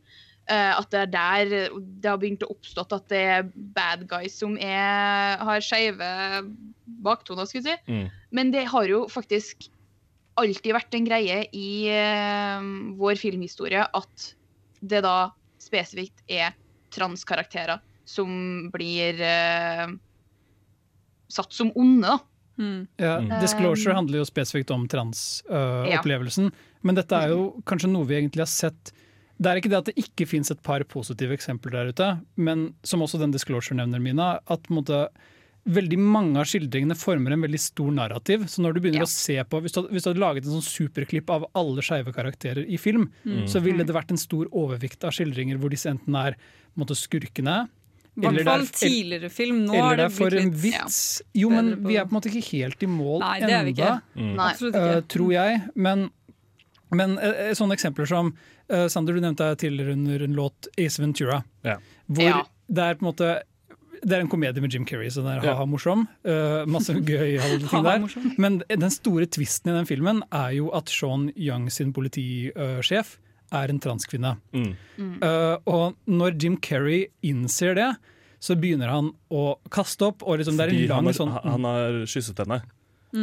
Uh, 0.50 0.74
at 0.76 0.90
det 0.92 1.04
er 1.04 1.12
der 1.14 1.52
det 2.02 2.10
har 2.10 2.18
begynt 2.20 2.42
å 2.44 2.50
oppstått 2.52 2.98
at 2.98 3.06
det 3.14 3.22
er 3.38 3.46
bad 3.78 4.08
guys 4.10 4.36
som 4.42 4.58
er, 4.58 5.38
har 5.40 5.64
skeive 5.64 6.10
baktoner, 7.06 7.46
skulle 7.48 7.76
jeg 7.76 7.78
si. 7.78 7.94
Mm. 7.94 8.10
Men 8.34 8.52
det 8.58 8.66
har 8.74 8.90
jo 8.90 9.06
faktisk 9.12 9.70
alltid 10.42 10.74
vært 10.74 10.98
en 10.98 11.06
greie 11.06 11.44
i 11.54 11.70
uh, 11.94 12.66
vår 12.98 13.22
filmhistorie 13.22 13.86
at 13.86 14.28
det 14.82 15.06
da 15.06 15.30
spesifikt 15.62 16.26
er 16.28 16.58
transkarakterer 16.94 17.82
som 18.06 18.70
blir 18.74 19.20
eh, 19.24 19.88
satt 21.34 21.54
som 21.56 21.72
onde, 21.76 22.08
da. 22.08 22.20
Ja, 23.02 23.16
Mm. 23.18 23.32
Disclosure 23.42 23.96
Um, 23.96 24.04
handler 24.04 24.20
jo 24.20 24.26
spesifikt 24.30 24.70
om 24.70 24.84
Ja. 24.86 24.92
transopplevelsen, 24.94 26.52
men 26.84 26.96
dette 26.96 27.12
er 27.18 27.30
jo 27.32 27.48
kanskje 27.66 27.90
noe 27.90 28.06
vi 28.06 28.20
egentlig 28.22 28.44
har 28.46 28.52
sett 28.52 28.92
Det 29.42 29.50
er 29.50 29.58
ikke 29.58 29.70
det 29.72 29.78
at 29.80 29.86
det 29.90 29.96
ikke 29.98 30.28
fins 30.30 30.52
et 30.52 30.62
par 30.62 30.84
positive 30.84 31.34
eksempler 31.34 31.72
der 31.74 31.90
ute, 31.90 32.22
men 32.38 32.76
som 32.86 33.02
også 33.02 33.18
den 33.20 33.32
Disclosure 33.34 33.76
nevner, 33.76 34.00
Mina, 34.00 34.40
at 34.48 34.62
på 34.68 34.70
en 34.72 34.78
måte, 34.78 35.08
veldig 35.66 35.98
mange 35.98 36.36
av 36.42 36.46
skildringene 36.50 36.96
former 37.00 37.32
en 37.32 37.42
veldig 37.46 37.60
stor 37.60 37.92
narrativ. 37.96 38.48
Så 38.52 38.60
når 38.60 38.74
du 38.76 38.80
begynner 38.82 39.06
å 39.06 39.08
se 39.08 39.38
på 39.48 39.62
Hvis 39.64 39.72
du, 39.72 39.82
hadde- 39.82 39.94
hvis 39.94 40.04
du 40.04 40.10
hadde 40.10 40.20
laget 40.20 40.46
en 40.46 40.60
sånn 40.62 40.90
superklipp 40.90 41.30
av 41.30 41.46
alle 41.56 41.82
skeive 41.82 42.12
karakterer 42.14 42.66
i 42.68 42.76
film, 42.78 43.10
Mm. 43.26 43.48
så 43.48 43.62
ville 43.62 43.84
det 43.86 43.96
vært 43.96 44.12
en 44.12 44.18
stor 44.18 44.46
overvikt 44.52 45.04
av 45.06 45.12
skildringer 45.12 45.58
hvor 45.58 45.70
disse 45.70 45.86
enten 45.90 46.14
er 46.16 46.34
på 46.34 46.82
en 46.82 46.86
måte, 46.86 46.96
skurkene 46.98 47.70
I 48.16 48.20
hvert 48.20 48.30
eller 48.30 48.44
det 48.44 48.48
er- 48.48 48.58
fall 48.58 48.68
tidligere 48.68 49.32
film. 49.32 49.66
Nå 49.66 49.74
eller 49.74 49.82
har 49.84 49.96
det 49.96 50.06
er 50.06 50.10
for 50.10 50.30
blitt 50.30 50.42
en 50.42 50.52
litt 50.52 50.62
vits. 50.62 51.22
Jo, 51.34 51.50
men 51.50 51.84
vi 51.88 51.96
er 51.96 52.06
på 52.06 52.12
en 52.14 52.22
måte 52.22 52.30
ikke 52.30 52.52
helt 52.60 52.84
i 52.84 52.86
mål 52.88 53.20
Nei, 53.22 53.40
det 53.40 53.50
er 53.50 53.64
vi 53.64 53.74
ikke. 53.74 54.02
enda, 54.18 54.54
Mm. 54.62 54.76
Eh, 54.76 55.02
tror 55.08 55.32
jeg. 55.32 55.62
Men, 55.76 56.12
men 56.92 57.18
uh, 57.18 57.54
sånne 57.56 57.74
eksempler 57.74 58.08
som 58.08 58.36
uh, 58.70 58.88
Sander, 58.88 59.14
du 59.14 59.22
nevnte 59.22 59.56
tidligere 59.58 59.94
under 59.94 60.24
en 60.24 60.36
låt 60.36 60.68
Ace 60.78 60.98
Ventura, 61.00 61.44
Ja. 61.64 61.78
hvor 62.12 62.24
Ja. 62.24 62.44
det 62.70 62.78
er 62.84 62.96
på 62.96 63.08
en 63.08 63.14
måte 63.14 63.42
det 64.04 64.18
er 64.18 64.22
en 64.24 64.30
komedie 64.32 64.62
med 64.62 64.74
Jim 64.74 64.86
Carrey, 64.86 65.10
så 65.10 65.24
den 65.24 65.32
er 65.38 65.40
ha-ha-morsom. 65.48 66.06
Uh, 66.28 66.64
masse 66.68 66.92
gøy 67.08 67.38
ting 67.70 67.84
der. 67.86 68.06
Men 68.42 68.62
den 68.68 68.92
store 68.92 69.26
tvisten 69.32 69.72
i 69.72 69.78
den 69.78 69.88
filmen 69.90 70.22
er 70.32 70.52
jo 70.58 70.70
at 70.76 70.90
Sean 70.92 71.30
Young 71.36 71.70
sin 71.72 71.94
politisjef 71.96 73.18
er 73.54 73.70
en 73.70 73.80
transkvinne. 73.80 74.36
Mm. 74.54 74.74
Uh, 75.22 75.58
og 75.70 75.96
når 76.10 76.36
Jim 76.42 76.58
Carrey 76.58 77.06
innser 77.24 77.76
det, 77.78 77.92
så 78.44 78.56
begynner 78.60 78.90
han 78.92 79.12
å 79.32 79.44
kaste 79.72 80.10
opp. 80.10 80.24
Og 80.28 80.40
liksom, 80.42 80.58
det 80.60 80.66
er 80.66 80.74
Fordi 80.74 80.84
en 80.84 80.90
lang 80.90 80.98
han, 80.98 81.06
har, 81.08 81.18
sånn 81.20 81.36
han 81.54 81.68
har 81.70 82.00
kysset 82.12 82.42
henne. 82.44 82.58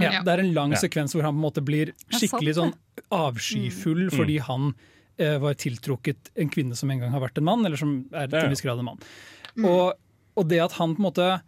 ja, 0.01 0.22
Det 0.24 0.33
er 0.33 0.39
en 0.45 0.55
lang 0.55 0.72
Ja. 0.72 0.78
sekvens 0.81 1.12
hvor 1.12 1.22
han 1.26 1.35
på 1.35 1.41
en 1.43 1.45
måte 1.51 1.64
blir 1.66 1.93
skikkelig 2.14 2.55
sånn 2.57 2.72
avskyfull 3.11 4.07
Mm. 4.09 4.16
fordi 4.16 4.39
han 4.41 4.74
eh, 5.18 5.37
var 5.39 5.53
tiltrukket 5.55 6.31
en 6.37 6.49
kvinne 6.49 6.74
som 6.78 6.91
en 6.91 7.01
gang 7.03 7.11
har 7.12 7.20
vært 7.20 7.37
en 7.37 7.45
mann, 7.45 7.66
eller 7.66 7.76
som 7.76 8.07
er 8.12 8.26
til 8.28 8.39
Ja, 8.39 8.41
ja. 8.41 8.45
en 8.47 8.51
viss 8.55 8.62
grad 8.64 8.78
en 8.78 8.87
mann. 8.87 8.99
Og, 9.66 9.93
og 10.37 10.49
det 10.49 10.61
at 10.61 10.72
han 10.78 10.95
på 10.97 11.01
en 11.03 11.09
måte 11.12 11.41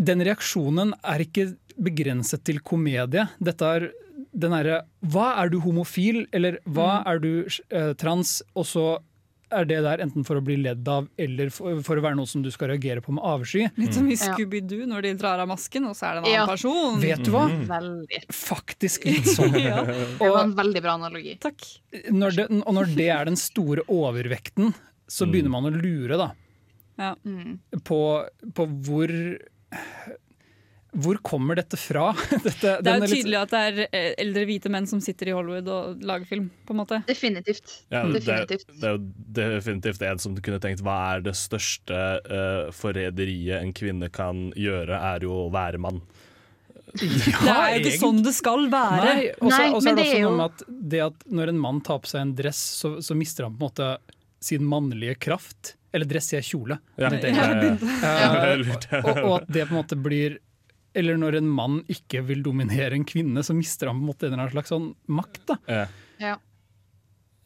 Den 0.00 0.22
reaksjonen 0.24 0.92
er 1.04 1.18
ikke 1.24 1.48
begrenset 1.80 2.44
til 2.46 2.60
komedie. 2.64 3.26
Dette 3.42 3.66
er 3.66 3.88
den 4.32 4.52
herre 4.54 4.82
Hva 5.04 5.32
er 5.42 5.50
du 5.50 5.58
homofil, 5.60 6.26
eller 6.32 6.58
hva 6.64 7.02
Mm. 7.02 7.06
er 7.10 7.18
du 7.18 7.46
eh, 7.70 7.92
trans? 7.94 8.42
Og 8.54 8.64
så 8.64 8.84
er 9.50 9.64
det 9.66 9.80
der 9.82 9.98
enten 9.98 10.24
for 10.24 10.36
å 10.38 10.44
bli 10.44 10.54
ledd 10.62 10.86
av 10.86 11.08
eller 11.18 11.50
for, 11.50 11.80
for 11.82 11.96
å 11.98 12.02
være 12.04 12.14
noe 12.14 12.26
som 12.30 12.40
du 12.40 12.50
skal 12.54 12.68
reagere 12.70 13.02
på 13.02 13.10
med 13.12 13.24
avsky. 13.24 13.64
Litt 13.76 13.92
som 13.94 14.06
i 14.06 14.14
Ja. 14.14 14.30
Scooby-Doo 14.30 14.86
når 14.86 15.02
de 15.02 15.14
drar 15.18 15.40
av 15.42 15.48
masken, 15.50 15.88
og 15.90 15.96
så 15.98 16.06
er 16.06 16.14
det 16.14 16.18
en 16.20 16.24
annen 16.24 16.34
Ja. 16.38 16.46
person. 16.46 17.00
Vet 17.00 17.24
du 17.24 17.30
hva? 17.32 17.48
Veldig. 17.66 18.20
Faktisk 18.30 19.04
litt 19.10 19.26
sånn. 19.26 19.52
Ja. 19.60 19.82
Det 19.84 20.20
var 20.30 20.44
en 20.44 20.54
veldig 20.54 20.82
bra 20.82 20.94
analogi. 20.94 21.36
Takk. 21.40 21.58
Når 22.12 22.30
det, 22.36 22.46
og 22.64 22.72
når 22.74 22.94
det 22.94 23.08
er 23.10 23.24
den 23.24 23.36
store 23.36 23.82
overvekten, 23.88 24.72
så 25.10 25.26
Mm. 25.26 25.32
begynner 25.32 25.50
man 25.50 25.64
å 25.64 25.74
lure 25.82 26.16
da, 26.16 26.30
Ja. 27.00 27.14
på, 27.88 28.00
på 28.54 28.66
hvor 28.84 29.12
Hvor 30.90 31.20
kommer 31.22 31.54
dette 31.54 31.78
fra? 31.78 32.08
Dette, 32.42 32.72
Det 32.82 32.90
er 32.90 32.96
jo 32.96 33.04
jo 33.04 33.06
litt- 33.06 33.12
tydelig 33.14 33.36
at 33.38 33.52
det 33.54 33.58
er 33.68 33.76
eh, 33.94 34.08
eldre 34.24 34.42
hvite 34.48 34.72
menn 34.74 34.88
som 34.90 34.98
sitter 35.00 35.30
i 35.30 35.34
Hollywood 35.36 35.68
og 35.70 36.00
lager 36.02 36.26
film. 36.26 36.48
på 36.66 36.74
en 36.74 36.80
måte. 36.80 36.98
Definitivt. 37.06 37.76
Ja, 37.94 38.00
det, 38.10 38.24
Definitivt. 38.24 38.66
det 38.74 38.88
er 38.88 38.96
jo 38.96 39.04
definitivt 39.38 40.02
en 40.08 40.18
som 40.18 40.34
kunne 40.42 40.58
tenkt 40.64 40.82
Hva 40.82 40.96
er 41.14 41.22
det 41.28 41.36
største 41.38 42.00
uh, 42.26 42.72
forræderiet 42.74 43.60
en 43.62 43.70
kvinne 43.78 44.10
kan 44.10 44.48
gjøre, 44.58 44.98
er 45.14 45.22
jo 45.28 45.44
å 45.46 45.48
være 45.54 45.78
mann. 45.78 46.02
det 46.90 47.46
er 47.46 47.76
jo 47.76 47.84
ikke 47.84 47.98
sånn 48.02 48.18
det 48.26 48.34
skal 48.34 48.66
være. 48.72 49.12
Nei, 49.14 49.28
og 49.38 49.52
så 49.52 49.60
Nei, 49.60 49.66
er 49.70 49.70
det 49.70 49.94
det 49.94 50.06
også 50.10 50.16
er 50.18 50.24
noe 50.26 50.38
med 50.40 50.46
at 50.50 50.64
det 50.90 51.02
at 51.06 51.26
når 51.38 51.52
en 51.54 51.60
mann 51.68 51.78
tar 51.86 52.00
på 52.02 52.10
seg 52.10 52.24
en 52.26 52.34
dress, 52.34 52.58
så, 52.82 52.96
så 52.98 53.14
mister 53.14 53.46
han 53.46 53.54
på 53.54 53.62
en 53.62 53.70
måte 53.70 53.92
sin 54.42 54.66
mannlige 54.66 55.14
kraft. 55.22 55.76
Eller 55.92 56.06
dress 56.06 56.28
sier 56.30 56.44
kjole. 56.46 56.76
Ja. 56.96 57.08
Det 57.10 57.24
er. 57.30 57.34
Ja, 57.40 58.12
ja, 58.12 58.20
ja. 58.22 58.44
Ja, 58.44 58.54
lurt. 58.60 58.86
og, 59.00 59.10
og 59.24 59.34
at 59.42 59.48
det 59.50 59.64
på 59.68 59.74
en 59.74 59.80
måte 59.82 59.96
blir 59.98 60.38
Eller 60.94 61.16
når 61.18 61.36
en 61.38 61.48
mann 61.50 61.80
ikke 61.90 62.22
vil 62.26 62.42
dominere 62.42 62.94
en 62.98 63.04
kvinne, 63.06 63.42
så 63.46 63.54
mister 63.54 63.86
han 63.90 63.98
på 64.00 64.02
en 64.04 64.10
måte 64.10 64.26
en 64.26 64.32
eller 64.32 64.44
annen 64.48 64.54
slags 64.56 64.72
sånn 64.74 64.88
makt. 65.06 65.42
da. 65.46 65.56
Ja. 65.70 65.84
Ja. 66.20 66.36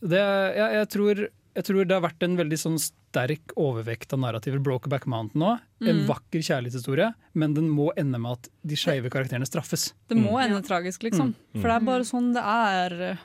Det, 0.05 0.21
ja, 0.57 0.67
jeg, 0.81 0.89
tror, 0.93 1.21
jeg 1.57 1.65
tror 1.69 1.85
det 1.89 1.95
har 1.97 2.03
vært 2.05 2.25
en 2.27 2.37
veldig 2.37 2.59
sånn 2.61 2.79
sterk 2.81 3.53
overvekt 3.61 4.13
av 4.17 4.21
narrativer. 4.25 4.61
Brokeback 4.65 5.07
Mountain 5.09 5.41
nå. 5.45 5.53
En 5.85 6.01
Mm. 6.01 6.07
vakker 6.09 6.41
kjærlighetshistorie, 6.45 7.11
men 7.35 7.53
den 7.55 7.69
må 7.69 7.91
ende 8.01 8.19
med 8.21 8.33
at 8.39 8.49
de 8.65 8.77
skeive 8.81 9.11
karakterene 9.13 9.45
straffes. 9.49 9.93
Det 10.09 10.17
må 10.17 10.39
ende 10.41 10.61
tragisk, 10.65 11.03
liksom. 11.05 11.35
Mm. 11.55 11.61
For 11.61 11.69
det 11.69 11.77
er 11.77 11.85
bare 11.85 12.05
sånn 12.09 12.33
det 12.35 12.43
er. 12.43 13.19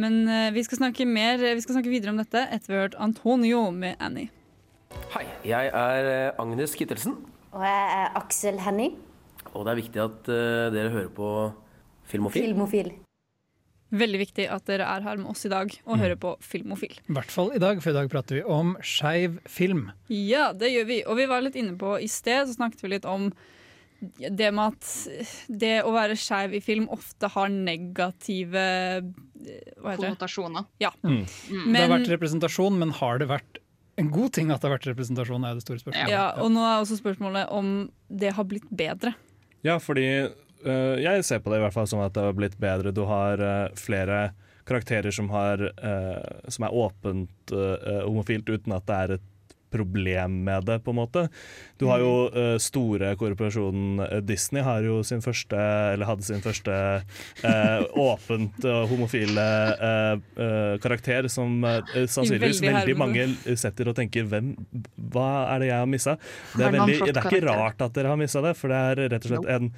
Men 0.00 0.22
uh, 0.26 0.50
vi 0.54 0.64
skal 0.66 0.80
snakke 0.80 1.06
mer, 1.06 1.38
vi 1.38 1.62
skal 1.62 1.78
snakke 1.78 1.92
videre 1.92 2.14
om 2.14 2.20
dette 2.20 2.42
etter 2.50 2.72
vi 2.72 2.78
har 2.78 2.88
hørt 2.88 2.98
Antonio 3.00 3.68
med 3.74 4.00
Annie. 4.02 4.30
Hei, 5.14 5.26
jeg 5.46 5.70
er 5.70 6.08
eh, 6.10 6.40
Agnes 6.42 6.74
Kittelsen, 6.74 7.14
Og 7.54 7.62
jeg 7.62 7.84
er 7.94 8.16
Aksel 8.18 8.58
Henning, 8.62 8.96
og 9.52 9.66
det 9.66 9.72
er 9.72 9.78
viktig 9.78 10.02
at 10.02 10.30
uh, 10.30 10.66
dere 10.74 10.90
hører 10.90 11.12
på 11.14 11.30
Filmofil. 12.10 12.50
filmofil. 12.50 12.90
Veldig 13.90 14.20
viktig 14.20 14.46
at 14.50 14.66
dere 14.70 14.86
er 14.86 15.02
her 15.02 15.18
med 15.18 15.32
oss 15.32 15.42
i 15.46 15.50
dag 15.50 15.70
og 15.82 15.98
hører 15.98 16.18
på 16.18 16.36
Filmofil. 16.42 16.94
I 17.10 17.14
hvert 17.16 17.30
fall 17.34 17.50
i 17.54 17.62
dag, 17.62 17.80
for 17.82 17.90
i 17.90 17.96
dag 17.96 18.10
prater 18.10 18.38
vi 18.38 18.42
om 18.46 18.76
skeiv 18.86 19.40
film. 19.50 19.88
Ja, 20.10 20.52
det 20.54 20.70
gjør 20.70 20.86
vi. 20.86 20.98
Og 21.10 21.18
vi 21.18 21.26
var 21.30 21.42
litt 21.42 21.58
inne 21.58 21.74
på 21.78 21.96
i 21.98 22.06
sted, 22.10 22.46
så 22.46 22.54
snakket 22.54 22.84
vi 22.86 22.92
litt 22.92 23.08
om 23.10 23.32
det 24.00 24.50
med 24.56 24.74
at 24.74 24.90
det 25.48 25.74
å 25.84 25.92
være 25.94 26.16
skeiv 26.18 26.54
i 26.56 26.62
film 26.64 26.88
ofte 26.92 27.28
har 27.34 27.50
negative 27.52 28.60
eh, 28.60 29.00
hva 29.80 29.94
heter 29.94 30.04
det? 30.04 30.10
Konnotasjoner. 30.10 30.68
Ja. 30.82 30.92
Mm. 31.04 31.24
det 31.24 31.64
Men- 31.66 31.80
har 31.82 31.98
vært 31.98 32.12
representasjon, 32.14 32.78
men 32.80 32.94
har 33.00 33.20
det 33.20 33.28
vært 33.30 33.60
en 34.00 34.10
god 34.10 34.32
ting 34.32 34.50
at 34.50 34.60
det 34.60 34.68
har 34.70 34.78
vært 34.78 34.88
representasjon? 34.94 35.44
er 35.44 35.54
det 35.58 35.64
store 35.64 35.80
spørsmålet. 35.82 36.12
Ja, 36.12 36.30
og 36.40 36.52
nå 36.54 36.62
er 36.64 36.78
også 36.80 36.96
spørsmålet 37.00 37.50
om 37.52 37.90
det 38.08 38.32
har 38.36 38.44
blitt 38.48 38.68
bedre. 38.72 39.14
Ja, 39.66 39.76
fordi 39.78 40.06
øh, 40.64 40.96
jeg 41.02 41.24
ser 41.24 41.42
på 41.44 41.52
det 41.52 41.60
i 41.60 41.64
hvert 41.66 41.76
fall 41.76 41.88
som 41.90 42.00
at 42.00 42.14
det 42.16 42.24
har 42.24 42.36
blitt 42.36 42.56
bedre. 42.60 42.94
Du 42.96 43.04
har 43.04 43.40
øh, 43.40 43.74
flere 43.76 44.30
karakterer 44.64 45.12
som, 45.12 45.28
har, 45.34 45.60
øh, 45.60 46.48
som 46.48 46.64
er 46.64 46.72
åpent 46.72 47.52
homofilt 48.06 48.48
uten 48.48 48.72
at 48.72 48.86
det 48.86 48.96
er 48.96 49.14
et 49.18 49.28
problem 49.72 50.40
med 50.46 50.66
det, 50.68 50.80
på 50.84 50.92
en 50.94 50.98
måte. 51.00 51.26
Du 51.80 51.86
har 51.88 52.02
jo 52.02 52.12
uh, 52.34 52.56
store 52.60 53.14
korporasjonen 53.20 54.02
øh, 54.04 54.18
Disney 54.26 54.62
har 54.66 54.84
jo 54.84 55.00
sin 55.06 55.22
første, 55.24 55.56
eller 55.94 56.08
hadde 56.10 56.26
sin 56.26 56.42
første 56.44 56.74
uh, 57.44 57.80
åpent 58.10 58.58
uh, 58.66 58.82
homofile 58.90 59.46
karakter 60.80 61.28
som 61.32 61.60
sannsynligvis 61.62 62.60
Veldig 62.60 62.74
veldig 62.74 62.96
mange 62.98 63.24
setter 63.58 63.88
og 63.90 63.96
tenker 63.98 64.26
hvem, 64.28 64.52
hva 65.12 65.28
er 65.54 65.62
det 65.62 65.68
jeg 65.70 65.78
har 65.82 65.88
missa? 65.90 66.14
Det, 66.56 66.66
er 66.66 66.74
veldig- 66.76 67.00
det 67.08 67.16
er 67.16 67.30
ikke 67.30 67.46
rart 67.48 67.82
at 67.86 67.96
dere 67.96 68.12
har 68.12 68.20
missa 68.20 68.42
det, 68.44 68.54
for 68.58 68.72
det 68.72 68.80
er 68.90 69.02
rett 69.14 69.26
og 69.26 69.30
slett 69.34 69.48
en 69.56 69.70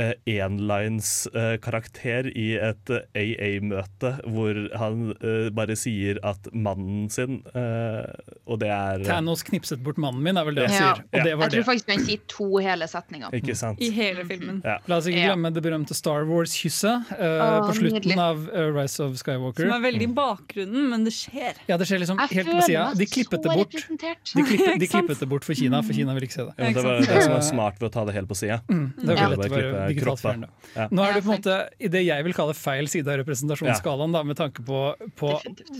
uh, 0.00 0.14
enlines-karakter 0.30 2.30
i 2.38 2.48
et 2.60 2.92
eh, 2.94 3.00
AA-møte 3.20 4.12
hvor 4.30 4.58
han 4.80 5.10
eh, 5.18 5.48
bare 5.54 5.76
sier 5.78 6.20
at 6.26 6.48
mannen 6.52 7.08
sin 7.12 7.40
eh, 7.56 8.04
Og 8.46 8.60
det 8.62 8.70
er 8.72 9.04
Thanos 9.06 9.39
knipset 9.46 9.80
bort 9.82 9.96
mannen 10.00 10.22
min, 10.22 10.36
er 10.36 10.44
vel 10.44 10.54
det 10.58 10.66
han 10.68 10.74
Ja. 10.74 10.94
sier. 10.94 11.04
Og 11.12 11.24
det 11.24 11.34
var 11.38 11.44
Jeg 11.48 11.50
tror 11.52 11.60
det. 11.60 11.66
faktisk 11.70 11.90
han 11.94 12.04
sier 12.06 12.20
to 12.28 12.48
hele 12.58 12.88
setninger. 12.88 13.30
Ikke 13.38 13.56
sant? 13.56 13.80
I 13.80 13.90
hele 13.90 14.24
filmen. 14.28 14.60
Ja. 14.64 14.78
La 14.86 14.96
oss 14.96 15.06
ikke 15.06 15.24
glemme 15.26 15.52
det 15.54 15.62
berømte 15.62 15.94
Star 15.94 16.24
Wars-kysset 16.28 17.10
uh, 17.12 17.24
oh, 17.24 17.68
på 17.68 17.74
slutten 17.78 18.00
nydelig. 18.00 18.18
av 18.18 18.48
eh, 18.52 18.70
Rise 18.76 19.00
of 19.04 19.16
Skywalker. 19.20 19.66
Som 19.68 19.76
er 19.78 19.84
veldig 19.92 20.06
i 20.08 20.12
bakgrunnen, 20.14 20.88
men 20.90 21.04
det 21.04 21.12
skjer. 21.16 21.54
Ja, 21.68 21.76
det 21.80 21.86
skjer 21.90 22.00
liksom 22.04 22.18
Jeg 22.20 22.28
helt 22.40 22.52
på 22.54 22.62
sida. 22.68 22.86
De 22.96 23.06
klippet 23.06 23.42
det 23.42 23.54
bort. 23.60 23.72
De 23.72 24.44
klippet, 24.46 24.80
de 24.80 24.86
klippet 24.86 25.20
det 25.24 25.28
bort 25.28 25.44
for 25.44 25.54
Kina, 25.54 25.82
for 25.82 25.92
Kina 25.96 26.14
vil 26.14 26.28
ikke 26.28 26.38
se 26.38 26.46
det. 26.48 26.54
Ja, 26.58 26.72
det 26.74 26.84
var 26.84 27.00
det 27.00 27.22
som 27.24 27.32
var 27.32 27.44
smart 27.46 27.80
ved 27.80 27.90
å 27.90 27.92
ta 27.92 28.04
det 28.04 28.14
helt 28.14 28.28
på 28.28 28.36
sida. 28.38 28.60
Mm, 28.70 28.86
det 29.00 29.16
var 29.16 29.34
lett 29.36 29.46
å 29.46 29.54
være 29.56 29.88
digitalt 29.94 30.20
fjern, 30.24 30.40
da. 30.46 30.48
Ja. 30.76 30.88
Nå 30.90 31.02
er 31.08 31.12
det 31.14 31.24
på 31.24 31.30
en 31.32 31.38
måte 31.40 31.58
i 31.80 31.88
det 31.88 32.04
jeg 32.06 32.24
vil 32.24 32.34
kalle 32.36 32.54
feil 32.54 32.88
side 32.88 33.08
av 33.08 33.20
representasjonsskalaen, 33.24 34.12
da, 34.12 34.22
med 34.22 34.36
tanke 34.36 34.62
på, 34.66 34.80
på 35.16 35.34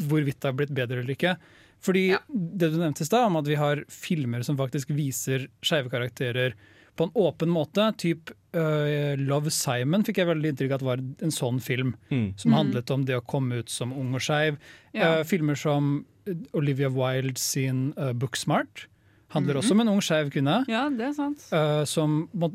hvorvidt 0.08 0.40
det 0.40 0.48
har 0.50 0.56
blitt 0.56 0.72
bedre 0.74 1.00
eller 1.02 1.14
ikke. 1.16 1.36
Fordi 1.80 2.10
det 2.28 2.68
du 2.72 2.76
nevnte 2.80 3.02
i 3.02 3.08
stad, 3.08 3.26
om 3.30 3.38
at 3.40 3.48
vi 3.48 3.56
har 3.56 3.84
filmer 3.88 4.44
som 4.44 4.58
faktisk 4.60 4.90
viser 4.92 5.48
skeive 5.64 5.88
karakterer 5.92 6.54
på 6.98 7.06
en 7.06 7.14
åpen 7.16 7.48
måte, 7.48 7.86
typ 7.96 8.32
uh, 8.52 9.16
Love 9.16 9.48
Simon 9.54 10.04
fikk 10.04 10.18
jeg 10.20 10.28
veldig 10.28 10.50
inntrykk 10.52 10.74
av 10.74 10.80
at 10.82 10.86
var 10.90 11.02
en 11.24 11.32
sånn 11.32 11.60
film. 11.64 11.94
Mm. 12.10 12.34
Som 12.36 12.50
Mm. 12.52 12.58
handlet 12.58 12.90
om 12.92 13.06
det 13.08 13.16
å 13.16 13.24
komme 13.24 13.62
ut 13.62 13.70
som 13.72 13.94
ung 13.96 14.12
og 14.14 14.20
skeiv. 14.20 14.58
Ja. 14.92 15.20
Uh, 15.20 15.24
filmer 15.24 15.56
som 15.56 16.04
Olivia 16.52 16.90
Wilde 16.92 17.38
sin 17.40 17.94
uh, 17.96 18.12
Booksmart 18.12 18.88
handler 19.30 19.54
Mhm. 19.54 19.62
også 19.62 19.72
om 19.72 19.80
en 19.80 19.88
ung 19.88 20.00
skeiv 20.00 20.30
kvinne. 20.32 20.64
Ja, 20.68 20.88
det 20.90 21.00
er 21.08 21.12
sant. 21.14 21.44
Uh, 21.52 21.84
som 21.84 22.28
må- 22.36 22.54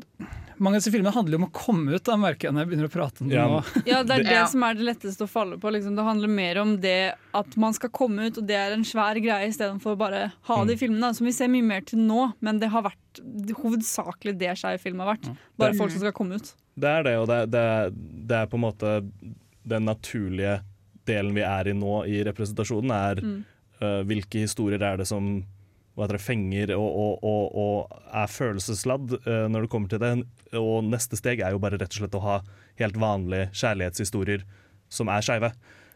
Mange 0.58 0.76
av 0.76 0.80
disse 0.80 0.90
filmene 0.94 1.12
handler 1.12 1.36
jo 1.36 1.44
om 1.44 1.50
å 1.50 1.52
komme 1.52 1.92
ut, 1.94 2.02
da, 2.04 2.14
merker 2.16 2.48
jeg 2.48 2.52
når 2.54 2.62
jeg 2.64 2.68
begynner 2.70 2.88
å 2.88 2.92
prate 2.94 3.20
om 3.20 3.28
det 3.28 3.34
Ja, 3.36 3.46
nå. 3.46 3.58
Ja, 3.86 4.02
det 4.02 4.14
er 4.14 4.22
det 4.24 4.32
Ja. 4.32 4.46
som 4.46 4.62
er 4.64 4.72
det 4.74 4.84
letteste 4.88 5.26
å 5.26 5.28
falle 5.28 5.58
på. 5.60 5.68
Liksom. 5.70 5.94
Det 5.96 6.04
handler 6.06 6.28
mer 6.32 6.58
om 6.62 6.76
det 6.80 7.12
at 7.34 7.56
man 7.58 7.74
skal 7.74 7.90
komme 7.90 8.24
ut, 8.30 8.38
og 8.38 8.46
det 8.46 8.56
er 8.56 8.72
en 8.72 8.82
svær 8.82 9.20
greie, 9.20 9.48
istedenfor 9.50 9.98
bare 9.98 10.32
ha 10.48 10.64
det 10.64 10.80
i 10.80 10.86
filmene. 10.86 11.14
Som 11.14 11.26
vi 11.26 11.32
ser 11.32 11.48
mye 11.48 11.62
mer 11.62 11.82
til 11.82 11.98
nå, 11.98 12.32
men 12.40 12.58
det 12.58 12.70
har 12.70 12.82
vært 12.88 13.20
hovedsakelig 13.60 14.38
det 14.38 14.54
skeiv 14.56 14.80
film 14.80 15.00
har 15.04 15.14
vært. 15.16 15.28
Bare 15.58 15.74
folk 15.76 15.90
som 15.92 16.00
skal 16.00 16.12
komme 16.16 16.36
ut. 16.40 16.54
Det 16.78 16.88
er 16.88 17.02
det, 17.06 17.14
og 17.20 17.26
det, 17.28 17.50
det, 17.52 17.66
det 18.28 18.36
er 18.42 18.46
på 18.46 18.56
en 18.58 18.64
måte 18.64 18.94
den 19.66 19.84
naturlige 19.88 20.60
delen 21.06 21.34
vi 21.36 21.44
er 21.46 21.68
i 21.68 21.74
nå 21.76 22.00
i 22.08 22.22
representasjonen, 22.26 22.90
er 22.96 23.20
Mm. 23.22 23.44
uh, 23.82 24.02
hvilke 24.08 24.40
historier 24.40 24.80
er 24.82 24.96
det 24.96 25.06
som 25.06 25.44
hva 25.96 26.04
heter 26.04 26.18
det, 26.18 26.24
fenger 26.26 26.74
og, 26.76 26.86
og, 26.86 27.24
og, 27.24 27.44
og 27.56 28.02
er 28.20 28.28
følelsesladd 28.28 29.16
uh, 29.16 29.46
når 29.48 29.64
det 29.64 29.70
kommer 29.72 29.92
til 29.92 30.02
det. 30.02 30.12
Og 30.60 30.84
neste 30.84 31.16
steg 31.16 31.40
er 31.40 31.56
jo 31.56 31.62
bare 31.62 31.80
rett 31.80 31.94
og 31.94 32.02
slett 32.02 32.18
å 32.18 32.24
ha 32.26 32.36
helt 32.82 32.98
vanlige 33.00 33.48
kjærlighetshistorier 33.56 34.44
som 34.92 35.08
er 35.10 35.24
skeive. 35.24 35.50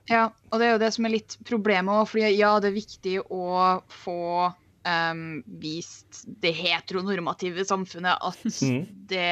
Ja, 0.08 0.30
og 0.50 0.60
det 0.60 0.66
er 0.66 0.72
jo 0.74 0.80
det 0.82 0.90
som 0.96 1.06
er 1.06 1.14
litt 1.18 1.36
problemet 1.46 1.92
òg, 1.92 2.08
fordi 2.10 2.32
ja, 2.32 2.54
det 2.62 2.70
er 2.70 2.78
viktig 2.78 3.18
å 3.28 3.44
få 3.92 4.22
um, 4.48 5.26
vist 5.60 6.24
det 6.42 6.54
heteronormative 6.56 7.66
samfunnet 7.68 8.16
at 8.16 8.40
mm. 8.64 8.80
det 9.12 9.28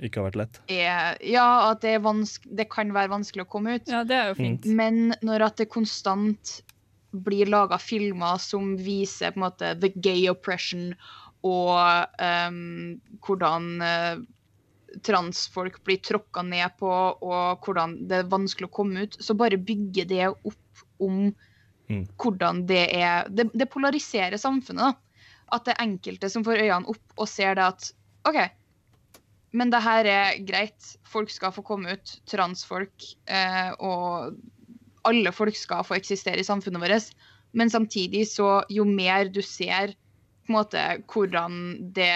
Ikke 0.00 0.22
har 0.22 0.30
vært 0.30 0.40
lett. 0.40 0.62
er 0.72 1.20
Ja, 1.20 1.46
at 1.70 1.84
det, 1.84 1.98
er 1.98 2.04
vanske, 2.04 2.48
det 2.48 2.70
kan 2.72 2.96
være 2.96 3.12
vanskelig 3.12 3.44
å 3.46 3.52
komme 3.52 3.76
ut. 3.76 3.92
Ja, 3.92 4.02
det 4.08 4.16
er 4.16 4.32
jo 4.32 4.40
fint. 4.40 4.66
Men 4.66 5.12
når 5.20 5.50
at 5.50 5.60
det 5.60 5.70
konstant 5.72 6.60
blir 7.10 7.50
laga 7.50 7.78
filmer 7.82 8.38
som 8.42 8.76
viser 8.78 9.34
på 9.34 9.40
en 9.40 9.46
måte 9.48 9.74
the 9.82 9.90
gay 9.96 10.28
oppression 10.30 10.92
og 11.46 11.76
um, 12.20 13.00
hvordan 13.24 13.68
uh, 13.80 14.22
transfolk 15.06 15.78
blir 15.86 16.00
tråkka 16.04 16.42
ned 16.44 16.76
på, 16.78 16.90
og 16.90 17.64
hvordan 17.64 17.94
det 18.10 18.22
er 18.22 18.32
vanskelig 18.32 18.68
å 18.68 18.74
komme 18.74 19.06
ut, 19.06 19.16
så 19.22 19.36
bare 19.38 19.56
bygger 19.56 20.10
det 20.10 20.26
opp 20.32 20.84
om 21.00 21.30
Mm. 21.90 22.06
hvordan 22.22 22.66
det 22.70 22.84
er 22.94 23.28
Det, 23.28 23.48
det 23.52 23.66
polariserer 23.66 24.38
samfunnet, 24.38 24.94
da. 24.94 25.26
At 25.50 25.66
det 25.66 25.74
er 25.74 25.82
enkelte 25.88 26.30
som 26.30 26.44
får 26.46 26.62
øynene 26.62 26.86
opp 26.92 27.16
og 27.18 27.26
ser 27.28 27.56
det 27.58 27.64
at 27.66 27.88
OK, 28.28 28.38
men 29.58 29.72
det 29.72 29.80
her 29.82 30.06
er 30.06 30.38
greit. 30.46 30.92
Folk 31.02 31.32
skal 31.34 31.50
få 31.50 31.64
komme 31.66 31.96
ut. 31.96 32.12
Transfolk 32.30 33.08
eh, 33.26 33.72
og 33.82 34.36
alle 35.10 35.32
folk 35.34 35.58
skal 35.58 35.84
få 35.86 35.98
eksistere 35.98 36.40
i 36.40 36.46
samfunnet 36.46 36.82
vårt. 36.82 37.10
Men 37.52 37.70
samtidig, 37.72 38.28
så 38.30 38.60
jo 38.70 38.86
mer 38.86 39.30
du 39.32 39.42
ser 39.42 39.96
på 40.46 40.52
en 40.52 40.58
måte 40.60 40.84
hvordan 41.10 41.56
det 41.96 42.12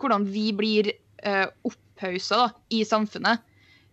Hvordan 0.00 0.24
vi 0.32 0.48
blir 0.56 0.88
uh, 1.22 1.46
opphausa 1.68 2.38
da, 2.40 2.46
i 2.74 2.80
samfunnet, 2.88 3.42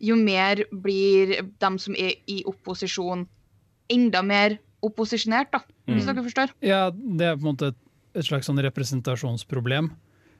jo 0.01 0.16
mer 0.18 0.64
blir 0.72 1.36
de 1.43 1.70
som 1.84 1.93
er 1.99 2.16
i 2.32 2.39
opposisjon, 2.49 3.28
enda 3.93 4.22
mer 4.26 4.55
opposisjonert, 4.82 5.51
da, 5.53 5.60
hvis 5.91 6.07
Mm. 6.07 6.16
dere 6.16 6.24
forstår. 6.26 6.53
Ja, 6.66 6.89
det 6.89 7.28
er 7.28 7.36
på 7.36 7.43
en 7.43 7.51
måte 7.51 7.68
et, 7.74 7.80
et 8.16 8.26
slags 8.26 8.47
sånn 8.49 8.64
representasjonsproblem. 8.64 9.91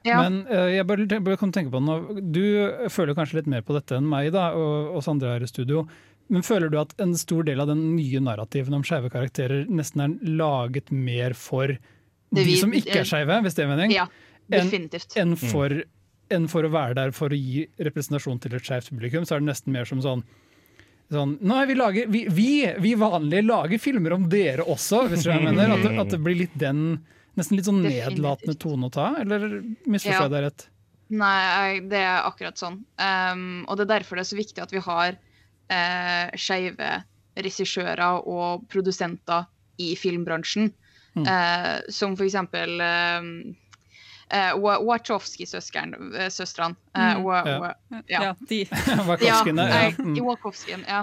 Ja. 0.08 0.22
Men 0.24 0.46
uh, 0.48 0.72
jeg 0.72 0.88
bare, 0.88 1.06
bare 1.20 1.38
kan 1.38 1.52
tenke 1.52 1.70
på 1.70 1.78
det 1.78 1.86
nå. 1.86 2.20
Du 2.32 2.42
føler 2.88 3.14
kanskje 3.14 3.42
litt 3.42 3.50
mer 3.52 3.62
på 3.62 3.76
dette 3.76 4.00
enn 4.00 4.08
meg 4.08 4.32
da, 4.32 4.50
og 4.56 4.96
oss 4.96 5.10
andre 5.12 5.36
her 5.36 5.44
i 5.44 5.50
studio. 5.50 5.84
Men 6.30 6.44
føler 6.46 6.70
du 6.70 6.76
at 6.80 6.92
en 7.02 7.14
stor 7.18 7.42
del 7.48 7.60
av 7.60 7.66
den 7.72 7.80
nye 7.96 8.20
narrativen 8.22 8.76
om 8.76 8.84
skeive 8.86 9.10
karakterer 9.10 9.64
nesten 9.68 10.04
er 10.04 10.12
laget 10.38 10.92
mer 10.94 11.34
for 11.34 11.66
Det 11.74 11.78
de 12.38 12.44
vi- 12.46 12.58
som 12.60 12.70
ikke 12.72 13.00
er 13.00 13.08
skeive, 13.08 13.40
hvis 13.42 13.56
det 13.58 13.64
er 13.64 13.72
mening? 13.72 13.90
Ja, 13.96 14.06
definitivt. 14.48 15.16
Enn 15.18 15.32
en 15.32 15.36
for, 15.36 15.74
en 16.30 16.46
for 16.46 16.62
å 16.62 16.70
være 16.70 16.94
der 16.94 17.10
for 17.16 17.28
å 17.34 17.38
gi 17.38 17.66
representasjon 17.82 18.38
til 18.40 18.54
et 18.54 18.62
skeivt 18.62 18.90
publikum, 18.92 19.26
så 19.26 19.34
er 19.36 19.40
det 19.42 19.48
nesten 19.50 19.72
mer 19.74 19.84
som 19.84 20.00
sånn 20.00 20.22
Sånn, 21.10 21.32
nei, 21.42 21.64
vi, 21.66 21.74
lager, 21.74 22.06
vi, 22.06 22.20
vi, 22.30 22.50
vi 22.78 22.92
vanlige 22.94 23.42
lager 23.42 23.80
filmer 23.82 24.12
om 24.14 24.28
dere 24.30 24.62
også, 24.62 25.08
hvis 25.10 25.24
du 25.26 25.32
mener. 25.42 25.72
At 25.74 25.82
det, 25.82 25.90
at 25.98 26.12
det 26.14 26.20
blir 26.22 26.36
litt 26.44 26.54
den 26.56 27.00
Nesten 27.38 27.56
litt 27.58 27.66
sånn 27.66 27.80
nedlatende 27.82 28.54
tone 28.58 28.86
å 28.86 28.92
ta, 28.94 29.08
eller 29.18 29.48
misforstår 29.90 30.12
jeg 30.12 30.22
Ja. 30.22 30.28
deg 30.28 30.44
rett? 30.44 30.64
Nei, 31.10 31.80
det 31.90 31.98
er 31.98 32.22
akkurat 32.28 32.58
sånn. 32.58 32.76
Um, 32.98 33.64
og 33.66 33.76
det 33.78 33.88
er 33.88 33.98
derfor 33.98 34.18
det 34.18 34.22
er 34.22 34.30
så 34.30 34.38
viktig 34.38 34.62
at 34.62 34.70
vi 34.74 34.78
har 34.86 35.16
uh, 35.70 36.28
skeive 36.36 36.90
regissører 37.40 38.26
og 38.28 38.66
produsenter 38.68 39.46
i 39.80 39.94
filmbransjen. 39.96 40.72
Mm. 41.14 41.24
Eh, 41.26 41.80
som 41.90 42.12
for 42.18 42.26
eksempel 42.26 42.76
uh, 42.82 43.30
Wachowski-søstrene. 44.86 45.96
Mm. 46.94 47.24
ja. 48.06 48.22
Ja, 48.22 48.34
de. 48.48 48.60
Wachowskiene, 49.08 49.62
ja. 49.66 49.80
Ja, 49.80 49.98
Mm. 49.98 50.14
eh, 50.16 50.88
ja. 50.88 51.00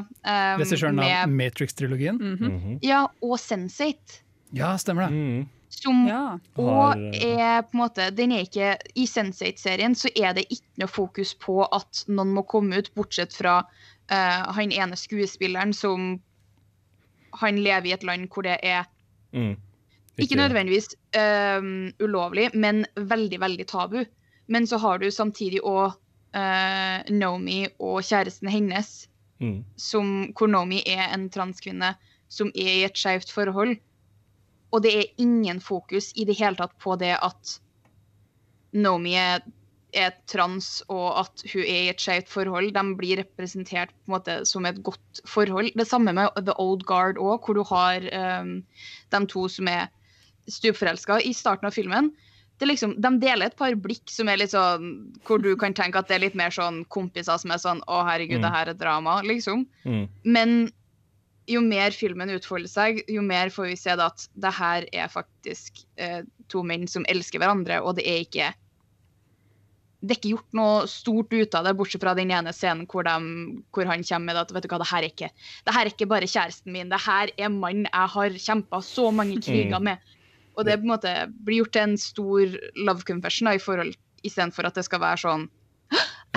Um, 0.53 0.61
Regissøren 0.61 0.99
av 0.99 1.29
Matrix-trilogien. 1.29 2.17
Mhm. 2.21 2.79
Ja, 2.81 3.07
og 3.21 3.37
Sense8. 3.39 4.21
Ja, 4.51 4.77
stemmer 4.77 5.09
det. 5.09 5.47
Som 5.69 6.07
ja. 6.07 6.39
og 6.55 6.97
eh, 7.13 7.37
er 7.37 7.61
på 7.61 7.75
en 7.75 7.81
måte 7.81 8.07
den 8.15 8.31
er 8.31 8.45
ikke, 8.47 8.77
I 8.95 9.05
Sense8-serien 9.05 9.95
så 9.95 10.07
er 10.15 10.33
det 10.33 10.45
ikke 10.49 10.79
noe 10.81 10.87
fokus 10.89 11.33
på 11.35 11.59
at 11.67 12.05
noen 12.07 12.31
må 12.33 12.43
komme 12.47 12.79
ut, 12.79 12.87
bortsett 12.95 13.35
fra 13.35 13.59
eh, 14.11 14.53
han 14.57 14.71
ene 14.71 14.95
skuespilleren 14.95 15.73
som 15.73 16.19
Han 17.37 17.57
lever 17.61 17.85
i 17.87 17.93
et 17.93 18.03
land 18.03 18.29
hvor 18.33 18.43
det 18.43 18.57
er 18.63 18.85
Mm. 19.33 19.57
ikke 20.17 20.35
nødvendigvis 20.39 20.87
eh, 21.13 21.61
ulovlig, 22.01 22.49
men 22.55 22.85
veldig, 22.95 23.39
veldig 23.39 23.67
tabu. 23.67 24.05
Men 24.47 24.65
så 24.67 24.77
har 24.77 24.97
du 24.97 25.11
samtidig 25.11 25.59
òg 25.61 25.93
Nomi 27.09 27.67
og 27.79 28.01
kjæresten 28.01 28.49
hennes, 28.49 29.07
Mm. 29.39 29.63
som, 29.75 30.33
hvor 30.33 30.47
Nomi 30.47 30.81
er 30.87 31.13
en 31.13 31.29
transkvinne 31.29 31.95
som 32.29 32.47
er 32.55 32.71
i 32.79 32.83
et 32.85 32.97
skeivt 32.97 33.31
forhold. 33.31 33.77
Og 34.71 34.81
det 34.83 34.95
er 34.95 35.13
ingen 35.17 35.59
fokus 35.59 36.11
i 36.15 36.25
det 36.25 36.37
hele 36.39 36.55
tatt 36.55 36.73
på 36.79 36.97
det 36.99 37.17
at 37.21 37.59
Nomi 38.73 39.13
er, 39.15 39.39
er 39.95 40.11
trans, 40.27 40.81
og 40.91 41.19
at 41.21 41.43
hun 41.53 41.63
er 41.63 41.81
i 41.85 41.91
et 41.91 42.01
skjevt 42.01 42.29
forhold. 42.29 42.73
De 42.75 42.83
blir 42.99 43.21
representert 43.21 43.93
på 43.93 44.11
en 44.11 44.15
måte 44.17 44.37
som 44.45 44.65
et 44.67 44.81
godt 44.83 45.21
forhold. 45.29 45.71
Det 45.79 45.87
samme 45.87 46.13
med 46.13 46.29
The 46.43 46.55
Old 46.59 46.83
Guard 46.89 47.17
òg, 47.17 47.39
hvor 47.45 47.55
du 47.55 47.63
har 47.69 48.07
um, 48.41 48.57
de 49.13 49.21
to 49.31 49.47
som 49.51 49.69
er 49.71 49.87
stupforelska 50.51 51.21
i 51.23 51.33
starten 51.35 51.67
av 51.67 51.75
filmen. 51.75 52.11
Det 52.59 52.67
liksom, 52.67 52.95
de 53.01 53.11
deler 53.21 53.47
et 53.51 53.57
par 53.57 53.75
blikk 53.77 54.09
som 54.09 54.29
er 54.31 54.39
litt 54.41 54.51
sånn, 54.51 55.13
hvor 55.27 55.39
du 55.43 55.51
kan 55.59 55.75
tenke 55.77 55.99
at 55.99 56.09
det 56.09 56.17
er 56.17 56.25
litt 56.25 56.37
mer 56.39 56.53
sånn 56.53 56.83
kompiser 56.89 57.37
som 57.37 57.53
er 57.53 57.61
sånn 57.61 57.83
'Å, 57.85 58.03
herregud, 58.07 58.39
Mm. 58.39 58.41
det 58.41 58.51
her 58.55 58.69
er 58.69 58.73
drama', 58.73 59.21
liksom. 59.23 59.67
Mm. 59.85 60.09
Men 60.25 60.71
jo 61.47 61.61
mer 61.61 61.91
filmen 61.91 62.29
utfolder 62.29 62.67
seg, 62.67 63.03
jo 63.07 63.21
mer 63.21 63.49
får 63.49 63.67
vi 63.69 63.75
se 63.75 63.91
at 63.91 64.27
det 64.35 64.53
her 64.53 64.85
er 64.91 65.07
faktisk 65.07 65.85
eh, 65.97 66.23
to 66.49 66.63
menn 66.63 66.87
som 66.87 67.05
elsker 67.07 67.39
hverandre, 67.39 67.81
og 67.81 67.95
det 67.95 68.07
er 68.07 68.25
ikke 68.25 68.53
det 70.01 70.13
er 70.13 70.19
ikke 70.19 70.33
gjort 70.35 70.57
noe 70.57 70.87
stort 70.91 71.31
ut 71.33 71.55
av 71.57 71.65
det, 71.65 71.73
bortsett 71.79 72.03
fra 72.03 72.13
den 72.17 72.29
ene 72.29 72.51
scenen 72.53 72.85
hvor, 72.85 73.07
de, 73.07 73.61
hvor 73.73 73.89
han 73.89 74.03
kommer 74.05 74.29
med 74.29 74.41
at 74.43 74.51
vet 74.53 74.67
du 74.67 74.69
hva, 74.69 74.77
det 74.83 74.89
her 74.91 75.01
er 75.01 75.09
ikke 75.09 75.29
det 75.65 75.73
her 75.73 75.87
er 75.87 75.89
ikke 75.93 76.09
bare 76.11 76.29
kjæresten 76.29 76.73
min, 76.75 76.91
det 76.93 76.99
her 77.01 77.31
er 77.33 77.49
mannen 77.49 77.87
jeg 77.89 78.11
har 78.13 78.37
kjempa 78.45 78.81
så 78.85 79.09
mange 79.11 79.39
kriger 79.41 79.79
Mm. 79.79 79.83
med. 79.89 79.97
Og 80.57 80.65
det 80.65 80.79
på 80.79 80.85
en 80.87 80.91
måte 80.93 81.13
blir 81.45 81.63
gjort 81.63 81.73
til 81.73 81.81
en 81.83 81.97
stor 82.01 82.57
love 82.77 83.05
confession 83.05 83.49
da, 83.49 83.53
i 83.57 83.61
forhold, 83.61 83.93
istedenfor 84.25 84.65
at 84.69 84.77
det 84.77 84.85
skal 84.85 85.01
være 85.01 85.21
sånn 85.21 85.47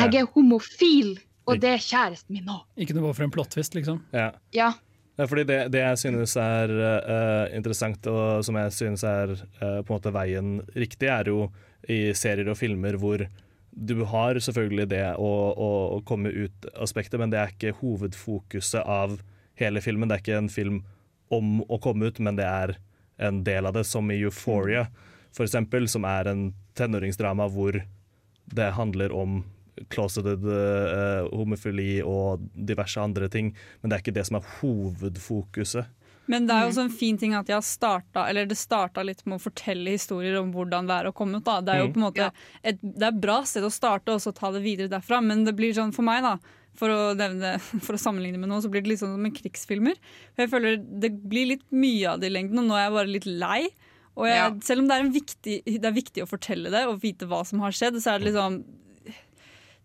Jeg 0.00 0.14
er 0.20 0.28
homofil, 0.34 1.18
og 1.48 1.60
det 1.60 1.74
er 1.74 1.82
kjæresten 1.84 2.32
min 2.36 2.44
nå. 2.48 2.58
Ikke 2.80 2.94
noe 2.96 3.12
for 3.12 3.24
en 3.26 3.32
plottvist, 3.32 3.74
liksom. 3.76 4.00
Ja. 4.12 4.30
Ja. 4.56 4.72
Ja, 5.18 5.26
fordi 5.28 5.44
det, 5.44 5.58
det 5.74 5.82
jeg 5.82 5.98
synes 6.00 6.36
er 6.40 6.70
uh, 6.72 7.56
interessant, 7.56 8.06
og 8.08 8.44
som 8.46 8.56
jeg 8.56 8.72
synes 8.72 9.04
er 9.04 9.34
uh, 9.36 9.80
på 9.84 9.90
en 9.90 9.96
måte 9.98 10.12
veien 10.14 10.52
riktig, 10.76 11.10
er 11.12 11.28
jo 11.28 11.50
i 11.88 12.14
serier 12.16 12.48
og 12.48 12.56
filmer 12.60 12.96
hvor 13.00 13.24
du 13.70 14.02
har 14.10 14.38
selvfølgelig 14.42 14.88
det 14.90 15.04
å, 15.18 15.30
å, 15.52 15.70
å 15.96 16.00
komme 16.06 16.32
ut-aspektet, 16.32 17.18
men 17.20 17.32
det 17.32 17.38
er 17.40 17.52
ikke 17.54 17.76
hovedfokuset 17.80 18.82
av 18.82 19.20
hele 19.60 19.82
filmen. 19.84 20.10
Det 20.10 20.16
er 20.16 20.24
ikke 20.24 20.40
en 20.40 20.52
film 20.52 20.82
om 21.30 21.60
å 21.70 21.78
komme 21.82 22.10
ut, 22.10 22.18
men 22.18 22.38
det 22.38 22.48
er 22.48 22.74
en 23.22 23.42
del 23.46 23.68
av 23.68 23.76
det, 23.76 23.84
som 23.86 24.10
i 24.10 24.18
Euphoria, 24.24 24.88
eksempel, 25.30 25.86
som 25.88 26.04
er 26.08 26.30
en 26.30 26.48
tenåringsdrama 26.78 27.46
hvor 27.52 27.78
det 28.50 28.70
handler 28.74 29.14
om 29.14 29.42
closeted 29.92 30.42
uh, 30.44 31.28
homofili 31.30 32.00
og 32.04 32.42
diverse 32.54 33.00
andre 33.00 33.30
ting, 33.32 33.52
men 33.80 33.90
det 33.90 33.96
er 33.96 34.04
ikke 34.04 34.16
det 34.18 34.26
som 34.28 34.40
er 34.40 34.48
hovedfokuset. 34.58 35.88
Men 36.30 36.46
det 36.46 36.54
er 36.54 36.62
jo 36.64 36.70
også 36.70 36.84
en 36.86 36.92
fin 36.94 37.16
ting 37.18 37.34
at 37.34 37.48
jeg 37.50 37.56
har 37.56 37.64
starta 37.66 38.22
Eller 38.30 38.46
det 38.46 38.56
starta 38.58 39.02
litt 39.06 39.24
med 39.26 39.40
å 39.40 39.42
fortelle 39.42 39.90
historier 39.96 40.38
om 40.38 40.52
hvordan 40.54 40.86
det 40.86 40.96
er 41.00 41.08
å 41.10 41.14
komme 41.16 41.40
ut. 41.40 41.44
Da. 41.48 41.58
Det 41.60 41.74
er 41.74 41.82
jo 41.82 41.88
Mm. 41.90 41.92
på 41.96 42.00
en 42.00 42.06
måte 42.06 42.30
et, 42.62 42.78
det 42.82 43.06
er 43.08 43.18
bra 43.26 43.40
sted 43.48 43.66
å 43.66 43.72
starte 43.74 44.14
og 44.14 44.22
så 44.22 44.32
ta 44.36 44.52
det 44.54 44.62
videre 44.62 44.88
derfra, 44.92 45.18
men 45.22 45.44
det 45.44 45.56
blir 45.58 45.74
sånn 45.74 45.92
for 45.92 46.06
meg, 46.06 46.22
da. 46.22 46.36
For 46.78 46.88
å, 46.88 47.14
nevne, 47.18 47.58
for 47.84 47.98
å 47.98 48.00
sammenligne 48.00 48.38
med 48.38 48.48
noe, 48.48 48.62
så 48.62 48.70
blir 48.70 48.82
det 48.84 48.92
litt 48.92 49.00
sånn 49.02 49.16
som 49.16 49.22
med 49.26 49.34
krigsfilmer. 49.34 49.98
For 50.36 50.44
jeg 50.46 50.52
føler 50.54 50.76
Det 51.00 51.10
blir 51.28 51.46
litt 51.56 51.66
mye 51.74 52.12
av 52.14 52.20
det 52.22 52.30
i 52.30 52.34
lengden, 52.38 52.62
og 52.62 52.70
nå 52.70 52.76
er 52.78 52.86
jeg 52.86 52.94
bare 52.98 53.14
litt 53.18 53.26
lei. 53.26 53.62
Jeg, 54.20 54.60
Selv 54.62 54.82
om 54.82 54.88
det 54.88 54.94
er, 54.96 55.00
en 55.06 55.12
viktig, 55.14 55.54
det 55.80 55.86
er 55.88 55.96
viktig 55.96 56.22
å 56.22 56.28
fortelle 56.28 56.70
det 56.70 56.86
og 56.86 57.00
vite 57.00 57.26
hva 57.26 57.42
som 57.46 57.60
har 57.64 57.72
skjedd, 57.72 57.96
så 58.02 58.14
er 58.14 58.18
det 58.20 58.30
liksom 58.32 58.62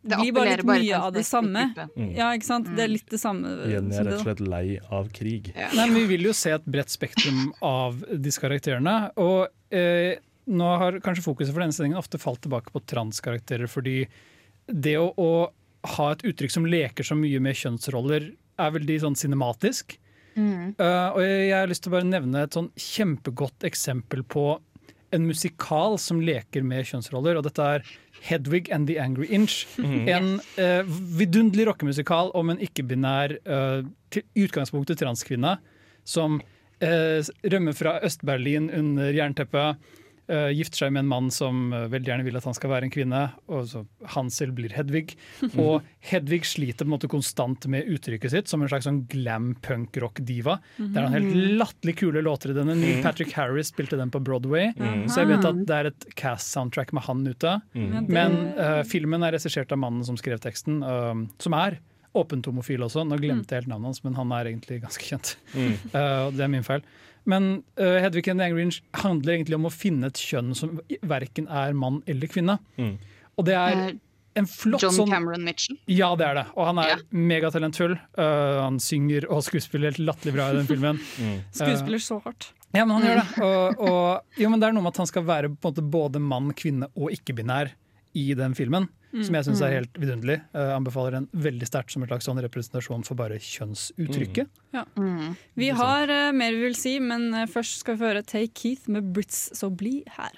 Det 0.05 0.19
blir 0.21 0.35
bare 0.35 0.51
litt 0.53 0.67
bare 0.67 0.83
mye 0.83 0.99
av 1.07 1.13
det 1.15 1.23
samme. 1.25 1.63
Mm. 1.95 2.11
Ja, 2.13 2.29
ikke 2.37 2.45
sant? 2.45 2.69
Det 2.77 2.83
er 2.85 2.91
litt 2.91 3.09
det 3.09 3.17
samme. 3.21 3.55
Jenny 3.71 3.95
er 3.97 4.05
rett 4.05 4.19
og 4.19 4.27
slett 4.27 4.43
lei 4.45 4.77
av 4.93 5.09
krig. 5.15 5.49
Nei, 5.57 5.71
men 5.81 5.95
vi 5.97 6.05
vil 6.13 6.29
jo 6.29 6.35
se 6.37 6.53
et 6.53 6.69
bredt 6.69 6.93
spektrum 6.93 7.49
av 7.65 8.03
disse 8.13 8.43
karakterene. 8.43 8.95
Og 9.21 9.47
eh, 9.73 10.21
nå 10.45 10.71
har 10.81 10.99
kanskje 11.05 11.25
fokuset 11.25 11.55
for 11.55 11.65
denne 11.65 11.75
sendingen 11.75 12.01
ofte 12.01 12.21
falt 12.21 12.43
tilbake 12.45 12.73
på 12.73 12.83
transkarakterer, 12.85 13.69
fordi 13.71 14.03
det 14.69 14.97
å, 15.01 15.09
å 15.17 15.31
ha 15.97 16.11
et 16.13 16.25
uttrykk 16.29 16.53
som 16.53 16.69
leker 16.69 17.05
så 17.05 17.17
mye 17.17 17.41
med 17.41 17.57
kjønnsroller, 17.57 18.29
er 18.61 18.77
veldig 18.77 19.01
sånn 19.03 19.17
cinematisk. 19.19 19.97
Mm. 20.35 20.75
Uh, 20.77 21.09
og 21.15 21.19
jeg, 21.23 21.41
jeg 21.49 21.57
har 21.57 21.69
lyst 21.71 21.85
til 21.85 21.91
å 21.91 21.97
bare 21.97 22.07
nevne 22.07 22.45
et 22.45 22.55
sånn 22.55 22.71
kjempegodt 22.79 23.65
eksempel 23.67 24.23
på 24.27 24.47
en 25.15 25.27
musikal 25.27 25.97
som 26.01 26.21
leker 26.23 26.65
med 26.65 26.87
kjønnsroller, 26.87 27.39
og 27.39 27.45
dette 27.47 27.67
er 27.77 27.85
Hedwig 28.25 28.71
and 28.73 28.87
the 28.89 28.99
Angry 28.99 29.27
Inch. 29.31 29.65
Mm. 29.85 30.07
En 30.07 30.39
eh, 30.57 30.87
vidunderlig 31.17 31.67
rockemusikal 31.67 32.31
om 32.33 32.49
en 32.49 32.61
ikke-binær, 32.63 33.35
eh, 33.45 33.83
til 34.09 34.45
utgangspunktet 34.45 34.97
transkvinne, 34.97 35.57
som 36.07 36.39
eh, 36.81 37.21
rømmer 37.53 37.75
fra 37.77 37.99
Øst-Berlin 38.05 38.71
under 38.73 39.13
jernteppet. 39.13 39.77
Eh, 40.31 40.49
gifter 40.55 40.85
seg 40.85 40.93
med 40.95 41.05
en 41.05 41.11
mann 41.11 41.29
som 41.33 41.69
uh, 41.73 41.85
veldig 41.91 42.11
gjerne 42.11 42.25
vil 42.27 42.39
at 42.39 42.47
han 42.47 42.57
skal 42.57 42.71
være 42.71 42.87
en 42.87 42.93
kvinne. 42.93 43.21
Og 43.51 43.67
så 43.71 43.83
Hansel 44.15 44.53
blir 44.55 44.73
Hedvig. 44.75 45.15
Og 45.61 45.85
Hedvig 46.05 46.43
sliter 46.47 46.85
på 46.85 46.89
en 46.89 46.95
måte 46.95 47.11
konstant 47.11 47.67
med 47.71 47.89
uttrykket 47.91 48.33
sitt 48.33 48.51
som 48.51 48.63
en 48.63 48.71
slags 48.71 48.87
sånn 48.89 49.03
glam 49.11 49.53
punk-rock-diva. 49.65 50.57
Det 50.77 50.89
er 50.89 51.07
noen 51.07 51.17
helt 51.17 51.59
latterlig 51.61 51.97
kule 52.01 52.25
låter 52.25 52.53
i 52.53 52.57
denne. 52.57 52.77
Neil 52.77 52.95
Mhm. 52.95 53.03
Patrick 53.03 53.33
Harris 53.35 53.71
spilte 53.73 53.97
den 53.99 54.11
på 54.11 54.21
Broadway, 54.23 54.71
mm. 54.77 55.07
så 55.11 55.23
jeg 55.23 55.33
vet 55.33 55.47
at 55.49 55.57
det 55.67 55.75
er 55.75 55.89
et 55.89 56.05
cast-soundtrack 56.15 56.93
med 56.95 57.03
han 57.07 57.25
ute. 57.27 57.57
Mhm. 57.75 58.07
Men 58.07 58.37
uh, 58.57 58.81
filmen 58.87 59.25
er 59.25 59.35
regissert 59.35 59.73
av 59.75 59.81
mannen 59.81 60.05
som 60.07 60.17
skrev 60.19 60.39
teksten, 60.43 60.79
som 61.41 61.55
er 61.57 61.79
åpent 62.17 62.47
homofil 62.49 62.85
også. 62.85 63.03
Nå 63.07 63.19
glemte 63.21 63.55
jeg 63.55 63.63
helt 63.63 63.71
navnet 63.71 63.93
hans, 63.93 64.03
men 64.05 64.15
han 64.19 64.31
er 64.35 64.51
egentlig 64.51 64.81
ganske 64.85 65.09
kjent. 65.11 65.35
Mm. 65.55 65.75
Uh, 65.95 66.31
det 66.35 66.43
er 66.45 66.51
min 66.51 66.65
feil. 66.65 66.83
Men 67.25 67.45
uh, 67.79 67.97
Hedvig 68.03 68.27
and 68.29 68.41
the 68.41 68.45
Angry 68.49 68.65
Inch 68.67 68.81
handler 69.01 69.37
egentlig 69.37 69.57
om 69.57 69.67
å 69.69 69.73
finne 69.73 70.11
et 70.11 70.19
kjønn 70.21 70.53
som 70.57 70.79
verken 71.07 71.47
er 71.49 71.73
mann 71.77 72.01
eller 72.09 72.29
kvinne. 72.29 72.59
Mm. 72.77 72.97
Og 73.35 73.47
det 73.47 73.55
er 73.57 73.79
Eh, 74.35 74.41
en 74.41 74.47
flott 74.51 74.83
John 74.83 74.91
sånn 74.91 75.11
Cameron 75.11 75.45
Mitchell. 75.47 75.77
Ja, 75.87 76.09
det 76.19 76.27
er 76.27 76.35
det. 76.41 76.43
Og 76.59 76.67
han 76.67 76.79
er 76.83 77.01
megatalentfull. 77.15 77.95
Uh, 78.19 78.65
han 78.65 78.81
synger 78.83 79.29
og 79.31 79.45
skuespiller 79.47 79.93
helt 79.93 80.01
latterlig 80.03 80.35
bra 80.35 80.49
i 80.51 80.59
den 80.59 80.69
filmen. 80.69 80.99
Mm. 81.15 81.37
Skuespiller 81.55 82.01
så 82.03 82.17
hardt. 82.25 82.49
Ja, 82.75 82.83
men 82.83 82.97
han 82.97 83.05
gjør 83.07 83.19
det. 83.21 83.45
Og, 83.45 83.79
og, 83.87 84.33
jo, 84.35 84.49
men 84.51 84.59
det 84.59 84.67
er 84.67 84.75
noe 84.75 84.83
med 84.83 84.91
at 84.91 84.99
han 84.99 85.07
skal 85.07 85.23
være 85.25 85.49
på 85.53 85.69
en 85.69 85.71
måte 85.71 85.83
både 85.93 86.19
mann, 86.19 86.49
kvinne 86.57 86.89
og 86.91 87.13
ikke-binær 87.15 87.71
i 88.19 88.25
den 88.35 88.55
filmen. 88.57 88.89
Mm. 89.15 89.23
som 89.23 89.35
jeg 89.37 89.45
syns 89.47 89.61
er 89.63 89.69
Mm. 89.71 89.75
helt 89.79 89.93
vidunderlig. 90.01 90.37
Uh, 90.53 90.75
anbefaler 90.75 91.11
den 91.15 91.27
veldig 91.31 91.67
sterkt 91.69 91.91
som 91.93 92.03
en 92.03 92.09
slags 92.09 92.25
sånn 92.27 92.41
representasjon 92.43 93.05
for 93.07 93.15
bare 93.15 93.39
kjønnsuttrykket. 93.39 94.49
Ja. 94.75 94.83
Vi 95.55 95.69
har 95.69 96.11
uh, 96.11 96.31
mer 96.35 96.51
vi 96.51 96.65
vil 96.65 96.75
si, 96.75 96.99
men 96.99 97.33
eh, 97.33 97.47
først 97.47 97.79
skal 97.79 97.95
vi 97.95 98.05
høre 98.05 98.25
Take 98.25 98.51
Keith 98.53 98.89
med 98.91 99.13
Brits, 99.15 99.49
så 99.55 99.69
bli 99.71 100.03
her. 100.17 100.35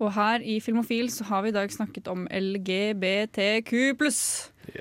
Og 0.00 0.12
her 0.16 0.40
i 0.40 0.58
Filmofil 0.64 1.10
så 1.12 1.24
har 1.28 1.42
vi 1.44 1.52
i 1.52 1.54
dag 1.54 1.70
snakket 1.72 2.08
om 2.08 2.26
LGBTQ 2.32 3.70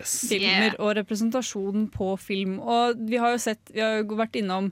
filmer 0.05 0.77
og 0.79 0.95
representasjon 0.95 1.89
på 1.91 2.13
film. 2.21 2.59
Og 2.59 2.95
vi 3.09 3.19
har 3.19 3.35
jo 3.35 3.41
sett, 3.43 3.59
vi 3.73 3.83
har 3.83 3.99
jo 3.99 4.15
vært 4.19 4.39
innom 4.39 4.71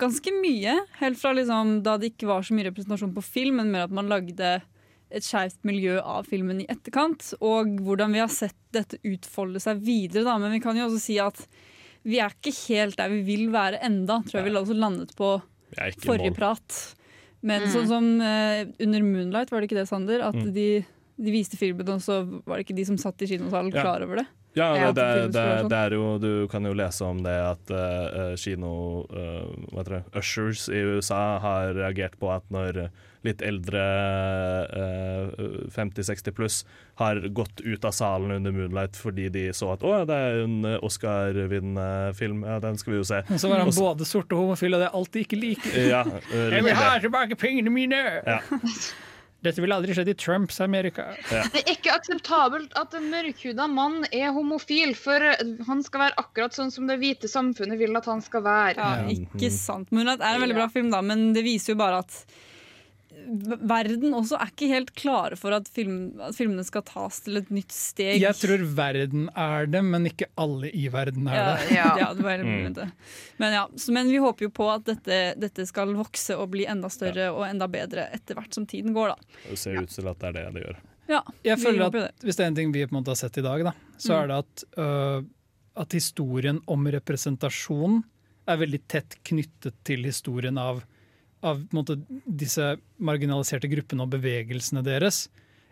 ganske 0.00 0.32
mye, 0.32 0.74
helt 1.00 1.20
fra 1.20 1.32
liksom 1.36 1.82
da 1.84 1.96
det 2.00 2.12
ikke 2.14 2.28
var 2.28 2.44
så 2.44 2.56
mye 2.56 2.68
representasjon 2.70 3.14
på 3.16 3.24
film, 3.24 3.60
men 3.60 3.72
mer 3.72 3.88
at 3.88 3.94
man 3.94 4.08
lagde 4.08 4.60
et 5.10 5.24
skeivt 5.26 5.58
miljø 5.66 5.98
av 6.00 6.24
filmen 6.30 6.60
i 6.62 6.66
etterkant, 6.70 7.32
og 7.40 7.76
hvordan 7.82 8.12
vi 8.14 8.20
har 8.22 8.28
sett 8.32 8.56
dette 8.72 8.98
utfolde 9.04 9.60
seg 9.60 9.80
videre. 9.82 10.24
Da. 10.24 10.38
Men 10.38 10.52
vi 10.54 10.60
kan 10.60 10.76
jo 10.78 10.86
også 10.88 11.00
si 11.02 11.18
at 11.18 11.42
vi 12.06 12.20
er 12.22 12.30
ikke 12.32 12.54
helt 12.70 12.96
der 12.96 13.10
vi 13.12 13.22
vil 13.26 13.50
være 13.52 13.80
enda, 13.84 14.22
tror 14.24 14.40
jeg 14.40 14.46
vi 14.48 14.56
også 14.56 14.76
landet 14.78 15.12
på 15.18 15.34
forrige 16.04 16.34
prat. 16.36 16.94
Men 17.42 17.62
Mm. 17.62 17.70
sånn 17.72 17.86
som 17.88 18.06
uh, 18.20 18.64
under 18.80 19.00
Moonlight, 19.02 19.50
var 19.50 19.60
det 19.60 19.70
ikke 19.70 19.80
det, 19.80 19.88
Sander? 19.88 20.20
At 20.26 20.34
Mm. 20.34 20.52
de, 20.52 20.84
de 21.18 21.30
viste 21.32 21.56
filmen, 21.56 21.88
og 21.88 22.00
så 22.00 22.22
var 22.46 22.56
det 22.58 22.66
ikke 22.66 22.76
de 22.76 22.84
som 22.84 22.96
satt 22.98 23.20
i 23.22 23.26
kinosalen 23.26 23.72
Ja. 23.72 23.82
klar 23.82 24.02
over 24.02 24.16
det? 24.16 24.26
Ja, 24.56 24.90
det, 24.90 24.94
det, 24.96 25.32
det, 25.32 25.44
sånn. 25.62 25.68
det 25.70 25.78
er 25.78 25.90
jo 25.94 26.18
Du 26.18 26.48
kan 26.50 26.64
jo 26.64 26.72
lese 26.74 27.02
om 27.06 27.22
det 27.22 27.30
at 27.38 27.70
uh, 27.70 28.34
kino 28.34 29.06
uh, 29.06 29.46
Hva 29.70 29.84
heter 29.84 29.94
det 30.02 30.18
Ushers 30.18 30.68
i 30.68 30.80
USA 30.82 31.38
har 31.38 31.72
reagert 31.74 32.18
på 32.18 32.32
at 32.34 32.42
når 32.50 32.90
litt 33.26 33.42
eldre 33.44 33.80
eh, 34.72 35.42
50-60 35.74 36.36
pluss 36.36 36.60
har 37.00 37.20
gått 37.36 37.60
ut 37.60 37.84
av 37.84 37.92
salen 37.96 38.30
under 38.30 38.54
Moonlight 38.54 38.96
fordi 38.96 39.28
de 39.32 39.46
så 39.56 39.74
at 39.74 39.84
å, 39.84 39.92
det 40.08 40.16
er 40.16 40.40
en 40.44 40.70
Oscar-vinnende 40.80 42.14
film, 42.16 42.42
ja, 42.48 42.58
den 42.62 42.80
skal 42.80 42.94
vi 42.94 43.02
jo 43.02 43.06
se. 43.10 43.20
Og 43.28 43.42
så 43.42 43.52
var 43.52 43.62
han 43.62 43.72
Også, 43.72 43.84
både 43.84 44.08
sort 44.08 44.32
og 44.32 44.46
homofil, 44.46 44.76
og 44.76 44.82
det 44.82 44.88
er 44.88 44.98
alt 45.02 45.12
de 45.14 45.26
ikke 45.26 45.40
liker. 45.40 45.78
Ja, 45.90 46.02
eh, 46.32 46.48
jeg 46.56 46.66
vil 46.66 46.80
ha 46.80 46.90
tilbake 47.02 47.38
pengene 47.40 47.72
mine! 47.74 48.02
Ja. 48.24 48.40
Dette 49.40 49.62
ville 49.64 49.72
aldri 49.72 49.94
skjedd 49.96 50.10
i 50.12 50.14
Trumps 50.20 50.58
Amerika. 50.60 51.06
Det 51.30 51.62
er 51.62 51.70
ikke 51.72 51.94
akseptabelt 51.96 52.74
at 52.76 52.92
en 52.98 53.06
mørkhuda 53.08 53.70
mann 53.72 54.02
er 54.12 54.34
homofil, 54.36 54.92
for 54.98 55.24
han 55.64 55.80
skal 55.86 56.04
være 56.04 56.18
akkurat 56.20 56.56
sånn 56.56 56.72
som 56.74 56.90
det 56.90 56.98
hvite 57.00 57.30
samfunnet 57.30 57.80
vil 57.80 57.96
at 57.96 58.08
han 58.10 58.20
skal 58.24 58.44
være. 58.44 58.76
Ja, 58.76 59.06
ikke 59.14 59.48
sant. 59.54 59.88
Moonlight 59.96 60.20
er 60.20 60.36
en 60.36 60.44
veldig 60.44 60.58
bra 60.60 60.68
film, 60.72 60.92
da, 60.92 61.00
men 61.00 61.30
det 61.36 61.46
viser 61.46 61.72
jo 61.72 61.80
bare 61.80 62.02
at 62.04 62.20
verden 63.70 64.14
også 64.16 64.38
er 64.40 64.50
ikke 64.52 64.68
helt 64.70 64.90
klare 64.98 65.36
for 65.38 65.54
at, 65.56 65.68
film, 65.72 66.20
at 66.24 66.36
filmene 66.36 66.64
skal 66.66 66.82
tas 66.88 67.20
til 67.24 67.40
et 67.40 67.50
nytt 67.54 67.72
steg. 67.74 68.20
Jeg 68.22 68.36
tror 68.38 68.64
verden 68.76 69.28
er 69.38 69.66
det, 69.70 69.82
men 69.86 70.06
ikke 70.10 70.28
alle 70.40 70.70
i 70.76 70.86
verden 70.92 71.28
er 71.30 71.38
ja, 71.38 71.46
det. 71.60 71.78
ja. 72.00 72.10
det 72.16 72.24
var 72.26 72.38
Mm. 72.40 72.72
det. 72.74 72.86
Men, 73.42 73.52
ja, 73.52 73.64
så, 73.76 73.92
men 73.92 74.08
vi 74.10 74.16
håper 74.22 74.46
jo 74.48 74.50
på 74.56 74.68
at 74.72 74.84
dette, 74.88 75.18
dette 75.40 75.66
skal 75.68 75.92
vokse 75.98 76.36
og 76.38 76.50
bli 76.54 76.64
enda 76.70 76.88
større 76.92 77.30
og 77.34 77.44
enda 77.48 77.68
bedre 77.68 78.08
etter 78.14 78.38
hvert 78.38 78.54
som 78.56 78.66
tiden 78.66 78.94
går. 78.96 79.12
Da. 79.14 79.42
Det 79.50 79.58
ser 79.60 79.80
ut 79.82 79.90
til 79.92 80.08
at 80.08 80.18
det 80.22 80.30
er 80.30 80.38
det 80.38 80.46
det 80.56 80.64
gjør. 80.64 80.78
Ja, 81.10 81.20
Jeg 81.44 81.58
føler 81.58 81.86
at 81.88 81.92
det. 81.96 82.06
Hvis 82.22 82.36
det 82.38 82.44
er 82.44 82.52
en 82.52 82.56
ting 82.60 82.72
vi 82.72 82.84
på 82.86 82.94
en 82.94 83.00
måte 83.02 83.10
har 83.12 83.18
sett 83.18 83.36
i 83.38 83.42
dag, 83.44 83.64
da, 83.66 83.72
så 83.98 84.14
Mm. 84.14 84.20
er 84.22 84.26
det 84.30 84.38
at, 84.44 84.64
øh, 84.78 85.22
at 85.82 85.92
historien 85.92 86.60
om 86.70 86.86
representasjon 86.86 88.02
er 88.48 88.56
veldig 88.56 88.80
tett 88.88 89.16
knyttet 89.26 89.74
til 89.84 90.02
historien 90.06 90.56
av, 90.58 90.82
av 91.42 91.62
på 91.66 91.72
en 91.76 91.78
måte, 91.84 91.98
disse 92.26 92.76
marginaliserte 93.00 93.70
gruppene 93.70 94.02
og 94.06 94.10
bevegelsene 94.16 94.82
deres. 94.84 95.28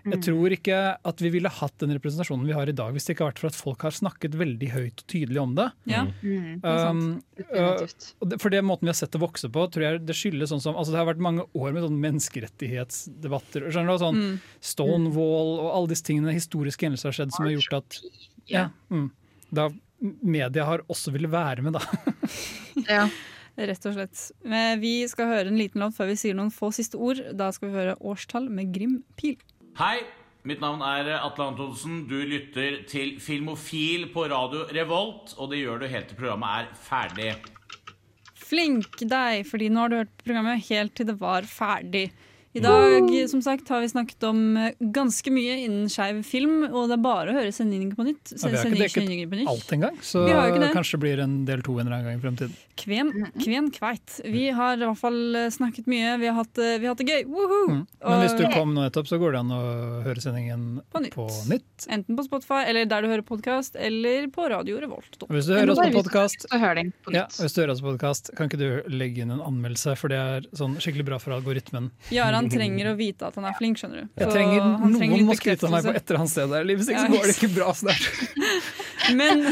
Jeg 0.06 0.14
Mm. 0.14 0.22
tror 0.22 0.52
ikke 0.54 0.76
at 1.04 1.18
vi 1.20 1.28
ville 1.28 1.50
hatt 1.50 1.74
den 1.82 1.90
representasjonen 1.90 2.46
vi 2.46 2.52
har 2.54 2.68
i 2.70 2.72
dag 2.72 2.94
hvis 2.94 3.04
det 3.04 3.16
ikke 3.16 3.24
har 3.26 3.32
vært 3.32 3.40
for 3.42 3.48
at 3.50 3.56
folk 3.58 3.82
har 3.82 3.90
snakket 3.90 4.30
veldig 4.38 4.68
høyt 4.70 5.02
og 5.02 5.06
tydelig 5.10 5.40
om 5.42 5.54
det. 5.58 5.66
Ja, 5.90 6.04
Mm, 6.22 6.60
det 6.62 6.62
sant. 6.62 7.02
Um, 7.02 8.30
uh, 8.32 8.36
for 8.38 8.48
det 8.54 8.62
måten 8.64 8.86
vi 8.86 8.92
har 8.94 8.94
sett 8.94 9.10
det 9.12 9.20
vokse 9.20 9.50
på, 9.50 9.66
tror 9.68 9.82
jeg 9.82 10.06
det 10.06 10.14
skyldes 10.16 10.48
sånn 10.54 10.62
som 10.62 10.76
altså 10.76 10.92
Det 10.94 11.00
har 11.02 11.10
vært 11.12 11.18
mange 11.20 11.44
år 11.52 11.72
med 11.74 11.82
sånn 11.82 12.00
menneskerettighetsdebatter. 12.00 13.68
Skjønner 13.72 13.98
du? 13.98 14.04
Sånn 14.04 14.14
Mm. 14.18 14.40
Stonewall 14.60 15.58
og 15.60 15.74
alle 15.74 15.88
disse 15.88 16.04
tingene, 16.06 16.32
historiske 16.32 16.86
hendelser 16.86 17.10
har 17.10 17.18
skjedd 17.18 17.32
som 17.34 17.44
har 17.44 17.52
gjort 17.52 17.76
at 17.82 18.00
ja, 18.46 18.68
mm, 18.90 19.10
da 19.52 19.68
media 20.22 20.64
har 20.64 20.78
også 20.88 21.12
ville 21.12 21.28
være 21.28 21.60
med, 21.62 21.72
da. 21.74 21.80
Ja. 22.88 23.08
Rett 23.58 23.86
og 23.90 23.96
slett. 23.96 24.20
Men 24.46 24.78
vi 24.78 25.00
skal 25.10 25.32
høre 25.32 25.50
en 25.50 25.58
liten 25.58 25.82
låt 25.82 25.96
før 25.96 26.12
vi 26.12 26.18
sier 26.20 26.36
noen 26.38 26.52
få 26.54 26.70
siste 26.74 26.98
ord. 27.00 27.18
Da 27.34 27.50
skal 27.54 27.72
vi 27.72 27.80
høre 27.80 27.96
årstall 27.98 28.46
med 28.54 28.70
Grim 28.74 29.00
Pil. 29.18 29.34
Hei, 29.80 29.98
mitt 30.46 30.62
navn 30.62 30.84
er 30.86 31.10
Atle 31.16 31.48
Antonsen. 31.50 32.04
Du 32.10 32.16
lytter 32.22 32.84
til 32.90 33.16
Filmofil 33.22 34.06
på 34.14 34.28
radio 34.30 34.62
Revolt, 34.70 35.34
og 35.38 35.50
det 35.50 35.64
gjør 35.64 35.82
du 35.82 35.88
helt 35.90 36.10
til 36.12 36.20
programmet 36.20 36.68
er 36.68 36.70
ferdig. 36.86 37.32
Flink 38.38 39.02
deg, 39.02 39.42
fordi 39.48 39.68
nå 39.74 39.82
har 39.82 39.90
du 39.92 39.98
hørt 40.04 40.14
programmet 40.22 40.62
helt 40.70 40.94
til 40.96 41.10
det 41.10 41.18
var 41.20 41.48
ferdig. 41.50 42.06
I 42.58 42.62
dag 42.64 43.08
som 43.30 43.42
sagt, 43.44 43.68
har 43.68 43.80
vi 43.80 43.88
snakket 43.88 44.22
om 44.28 44.56
eh, 44.56 44.72
ganske 44.80 45.32
mye 45.32 45.56
innen 45.64 45.88
skeiv 45.92 46.22
film, 46.26 46.62
og 46.68 46.88
det 46.90 46.98
er 46.98 47.02
bare 47.04 47.32
å 47.32 47.36
høre 47.38 47.52
sendingen 47.54 47.92
på 47.96 48.06
nytt. 48.06 48.32
Ja, 48.34 48.50
vi 48.50 48.58
har 48.58 48.66
ikke 48.66 48.90
Sendingen 48.92 49.30
på 49.30 49.36
dekket 49.36 49.42
nytt. 49.42 49.50
alt 49.52 49.74
engang, 49.76 49.98
så 50.02 50.24
det. 50.26 50.70
kanskje 50.74 50.98
det 50.98 51.02
blir 51.04 51.22
en 51.24 51.36
del 51.48 51.62
to 51.66 51.76
en 51.82 51.92
gang 51.92 52.08
i 52.12 52.20
fremtiden. 52.22 52.56
Kven, 52.78 53.12
kven 53.42 53.70
kveit. 53.74 54.20
Vi 54.24 54.48
har 54.54 54.78
i 54.78 54.86
hvert 54.86 55.00
fall 55.00 55.20
eh, 55.36 55.48
snakket 55.54 55.88
mye. 55.90 56.16
Vi 56.22 56.28
har 56.30 56.36
hatt, 56.38 56.58
eh, 56.62 56.76
vi 56.78 56.88
har 56.88 56.94
hatt 56.94 57.02
det 57.02 57.08
gøy. 57.08 57.24
Mm. 57.28 57.80
Men 58.04 58.22
hvis 58.22 58.36
du 58.38 58.44
kom 58.54 58.74
nå 58.74 58.84
nettopp, 58.86 59.10
så 59.10 59.18
går 59.20 59.34
det 59.34 59.42
an 59.42 59.54
å 59.54 59.62
høre 60.06 60.22
sendingen 60.22 60.66
på 60.92 61.02
nytt. 61.50 61.88
Enten 61.88 62.18
på 62.18 62.26
Spotify, 62.26 62.62
eller 62.68 62.88
der 62.90 63.04
du 63.04 63.10
hører 63.12 63.26
podkast, 63.26 63.76
eller 63.78 64.28
på 64.34 64.48
Radio 64.50 64.78
Revolt. 64.82 65.18
Hvis 65.28 65.50
du 65.50 65.54
hører 65.56 65.74
oss 65.74 65.82
på 65.82 66.02
podkast, 66.02 66.48
på 66.48 67.14
ja, 67.14 67.26
hvis 67.38 67.56
du 67.56 67.62
hører 67.62 67.74
oss 67.74 67.82
på 67.82 67.92
podcast, 67.92 68.32
kan 68.38 68.50
ikke 68.50 68.60
du 68.60 68.68
legge 68.92 69.24
inn 69.24 69.34
en 69.34 69.42
anmeldelse, 69.44 69.96
for 69.98 70.12
det 70.12 70.18
er 70.18 70.48
sånn 70.56 70.78
skikkelig 70.82 71.08
bra 71.10 71.20
for 71.22 71.34
algoritmen. 71.36 71.90
Jaran 72.14 72.47
trenger 72.52 72.90
å 72.90 72.94
vite 72.98 73.28
at 73.28 73.38
han 73.38 73.46
er 73.48 73.56
flink, 73.58 73.80
skjønner 73.80 74.02
du. 74.02 74.04
Jeg 74.08 74.18
Så 74.18 74.28
han 74.28 74.34
trenger 74.36 74.66
Noen 74.68 74.96
trenger 74.98 75.24
må 75.28 75.36
skryte 75.38 75.68
av 75.68 75.74
meg 75.74 75.86
på 75.86 75.94
et 75.94 76.02
eller 76.02 76.20
annet 76.22 76.32
sted 76.34 76.52
der 76.52 76.66
i 76.66 76.68
livet, 76.70 76.88
ikke 76.88 76.98
Ja, 76.98 77.06
så 77.06 77.14
går 77.14 77.26
det 77.28 77.36
ikke 77.36 77.50
bra 77.54 77.74
snart. 77.78 78.08
Men 79.18 79.44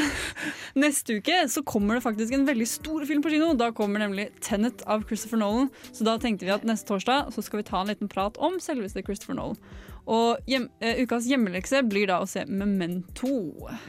neste 0.76 1.18
uke 1.20 1.40
så 1.52 1.62
kommer 1.66 1.98
det 1.98 2.04
faktisk 2.04 2.36
en 2.36 2.46
veldig 2.48 2.68
stor 2.68 3.06
film 3.08 3.24
på 3.24 3.32
kino. 3.32 3.52
Da 3.58 3.72
kommer 3.76 4.02
nemlig 4.02 4.28
Tenet 4.44 4.84
av 4.86 5.06
Christopher 5.08 5.40
Nolan. 5.40 5.70
Så 5.92 6.06
da 6.08 6.16
tenkte 6.22 6.48
vi 6.48 6.54
at 6.54 6.66
neste 6.68 6.88
torsdag 6.90 7.32
så 7.34 7.44
skal 7.44 7.62
vi 7.62 7.68
ta 7.70 7.80
en 7.80 7.92
liten 7.92 8.12
prat 8.12 8.38
om 8.42 8.60
selveste 8.62 9.04
Christopher 9.06 9.38
Nolan. 9.38 9.60
Og 10.06 10.46
hjem, 10.46 10.68
uh, 10.84 11.00
ukas 11.02 11.26
hjemmelekse 11.26 11.82
blir 11.88 12.06
da 12.10 12.20
å 12.22 12.28
se 12.30 12.44
Memento. 12.46 13.32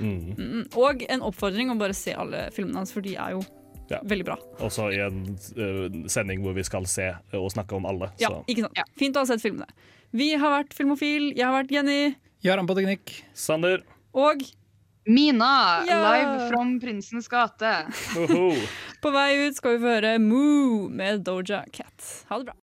Mm. 0.02 0.34
Mm, 0.34 0.64
og 0.80 1.04
en 1.06 1.26
oppfordring 1.28 1.70
å 1.70 1.78
bare 1.78 1.98
se 1.98 2.16
alle 2.18 2.48
filmene 2.56 2.82
hans, 2.82 2.94
for 2.96 3.06
de 3.06 3.14
er 3.14 3.36
jo 3.36 3.44
Ja. 3.90 4.02
veldig 4.04 4.26
bra. 4.28 4.38
Også 4.60 4.90
i 4.92 5.00
en 5.06 5.22
uh, 5.58 6.08
sending 6.12 6.42
hvor 6.44 6.56
vi 6.58 6.64
skal 6.68 6.86
se 6.90 7.10
og 7.38 7.50
snakke 7.54 7.78
om 7.78 7.88
alle. 7.90 8.12
Ja, 8.20 8.30
så. 8.34 8.44
ikke 8.52 8.68
sant? 8.68 8.96
Fint 9.00 9.16
å 9.18 9.24
ha 9.24 9.30
sett 9.30 9.44
filmene. 9.44 9.68
Vi 10.16 10.32
har 10.40 10.54
vært 10.60 10.74
Filmofil. 10.76 11.34
Jeg 11.36 11.46
har 11.46 11.56
vært 11.56 11.72
Jenny. 11.72 12.16
Jaran 12.46 12.68
på 12.70 12.76
teknikk. 12.78 13.12
Sander. 13.36 13.84
Og 14.18 14.44
Mina, 15.08 15.84
Ja. 15.88 16.02
live 16.04 16.50
from 16.50 16.80
Prinsens 16.82 17.28
gate. 17.32 17.88
på 19.02 19.12
vei 19.12 19.48
ut 19.48 19.56
skal 19.56 19.78
vi 19.78 19.84
få 19.84 19.94
høre 19.96 20.18
Moo 20.20 20.90
med 20.92 21.24
Doja 21.24 21.64
Cat. 21.72 22.26
Ha 22.28 22.40
det 22.42 22.50
bra. 22.50 22.56